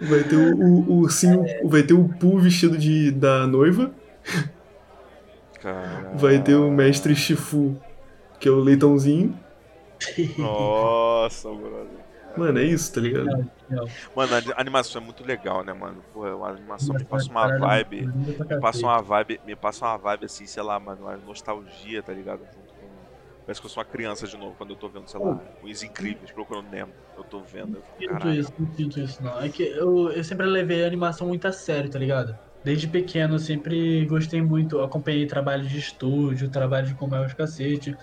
Vai 0.00 0.24
ter 0.24 0.36
o, 0.36 0.56
o, 0.56 0.90
o 0.90 0.98
ursinho. 1.00 1.44
É. 1.46 1.62
Vai 1.64 1.82
ter 1.82 1.94
o 1.94 2.08
Poo 2.08 2.38
vestido 2.38 2.76
de, 2.78 3.10
da 3.10 3.46
noiva. 3.46 3.92
Caramba. 5.60 6.10
Vai 6.14 6.42
ter 6.42 6.54
o 6.54 6.70
mestre 6.70 7.14
Shifu, 7.14 7.76
que 8.38 8.48
é 8.48 8.50
o 8.50 8.60
leitãozinho. 8.60 9.38
Nossa, 10.38 11.48
brother. 11.48 12.06
Mano, 12.36 12.58
é 12.58 12.64
isso, 12.64 12.92
tá 12.92 13.00
ligado? 13.00 13.50
Mano, 14.14 14.32
a 14.54 14.60
animação 14.60 15.00
é 15.00 15.04
muito 15.04 15.24
legal, 15.24 15.64
né, 15.64 15.72
mano? 15.72 16.04
Porra, 16.12 16.28
a 16.46 16.50
animação 16.50 16.94
me 16.94 17.02
passa 17.02 17.30
uma 17.30 17.58
vibe. 17.58 18.06
Me 18.06 18.60
passa 18.60 18.86
uma 18.86 19.00
vibe. 19.00 19.40
Me 19.46 19.56
passa 19.56 19.86
uma 19.86 19.96
vibe 19.96 20.26
assim, 20.26 20.46
sei 20.46 20.62
lá, 20.62 20.78
mano, 20.78 21.02
uma 21.02 21.16
nostalgia, 21.16 22.02
tá 22.02 22.12
ligado? 22.12 22.40
Parece 23.46 23.60
que 23.60 23.66
eu 23.66 23.70
sou 23.70 23.80
uma 23.80 23.88
criança 23.88 24.26
de 24.26 24.36
novo 24.36 24.56
quando 24.56 24.70
eu 24.70 24.76
tô 24.76 24.88
vendo, 24.88 25.08
sei 25.08 25.20
lá, 25.20 25.40
os 25.62 25.82
incríveis 25.84 26.32
procurando 26.32 26.68
Nemo. 26.68 26.92
Eu 27.16 27.22
tô 27.22 27.44
vendo. 27.44 27.76
Eu 28.00 28.12
não 28.12 28.20
sinto 28.20 28.28
isso, 28.28 28.52
não 28.58 28.72
sinto 28.72 29.00
isso, 29.00 29.22
não. 29.22 29.40
É 29.40 29.48
que 29.48 29.62
eu, 29.62 30.10
eu 30.10 30.24
sempre 30.24 30.46
levei 30.46 30.82
a 30.82 30.86
animação 30.88 31.28
muito 31.28 31.46
a 31.46 31.52
sério, 31.52 31.88
tá 31.88 31.96
ligado? 31.96 32.36
Desde 32.64 32.88
pequeno 32.88 33.36
eu 33.36 33.38
sempre 33.38 34.04
gostei 34.06 34.42
muito, 34.42 34.80
acompanhei 34.80 35.28
trabalho 35.28 35.64
de 35.64 35.78
estúdio, 35.78 36.50
trabalho 36.50 36.88
de 36.88 36.96
comer 36.96 37.24
os 37.24 37.34
cacete. 37.34 37.96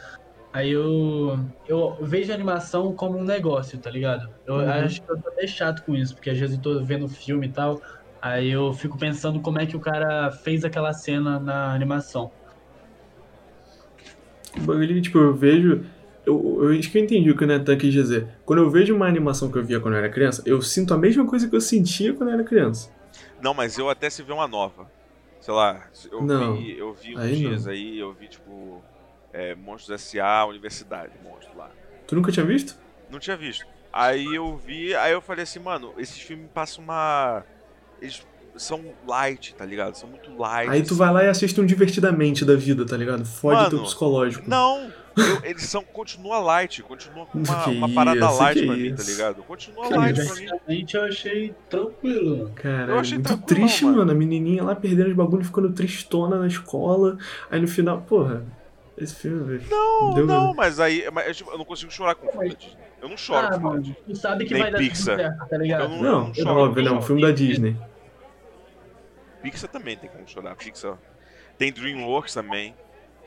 Aí 0.54 0.70
eu, 0.70 1.38
eu 1.68 1.98
vejo 2.04 2.32
a 2.32 2.36
animação 2.36 2.96
como 2.96 3.18
um 3.18 3.26
negócio, 3.26 3.78
tá 3.82 3.90
ligado? 3.90 4.26
Eu 4.46 4.56
uhum. 4.56 4.70
acho 4.70 5.02
que 5.02 5.12
eu 5.12 5.22
tô 5.22 5.28
até 5.28 5.46
chato 5.46 5.84
com 5.84 5.94
isso, 5.94 6.16
porque 6.16 6.30
às 6.30 6.40
vezes 6.40 6.56
eu 6.56 6.62
tô 6.62 6.86
vendo 6.86 7.10
filme 7.10 7.48
e 7.48 7.52
tal, 7.52 7.82
aí 8.22 8.50
eu 8.50 8.72
fico 8.72 8.98
pensando 8.98 9.42
como 9.42 9.60
é 9.60 9.66
que 9.66 9.76
o 9.76 9.82
cara 9.82 10.32
fez 10.32 10.64
aquela 10.64 10.94
cena 10.94 11.38
na 11.38 11.74
animação 11.74 12.32
bagulho, 14.62 15.02
tipo, 15.02 15.18
eu 15.18 15.34
vejo. 15.34 15.84
Eu, 16.26 16.64
eu 16.64 16.80
acho 16.80 16.90
que 16.90 16.98
eu 16.98 17.04
entendi 17.04 17.30
o 17.30 17.36
que 17.36 17.44
o 17.44 17.48
Netan 17.48 17.78
quis 17.78 17.92
dizer. 17.92 18.28
Quando 18.46 18.60
eu 18.60 18.70
vejo 18.70 18.96
uma 18.96 19.08
animação 19.08 19.52
que 19.52 19.58
eu 19.58 19.64
via 19.64 19.80
quando 19.80 19.96
eu 19.96 20.00
era 20.00 20.10
criança, 20.10 20.42
eu 20.46 20.62
sinto 20.62 20.94
a 20.94 20.98
mesma 20.98 21.26
coisa 21.26 21.50
que 21.50 21.56
eu 21.56 21.62
sentia 21.62 22.14
quando 22.14 22.30
eu 22.30 22.36
era 22.36 22.44
criança. 22.44 22.90
Não, 23.42 23.54
mas 23.54 23.78
eu 23.78 23.90
até 23.90 24.10
se 24.10 24.24
vê 24.24 24.32
uma 24.32 24.48
nova. 24.48 24.90
Sei 25.42 25.54
lá, 25.54 25.86
eu 26.10 26.22
não, 26.22 26.56
vi, 26.56 26.78
eu 26.78 26.94
vi 26.94 27.16
uns 27.16 27.20
aí 27.20 27.36
dias 27.36 27.66
não. 27.66 27.74
aí, 27.74 28.00
eu 28.00 28.14
vi 28.14 28.30
tipo. 28.30 28.82
É, 29.34 29.54
Monstros 29.56 30.02
S.A. 30.02 30.46
Universidade, 30.46 31.12
monstro 31.22 31.58
lá. 31.58 31.70
Tu 32.08 32.16
nunca 32.16 32.32
tinha 32.32 32.46
visto? 32.46 32.78
Não 33.10 33.20
tinha 33.20 33.36
visto. 33.36 33.66
Aí 33.92 34.34
eu 34.34 34.56
vi, 34.56 34.96
aí 34.96 35.12
eu 35.12 35.22
falei 35.22 35.44
assim, 35.44 35.60
mano, 35.60 35.94
esses 35.98 36.20
filmes 36.20 36.50
passam 36.54 36.84
uma. 36.84 37.44
Eles 38.02 38.26
são 38.56 38.82
light, 39.08 39.56
tá 39.56 39.66
ligado? 39.66 39.96
São 39.96 40.10
muito 40.10 40.36
light. 40.38 40.70
Aí 40.70 40.82
tu 40.82 40.88
assim. 40.88 40.96
vai 40.96 41.14
lá 41.14 41.24
e 41.24 41.28
assiste 41.28 41.60
um 41.60 41.66
divertidamente 41.66 42.46
da 42.46 42.56
vida, 42.56 42.86
tá 42.86 42.96
ligado? 42.96 43.26
Fode 43.26 43.58
Mano, 43.58 43.70
teu 43.70 43.84
psicológico. 43.84 44.50
Não! 44.50 44.92
Eu, 45.16 45.46
eles 45.48 45.64
são. 45.64 45.84
Continua 45.84 46.40
light, 46.40 46.82
continua 46.82 47.28
com 47.28 47.38
uma, 47.38 47.68
uma 47.68 47.90
parada 47.90 48.26
isso, 48.26 48.40
light 48.40 48.66
pra 48.66 48.76
mim, 48.76 48.96
tá 48.96 49.04
ligado? 49.04 49.44
Continua 49.44 49.84
Cara, 49.88 49.98
light 49.98 50.26
pra 50.26 50.36
mim. 50.36 50.86
eu 50.92 51.04
achei 51.04 51.56
tranquilo. 51.70 52.52
Cara, 52.56 52.94
eu 52.94 53.00
achei 53.00 53.20
muito 53.20 53.38
triste, 53.44 53.86
mano. 53.86 53.98
mano. 53.98 54.12
A 54.12 54.16
menininha 54.16 54.64
lá 54.64 54.76
perdendo 54.76 55.10
os 55.10 55.16
bagulhos, 55.16 55.46
ficando 55.46 55.72
tristona 55.72 56.40
na 56.40 56.48
escola. 56.48 57.20
Aí 57.52 57.62
no 57.62 57.68
final, 57.68 58.02
porra. 58.02 58.44
Esse 58.98 59.16
filme, 59.16 59.44
velho. 59.44 59.64
Não, 59.70 60.14
Deu 60.16 60.26
não, 60.26 60.54
mas 60.56 60.80
aí. 60.80 61.08
Mas 61.12 61.42
eu 61.42 61.58
não 61.60 61.66
consigo 61.66 61.92
chorar 61.92 62.16
com 62.16 62.32
filme 62.32 62.50
da 62.50 62.56
Disney. 62.56 62.78
Eu 63.02 63.10
não 63.10 63.18
choro 63.18 63.48
ah, 63.52 63.58
mano, 63.60 63.96
Tu 64.08 64.16
sabe 64.16 64.46
que 64.46 64.54
Nem 64.54 64.64
vai 64.64 64.72
dar 64.72 64.78
Pixar. 64.78 65.18
certo, 65.18 65.48
tá 65.48 65.58
ligado? 65.58 65.84
Eu 65.84 65.90
não, 65.90 66.02
não, 66.02 66.12
eu 66.12 66.28
não 66.28 66.34
choro, 66.34 66.60
óbvio, 66.60 66.84
não. 66.86 66.96
É 66.96 66.98
um 66.98 67.02
filme 67.02 67.22
da 67.22 67.32
Disney. 67.32 67.76
Pixar 69.44 69.70
também 69.70 69.98
tem 69.98 70.10
como 70.10 70.26
chorar. 70.26 70.56
Pixar. 70.56 70.98
Tem 71.58 71.72
Dreamworks 71.72 72.34
também. 72.34 72.74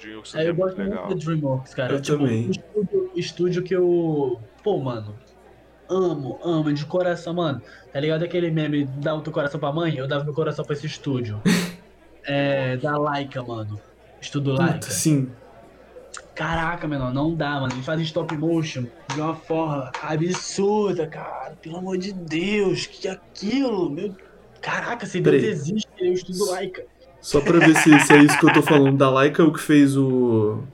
Dreamworks 0.01 0.35
é, 0.35 0.49
eu 0.49 0.55
gosto 0.55 0.77
muito 0.79 0.91
legal. 0.91 1.15
Dreamworks, 1.15 1.75
cara. 1.75 1.93
Eu 1.93 2.01
tipo, 2.01 2.19
também. 2.19 2.51
Estúdio, 2.51 3.11
estúdio 3.15 3.63
que 3.63 3.77
eu. 3.77 4.41
Pô, 4.65 4.79
mano. 4.79 5.15
Amo, 5.89 6.41
amo, 6.43 6.73
de 6.73 6.85
coração, 6.87 7.35
mano. 7.35 7.63
Tá 7.93 8.01
ligado 8.01 8.25
aquele 8.25 8.51
meme 8.51 8.87
dá 8.87 9.15
o 9.15 9.21
teu 9.21 9.33
coração 9.33 9.61
pra 9.61 9.71
mãe? 9.71 9.95
Eu 9.95 10.09
dava 10.09 10.25
meu 10.25 10.35
coração 10.35 10.65
pra 10.65 10.75
esse 10.75 10.87
estúdio. 10.87 11.41
é. 12.25 12.79
Da 12.79 12.97
Laika, 12.97 13.43
mano. 13.43 13.79
Estudo 14.21 14.53
Laika. 14.53 14.91
Sim. 14.91 15.31
Caraca, 16.35 16.89
menor, 16.89 17.15
não 17.15 17.35
dá, 17.35 17.61
mano. 17.61 17.73
Eles 17.73 17.85
fazem 17.85 18.05
stop 18.05 18.37
motion 18.37 18.85
de 19.15 19.21
uma 19.21 19.35
forma 19.35 19.91
absurda, 20.03 21.07
cara. 21.07 21.55
Pelo 21.63 21.79
amor 21.79 21.97
de 21.99 22.13
Deus, 22.13 22.87
que 22.87 23.07
aquilo? 23.07 23.89
Meu 23.89 24.15
Caraca, 24.67 25.07
se 25.07 25.21
Deus 25.21 25.45
existe, 25.45 25.87
eu 25.97 26.13
estudo 26.13 26.51
Laika. 26.51 26.85
Só 27.21 27.41
pra 27.41 27.61
ver 27.61 27.77
se, 27.77 28.01
se, 28.01 28.13
é 28.13 28.19
isso 28.19 28.37
que 28.37 28.47
eu 28.47 28.53
tô 28.53 28.63
falando. 28.63 28.99
Da 28.99 29.09
Laika 29.09 29.45
o 29.45 29.53
que 29.53 29.61
fez 29.61 29.97
o. 29.97 30.65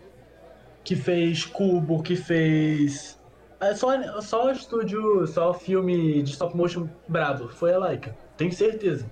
Que 0.83 0.97
fez 0.97 1.45
Cubo, 1.45 2.03
que 2.03 2.17
fez. 2.17 3.21
É 3.61 3.75
só, 3.75 4.21
só 4.23 4.51
estúdio, 4.51 5.27
só 5.27 5.53
filme 5.53 6.23
de 6.23 6.31
stop 6.31 6.57
motion 6.57 6.89
bravo. 7.07 7.51
Foi 7.51 7.75
a 7.75 7.79
Laika. 7.79 8.17
Tenho 8.35 8.51
certeza. 8.51 9.05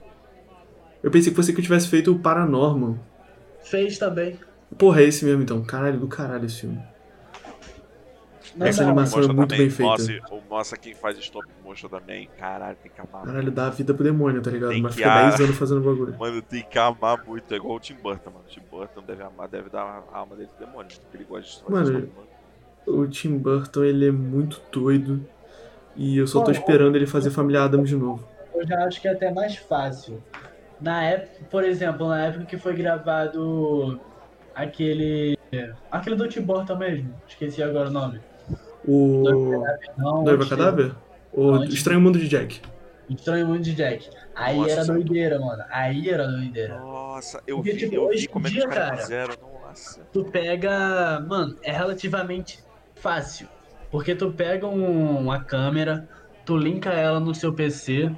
Eu 1.03 1.11
pensei 1.11 1.31
que 1.31 1.37
você 1.37 1.53
que 1.53 1.61
tivesse 1.61 1.87
feito 1.87 2.11
o 2.11 2.19
Paranormal. 2.19 2.99
Fez 3.63 3.99
também. 3.99 4.39
Porra, 4.79 5.03
é 5.03 5.05
esse 5.05 5.27
mesmo 5.27 5.43
então. 5.43 5.63
Caralho, 5.63 6.01
do 6.01 6.09
caralho 6.09 6.47
esse 6.47 6.63
filme. 6.63 6.83
Não 8.57 8.67
Essa 8.67 8.83
dá, 8.83 8.89
animação 8.89 9.23
é 9.23 9.27
muito 9.27 9.49
também. 9.49 9.59
bem 9.59 9.71
feita. 9.71 9.91
Nossa, 9.91 10.45
nossa, 10.49 10.77
quem 10.77 10.95
faz 10.95 11.17
stop 11.19 11.47
motion 11.65 11.89
também, 11.89 12.29
caralho, 12.39 12.77
tem 12.83 12.91
que 12.91 13.01
amar. 13.01 13.25
Caralho, 13.25 13.51
dá 13.51 13.67
a 13.67 13.71
vida 13.71 13.95
pro 13.95 14.03
demônio, 14.03 14.43
tá 14.43 14.51
ligado? 14.51 14.71
Tem 14.71 14.83
Mas 14.83 14.95
fica 14.95 15.23
10 15.23 15.41
anos 15.41 15.57
fazendo 15.57 15.81
bagulho. 15.81 16.19
Mano, 16.19 16.43
tem 16.43 16.63
que 16.63 16.79
amar 16.79 17.25
muito. 17.25 17.53
É 17.53 17.57
igual 17.57 17.77
o 17.77 17.81
Tim 17.81 17.95
Burton, 17.95 18.31
mano. 18.31 18.45
O 18.47 18.49
Tim 18.51 18.63
Burton 18.71 19.03
deve 19.07 19.23
amar, 19.23 19.49
deve 19.49 19.71
dar 19.71 20.05
a 20.13 20.19
alma 20.19 20.35
dele 20.35 20.49
pro 20.57 20.67
demônio. 20.67 20.91
Porque 21.01 21.17
ele 21.17 21.25
gosta 21.25 21.65
de 21.65 21.73
fazer 21.73 21.93
Mano, 21.93 22.09
o 22.87 23.07
Tim 23.07 23.39
Burton, 23.39 23.85
ele 23.85 24.09
é 24.09 24.13
muito 24.13 24.61
doido. 24.73 25.25
E 25.95 26.17
eu 26.17 26.27
só 26.27 26.43
tô 26.43 26.51
esperando 26.51 26.97
ele 26.97 27.07
fazer 27.07 27.31
Família 27.31 27.63
Adams 27.65 27.89
de 27.89 27.97
novo. 27.97 28.27
Eu 28.55 28.67
já 28.67 28.85
acho 28.85 29.01
que 29.01 29.09
é 29.09 29.13
até 29.13 29.33
mais 29.33 29.57
fácil. 29.57 30.23
Na 30.81 31.03
época, 31.05 31.45
por 31.51 31.63
exemplo, 31.63 32.09
na 32.09 32.27
época 32.27 32.47
que 32.47 32.57
foi 32.59 32.75
gravado 32.75 34.01
aquele. 34.55 35.39
Aquele 35.91 36.17
do 36.17 36.29
Tim 36.29 36.43
Burton 36.43 36.77
mesmo. 36.77 37.15
Esqueci 37.29 37.63
agora 37.63 37.89
o 37.89 37.93
nome. 37.93 38.21
O. 38.87 39.65
Noiva 39.97 40.49
Cadáver? 40.49 40.93
O 41.33 41.53
não, 41.53 41.65
Estranho 41.65 42.01
Mundo 42.01 42.19
de 42.19 42.29
Jack. 42.29 42.61
Estranho 43.09 43.47
Mundo 43.47 43.61
de 43.61 43.75
Jack. 43.75 44.09
Aí 44.35 44.57
Nossa, 44.57 44.71
era 44.71 44.85
doideira, 44.85 45.39
mano. 45.39 45.65
Aí 45.71 46.09
era 46.09 46.27
doideira. 46.27 46.79
Nossa, 46.79 47.43
eu 47.47 47.57
Porque, 47.57 47.73
vi, 47.73 47.79
tipo, 47.79 47.95
eu 47.95 48.09
vi 48.09 48.27
como 48.27 48.49
dia, 48.49 48.61
é 48.61 48.63
que 48.63 48.69
os 48.69 48.75
caras 48.75 49.01
fizeram. 49.03 49.35
Nossa. 49.41 50.01
Tu 50.13 50.25
pega. 50.25 51.21
Mano, 51.21 51.57
é 51.63 51.73
relativamente 51.73 52.61
fácil. 52.95 53.49
Porque 53.91 54.15
tu 54.15 54.33
pega 54.33 54.67
um, 54.67 55.19
uma 55.19 55.43
câmera, 55.43 56.09
tu 56.45 56.57
linka 56.57 56.91
ela 56.91 57.19
no 57.21 57.35
seu 57.35 57.53
PC, 57.53 58.11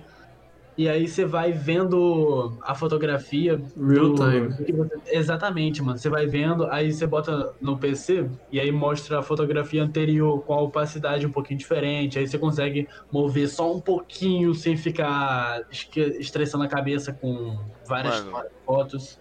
e 0.77 0.89
aí 0.89 1.07
você 1.07 1.25
vai 1.27 1.53
vendo 1.53 2.57
a 2.63 2.75
fotografia. 2.75 3.61
Real 3.77 4.11
do... 4.11 4.15
time. 4.15 4.89
Exatamente, 5.07 5.83
mano. 5.83 5.99
Você 5.99 6.09
vai 6.09 6.27
vendo, 6.27 6.67
aí 6.71 6.93
você 6.93 7.07
bota 7.07 7.55
no 7.61 7.79
PC 7.79 8.29
e 8.51 8.59
aí 8.59 8.73
mostra 8.73 9.19
a 9.19 9.23
fotografia 9.23 9.83
anterior 9.83 10.43
com 10.43 10.55
a 10.55 10.61
opacidade 10.61 11.27
um 11.27 11.33
pouquinho 11.33 11.59
diferente. 11.59 12.19
Aí 12.19 12.27
você 12.27 12.39
consegue 12.39 12.89
mover 13.11 13.49
só 13.49 13.75
um 13.75 13.81
pouquinho 13.81 14.55
sem 14.55 14.77
ficar 14.77 15.63
estressando 15.71 16.65
a 16.65 16.69
cabeça 16.69 17.13
com 17.13 17.59
várias 17.87 18.25
mano, 18.25 18.49
fotos. 18.65 19.21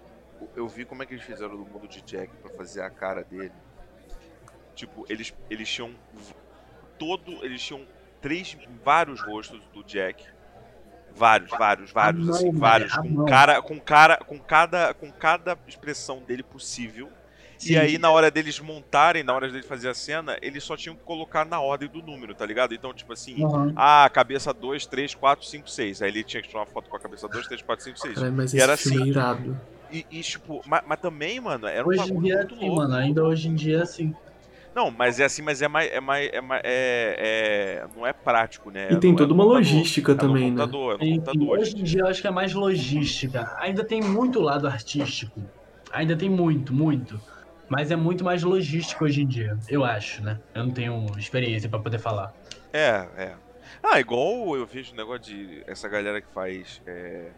Eu 0.56 0.68
vi 0.68 0.86
como 0.86 1.04
é 1.04 1.06
que 1.06 1.14
eles 1.14 1.26
fizeram 1.26 1.58
no 1.58 1.66
mundo 1.66 1.88
de 1.88 2.02
Jack 2.02 2.34
para 2.42 2.52
fazer 2.56 2.82
a 2.82 2.90
cara 2.90 3.24
dele. 3.24 3.52
Tipo, 4.74 5.06
eles, 5.10 5.34
eles 5.50 5.70
tinham 5.70 5.92
todo. 6.98 7.44
Eles 7.44 7.62
tinham 7.62 7.82
três, 8.22 8.58
vários 8.86 9.20
rostos 9.20 9.62
do 9.74 9.84
Jack 9.84 10.24
Vários, 11.16 11.50
vários, 11.52 11.92
vários, 11.92 12.26
mão, 12.26 12.36
assim, 12.36 12.52
vários. 12.52 12.94
Com 12.96 13.26
cara, 13.26 13.62
com 13.62 13.80
cara, 13.80 14.18
com 14.18 14.40
cada, 14.40 14.94
com 14.94 15.12
cada 15.12 15.58
expressão 15.68 16.22
dele 16.22 16.44
possível. 16.44 17.10
Sim. 17.58 17.74
E 17.74 17.78
aí, 17.78 17.98
na 18.00 18.10
hora 18.10 18.32
deles 18.32 18.60
montarem, 18.60 19.24
na 19.24 19.34
hora 19.34 19.48
deles 19.48 19.68
fazer 19.68 19.88
a 19.88 19.94
cena, 19.94 20.36
eles 20.42 20.64
só 20.64 20.76
tinham 20.76 20.96
que 20.96 21.04
colocar 21.04 21.46
na 21.46 21.62
ordem 21.62 21.88
do 21.88 22.02
número, 22.02 22.34
tá 22.34 22.44
ligado? 22.44 22.74
Então, 22.74 22.92
tipo 22.92 23.14
assim, 23.14 23.44
uhum. 23.44 23.72
ah, 23.76 24.10
cabeça 24.12 24.52
2, 24.52 24.88
3, 24.88 25.14
4, 25.14 25.46
5, 25.46 25.70
6. 25.70 26.02
Aí 26.02 26.10
ele 26.10 26.24
tinha 26.24 26.42
que 26.42 26.48
tirar 26.48 26.62
uma 26.62 26.66
foto 26.66 26.90
com 26.90 26.98
a 26.98 27.00
cabeça 27.00 27.28
2, 27.28 27.46
3, 27.46 27.62
4, 27.62 27.86
5, 27.86 28.00
6. 28.00 28.16
Cara, 28.16 28.32
mas 28.32 28.54
e 28.54 28.60
era 28.60 28.74
assim. 28.74 29.04
É 29.04 29.06
irado. 29.06 29.60
E, 29.92 30.06
e, 30.10 30.22
tipo, 30.22 30.62
mas, 30.66 30.82
mas, 30.88 31.00
também, 31.00 31.40
mano, 31.40 31.68
era 31.68 31.86
um 31.86 31.90
hoje 31.90 32.14
em 32.14 32.22
dia 32.22 32.36
é 32.36 32.44
assim, 32.44 32.56
louco. 32.56 32.76
mano, 32.78 32.96
ainda 32.96 33.24
hoje 33.24 33.48
em 33.48 33.54
dia 33.54 33.78
é 33.78 33.82
assim. 33.82 34.16
Não, 34.74 34.90
mas 34.90 35.20
é 35.20 35.26
assim, 35.26 35.42
mas 35.42 35.62
é 35.62 35.68
mais. 35.68 35.92
É 35.92 36.00
mais, 36.00 36.30
é, 36.32 36.42
mais, 36.42 36.62
é, 36.64 37.84
é 37.84 37.88
não 37.96 38.08
é 38.08 38.14
prático, 38.14 38.72
né? 38.72 38.88
E 38.92 38.98
tem 38.98 39.16
toda 39.16 39.32
é 39.32 39.36
uma 39.36 39.44
logística 39.44 40.16
também, 40.16 40.52
né? 40.52 40.62
Computador, 40.62 40.96
é 40.96 40.98
computador, 40.98 41.60
hoje 41.60 41.78
em 41.78 41.84
dia 41.84 42.02
eu 42.02 42.08
acho 42.08 42.22
que 42.22 42.28
é 42.28 42.32
mais 42.32 42.54
logística. 42.54 43.56
Ainda 43.60 43.84
tem 43.84 44.02
muito 44.02 44.40
lado 44.40 44.68
artístico. 44.68 45.42
Ainda 45.92 46.16
tem 46.16 46.30
muito, 46.30 46.74
muito. 46.74 47.20
Mas 47.68 47.90
é 47.90 47.96
muito 47.96 48.24
mais 48.24 48.44
logístico 48.44 49.06
hoje 49.06 49.22
em 49.22 49.28
dia, 49.28 49.58
eu 49.70 49.86
acho, 49.86 50.22
né? 50.24 50.40
Eu 50.54 50.66
não 50.66 50.72
tenho 50.72 51.06
experiência 51.18 51.70
para 51.70 51.80
poder 51.80 52.00
falar. 52.00 52.34
É, 52.74 53.08
é. 53.18 53.34
Ah, 53.82 54.00
igual 54.00 54.56
eu 54.56 54.66
vejo 54.66 54.94
o 54.94 54.96
negócio 54.96 55.22
de 55.22 55.64
essa 55.66 55.88
galera 55.88 56.22
que 56.22 56.28
faz 56.34 56.82
é, 56.86 57.30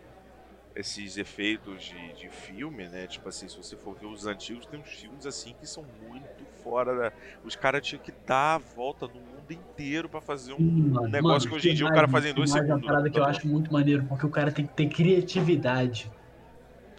esses 0.76 1.18
efeitos 1.18 1.84
de, 1.84 2.14
de 2.14 2.30
filme, 2.30 2.88
né? 2.88 3.06
Tipo 3.08 3.30
assim, 3.30 3.48
se 3.48 3.58
você 3.58 3.76
for 3.76 3.95
ver 3.95 4.08
os 4.08 4.26
antigos, 4.26 4.66
tem 4.66 4.80
uns 4.80 4.90
filmes 4.90 5.26
assim 5.26 5.54
que 5.60 5.68
são 5.68 5.86
muito 6.08 6.44
fora 6.64 6.95
da. 6.95 7.12
Os 7.44 7.56
caras 7.56 7.86
tinham 7.86 8.02
que 8.02 8.12
dar 8.26 8.56
a 8.56 8.58
volta 8.58 9.08
no 9.08 9.14
mundo 9.14 9.52
inteiro 9.52 10.10
para 10.10 10.22
fazer 10.22 10.54
um 10.54 10.60
mano, 10.60 11.08
negócio 11.08 11.50
mano, 11.50 11.50
que 11.50 11.56
hoje 11.56 11.70
em 11.72 11.76
dia 11.76 11.86
o 11.86 11.94
cara 11.94 12.08
faz 12.08 12.26
em 12.26 12.34
dois 12.34 12.52
segundos. 12.52 12.72
É 12.72 12.76
uma 12.76 12.86
parada 12.86 13.10
que 13.10 13.20
eu 13.20 13.26
acho 13.26 13.48
muito 13.48 13.72
maneiro, 13.72 14.04
porque 14.06 14.26
o 14.26 14.30
cara 14.30 14.52
tem 14.52 14.66
que 14.66 14.74
ter 14.74 14.88
criatividade. 14.88 16.12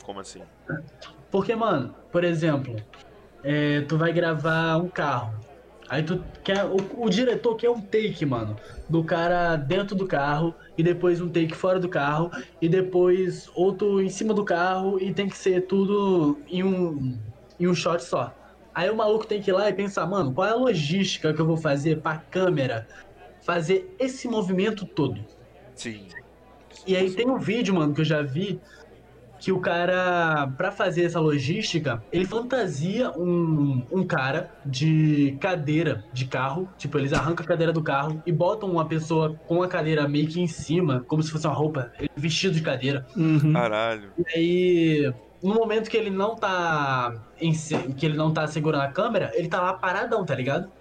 Como 0.02 0.20
assim? 0.20 0.42
Porque, 1.30 1.56
mano, 1.56 1.94
por 2.12 2.22
exemplo, 2.22 2.76
é, 3.42 3.80
tu 3.82 3.98
vai 3.98 4.12
gravar 4.12 4.76
um 4.76 4.88
carro. 4.88 5.34
Aí 5.88 6.02
tu 6.02 6.24
quer. 6.42 6.64
O, 6.64 6.76
o, 7.04 7.10
diretor 7.10 7.56
quer 7.56 7.70
um 7.70 7.80
take, 7.80 8.24
mano. 8.24 8.56
Do 8.88 9.04
cara 9.04 9.56
dentro 9.56 9.94
do 9.94 10.06
carro. 10.06 10.54
E 10.76 10.82
depois 10.82 11.20
um 11.20 11.28
take 11.28 11.54
fora 11.54 11.78
do 11.78 11.88
carro. 11.88 12.30
E 12.60 12.68
depois 12.68 13.50
outro 13.54 14.00
em 14.00 14.08
cima 14.08 14.32
do 14.32 14.44
carro. 14.44 14.98
E 15.00 15.12
tem 15.12 15.28
que 15.28 15.36
ser 15.36 15.66
tudo 15.66 16.38
em 16.48 16.62
um, 16.62 17.18
em 17.58 17.66
um 17.66 17.74
shot 17.74 18.02
só. 18.02 18.34
Aí 18.74 18.90
o 18.90 18.96
maluco 18.96 19.26
tem 19.26 19.40
que 19.40 19.50
ir 19.50 19.54
lá 19.54 19.68
e 19.68 19.72
pensar, 19.72 20.04
mano, 20.04 20.32
qual 20.32 20.48
é 20.48 20.50
a 20.50 20.56
logística 20.56 21.32
que 21.32 21.40
eu 21.40 21.46
vou 21.46 21.56
fazer 21.56 22.00
pra 22.00 22.16
câmera 22.16 22.88
fazer 23.42 23.94
esse 24.00 24.26
movimento 24.26 24.84
todo? 24.84 25.24
Sim. 25.76 26.06
E 26.86 26.96
aí 26.96 27.10
tem 27.12 27.28
um 27.30 27.38
vídeo, 27.38 27.74
mano, 27.74 27.94
que 27.94 28.00
eu 28.00 28.04
já 28.04 28.20
vi 28.20 28.60
que 29.44 29.52
o 29.52 29.60
cara, 29.60 30.50
para 30.56 30.72
fazer 30.72 31.04
essa 31.04 31.20
logística, 31.20 32.02
ele 32.10 32.24
fantasia 32.24 33.10
um, 33.10 33.84
um 33.92 34.02
cara 34.02 34.50
de 34.64 35.36
cadeira 35.38 36.02
de 36.14 36.24
carro. 36.24 36.66
Tipo, 36.78 36.98
eles 36.98 37.12
arrancam 37.12 37.44
a 37.44 37.48
cadeira 37.48 37.70
do 37.70 37.82
carro 37.82 38.22
e 38.24 38.32
botam 38.32 38.70
uma 38.70 38.86
pessoa 38.86 39.38
com 39.46 39.62
a 39.62 39.68
cadeira 39.68 40.08
meio 40.08 40.28
que 40.28 40.40
em 40.40 40.46
cima, 40.46 41.04
como 41.06 41.22
se 41.22 41.30
fosse 41.30 41.46
uma 41.46 41.52
roupa, 41.52 41.92
vestido 42.16 42.54
de 42.54 42.62
cadeira. 42.62 43.06
Uhum. 43.14 43.52
Caralho. 43.52 44.12
E 44.16 44.24
aí 44.34 45.14
no 45.42 45.52
momento 45.52 45.90
que 45.90 45.96
ele 45.98 46.08
não 46.08 46.36
tá 46.36 47.14
em, 47.38 47.52
que 47.98 48.06
ele 48.06 48.16
não 48.16 48.32
tá 48.32 48.46
segurando 48.46 48.84
a 48.84 48.88
câmera, 48.88 49.30
ele 49.34 49.46
tá 49.48 49.60
lá 49.60 49.74
paradão, 49.74 50.24
tá 50.24 50.34
ligado? 50.34 50.72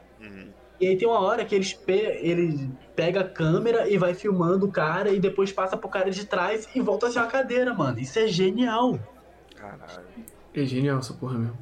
E 0.79 0.87
aí 0.87 0.97
tem 0.97 1.07
uma 1.07 1.19
hora 1.19 1.45
que 1.45 1.55
eles 1.55 1.73
pe 1.73 1.93
ele 1.93 2.69
pega 2.95 3.21
a 3.21 3.29
câmera 3.29 3.89
e 3.89 3.97
vai 3.97 4.13
filmando 4.13 4.65
o 4.65 4.71
cara 4.71 5.11
e 5.11 5.19
depois 5.19 5.51
passa 5.51 5.77
pro 5.77 5.89
cara 5.89 6.09
de 6.09 6.25
trás 6.25 6.67
e 6.75 6.81
volta 6.81 7.07
a 7.07 7.11
ser 7.11 7.19
uma 7.19 7.27
cadeira, 7.27 7.73
mano. 7.73 7.99
Isso 7.99 8.19
é 8.19 8.27
genial. 8.27 8.99
Caralho. 9.55 10.05
É 10.53 10.65
genial 10.65 10.99
essa 10.99 11.13
porra 11.13 11.37
mesmo. 11.37 11.57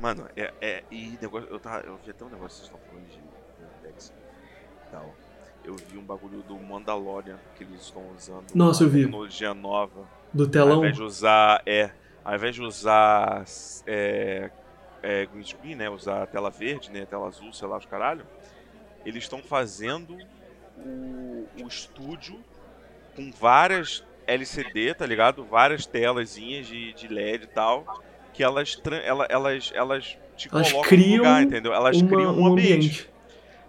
Mano, 0.00 0.26
é. 0.36 0.52
é 0.60 0.84
e 0.90 1.18
negócio. 1.20 1.48
Eu, 1.50 1.60
tava, 1.60 1.84
eu 1.86 1.98
vi 2.04 2.10
até 2.10 2.24
um 2.24 2.28
negócio 2.28 2.62
que 2.62 2.68
vocês 2.68 2.80
estão 2.80 2.80
falando 2.88 3.06
de 3.08 3.32
e 4.86 4.90
tal. 4.90 5.14
Eu 5.64 5.76
vi 5.76 5.96
um 5.96 6.02
bagulho 6.02 6.42
do 6.42 6.56
Mandalorian 6.58 7.38
que 7.54 7.62
eles 7.62 7.82
estão 7.82 8.02
usando. 8.16 8.44
Nossa, 8.54 8.84
eu 8.84 8.88
vi. 8.88 9.04
Tecnologia 9.04 9.54
nova. 9.54 10.08
Do 10.32 10.48
telão? 10.48 10.76
Ao 10.76 10.78
invés 10.78 10.96
de 10.96 11.02
usar. 11.02 11.62
É. 11.64 11.90
Ao 12.24 12.34
invés 12.34 12.54
de 12.54 12.62
usar. 12.62 13.44
É, 13.86 14.50
é, 15.02 15.26
green 15.26 15.44
screen, 15.44 15.74
né? 15.76 15.88
Usar 15.88 16.26
tela 16.26 16.50
verde, 16.50 16.90
né? 16.90 17.06
Tela 17.06 17.28
azul, 17.28 17.52
sei 17.52 17.68
lá, 17.68 17.78
os 17.78 17.86
caralho. 17.86 18.26
Eles 19.04 19.24
estão 19.24 19.42
fazendo 19.42 20.16
o, 20.76 21.46
o 21.62 21.68
estúdio 21.68 22.38
com 23.14 23.30
várias 23.30 24.04
LCD, 24.26 24.94
tá 24.94 25.06
ligado? 25.06 25.44
Várias 25.44 25.86
telazinhas 25.86 26.66
de, 26.66 26.92
de 26.92 27.08
LED 27.08 27.44
e 27.44 27.46
tal. 27.48 28.02
Que 28.32 28.42
elas, 28.42 28.80
elas, 29.04 29.26
elas, 29.28 29.72
elas 29.74 30.18
te 30.36 30.48
elas 30.50 30.72
colocam 30.72 30.88
criam 30.88 31.10
no 31.10 31.16
lugar, 31.18 31.42
entendeu? 31.42 31.74
Elas 31.74 32.00
uma, 32.00 32.08
criam 32.08 32.32
um, 32.34 32.42
um 32.42 32.46
ambiente. 32.46 32.72
ambiente. 32.72 33.12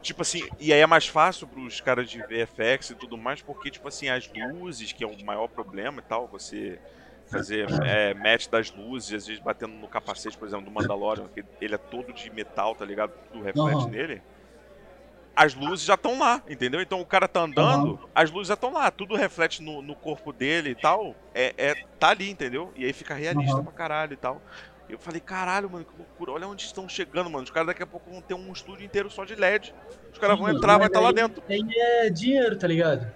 Tipo 0.02 0.22
assim, 0.22 0.48
e 0.60 0.74
aí 0.74 0.80
é 0.80 0.86
mais 0.86 1.08
fácil 1.08 1.48
pros 1.48 1.80
caras 1.80 2.10
de 2.10 2.20
VFX 2.20 2.90
e 2.90 2.96
tudo 2.96 3.18
mais, 3.18 3.42
porque, 3.42 3.72
tipo 3.72 3.88
assim, 3.88 4.10
as 4.10 4.30
luzes, 4.34 4.92
que 4.92 5.04
é 5.04 5.08
o 5.08 5.26
maior 5.26 5.48
problema 5.48 6.00
e 6.00 6.04
tal, 6.04 6.28
você 6.28 6.78
fazer 7.26 7.68
é, 7.86 8.14
match 8.14 8.48
das 8.50 8.70
luzes, 8.70 9.14
às 9.14 9.28
vezes 9.28 9.42
batendo 9.42 9.74
no 9.74 9.88
capacete, 9.88 10.38
por 10.38 10.46
exemplo, 10.46 10.66
do 10.66 10.72
Mandalorian, 10.72 11.30
que 11.34 11.44
ele 11.62 11.74
é 11.74 11.78
todo 11.78 12.12
de 12.12 12.30
metal, 12.30 12.76
tá 12.76 12.84
ligado? 12.84 13.14
Tudo 13.32 13.44
reflete 13.44 13.76
uhum. 13.76 13.90
nele 13.90 14.22
as 15.36 15.54
luzes 15.54 15.86
já 15.86 15.96
estão 15.96 16.20
lá, 16.20 16.42
entendeu? 16.48 16.82
Então 16.82 17.02
o 17.02 17.06
cara 17.06 17.28
tá 17.28 17.42
andando, 17.42 17.92
uhum. 17.92 18.00
as 18.14 18.30
luzes 18.30 18.48
já 18.50 18.54
estão 18.54 18.72
lá, 18.72 18.92
tudo 18.92 19.16
reflete 19.16 19.62
no, 19.62 19.82
no, 19.82 19.96
corpo 19.96 20.32
dele 20.32 20.72
e 20.72 20.76
tal. 20.76 21.16
É, 21.34 21.54
é, 21.58 21.76
tá 22.00 22.10
ali, 22.10 22.30
entendeu? 22.30 22.72
E 22.76 22.86
aí 22.86 22.94
fica 22.94 23.14
realista 23.14 23.58
uhum. 23.58 23.64
pra 23.64 23.74
caralho 23.74 24.14
e 24.14 24.18
tal. 24.18 24.42
Eu 24.90 25.00
falei, 25.00 25.20
caralho, 25.20 25.70
mano, 25.70 25.86
que 25.86 25.98
loucura, 25.98 26.34
olha 26.34 26.48
onde 26.48 26.64
estão 26.64 26.88
chegando, 26.88 27.30
mano. 27.30 27.44
Os 27.44 27.50
caras 27.50 27.68
daqui 27.68 27.82
a 27.82 27.88
pouco 27.88 28.12
vão 28.12 28.22
ter 28.22 28.36
um 28.36 28.52
estúdio 28.52 28.86
inteiro 28.86 29.10
só 29.10 29.26
de 29.26 29.34
LED. 29.34 29.74
Os 30.12 30.20
caras 30.20 30.38
vão 30.38 30.50
entrar, 30.50 30.78
vai 30.78 30.88
estar 30.88 31.00
tá 31.00 31.06
lá 31.06 31.12
dentro. 31.12 31.42
Aí 31.50 31.64
é 31.76 32.10
dinheiro, 32.10 32.56
tá 32.58 32.68
ligado? 32.68 33.08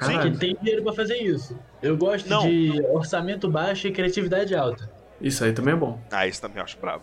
Sim, 0.00 0.18
que 0.18 0.38
tem 0.38 0.56
dinheiro 0.60 0.82
pra 0.82 0.92
fazer 0.92 1.18
isso. 1.18 1.58
Eu 1.82 1.96
gosto 1.96 2.28
Não. 2.28 2.42
de 2.42 2.80
orçamento 2.88 3.48
baixo 3.48 3.86
e 3.86 3.92
criatividade 3.92 4.54
alta. 4.54 4.90
Isso 5.20 5.44
aí 5.44 5.52
também 5.52 5.74
é 5.74 5.76
bom. 5.76 6.00
Ah, 6.10 6.26
isso 6.26 6.40
também 6.40 6.58
eu 6.58 6.64
acho 6.64 6.78
bravo. 6.78 7.02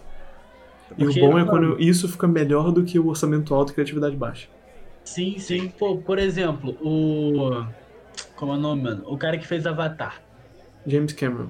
E 0.96 1.06
o 1.06 1.14
bom 1.14 1.40
é 1.40 1.46
quando 1.46 1.80
isso 1.82 2.08
fica 2.08 2.28
melhor 2.28 2.72
do 2.72 2.84
que 2.84 3.00
o 3.00 3.08
orçamento 3.08 3.54
alto 3.54 3.72
e 3.72 3.74
criatividade 3.74 4.16
baixa. 4.16 4.48
Sim, 5.04 5.38
sim. 5.40 5.70
Pô, 5.70 5.98
por 5.98 6.20
exemplo, 6.20 6.72
o. 6.82 7.66
Como 8.36 8.54
é 8.54 8.56
o 8.56 8.60
nome, 8.60 8.84
mano? 8.84 9.04
O 9.08 9.18
cara 9.18 9.38
que 9.38 9.48
fez 9.48 9.66
Avatar. 9.66 10.22
James 10.86 11.14
Cameron. 11.14 11.50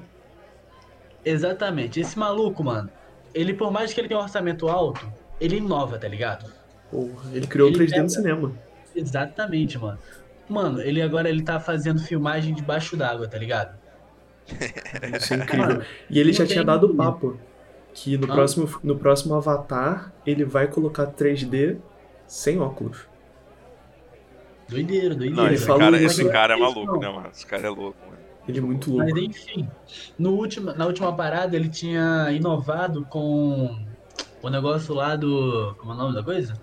Exatamente. 1.23 1.99
Esse 1.99 2.17
maluco, 2.17 2.63
mano, 2.63 2.89
ele, 3.33 3.53
por 3.53 3.71
mais 3.71 3.93
que 3.93 3.99
ele 3.99 4.07
tenha 4.07 4.19
um 4.19 4.23
orçamento 4.23 4.67
alto, 4.67 5.11
ele 5.39 5.57
inova, 5.57 5.97
tá 5.97 6.07
ligado? 6.07 6.51
Porra, 6.89 7.29
ele 7.33 7.47
criou 7.47 7.67
ele 7.67 7.77
3D 7.77 7.89
pega... 7.89 8.03
no 8.03 8.09
cinema. 8.09 8.51
Exatamente, 8.95 9.77
mano. 9.77 9.99
Mano, 10.47 10.81
ele 10.81 11.01
agora 11.01 11.29
ele 11.29 11.43
tá 11.43 11.59
fazendo 11.59 11.99
filmagem 11.99 12.53
debaixo 12.53 12.95
d'água, 12.95 13.27
tá 13.27 13.37
ligado? 13.37 13.77
Isso 15.17 15.33
é 15.33 15.37
incrível. 15.37 15.81
E 16.09 16.19
ele 16.19 16.31
já 16.31 16.45
tinha 16.45 16.63
dado 16.63 16.95
papo 16.95 17.37
que 17.97 18.15
no, 18.15 18.31
ah. 18.31 18.35
próximo, 18.35 18.69
no 18.83 18.95
próximo 18.95 19.33
Avatar 19.33 20.13
ele 20.23 20.45
vai 20.45 20.67
colocar 20.67 21.07
3D 21.07 21.77
sem 22.27 22.59
óculos. 22.59 23.07
Doideiro, 24.69 25.15
doideiro. 25.15 25.35
Não, 25.35 25.51
esse, 25.51 25.65
cara, 25.65 26.01
esse 26.01 26.29
cara 26.29 26.53
é 26.53 26.59
maluco, 26.59 26.99
né, 26.99 27.09
mano? 27.09 27.29
Esse 27.31 27.45
cara 27.45 27.65
é 27.65 27.69
louco, 27.69 27.97
mano. 28.05 28.17
Ele 28.47 28.59
é 28.59 28.61
muito 28.61 28.91
louco. 28.91 29.09
Mas 29.09 29.23
enfim, 29.23 29.67
no 30.19 30.33
último, 30.33 30.73
na 30.73 30.85
última 30.85 31.15
parada 31.15 31.55
ele 31.55 31.69
tinha 31.69 32.31
inovado 32.31 33.03
com 33.05 33.83
o 34.43 34.49
negócio 34.49 34.93
lá 34.93 35.15
do. 35.15 35.73
Como 35.79 35.91
é 35.93 35.95
o 35.95 35.97
nome 35.97 36.13
da 36.13 36.21
coisa? 36.21 36.53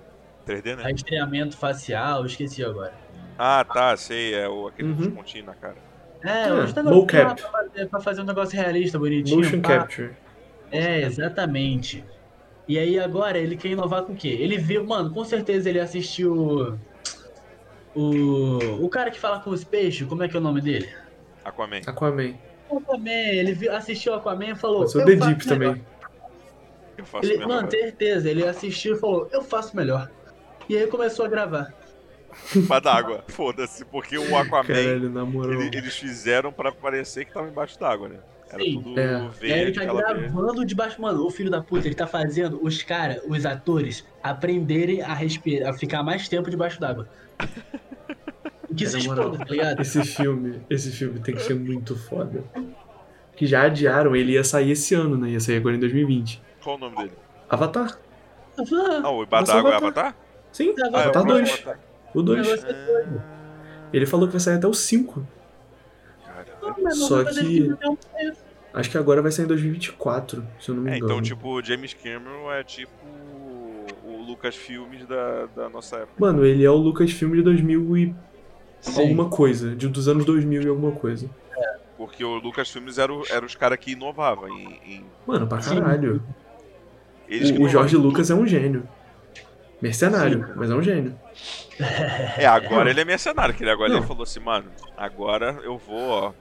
3D, 0.46 0.76
né? 0.76 0.82
Rastreamento 0.84 1.56
facial, 1.56 2.24
esqueci 2.26 2.62
agora. 2.62 2.94
Ah, 3.36 3.64
tá, 3.64 3.96
sei, 3.96 4.34
é 4.34 4.48
o, 4.48 4.68
aquele 4.68 4.90
uhum. 4.90 5.10
pontinho 5.10 5.46
na 5.46 5.54
cara. 5.54 5.78
É, 6.22 6.44
ah, 6.44 6.54
os 6.54 6.72
negócios 6.72 7.06
pra 7.06 7.36
fazer, 7.36 7.88
pra 7.88 8.00
fazer 8.00 8.20
um 8.22 8.24
negócio 8.24 8.56
realista, 8.56 8.98
bonitinho. 8.98 9.38
Motion 9.38 9.60
pá. 9.60 9.78
capture. 9.78 10.23
É, 10.74 11.02
exatamente. 11.02 12.04
E 12.66 12.78
aí 12.78 12.98
agora 12.98 13.38
ele 13.38 13.56
quer 13.56 13.68
inovar 13.68 14.02
com 14.02 14.12
o 14.12 14.16
quê? 14.16 14.28
Ele 14.28 14.56
viu, 14.56 14.84
mano, 14.84 15.10
com 15.10 15.24
certeza 15.24 15.68
ele 15.68 15.80
assistiu 15.80 16.34
o 16.34 16.78
o 17.94 18.88
cara 18.88 19.10
que 19.10 19.20
fala 19.20 19.40
com 19.40 19.50
os 19.50 19.62
peixes, 19.62 20.06
como 20.06 20.22
é 20.22 20.28
que 20.28 20.36
é 20.36 20.40
o 20.40 20.42
nome 20.42 20.60
dele? 20.60 20.88
Aquaman. 21.44 21.80
Aquaman. 21.86 22.34
Aquaman, 22.70 23.10
ele 23.10 23.52
viu, 23.52 23.72
assistiu 23.72 24.14
Aquaman 24.14 24.50
e 24.50 24.56
falou, 24.56 24.82
eu 24.82 24.88
sou 24.88 25.04
The 25.04 25.14
Deep 25.14 25.46
também. 25.46 25.84
Eu 26.96 27.04
faço 27.04 27.26
ele, 27.26 27.38
melhor. 27.38 27.48
Mano, 27.48 27.70
certeza, 27.70 28.30
ele 28.30 28.44
assistiu 28.44 28.96
e 28.96 28.98
falou, 28.98 29.28
eu 29.32 29.42
faço 29.42 29.76
melhor. 29.76 30.10
E 30.68 30.76
aí 30.76 30.86
começou 30.86 31.24
a 31.24 31.28
gravar. 31.28 31.72
Pra 32.66 32.80
d'água, 32.80 33.22
foda-se, 33.28 33.84
porque 33.84 34.18
o 34.18 34.36
Aquaman 34.36 34.66
Caralho, 34.66 35.52
ele, 35.52 35.76
eles 35.76 35.96
fizeram 35.96 36.52
para 36.52 36.72
parecer 36.72 37.26
que 37.26 37.32
tava 37.32 37.48
embaixo 37.48 37.78
d'água, 37.78 38.08
né? 38.08 38.16
Era 38.50 38.62
Sim. 38.62 38.82
tudo 38.82 39.00
é. 39.00 39.18
verde. 39.28 39.52
É, 39.52 39.62
ele 39.62 39.72
tá 39.72 39.84
gravando 39.84 40.52
verde. 40.52 40.66
debaixo, 40.66 41.00
mano, 41.00 41.26
o 41.26 41.30
filho 41.30 41.50
da 41.50 41.60
puta, 41.60 41.86
ele 41.86 41.94
tá 41.94 42.06
fazendo 42.06 42.60
os 42.62 42.82
caras, 42.82 43.20
os 43.26 43.44
atores, 43.44 44.06
aprenderem 44.22 45.02
a 45.02 45.12
respirar, 45.12 45.70
a 45.70 45.72
ficar 45.72 46.02
mais 46.02 46.28
tempo 46.28 46.50
debaixo 46.50 46.80
d'água. 46.80 47.08
Que 48.76 48.86
se 48.86 48.98
exploda, 48.98 49.38
tá 49.38 49.44
ligado? 49.44 49.80
Esse 49.80 50.02
filme, 50.04 50.60
esse 50.68 50.90
filme 50.90 51.20
tem 51.20 51.34
que 51.34 51.42
ser 51.42 51.54
muito 51.54 51.96
foda. 51.96 52.42
Que 53.36 53.46
já 53.46 53.62
adiaram, 53.62 54.16
ele 54.16 54.32
ia 54.32 54.42
sair 54.42 54.72
esse 54.72 54.94
ano, 54.94 55.16
né? 55.16 55.30
Ia 55.30 55.40
sair 55.40 55.58
agora 55.58 55.76
em 55.76 55.78
2020. 55.78 56.42
Qual 56.62 56.76
o 56.76 56.78
nome 56.78 56.96
dele? 56.96 57.12
Avatar. 57.48 57.98
Avatar. 58.58 59.04
Ah, 59.04 59.10
o 59.10 59.22
Ibadago 59.22 59.68
é 59.68 59.74
Avatar? 59.74 60.16
Sim, 60.50 60.74
ah, 60.82 60.86
Avatar 60.86 61.22
é 61.22 61.26
2. 61.26 61.64
O 62.14 62.22
2. 62.22 62.66
Ele 63.92 64.06
falou 64.06 64.26
que 64.26 64.32
vai 64.32 64.40
sair 64.40 64.56
até 64.56 64.66
o 64.66 64.74
5. 64.74 65.24
Só 66.92 67.24
que. 67.24 67.70
Acho 68.72 68.90
que 68.90 68.98
agora 68.98 69.22
vai 69.22 69.30
sair 69.30 69.44
em 69.44 69.48
2024, 69.48 70.44
se 70.58 70.68
eu 70.68 70.74
não 70.74 70.82
me 70.82 70.90
é, 70.90 70.96
engano. 70.96 71.12
então, 71.12 71.22
tipo, 71.22 71.48
o 71.48 71.62
James 71.62 71.94
Cameron 71.94 72.50
é 72.50 72.64
tipo 72.64 72.90
o 74.04 74.22
Lucas 74.26 74.56
Filmes 74.56 75.06
da, 75.06 75.46
da 75.54 75.68
nossa 75.68 75.98
época. 75.98 76.14
Mano, 76.18 76.44
ele 76.44 76.64
é 76.64 76.70
o 76.70 76.74
Lucas 76.74 77.12
Filmes 77.12 77.38
de 77.38 77.44
2000 77.44 77.96
e 77.96 78.14
Sim. 78.80 79.00
alguma 79.00 79.28
coisa, 79.28 79.76
de, 79.76 79.86
dos 79.88 80.08
anos 80.08 80.24
2000 80.24 80.62
e 80.62 80.68
alguma 80.68 80.90
coisa. 80.90 81.30
É, 81.56 81.76
porque 81.96 82.24
o 82.24 82.34
Lucas 82.36 82.68
Filmes 82.68 82.98
era, 82.98 83.12
era 83.30 83.46
os 83.46 83.54
caras 83.54 83.78
que 83.78 83.92
inovavam 83.92 84.48
em, 84.48 84.80
em... 84.84 85.04
Mano, 85.24 85.46
pra 85.46 85.58
caralho. 85.58 86.20
o, 87.30 87.62
o 87.62 87.68
Jorge 87.68 87.96
Lucas 87.96 88.28
é 88.28 88.34
um 88.34 88.46
gênio. 88.46 88.88
Mercenário, 89.80 90.46
Sim. 90.46 90.52
mas 90.56 90.70
é 90.70 90.74
um 90.74 90.82
gênio. 90.82 91.14
É, 92.38 92.46
agora 92.46 92.90
ele 92.90 93.00
é 93.00 93.04
mercenário, 93.04 93.54
que 93.54 93.62
ele 93.62 93.70
agora 93.70 93.92
ele 93.92 94.02
falou 94.02 94.22
assim, 94.22 94.40
mano, 94.40 94.70
agora 94.96 95.58
eu 95.62 95.76
vou, 95.76 96.10
ó. 96.10 96.32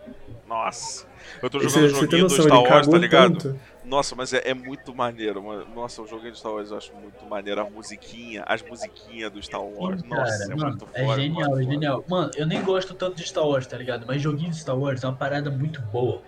Nossa. 0.47 1.05
Eu 1.41 1.49
tô 1.49 1.59
jogando 1.59 1.85
o 1.85 1.89
joguinho 1.89 2.27
do 2.27 2.41
Star 2.41 2.61
Wars, 2.61 2.87
tá 2.87 2.97
ligado? 2.97 3.37
Tanto. 3.37 3.59
Nossa, 3.83 4.15
mas 4.15 4.33
é, 4.33 4.41
é, 4.45 4.53
muito 4.53 4.93
maneiro. 4.93 5.43
Mano. 5.43 5.65
Nossa, 5.73 6.01
o 6.01 6.07
joguinho 6.07 6.31
do 6.31 6.37
Star 6.37 6.51
Wars 6.51 6.71
eu 6.71 6.77
acho 6.77 6.93
muito 6.93 7.25
maneiro. 7.25 7.61
A 7.61 7.69
musiquinha, 7.69 8.43
as 8.45 8.61
musiquinhas 8.61 9.31
do 9.31 9.41
Star 9.41 9.61
Wars. 9.61 10.01
Sim, 10.01 10.07
Nossa, 10.07 10.39
cara, 10.39 10.43
é 10.43 10.55
mano, 10.55 10.69
muito 10.69 10.87
É 10.93 11.15
genial, 11.15 11.59
é 11.59 11.63
genial. 11.63 12.05
Mano, 12.07 12.31
eu 12.35 12.45
nem 12.45 12.61
gosto 12.61 12.93
tanto 12.93 13.15
de 13.15 13.23
Star 13.23 13.45
Wars, 13.45 13.67
tá 13.67 13.77
ligado? 13.77 14.05
Mas 14.07 14.21
joguinho 14.21 14.51
de 14.51 14.57
Star 14.57 14.77
Wars 14.77 15.03
é 15.03 15.07
uma 15.07 15.15
parada 15.15 15.49
muito 15.49 15.81
boa. 15.81 16.21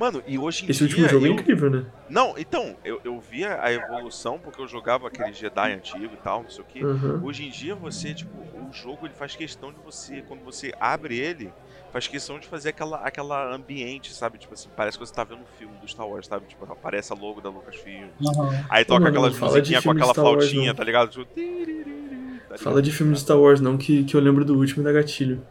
Mano, 0.00 0.22
e 0.26 0.38
hoje 0.38 0.64
em 0.64 0.70
Esse 0.70 0.86
dia. 0.86 0.96
Esse 0.96 1.04
último 1.04 1.08
jogo 1.08 1.26
é 1.26 1.28
eu... 1.28 1.32
é 1.32 1.34
incrível, 1.34 1.68
né? 1.68 1.84
Não, 2.08 2.34
então, 2.38 2.74
eu, 2.82 3.02
eu 3.04 3.20
via 3.20 3.62
a 3.62 3.70
evolução 3.70 4.38
porque 4.38 4.58
eu 4.58 4.66
jogava 4.66 5.08
aquele 5.08 5.34
Jedi 5.34 5.74
antigo 5.74 6.14
e 6.14 6.16
tal, 6.24 6.42
não 6.42 6.48
sei 6.48 6.62
o 6.62 6.64
que. 6.64 6.82
Uhum. 6.82 7.20
Hoje 7.22 7.44
em 7.44 7.50
dia 7.50 7.74
você, 7.74 8.14
tipo, 8.14 8.34
o 8.34 8.72
jogo 8.72 9.06
ele 9.06 9.12
faz 9.12 9.36
questão 9.36 9.70
de 9.70 9.78
você, 9.84 10.22
quando 10.26 10.42
você 10.42 10.72
abre 10.80 11.18
ele, 11.18 11.52
faz 11.92 12.08
questão 12.08 12.38
de 12.38 12.48
fazer 12.48 12.70
aquela, 12.70 12.96
aquela 13.02 13.54
ambiente, 13.54 14.14
sabe? 14.14 14.38
Tipo 14.38 14.54
assim, 14.54 14.70
parece 14.74 14.98
que 14.98 15.04
você 15.04 15.12
tá 15.12 15.22
vendo 15.22 15.42
um 15.42 15.58
filme 15.58 15.74
do 15.76 15.86
Star 15.86 16.08
Wars, 16.08 16.26
sabe? 16.26 16.46
Tipo, 16.46 16.64
aparece 16.72 17.12
a 17.12 17.16
logo 17.16 17.42
da 17.42 17.50
Lucasfilm. 17.50 18.08
Uhum. 18.22 18.64
Aí 18.70 18.86
toca 18.86 19.06
aquelas 19.06 19.38
musiquinhas 19.38 19.84
com 19.84 19.90
aquela 19.90 20.14
flautinha, 20.14 20.68
Wars, 20.68 20.76
tá 20.78 20.84
ligado? 20.84 21.10
Tipo, 21.10 21.26
tá 21.26 21.40
ligado? 21.42 22.58
Fala 22.58 22.80
de 22.80 22.90
filme 22.90 23.12
de 23.12 23.20
Star 23.20 23.38
Wars, 23.38 23.60
não, 23.60 23.76
que, 23.76 24.02
que 24.04 24.16
eu 24.16 24.20
lembro 24.22 24.46
do 24.46 24.56
último 24.56 24.82
da 24.82 24.92
gatilho. 24.92 25.42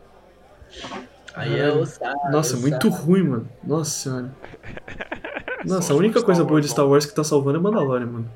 Aí 1.36 1.60
é 1.60 1.72
ousado, 1.72 2.16
Nossa, 2.32 2.56
ousado. 2.56 2.62
muito 2.62 2.90
ruim, 2.90 3.24
mano. 3.24 3.50
Nossa 3.64 3.92
senhora. 3.92 4.32
Nossa, 5.66 5.94
a 5.94 5.96
única 5.96 6.22
coisa 6.24 6.44
boa 6.44 6.62
de 6.62 6.68
Star 6.68 6.88
Wars 6.88 7.06
que 7.06 7.14
tá 7.14 7.24
salvando 7.24 7.58
é 7.58 7.62
Mandalorian, 7.62 8.08
mano. 8.08 8.32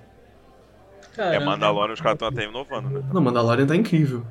Caramba. 1.16 1.36
É, 1.36 1.40
Mandalorian 1.46 1.94
os 1.94 2.02
caras 2.02 2.16
estão 2.16 2.28
até 2.28 2.46
inovando, 2.46 2.90
né? 2.90 3.04
Não, 3.14 3.22
Mandalorian 3.22 3.66
tá 3.66 3.76
incrível. 3.76 4.26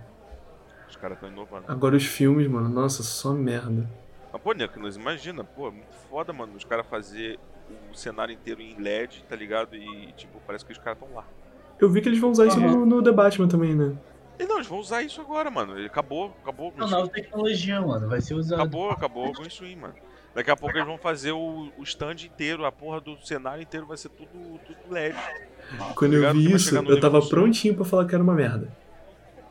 Os 0.89 0.97
caras 0.97 1.16
estão 1.16 1.30
inovando. 1.30 1.64
Agora 1.68 1.97
os 1.97 2.05
filmes, 2.05 2.47
mano, 2.47 2.68
nossa, 2.68 3.02
só 3.02 3.32
merda. 3.32 3.89
Mas, 4.32 4.43
pô, 4.43 4.52
Neco, 4.52 4.78
nós 4.80 4.97
imagina, 4.97 5.44
pô, 5.44 5.68
é 5.68 5.70
muito 5.70 5.94
foda, 6.10 6.32
mano, 6.32 6.55
os 6.56 6.64
caras 6.64 6.86
fazer 6.86 7.39
o 7.90 7.97
cenário 7.97 8.32
inteiro 8.32 8.60
em 8.60 8.78
LED, 8.78 9.24
tá 9.28 9.36
ligado? 9.36 9.74
E, 9.76 10.12
tipo, 10.16 10.40
parece 10.47 10.64
que 10.64 10.72
os 10.72 10.78
caras 10.78 10.98
estão 11.01 11.14
lá. 11.14 11.24
Eu 11.78 11.89
vi 11.89 12.01
que 12.01 12.09
eles 12.09 12.20
vão 12.20 12.30
usar 12.30 12.47
isso 12.47 12.60
no, 12.60 12.84
no 12.86 13.02
The 13.02 13.12
Batman 13.12 13.48
também, 13.48 13.74
né? 13.74 13.93
E 14.39 14.45
não, 14.45 14.57
eles 14.57 14.67
vão 14.67 14.79
usar 14.79 15.03
isso 15.03 15.21
agora, 15.21 15.51
mano. 15.51 15.79
Ele 15.79 15.87
acabou, 15.87 16.35
acabou. 16.43 16.73
Não, 16.77 16.89
nova 16.89 17.09
tecnologia, 17.09 17.81
mano. 17.81 18.09
Vai 18.09 18.21
ser 18.21 18.35
usado. 18.35 18.61
Acabou, 18.61 18.91
acabou 18.91 19.29
o 19.29 19.33
Green 19.33 19.51
Swing, 19.51 19.77
mano. 19.77 19.95
Daqui 20.35 20.51
a 20.51 20.57
pouco 20.57 20.75
eles 20.77 20.87
vão 20.87 20.97
fazer 20.97 21.33
o, 21.33 21.71
o 21.77 21.83
stand 21.83 22.25
inteiro, 22.25 22.65
a 22.65 22.73
porra 22.73 23.01
do 23.01 23.19
cenário 23.25 23.63
inteiro 23.63 23.87
vai 23.87 23.99
ser 23.99 24.09
tudo, 24.09 24.59
tudo 24.67 24.79
LED. 24.91 25.17
Quando 25.95 26.15
eu 26.15 26.33
vi 26.33 26.53
isso, 26.53 26.75
eu 26.75 27.01
tava 27.01 27.21
prontinho 27.21 27.75
pra 27.75 27.85
falar 27.85 28.07
que 28.07 28.15
era 28.15 28.25
uma 28.25 28.35
merda. 28.35 28.69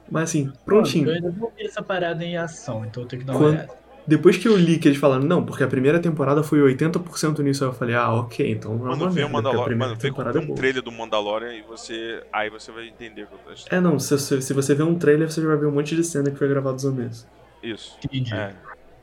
Mas 0.10 0.24
assim, 0.24 0.52
prontinho. 0.66 1.06
Mano, 1.06 1.18
eu 1.18 1.24
ainda 1.24 1.40
vou 1.40 1.54
ver 1.56 1.66
essa 1.66 1.82
parada 1.82 2.26
em 2.26 2.36
ação, 2.36 2.84
então 2.84 3.04
eu 3.04 3.08
tenho 3.08 3.22
que 3.22 3.28
dar 3.28 3.34
uma 3.34 3.40
Quando... 3.40 3.54
olhada. 3.54 3.81
Depois 4.06 4.38
que 4.38 4.48
eu 4.48 4.58
li 4.58 4.80
que 4.80 4.88
eles 4.88 4.98
falaram, 4.98 5.24
não, 5.24 5.46
porque 5.46 5.64
a 5.64 5.68
primeira 5.68 6.00
temporada 6.00 6.42
foi 6.44 6.60
80% 6.60 7.40
nisso, 7.40 7.64
eu 7.64 7.74
falei, 7.74 7.96
ah, 7.96 8.12
ok, 8.14 8.52
então 8.52 8.76
não 8.76 8.92
é 8.92 8.96
uma 8.96 9.12
merda, 9.12 9.32
Mandalor... 9.32 9.76
Mano, 9.76 9.96
temporada 9.96 10.40
vê 10.40 10.46
um 10.46 10.54
é 10.54 10.56
trailer 10.56 10.82
do 10.82 10.92
Mandalorian 10.92 11.54
e 11.54 11.62
você. 11.62 12.24
Aí 12.34 12.50
você 12.50 12.72
vai 12.72 12.88
entender 12.88 13.24
o 13.24 13.28
que 13.28 13.34
eu 13.34 13.40
tô 13.40 13.50
achando. 13.52 13.74
É, 13.74 13.80
não, 13.80 14.00
se, 14.00 14.18
se, 14.18 14.54
você 14.54 14.76
vê 14.76 14.84
um 14.84 14.98
trailer, 14.98 15.30
você 15.30 15.42
já 15.42 15.48
vai 15.48 15.58
ver 15.58 15.68
um 15.68 15.72
monte 15.72 15.96
de 15.96 16.04
cena 16.04 16.32
que 16.32 16.38
foi 16.38 16.48
gravado 16.48 16.80
zumbis. 16.80 17.28
Isso. 17.62 17.98
Entendi. 18.04 18.34
É. 18.34 18.54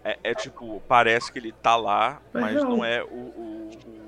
É, 0.04 0.18
é, 0.24 0.34
tipo, 0.34 0.82
parece 0.88 1.30
que 1.30 1.38
ele 1.38 1.52
tá 1.52 1.76
lá, 1.76 2.22
mas, 2.32 2.54
mas 2.54 2.54
não. 2.54 2.76
não 2.78 2.84
é 2.84 3.02
o, 3.02 3.06
o, 3.06 3.70
o, 3.86 3.98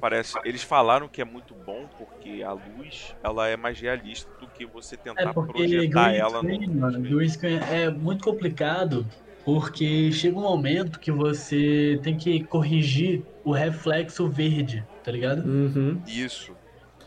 Parece. 0.00 0.36
Eles 0.44 0.62
falaram 0.62 1.06
que 1.06 1.20
é 1.20 1.24
muito 1.24 1.54
bom 1.54 1.88
porque 1.96 2.42
a 2.42 2.52
luz 2.52 3.14
ela 3.22 3.48
é 3.48 3.56
mais 3.56 3.80
realista 3.80 4.28
do 4.40 4.46
que 4.48 4.66
você 4.66 4.96
tentar 4.96 5.30
é 5.30 5.32
projetar 5.32 6.12
ela 6.12 6.42
no. 6.42 6.74
Mano, 6.74 7.22
é 7.70 7.90
muito 7.90 8.24
complicado 8.24 9.06
porque 9.44 10.12
chega 10.12 10.38
um 10.38 10.42
momento 10.42 10.98
que 11.00 11.10
você 11.10 11.98
tem 12.02 12.16
que 12.16 12.44
corrigir 12.44 13.22
o 13.44 13.52
reflexo 13.52 14.28
verde, 14.28 14.84
tá 15.02 15.10
ligado? 15.10 15.44
Uhum. 15.44 16.00
Isso. 16.06 16.52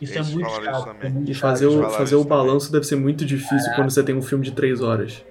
Isso 0.00 0.18
é 0.18 0.22
muito 0.22 0.50
chato. 0.50 0.96
É 1.00 1.08
muito 1.08 1.30
e 1.30 1.34
fazer, 1.34 1.66
o, 1.66 1.90
fazer 1.90 2.16
o 2.16 2.24
balanço 2.24 2.70
deve 2.70 2.84
ser 2.84 2.96
muito 2.96 3.24
difícil 3.24 3.72
quando 3.74 3.90
você 3.90 4.02
tem 4.02 4.14
um 4.14 4.22
filme 4.22 4.44
de 4.44 4.52
três 4.52 4.82
horas. 4.82 5.24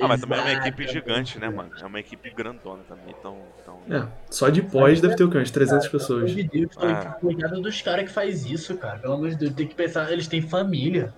Ah, 0.00 0.06
mas 0.06 0.20
também 0.20 0.38
é 0.38 0.42
uma 0.42 0.52
equipe 0.52 0.86
gigante, 0.86 1.38
né, 1.40 1.50
mano? 1.50 1.70
É 1.80 1.84
uma 1.84 1.98
equipe 1.98 2.30
grandona 2.30 2.82
também, 2.88 3.14
então... 3.18 3.36
então... 3.60 3.78
É, 3.90 4.06
só 4.30 4.48
de 4.48 4.62
pós 4.62 5.00
deve 5.00 5.16
ter 5.16 5.24
o 5.24 5.30
quê? 5.30 5.38
Uns 5.38 5.50
300 5.50 5.86
cara, 5.86 5.98
pessoas. 5.98 6.32
Meu 6.32 6.46
Deus, 6.46 6.70
ah. 6.76 7.16
cuidado 7.20 7.60
dos 7.60 7.82
caras 7.82 8.04
que 8.04 8.12
faz 8.12 8.46
isso, 8.46 8.76
cara. 8.76 8.98
Pelo 9.00 9.14
amor 9.14 9.30
de 9.30 9.36
Deus, 9.36 9.54
tem 9.54 9.66
que 9.66 9.74
pensar, 9.74 10.10
eles 10.12 10.28
têm 10.28 10.40
família. 10.40 11.12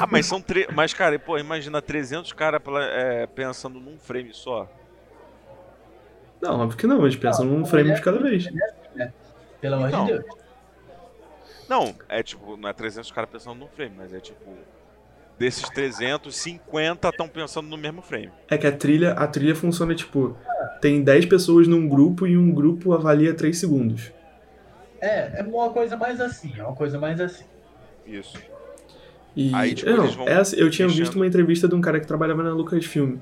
Ah, 0.00 0.06
mas 0.10 0.26
são... 0.26 0.40
Tre... 0.40 0.68
Mas, 0.74 0.94
cara, 0.94 1.18
pô, 1.18 1.38
imagina 1.38 1.82
300 1.82 2.32
caras 2.32 2.60
é, 2.92 3.26
pensando 3.26 3.78
num 3.78 3.98
frame 3.98 4.32
só. 4.32 4.68
Não, 6.40 6.60
óbvio 6.60 6.78
que 6.78 6.86
não, 6.86 7.02
eles 7.02 7.16
pensam 7.16 7.44
num 7.44 7.64
frame 7.64 7.94
de 7.94 8.00
cada 8.00 8.18
vez. 8.18 8.48
Pelo 9.60 9.74
amor 9.74 9.90
de 9.90 10.12
Deus. 10.12 10.24
Não, 11.68 11.94
é 12.08 12.22
tipo, 12.22 12.56
não 12.56 12.68
é 12.68 12.72
300 12.72 13.10
caras 13.10 13.28
pensando 13.30 13.58
num 13.58 13.68
frame, 13.68 13.94
mas 13.96 14.14
é 14.14 14.20
tipo 14.20 14.56
desses 15.38 15.68
300, 15.70 16.34
50 16.34 17.08
estão 17.08 17.28
pensando 17.28 17.68
no 17.68 17.76
mesmo 17.76 18.02
frame. 18.02 18.30
É 18.50 18.58
que 18.58 18.66
a 18.66 18.72
trilha, 18.72 19.12
a 19.12 19.26
trilha 19.26 19.54
funciona 19.54 19.94
tipo, 19.94 20.36
tem 20.80 21.02
10 21.02 21.26
pessoas 21.26 21.68
num 21.68 21.88
grupo 21.88 22.26
e 22.26 22.36
um 22.36 22.52
grupo 22.52 22.92
avalia 22.92 23.32
3 23.32 23.56
segundos. 23.56 24.12
É, 25.00 25.40
é 25.40 25.42
uma 25.44 25.70
coisa 25.70 25.96
mais 25.96 26.20
assim, 26.20 26.52
é 26.58 26.62
uma 26.62 26.74
coisa 26.74 26.98
mais 26.98 27.20
assim. 27.20 27.44
Isso. 28.04 28.36
E, 29.36 29.54
Aí, 29.54 29.74
tipo, 29.74 29.90
não, 29.90 30.26
essa, 30.26 30.56
eu 30.56 30.70
tinha 30.70 30.88
visto 30.88 31.16
uma 31.16 31.26
entrevista 31.26 31.68
de 31.68 31.74
um 31.74 31.80
cara 31.80 32.00
que 32.00 32.06
trabalhava 32.06 32.42
na 32.42 32.52
Lucasfilm, 32.52 33.16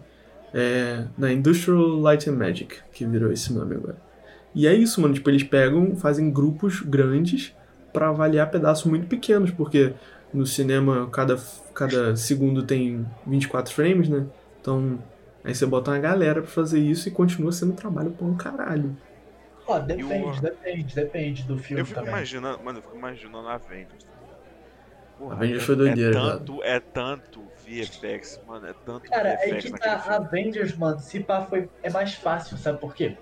é, 0.54 1.04
na 1.18 1.32
Industrial 1.32 2.00
Light 2.00 2.28
and 2.28 2.34
Magic, 2.34 2.76
que 2.92 3.04
virou 3.04 3.30
esse 3.30 3.52
nome 3.52 3.74
agora. 3.74 3.96
E 4.54 4.66
é 4.66 4.74
isso, 4.74 5.00
mano, 5.00 5.12
tipo, 5.12 5.28
eles 5.28 5.42
pegam, 5.42 5.94
fazem 5.96 6.30
grupos 6.30 6.80
grandes 6.80 7.54
para 7.92 8.08
avaliar 8.08 8.50
pedaços 8.50 8.86
muito 8.86 9.06
pequenos, 9.06 9.50
porque 9.50 9.92
no 10.32 10.46
cinema 10.46 11.08
cada, 11.10 11.38
cada 11.74 12.16
segundo 12.16 12.62
tem 12.62 13.06
24 13.26 13.72
frames, 13.72 14.08
né? 14.08 14.26
Então, 14.60 14.98
aí 15.44 15.54
você 15.54 15.66
bota 15.66 15.90
uma 15.90 15.98
galera 15.98 16.40
pra 16.40 16.50
fazer 16.50 16.78
isso 16.78 17.08
e 17.08 17.12
continua 17.12 17.52
sendo 17.52 17.74
trabalho 17.74 18.10
pra 18.10 18.26
um 18.26 18.34
caralho. 18.34 18.96
Ó, 19.66 19.76
oh, 19.76 19.80
depende, 19.80 20.12
eu... 20.12 20.40
depende, 20.40 20.94
depende 20.94 21.42
do 21.42 21.58
filme 21.58 21.80
Eu 21.82 21.86
fico 21.86 21.98
também. 21.98 22.14
imaginando, 22.14 22.62
mano, 22.62 22.78
eu 22.78 22.82
fico 22.82 22.96
imaginando 22.96 23.48
a 23.48 23.54
Avengers. 23.54 24.06
Porra, 25.18 25.34
Avengers 25.34 25.62
foi 25.62 25.76
doideira, 25.76 26.10
é 26.10 26.12
tanto, 26.12 26.62
é 26.62 26.80
tanto 26.80 27.42
VFX, 27.66 28.40
mano, 28.46 28.66
é 28.66 28.74
tanto 28.84 29.10
Cara, 29.10 29.36
VFX 29.36 29.50
é 29.50 29.56
que 29.56 29.72
tá, 29.72 30.16
Avengers, 30.16 30.76
mano, 30.76 30.98
se 31.00 31.20
pá 31.20 31.42
foi, 31.42 31.68
é 31.82 31.90
mais 31.90 32.14
fácil, 32.14 32.56
sabe 32.58 32.78
por 32.78 32.94
quê? 32.94 33.16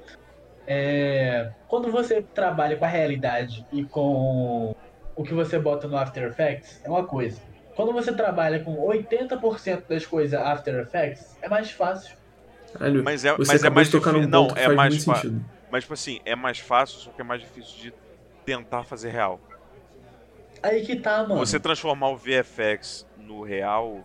É, 0.66 1.52
quando 1.68 1.90
você 1.90 2.22
trabalha 2.22 2.76
com 2.76 2.84
a 2.84 2.88
realidade 2.88 3.66
e 3.72 3.84
com 3.84 4.74
o 5.14 5.22
que 5.22 5.34
você 5.34 5.58
bota 5.58 5.86
no 5.86 5.96
After 5.96 6.24
Effects 6.24 6.80
é 6.82 6.88
uma 6.88 7.04
coisa. 7.04 7.40
Quando 7.76 7.92
você 7.92 8.12
trabalha 8.12 8.60
com 8.60 8.76
80% 8.76 9.82
das 9.88 10.06
coisas 10.06 10.38
After 10.40 10.74
Effects, 10.80 11.36
é 11.42 11.48
mais 11.48 11.70
fácil. 11.70 12.16
Caralho, 12.72 13.04
mas 13.04 13.24
é, 13.24 13.36
mas 13.36 13.64
é 13.64 13.70
mais 13.70 13.90
difícil. 13.90 14.28
Não, 14.28 14.48
é 14.56 14.68
mais 14.68 15.04
fácil. 15.04 15.40
Mas, 15.70 15.84
tipo 15.84 15.94
assim, 15.94 16.20
é 16.24 16.36
mais 16.36 16.58
fácil, 16.58 17.00
só 17.00 17.10
que 17.10 17.20
é 17.20 17.24
mais 17.24 17.40
difícil 17.40 17.82
de 17.82 17.94
tentar 18.44 18.84
fazer 18.84 19.10
real. 19.10 19.40
Aí 20.64 20.82
que 20.82 20.96
tá, 20.96 21.22
mano. 21.22 21.36
Você 21.36 21.60
transformar 21.60 22.08
o 22.08 22.16
VFX 22.16 23.06
no 23.18 23.42
real 23.42 24.02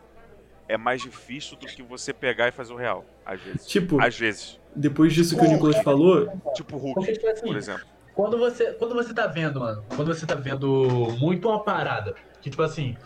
é 0.68 0.78
mais 0.78 1.02
difícil 1.02 1.56
do 1.56 1.66
que 1.66 1.82
você 1.82 2.14
pegar 2.14 2.50
e 2.50 2.52
fazer 2.52 2.74
o 2.74 2.76
real, 2.76 3.06
às 3.26 3.42
vezes. 3.42 3.66
Tipo, 3.66 4.02
às 4.02 4.18
vezes. 4.18 4.60
Depois 4.76 5.14
disso 5.14 5.38
que 5.38 5.46
o 5.46 5.48
Nicolas 5.50 5.82
falou. 5.82 6.28
Tipo 6.54 6.76
Hulk, 6.76 6.96
Porque, 6.96 7.14
tipo 7.14 7.28
assim, 7.28 7.48
por 7.48 7.56
exemplo. 7.56 7.86
Quando 8.14 8.38
você, 8.38 8.74
quando 8.74 8.94
você 8.94 9.14
tá 9.14 9.26
vendo, 9.26 9.62
mano, 9.62 9.86
quando 9.96 10.14
você 10.14 10.26
tá 10.26 10.36
vendo 10.36 11.08
muito 11.18 11.48
uma 11.48 11.64
parada, 11.64 12.14
que 12.42 12.50
tipo 12.50 12.62
assim, 12.62 12.98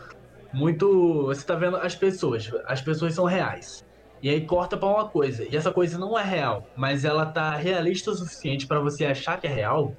muito. 0.52 1.26
Você 1.28 1.46
tá 1.46 1.54
vendo 1.54 1.78
as 1.78 1.96
pessoas, 1.96 2.52
as 2.66 2.82
pessoas 2.82 3.14
são 3.14 3.26
reais. 3.26 3.86
E 4.20 4.30
aí 4.30 4.42
corta 4.42 4.76
pra 4.76 4.88
uma 4.90 5.08
coisa, 5.10 5.44
e 5.44 5.56
essa 5.56 5.72
coisa 5.72 6.00
não 6.00 6.18
é 6.18 6.24
real, 6.24 6.68
mas 6.76 7.06
ela 7.06 7.26
tá 7.26 7.56
realista 7.56 8.10
o 8.10 8.16
suficiente 8.16 8.66
para 8.66 8.80
você 8.80 9.06
achar 9.06 9.40
que 9.40 9.46
é 9.46 9.50
real, 9.50 9.94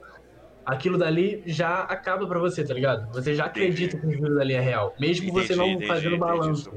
aquilo 0.64 0.98
dali 0.98 1.42
já 1.46 1.80
acaba 1.80 2.26
para 2.26 2.38
você, 2.38 2.64
tá 2.64 2.74
ligado? 2.74 3.12
Você 3.12 3.34
já 3.34 3.46
acredita 3.46 3.98
que 3.98 4.06
aquilo 4.06 4.34
dali 4.34 4.54
é 4.54 4.60
real, 4.60 4.94
mesmo 4.98 5.28
entendi, 5.28 5.46
você 5.46 5.56
não 5.56 5.68
entendi, 5.68 5.86
fazendo 5.86 6.18
balanço. 6.18 6.72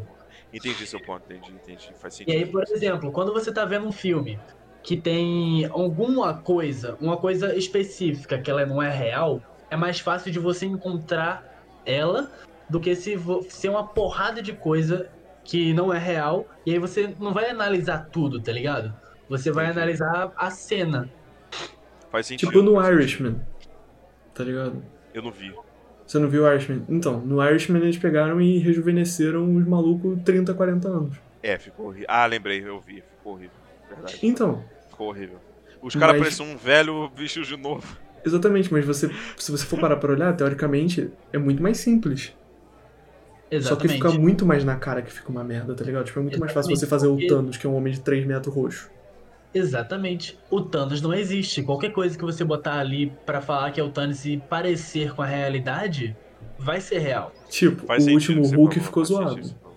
Entendi 0.53 0.87
seu 0.87 0.99
ponto, 1.01 1.23
entendi, 1.31 1.51
entendi. 1.51 1.91
Faz 1.99 2.15
sentido. 2.15 2.33
E 2.33 2.37
aí, 2.37 2.45
por 2.45 2.63
exemplo, 2.63 3.11
quando 3.11 3.33
você 3.33 3.51
tá 3.51 3.65
vendo 3.65 3.87
um 3.87 3.91
filme 3.91 4.39
que 4.81 4.95
tem 4.95 5.65
alguma 5.65 6.33
coisa, 6.35 6.97
uma 7.01 7.17
coisa 7.17 7.55
específica 7.55 8.37
que 8.37 8.49
ela 8.49 8.65
não 8.65 8.81
é 8.81 8.89
real, 8.89 9.41
é 9.69 9.75
mais 9.75 9.99
fácil 9.99 10.31
de 10.31 10.39
você 10.39 10.65
encontrar 10.65 11.61
ela 11.85 12.31
do 12.69 12.79
que 12.79 12.95
se 12.95 13.17
ser 13.49 13.69
uma 13.69 13.85
porrada 13.85 14.41
de 14.41 14.53
coisa 14.53 15.09
que 15.43 15.73
não 15.73 15.93
é 15.93 15.97
real. 15.97 16.47
E 16.65 16.71
aí 16.71 16.79
você 16.79 17.13
não 17.19 17.33
vai 17.33 17.49
analisar 17.49 18.07
tudo, 18.11 18.41
tá 18.41 18.51
ligado? 18.51 18.93
Você 19.29 19.51
vai 19.51 19.65
Entendi. 19.65 19.79
analisar 19.79 20.31
a 20.35 20.49
cena. 20.49 21.09
Faz 22.09 22.27
sentido. 22.27 22.49
Tipo 22.49 22.61
no 22.63 22.81
Irishman. 22.81 23.41
Tá 24.37 24.43
ligado? 24.43 24.83
Eu 25.15 25.23
não 25.23 25.31
vi. 25.31 25.51
Você 26.05 26.19
não 26.19 26.29
viu 26.29 26.43
o 26.43 26.51
Irishman? 26.51 26.85
Então, 26.87 27.19
no 27.19 27.43
Irishman 27.43 27.81
eles 27.81 27.97
pegaram 27.97 28.39
e 28.39 28.59
rejuvenesceram 28.59 29.55
os 29.55 29.67
malucos 29.67 30.21
30, 30.23 30.53
40 30.53 30.87
anos. 30.87 31.17
É, 31.41 31.57
ficou 31.57 31.87
horrível. 31.87 32.05
Ah, 32.07 32.25
lembrei, 32.27 32.63
eu 32.63 32.79
vi. 32.79 33.01
Ficou 33.17 33.33
horrível. 33.33 33.57
Verdade. 33.89 34.19
Então, 34.21 34.63
ficou 34.89 35.09
horrível. 35.09 35.39
Os 35.81 35.95
caras 35.95 36.19
mas... 36.19 36.35
parecem 36.35 36.53
um 36.53 36.55
velho 36.55 37.09
bicho 37.09 37.41
de 37.41 37.57
novo. 37.57 37.97
Exatamente, 38.23 38.71
mas 38.71 38.85
você, 38.85 39.09
se 39.37 39.51
você 39.51 39.65
for 39.65 39.79
parar 39.79 39.95
pra 39.97 40.11
olhar, 40.11 40.35
teoricamente, 40.35 41.09
é 41.33 41.37
muito 41.39 41.63
mais 41.63 41.77
simples. 41.77 42.35
Exatamente. 43.49 43.63
Só 43.67 43.75
que 43.75 43.87
fica 43.87 44.11
muito 44.11 44.45
mais 44.45 44.63
na 44.63 44.75
cara 44.75 45.01
que 45.01 45.11
fica 45.11 45.29
uma 45.29 45.43
merda, 45.43 45.73
tá 45.73 45.83
ligado? 45.83 46.05
Tipo, 46.05 46.19
é 46.19 46.21
muito 46.21 46.35
Exatamente, 46.35 46.55
mais 46.55 46.65
fácil 46.67 46.77
você 46.77 46.85
fazer 46.85 47.07
porque... 47.07 47.25
o 47.25 47.27
Thanos, 47.27 47.57
que 47.57 47.65
é 47.65 47.69
um 47.69 47.75
homem 47.75 47.91
de 47.91 48.01
3 48.01 48.25
metros 48.25 48.53
roxo. 48.53 48.91
Exatamente. 49.57 50.37
O 50.49 50.61
Thanos 50.61 51.01
não 51.01 51.13
existe. 51.13 51.63
Qualquer 51.63 51.91
coisa 51.91 52.17
que 52.17 52.23
você 52.23 52.43
botar 52.43 52.79
ali 52.79 53.11
para 53.25 53.41
falar 53.41 53.71
que 53.71 53.79
é 53.79 53.83
o 53.83 53.89
Thanos 53.89 54.25
e 54.25 54.37
parecer 54.37 55.13
com 55.13 55.21
a 55.21 55.25
realidade, 55.25 56.15
vai 56.57 56.79
ser 56.79 56.99
real. 56.99 57.31
Tipo, 57.49 57.85
Faz 57.85 58.05
o 58.05 58.11
último 58.11 58.45
Hulk 58.45 58.79
ficou 58.79 59.03
zoado. 59.03 59.67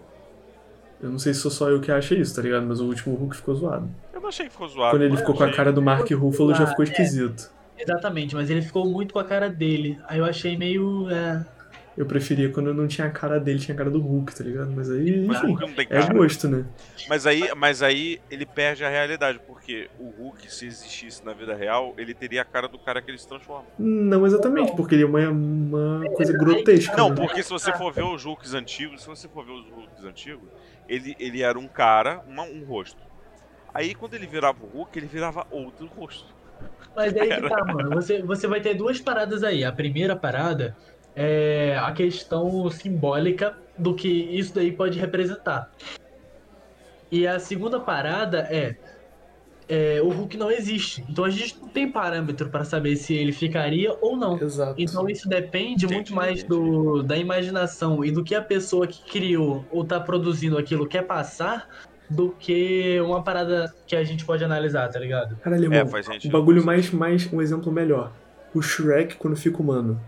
Eu 1.02 1.11
não 1.11 1.19
sei 1.19 1.32
se 1.32 1.40
sou 1.40 1.51
só 1.51 1.70
eu 1.70 1.81
que 1.81 1.90
acha 1.90 2.15
isso, 2.15 2.36
tá 2.36 2.43
ligado? 2.43 2.66
Mas 2.66 2.78
o 2.81 2.85
último 2.85 3.15
Hulk 3.15 3.36
ficou 3.36 3.55
zoado. 3.55 3.90
Eu 4.12 4.20
não 4.20 4.28
achei 4.28 4.47
que 4.47 4.52
ficou 4.52 4.69
zoado. 4.69 4.90
Quando 4.90 5.02
ele 5.02 5.16
ficou 5.16 5.35
com 5.35 5.44
a 5.44 5.51
cara 5.51 5.73
do 5.73 5.81
Mark 5.81 6.11
Ruffalo, 6.11 6.55
já 6.55 6.66
ficou 6.66 6.85
esquisito. 6.85 7.51
É, 7.78 7.82
exatamente, 7.82 8.35
mas 8.35 8.51
ele 8.51 8.61
ficou 8.61 8.86
muito 8.86 9.15
com 9.15 9.19
a 9.19 9.24
cara 9.24 9.48
dele. 9.48 9.98
Aí 10.07 10.19
eu 10.19 10.24
achei 10.27 10.59
meio. 10.59 11.09
É... 11.09 11.44
Eu 12.01 12.06
preferia 12.06 12.48
quando 12.48 12.72
não 12.72 12.89
tinha 12.89 13.06
a 13.06 13.10
cara 13.10 13.39
dele, 13.39 13.59
tinha 13.59 13.74
a 13.74 13.77
cara 13.77 13.90
do 13.90 14.01
Hulk, 14.01 14.35
tá 14.35 14.43
ligado? 14.43 14.72
Mas 14.74 14.90
aí, 14.90 15.27
enfim, 15.27 15.55
é 15.90 16.14
gosto, 16.14 16.48
né? 16.48 16.64
Mas 17.06 17.27
aí, 17.27 17.43
mas 17.55 17.82
aí 17.82 18.18
ele 18.31 18.47
perde 18.47 18.82
a 18.82 18.89
realidade, 18.89 19.39
porque 19.47 19.90
o 19.98 20.09
Hulk, 20.09 20.51
se 20.51 20.64
existisse 20.64 21.22
na 21.22 21.35
vida 21.35 21.55
real, 21.55 21.93
ele 21.98 22.14
teria 22.14 22.40
a 22.40 22.44
cara 22.47 22.66
do 22.68 22.78
cara 22.78 23.02
que 23.02 23.10
ele 23.10 23.18
se 23.18 23.28
transforma. 23.28 23.66
Não 23.78 24.24
exatamente, 24.24 24.74
porque 24.74 24.94
ele 24.94 25.02
é 25.02 25.06
uma, 25.06 25.28
uma 25.28 26.10
coisa 26.14 26.32
grotesca. 26.32 26.97
Não, 26.97 27.10
né? 27.10 27.16
porque 27.16 27.43
se 27.43 27.51
você 27.51 27.70
for 27.74 27.93
ver 27.93 28.05
os 28.05 28.24
Hulks 28.24 28.55
antigos, 28.55 29.02
se 29.02 29.06
você 29.06 29.28
for 29.28 29.44
ver 29.44 29.52
os 29.52 29.68
Hulks 29.68 30.02
antigos, 30.02 30.48
ele, 30.89 31.14
ele 31.20 31.43
era 31.43 31.59
um 31.59 31.68
cara, 31.68 32.24
uma, 32.27 32.44
um 32.44 32.64
rosto. 32.64 33.02
Aí 33.74 33.94
quando 33.94 34.14
ele 34.14 34.27
virava 34.27 34.56
o 34.64 34.68
Hulk, 34.68 34.98
ele 34.98 35.06
virava 35.06 35.47
outro 35.51 35.86
rosto. 35.86 36.35
Mas 36.97 37.14
aí 37.14 37.28
que 37.28 37.48
tá, 37.48 37.62
mano. 37.62 37.90
Você, 37.90 38.22
você 38.22 38.47
vai 38.47 38.60
ter 38.60 38.74
duas 38.74 39.01
paradas 39.01 39.44
aí. 39.44 39.64
A 39.64 39.72
primeira 39.72 40.16
parada 40.16 40.74
é 41.15 41.77
a 41.81 41.93
questão 41.93 42.69
simbólica 42.70 43.57
do 43.77 43.95
que 43.95 44.09
isso 44.09 44.55
daí 44.55 44.73
pode 44.73 44.99
representar. 44.99 45.70
E 47.11 47.27
a 47.27 47.41
segunda 47.41 47.81
parada 47.81 48.47
é, 48.51 48.77
é, 49.69 50.01
o 50.03 50.09
Hulk 50.09 50.37
não 50.37 50.51
existe. 50.51 51.05
Então 51.09 51.24
a 51.24 51.31
gente 51.31 51.59
não 51.61 51.69
tem 51.69 51.91
parâmetro 51.91 52.49
para 52.49 52.65
saber 52.65 52.97
se 52.97 53.15
ele 53.15 53.32
ficaria 53.32 53.97
ou 54.01 54.16
não. 54.16 54.41
Exato. 54.41 54.74
Então 54.77 55.09
isso 55.09 55.28
depende 55.28 55.85
entendi, 55.85 55.95
muito 55.95 56.15
mais 56.15 56.43
do, 56.43 57.03
da 57.03 57.16
imaginação 57.16 58.05
e 58.05 58.11
do 58.11 58.23
que 58.23 58.35
a 58.35 58.43
pessoa 58.43 58.87
que 58.87 59.03
criou 59.11 59.65
ou 59.70 59.85
tá 59.85 59.99
produzindo 60.01 60.59
aquilo 60.59 60.87
quer 60.87 61.03
passar 61.03 61.69
do 62.09 62.31
que 62.31 63.01
uma 63.01 63.23
parada 63.23 63.73
que 63.87 63.95
a 63.95 64.03
gente 64.03 64.24
pode 64.24 64.43
analisar, 64.43 64.89
tá 64.89 64.99
ligado? 64.99 65.37
Caralho, 65.37 65.73
é. 65.73 65.85
Um 65.85 66.31
bagulho 66.31 66.65
mais, 66.65 66.91
mais, 66.91 67.32
um 67.32 67.41
exemplo 67.41 67.70
melhor. 67.70 68.12
O 68.53 68.61
Shrek 68.61 69.16
quando 69.16 69.37
fica 69.37 69.62
humano. 69.62 70.01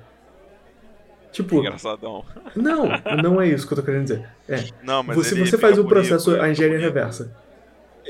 Tipo. 1.32 1.60
Engraçadão. 1.60 2.24
Não, 2.54 2.88
não 3.22 3.40
é 3.40 3.48
isso 3.48 3.66
que 3.66 3.72
eu 3.72 3.78
tô 3.78 3.82
querendo 3.82 4.04
dizer. 4.04 4.28
É. 4.48 4.64
Não, 4.82 5.02
mas 5.02 5.16
você, 5.16 5.34
você 5.34 5.56
faz 5.56 5.78
o 5.78 5.84
processo, 5.84 6.38
a 6.40 6.50
engenharia 6.50 6.78
reversa. 6.78 7.34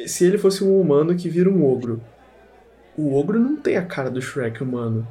Se 0.06 0.24
ele 0.24 0.36
fosse 0.36 0.64
um 0.64 0.80
humano 0.80 1.14
que 1.14 1.28
vira 1.28 1.48
um 1.48 1.64
ogro, 1.64 2.02
o 2.96 3.16
ogro 3.16 3.38
não 3.38 3.56
tem 3.56 3.76
a 3.76 3.86
cara 3.86 4.10
do 4.10 4.20
Shrek 4.20 4.62
humano. 4.62 5.06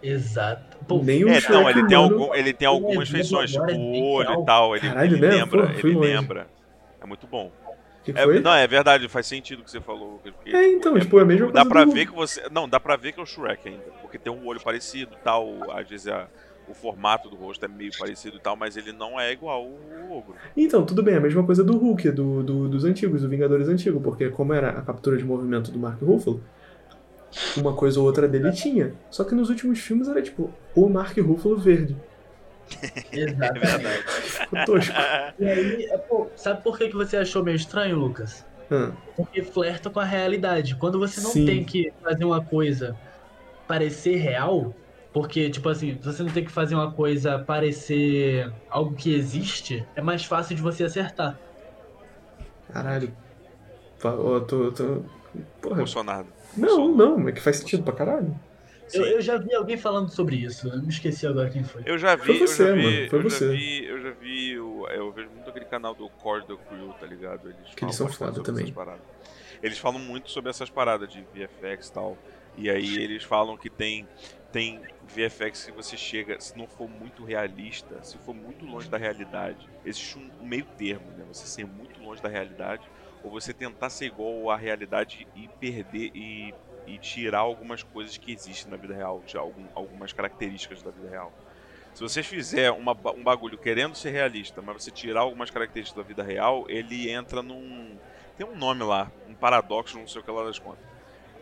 Exato. 0.00 0.76
Pô, 0.86 1.02
Nem 1.02 1.24
o 1.24 1.28
é, 1.28 1.40
Shrek 1.40 1.52
não, 1.52 1.68
ele 1.68 1.80
humano. 1.80 1.88
tem, 1.88 1.96
algum, 1.96 2.34
ele 2.34 2.52
tem 2.52 2.68
algumas 2.68 3.08
feições, 3.08 3.50
tipo 3.50 3.64
o 3.64 4.12
olho 4.12 4.42
e 4.42 4.44
tal. 4.44 4.76
Ele, 4.76 4.86
Caralho, 4.86 5.16
ele 5.16 5.20
né? 5.20 5.34
lembra, 5.34 5.66
Pô, 5.66 5.72
ele 5.72 5.94
longe. 5.94 6.08
lembra. 6.08 6.46
É 7.00 7.06
muito 7.06 7.26
bom. 7.26 7.50
Que 8.04 8.12
é, 8.14 8.40
não, 8.40 8.54
é 8.54 8.66
verdade, 8.66 9.08
faz 9.08 9.26
sentido 9.26 9.60
o 9.60 9.64
que 9.64 9.70
você 9.70 9.80
falou. 9.80 10.20
Porque, 10.22 10.54
é, 10.54 10.72
então, 10.72 10.98
tipo, 11.00 11.18
é 11.18 11.22
a 11.22 11.24
mesma 11.24 11.46
dá 11.46 11.52
coisa. 11.52 11.64
Dá 11.64 11.70
pra 11.70 11.84
do... 11.84 11.92
ver 11.92 12.06
que 12.06 12.12
você. 12.12 12.42
Não, 12.52 12.68
dá 12.68 12.78
pra 12.78 12.96
ver 12.96 13.12
que 13.12 13.18
é 13.18 13.22
o 13.22 13.26
Shrek 13.26 13.66
ainda. 13.66 13.82
Porque 14.02 14.18
tem 14.18 14.30
um 14.30 14.46
olho 14.46 14.60
parecido 14.60 15.16
tal. 15.24 15.48
Às 15.72 15.88
vezes 15.88 16.06
a, 16.08 16.28
o 16.68 16.74
formato 16.74 17.28
do 17.28 17.36
rosto 17.36 17.64
é 17.64 17.68
meio 17.68 17.90
parecido 17.98 18.36
e 18.36 18.40
tal, 18.40 18.56
mas 18.56 18.76
ele 18.76 18.92
não 18.92 19.20
é 19.20 19.32
igual 19.32 19.64
o 19.64 20.12
ogro. 20.12 20.34
Então, 20.56 20.84
tudo 20.84 21.02
bem, 21.02 21.16
a 21.16 21.20
mesma 21.20 21.44
coisa 21.44 21.62
do 21.62 21.76
Hulk, 21.76 22.10
do, 22.10 22.42
do, 22.42 22.68
dos 22.68 22.84
antigos, 22.84 23.22
do 23.22 23.28
Vingadores 23.28 23.68
antigo, 23.68 24.00
porque 24.00 24.28
como 24.30 24.52
era 24.52 24.70
a 24.70 24.82
captura 24.82 25.16
de 25.16 25.24
movimento 25.24 25.70
do 25.70 25.78
Mark 25.78 26.00
Ruffalo, 26.00 26.42
uma 27.56 27.74
coisa 27.74 28.00
ou 28.00 28.06
outra 28.06 28.28
dele 28.28 28.52
tinha. 28.52 28.94
Só 29.10 29.24
que 29.24 29.34
nos 29.34 29.50
últimos 29.50 29.80
filmes 29.80 30.08
era 30.08 30.22
tipo 30.22 30.52
o 30.74 30.88
Mark 30.88 31.16
Ruffalo 31.18 31.56
verde. 31.56 31.96
Exato. 33.12 33.58
É 33.58 33.66
verdade. 33.66 34.66
tosco. 34.66 34.94
E 35.38 35.46
aí, 35.46 35.84
é, 35.86 35.98
pô, 35.98 36.28
sabe 36.36 36.62
por 36.62 36.78
que, 36.78 36.88
que 36.88 36.94
você 36.94 37.16
achou 37.16 37.42
meio 37.42 37.56
estranho, 37.56 37.98
Lucas? 37.98 38.44
Hum. 38.70 38.92
Porque 39.16 39.42
flerta 39.42 39.90
com 39.90 40.00
a 40.00 40.04
realidade. 40.04 40.76
Quando 40.76 40.98
você 40.98 41.20
não 41.20 41.30
Sim. 41.30 41.44
tem 41.44 41.64
que 41.64 41.92
fazer 42.02 42.24
uma 42.24 42.42
coisa 42.42 42.96
parecer 43.66 44.16
real, 44.16 44.74
porque, 45.14 45.48
tipo 45.48 45.68
assim, 45.68 45.96
você 46.02 46.24
não 46.24 46.30
tem 46.30 46.44
que 46.44 46.50
fazer 46.50 46.74
uma 46.74 46.90
coisa 46.90 47.38
parecer 47.38 48.52
algo 48.68 48.96
que 48.96 49.14
existe, 49.14 49.86
é 49.94 50.02
mais 50.02 50.24
fácil 50.24 50.56
de 50.56 50.60
você 50.60 50.82
acertar. 50.82 51.38
Caralho. 52.72 53.16
Eu 54.02 54.40
tô. 54.40 54.72
tô... 54.72 55.02
Porra. 55.62 55.76
Bolsonaro. 55.76 56.26
Não, 56.56 56.88
não, 56.88 57.28
é 57.28 57.32
que 57.32 57.40
faz 57.40 57.58
sentido 57.58 57.84
pra 57.84 57.92
caralho. 57.92 58.34
Eu, 58.92 59.06
eu, 59.06 59.20
já 59.20 59.38
vi 59.38 59.54
alguém 59.54 59.76
falando 59.76 60.10
sobre 60.10 60.34
isso, 60.34 60.68
eu 60.68 60.82
me 60.82 60.88
esqueci 60.88 61.26
agora 61.26 61.48
quem 61.48 61.62
foi. 61.62 61.82
Eu 61.86 61.96
já 61.96 62.16
vi, 62.16 62.26
foi 62.26 62.38
você, 62.40 62.62
eu 62.62 62.66
já 62.66 62.74
vi, 62.74 62.82
mano, 62.82 63.10
foi 63.10 63.18
eu 63.18 63.22
você. 63.22 63.46
Já 63.46 63.52
vi, 63.52 63.84
eu 63.84 64.02
já 64.02 64.10
vi, 64.10 64.50
eu, 64.50 64.86
eu 64.90 65.12
vejo 65.12 65.30
muito 65.30 65.48
aquele 65.48 65.64
canal 65.64 65.94
do 65.94 66.08
Core 66.08 66.44
do 66.46 66.58
Crew, 66.58 66.92
tá 67.00 67.06
ligado? 67.06 67.48
Eles, 67.48 67.74
que 67.74 67.84
eles 67.84 67.94
são 67.94 68.08
foda 68.08 68.42
também. 68.42 68.74
Eles 69.62 69.78
falam 69.78 70.00
muito 70.00 70.30
sobre 70.30 70.50
essas 70.50 70.68
paradas 70.68 71.08
de 71.08 71.20
VFX 71.20 71.86
e 71.86 71.92
tal. 71.92 72.18
E 72.56 72.68
aí 72.68 72.96
eles 72.96 73.24
falam 73.24 73.56
que 73.56 73.70
tem, 73.70 74.06
tem 74.52 74.80
VFX 75.06 75.64
que 75.64 75.72
você 75.72 75.96
chega, 75.96 76.38
se 76.40 76.56
não 76.56 76.66
for 76.68 76.88
muito 76.88 77.24
realista, 77.24 78.02
se 78.02 78.18
for 78.18 78.34
muito 78.34 78.64
longe 78.66 78.88
da 78.88 78.98
realidade, 78.98 79.70
existe 79.84 80.18
um 80.18 80.30
meio 80.38 80.66
termo, 80.76 81.12
né? 81.12 81.24
Você 81.24 81.46
ser 81.46 81.66
muito 81.66 82.00
longe 82.00 82.20
da 82.22 82.28
realidade, 82.28 82.90
ou 83.22 83.30
você 83.30 83.52
tentar 83.54 83.90
ser 83.90 84.06
igual 84.06 84.50
à 84.50 84.56
realidade 84.56 85.28
e 85.34 85.48
perder 85.58 86.10
e 86.14 86.54
e 86.86 86.98
tirar 86.98 87.38
algumas 87.38 87.82
coisas 87.82 88.18
que 88.18 88.30
existem 88.30 88.70
na 88.70 88.76
vida 88.76 88.94
real, 88.94 89.24
algum, 89.36 89.70
algumas 89.74 90.12
características 90.12 90.82
da 90.82 90.90
vida 90.90 91.08
real. 91.08 91.34
Se 91.92 92.02
você 92.02 92.22
fizer 92.22 92.70
uma, 92.72 92.92
um 93.14 93.22
bagulho 93.22 93.58
querendo 93.58 93.94
ser 93.94 94.10
realista, 94.10 94.60
mas 94.60 94.82
você 94.82 94.90
tirar 94.92 95.20
algumas 95.20 95.50
características 95.50 96.02
da 96.02 96.06
vida 96.06 96.22
real, 96.22 96.64
ele 96.68 97.08
entra 97.10 97.42
num. 97.42 98.00
Tem 98.36 98.46
um 98.46 98.56
nome 98.56 98.82
lá, 98.82 99.12
um 99.24 99.36
paradoxo, 99.36 99.98
não 99.98 100.06
sei 100.06 100.20
o 100.20 100.24
que 100.24 100.30
lá 100.30 100.44
das 100.44 100.58
contas. 100.58 100.93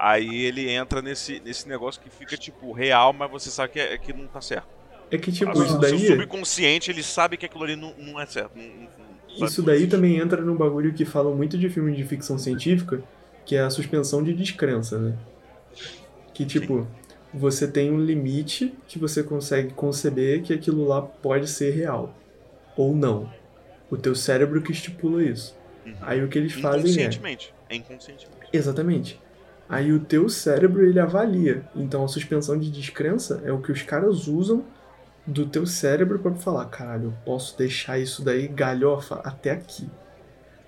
Aí 0.03 0.47
ele 0.47 0.69
entra 0.69 1.01
nesse, 1.01 1.39
nesse 1.39 1.69
negócio 1.69 2.01
que 2.03 2.11
fica, 2.11 2.37
tipo, 2.37 2.73
real, 2.73 3.12
mas 3.12 3.31
você 3.31 3.51
sabe 3.51 3.74
que, 3.74 3.79
é, 3.79 3.97
que 3.97 4.12
não 4.12 4.27
tá 4.27 4.41
certo. 4.41 4.66
É 5.09 5.16
que, 5.16 5.31
tipo, 5.31 5.53
isso 5.62 5.79
daí. 5.79 5.97
Seu 5.97 6.16
subconsciente, 6.16 6.91
ele 6.91 7.05
sabe 7.05 7.37
que 7.37 7.47
aquilo 7.47 7.62
ali 7.62 7.77
não, 7.77 7.95
não 7.97 8.20
é 8.20 8.27
certo. 8.27 8.51
Não, 8.57 8.65
não, 8.65 9.47
isso 9.47 9.62
daí 9.62 9.87
também 9.87 10.16
entra 10.16 10.43
num 10.43 10.57
bagulho 10.57 10.93
que 10.93 11.05
falam 11.05 11.37
muito 11.37 11.57
de 11.57 11.69
filmes 11.69 11.97
de 11.97 12.03
ficção 12.05 12.37
científica, 12.37 13.01
que 13.47 13.55
é 13.55 13.61
a 13.61 13.70
suspensão 13.70 14.24
de 14.24 14.35
descrença, 14.35 14.99
né? 14.99 15.16
Que 16.35 16.45
tipo, 16.45 16.81
Sim. 16.81 16.87
você 17.33 17.69
tem 17.69 17.93
um 17.93 18.01
limite 18.01 18.74
que 18.89 18.99
você 18.99 19.23
consegue 19.23 19.73
conceber 19.73 20.43
que 20.43 20.53
aquilo 20.53 20.85
lá 20.85 21.01
pode 21.01 21.47
ser 21.47 21.77
real. 21.77 22.12
Ou 22.77 22.93
não. 22.97 23.33
O 23.89 23.97
teu 23.97 24.16
cérebro 24.16 24.61
que 24.61 24.73
estipula 24.73 25.23
isso. 25.23 25.57
Uhum. 25.87 25.95
Aí 26.01 26.24
o 26.24 26.27
que 26.27 26.39
eles 26.39 26.55
fazem 26.55 26.81
é. 26.81 26.91
Inconscientemente. 26.91 27.55
É 27.69 27.77
inconscientemente. 27.77 28.49
Exatamente. 28.53 29.22
Aí 29.73 29.93
o 29.93 30.01
teu 30.01 30.28
cérebro 30.28 30.85
ele 30.85 31.01
avalia. 31.01 31.65
Então 31.74 32.05
a 32.05 32.09
suspensão 32.09 32.59
de 32.59 32.70
descrença 32.70 33.43
é 33.44 33.51
o 33.51 33.61
que 33.61 33.73
os 33.73 33.82
caras 33.82 34.28
usam 34.28 34.65
do 35.27 35.47
teu 35.47 35.66
cérebro 35.66 36.19
para 36.19 36.35
falar, 36.35 36.66
caralho, 36.66 37.05
eu 37.07 37.15
posso 37.24 37.57
deixar 37.57 37.99
isso 37.99 38.24
daí 38.24 38.49
galhofa 38.49 39.20
até 39.24 39.53
aqui. 39.53 39.89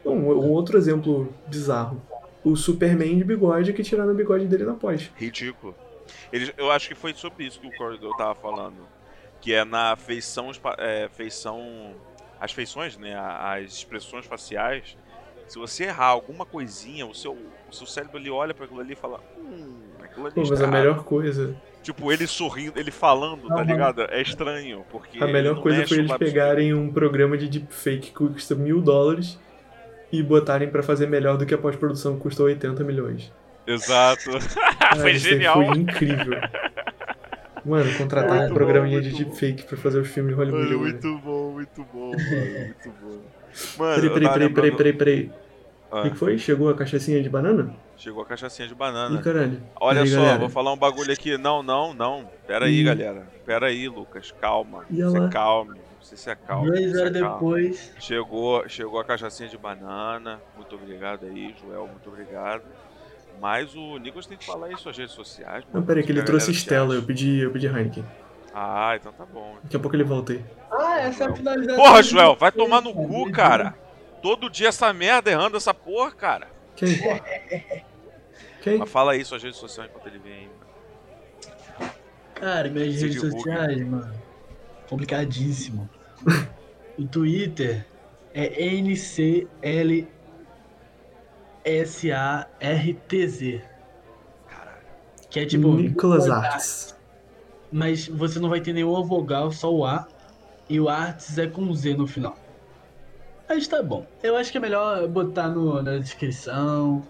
Bom, 0.05 0.17
um 0.17 0.51
outro 0.51 0.79
exemplo 0.79 1.33
bizarro 1.49 2.01
o 2.45 2.55
Superman 2.55 3.17
de 3.17 3.25
bigode 3.25 3.73
que 3.73 3.83
tiraram 3.83 4.13
o 4.13 4.15
bigode 4.15 4.47
dele 4.47 4.65
na 4.65 4.75
pós. 4.75 5.11
Ridículo. 5.17 5.75
Ele, 6.31 6.53
eu 6.59 6.71
acho 6.71 6.89
que 6.89 6.95
foi 6.95 7.15
sobre 7.15 7.47
isso 7.47 7.59
que 7.59 7.67
o 7.67 7.75
Corridor 7.75 8.15
tava 8.17 8.35
falando. 8.35 8.87
Que 9.41 9.55
é 9.55 9.65
na 9.65 9.97
feição. 9.97 10.51
É, 10.79 11.09
feição 11.09 11.95
as 12.39 12.53
feições, 12.53 12.99
né? 12.99 13.17
As 13.17 13.73
expressões 13.73 14.27
faciais. 14.27 14.97
Se 15.47 15.59
você 15.59 15.85
errar 15.85 16.07
alguma 16.07 16.45
coisinha, 16.47 17.07
o 17.07 17.15
seu, 17.15 17.33
o 17.33 17.73
seu 17.73 17.87
cérebro 17.87 18.19
ele 18.19 18.31
olha 18.31 18.55
para 18.55 18.65
aquilo 18.65 18.81
ali 18.81 18.93
e 18.93 18.97
fala. 18.97 19.21
Hum, 19.39 19.75
aquilo 20.03 20.27
ali 20.27 20.35
Pô, 20.35 20.43
mas 20.49 20.63
a 20.63 20.67
melhor 20.67 21.05
coisa. 21.05 21.55
Tipo, 21.83 22.11
ele 22.11 22.27
sorrindo, 22.27 22.79
ele 22.81 22.91
falando, 22.91 23.47
tá 23.49 23.63
ligado? 23.63 24.03
É 24.11 24.23
estranho. 24.23 24.85
Porque 24.91 25.23
a 25.23 25.27
melhor 25.27 25.61
coisa 25.61 25.87
foi 25.87 25.99
eles 25.99 26.17
pegarem 26.17 26.73
um 26.73 26.91
programa 26.91 27.37
de 27.37 27.47
deepfake 27.47 28.11
que 28.11 28.13
custa 28.13 28.55
mil 28.55 28.81
dólares 28.81 29.39
e 30.11 30.23
botarem 30.23 30.71
para 30.71 30.83
fazer 30.83 31.07
melhor 31.07 31.37
do 31.37 31.45
que 31.45 31.53
a 31.53 31.59
pós-produção 31.59 32.15
que 32.17 32.23
custou 32.23 32.47
80 32.47 32.83
milhões. 32.85 33.31
Exato. 33.67 34.31
foi 35.01 35.15
genial. 35.15 35.57
Foi 35.57 35.77
incrível. 35.77 36.41
Mano, 37.65 37.95
contratar 37.97 38.51
um 38.51 38.55
programinha 38.55 39.01
bom, 39.01 39.09
de 39.09 39.25
deepfake 39.25 39.65
pra 39.65 39.77
fazer 39.77 39.99
os 39.99 40.09
filmes 40.09 40.35
de 40.35 40.39
Hollywood. 40.39 40.67
Mano, 40.67 40.79
muito 40.79 41.19
bom, 41.19 41.53
muito 41.53 41.85
bom, 41.85 42.11
mano, 42.11 42.59
muito 42.61 42.93
bom. 43.03 43.23
Mano, 43.79 43.95
peraí, 43.95 44.11
peraí, 44.11 44.33
peraí, 44.33 44.51
peraí, 44.51 44.73
peraí, 44.73 44.93
peraí. 44.93 45.31
O 45.91 45.97
ah. 45.97 46.11
que 46.11 46.17
foi? 46.17 46.39
Chegou 46.39 46.69
a 46.69 46.75
cachaçinha 46.75 47.23
de 47.23 47.29
banana? 47.29 47.75
Chegou 47.97 48.23
a 48.23 48.27
cachaçinha 48.27 48.67
de 48.67 48.75
banana. 48.75 49.19
Ih, 49.19 49.23
caralho. 49.23 49.63
Olha 49.81 50.03
aí, 50.03 50.09
só, 50.09 50.17
galera. 50.17 50.39
vou 50.39 50.49
falar 50.49 50.73
um 50.73 50.77
bagulho 50.77 51.13
aqui. 51.13 51.39
Não, 51.39 51.63
não, 51.63 51.95
não. 51.95 52.29
Pera 52.47 52.67
aí, 52.67 52.83
galera. 52.83 53.27
Pera 53.47 53.67
aí, 53.67 53.89
Lucas. 53.89 54.33
Calma. 54.41 54.85
Você 54.91 55.29
calme 55.31 55.79
sei 56.05 56.19
se 56.19 56.31
é 56.31 56.35
calma. 56.35 56.71
Duas 56.71 56.95
horas 56.95 57.13
depois. 57.13 57.93
Chegou, 57.99 58.69
chegou 58.69 59.01
a 59.01 59.05
cachaçinha 59.05 59.49
de 59.49 59.57
banana. 59.57 60.41
Muito 60.57 60.75
obrigado 60.75 61.27
aí, 61.27 61.55
Joel. 61.61 61.89
Muito 61.89 62.09
obrigado. 62.09 62.63
Mas 63.41 63.75
o 63.75 63.99
Nicolas 63.99 64.27
tem 64.27 64.39
que 64.39 64.47
falar 64.47 64.69
aí 64.69 64.77
suas 64.77 64.97
redes 64.97 65.15
sociais. 65.15 65.65
Não, 65.73 65.83
peraí, 65.83 66.05
que 66.05 66.13
ele 66.13 66.23
trouxe 66.23 66.53
Stella. 66.53 66.95
Eu 66.95 67.03
pedi, 67.03 67.41
eu 67.41 67.51
pedi 67.51 67.67
Heineken. 67.67 68.05
Ah, 68.55 68.95
então 68.95 69.13
tá 69.13 69.27
bom. 69.27 69.57
Daqui 69.63 69.77
a 69.77 69.81
pouco 69.81 69.97
ele 69.97 70.05
volta 70.05 70.33
aí. 70.33 70.45
Ah, 70.71 71.01
essa 71.01 71.25
é 71.25 71.27
a 71.29 71.35
finalização. 71.35 71.83
Porra, 71.83 72.03
Joel, 72.03 72.37
vai 72.37 72.53
tomar 72.53 72.81
no 72.81 72.95
cu, 72.95 73.31
cara. 73.33 73.75
Todo 74.23 74.49
dia 74.49 74.69
essa 74.69 74.93
merda 74.93 75.31
errando 75.31 75.57
essa 75.57 75.75
porra, 75.75 76.13
cara. 76.13 76.49
Quem? 76.77 76.89
Quem? 78.63 78.79
Mas 78.79 78.91
fala 78.91 79.13
aí 79.13 79.25
suas 79.25 79.43
redes 79.43 79.59
sociais 79.59 79.91
enquanto 79.91 80.07
ele 80.07 80.19
vem 80.19 80.33
aí. 80.33 80.51
Cara, 82.35 82.71
minhas 82.71 83.01
redes 83.01 83.21
sociais, 83.21 83.87
mano 83.87 84.25
complicadíssimo. 84.89 85.89
o 86.99 87.07
Twitter 87.07 87.85
é 88.33 88.71
NCLSARTZ. 88.77 89.49
Caralho. 94.49 94.87
Que 95.31 95.41
é 95.41 95.47
tipo. 95.47 95.75
Nicolas 95.75 96.31
Arts. 96.31 96.95
Mas 97.75 98.07
você 98.07 98.39
não 98.39 98.49
vai 98.49 98.61
ter 98.61 98.73
nenhuma 98.73 99.03
vogal, 99.03 99.51
só 99.51 99.69
o 99.69 99.85
A. 99.85 100.07
E 100.71 100.79
o 100.79 100.89
Arts 100.89 101.37
é 101.39 101.49
com 101.49 101.75
Z 101.75 101.95
no 101.95 102.07
final. 102.07 102.39
Mas 103.49 103.67
tá 103.67 103.83
bom. 103.83 104.07
Eu 104.23 104.37
acho 104.37 104.53
que 104.53 104.59
é 104.59 104.61
melhor 104.61 105.09
botar 105.09 105.49
no, 105.49 105.83
na 105.83 105.99
descrição. 105.99 107.05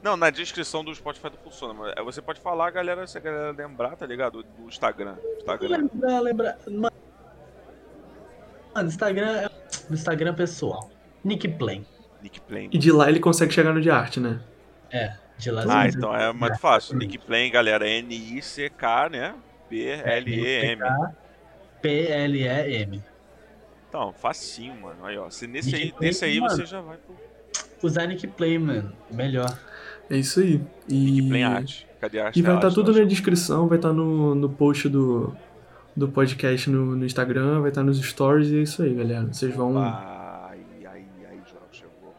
Não, 0.00 0.16
na 0.16 0.30
descrição 0.30 0.84
do 0.84 0.94
Spotify 0.94 1.26
não 1.26 1.38
funciona, 1.42 1.74
mas 1.74 2.04
você 2.04 2.22
pode 2.22 2.40
falar, 2.40 2.70
galera, 2.70 3.04
se 3.08 3.18
a 3.18 3.20
galera 3.20 3.50
lembrar, 3.50 3.96
tá 3.96 4.06
ligado? 4.06 4.44
Do 4.44 4.68
Instagram. 4.68 5.16
Instagram. 5.38 5.76
Lembrar, 5.76 6.20
lembrar. 6.20 6.58
Mano, 6.70 6.92
Instagram 8.86 9.38
é 9.38 9.50
Instagram 9.90 10.34
pessoal. 10.34 10.88
Nick 11.24 11.48
Plain. 11.48 11.84
Nick 12.22 12.40
Plain. 12.42 12.70
E 12.72 12.78
de 12.78 12.92
lá 12.92 13.08
ele 13.08 13.18
consegue 13.18 13.52
chegar 13.52 13.74
no 13.74 13.80
de 13.80 13.90
arte, 13.90 14.20
né? 14.20 14.40
É, 14.92 15.16
de 15.36 15.50
lá 15.50 15.64
Ah, 15.68 15.88
então 15.88 16.14
é 16.14 16.32
muito 16.32 16.60
fácil. 16.60 16.96
Nick 16.96 17.18
Plain, 17.18 17.50
galera, 17.50 17.88
N-I-C-K, 17.88 19.08
né? 19.08 19.34
P-L-E-M. 19.68 20.80
P-L-E-M. 21.82 23.02
Então, 23.88 24.12
facinho, 24.12 24.74
mano. 24.80 25.04
Aí, 25.04 25.16
ó. 25.16 25.30
Se 25.30 25.46
nesse 25.46 25.74
aí, 25.74 25.94
nesse 26.00 26.24
aí 26.24 26.40
você 26.40 26.66
já 26.66 26.80
vai 26.80 26.96
pro. 26.96 27.14
Usar 27.82 28.06
Nick 28.06 28.26
Play, 28.26 28.58
mano. 28.58 28.92
Melhor. 29.10 29.58
É 30.10 30.16
isso 30.16 30.40
aí. 30.40 30.60
E... 30.88 31.10
Nick 31.10 31.28
Play 31.28 31.42
Art. 31.42 31.84
Cadê 32.00 32.20
a 32.20 32.26
arte? 32.26 32.38
E 32.38 32.42
vai 32.42 32.56
estar 32.56 32.68
tá 32.68 32.74
tudo 32.74 32.92
na 32.92 33.04
descrição, 33.04 33.66
vai 33.68 33.78
estar 33.78 33.88
tá 33.88 33.94
no, 33.94 34.34
no 34.34 34.48
post 34.48 34.88
do, 34.88 35.34
do 35.96 36.08
podcast 36.08 36.68
no, 36.70 36.96
no 36.96 37.04
Instagram, 37.04 37.60
vai 37.60 37.70
estar 37.70 37.80
tá 37.80 37.86
nos 37.86 37.98
stories 37.98 38.50
e 38.50 38.58
é 38.58 38.62
isso 38.62 38.82
aí, 38.82 38.94
galera. 38.94 39.26
Vocês 39.26 39.54
vão. 39.54 39.78
Ai, 39.78 40.58
ai, 40.86 41.04
ai, 41.28 41.40
João, 41.46 41.62
chegou. 41.72 42.14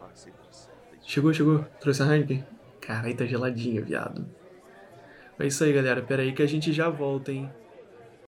Chegou, 1.03 1.33
chegou. 1.33 1.65
Trouxe 1.79 2.03
a 2.03 2.05
Heineken? 2.05 2.45
Caralho, 2.81 3.15
tá 3.15 3.25
geladinha, 3.25 3.81
viado. 3.81 4.25
É 5.39 5.45
isso 5.47 5.63
aí, 5.63 5.71
galera. 5.71 6.01
Pera 6.01 6.23
aí 6.23 6.33
que 6.33 6.41
a 6.41 6.47
gente 6.47 6.73
já 6.73 6.89
volta, 6.89 7.31
hein. 7.31 7.49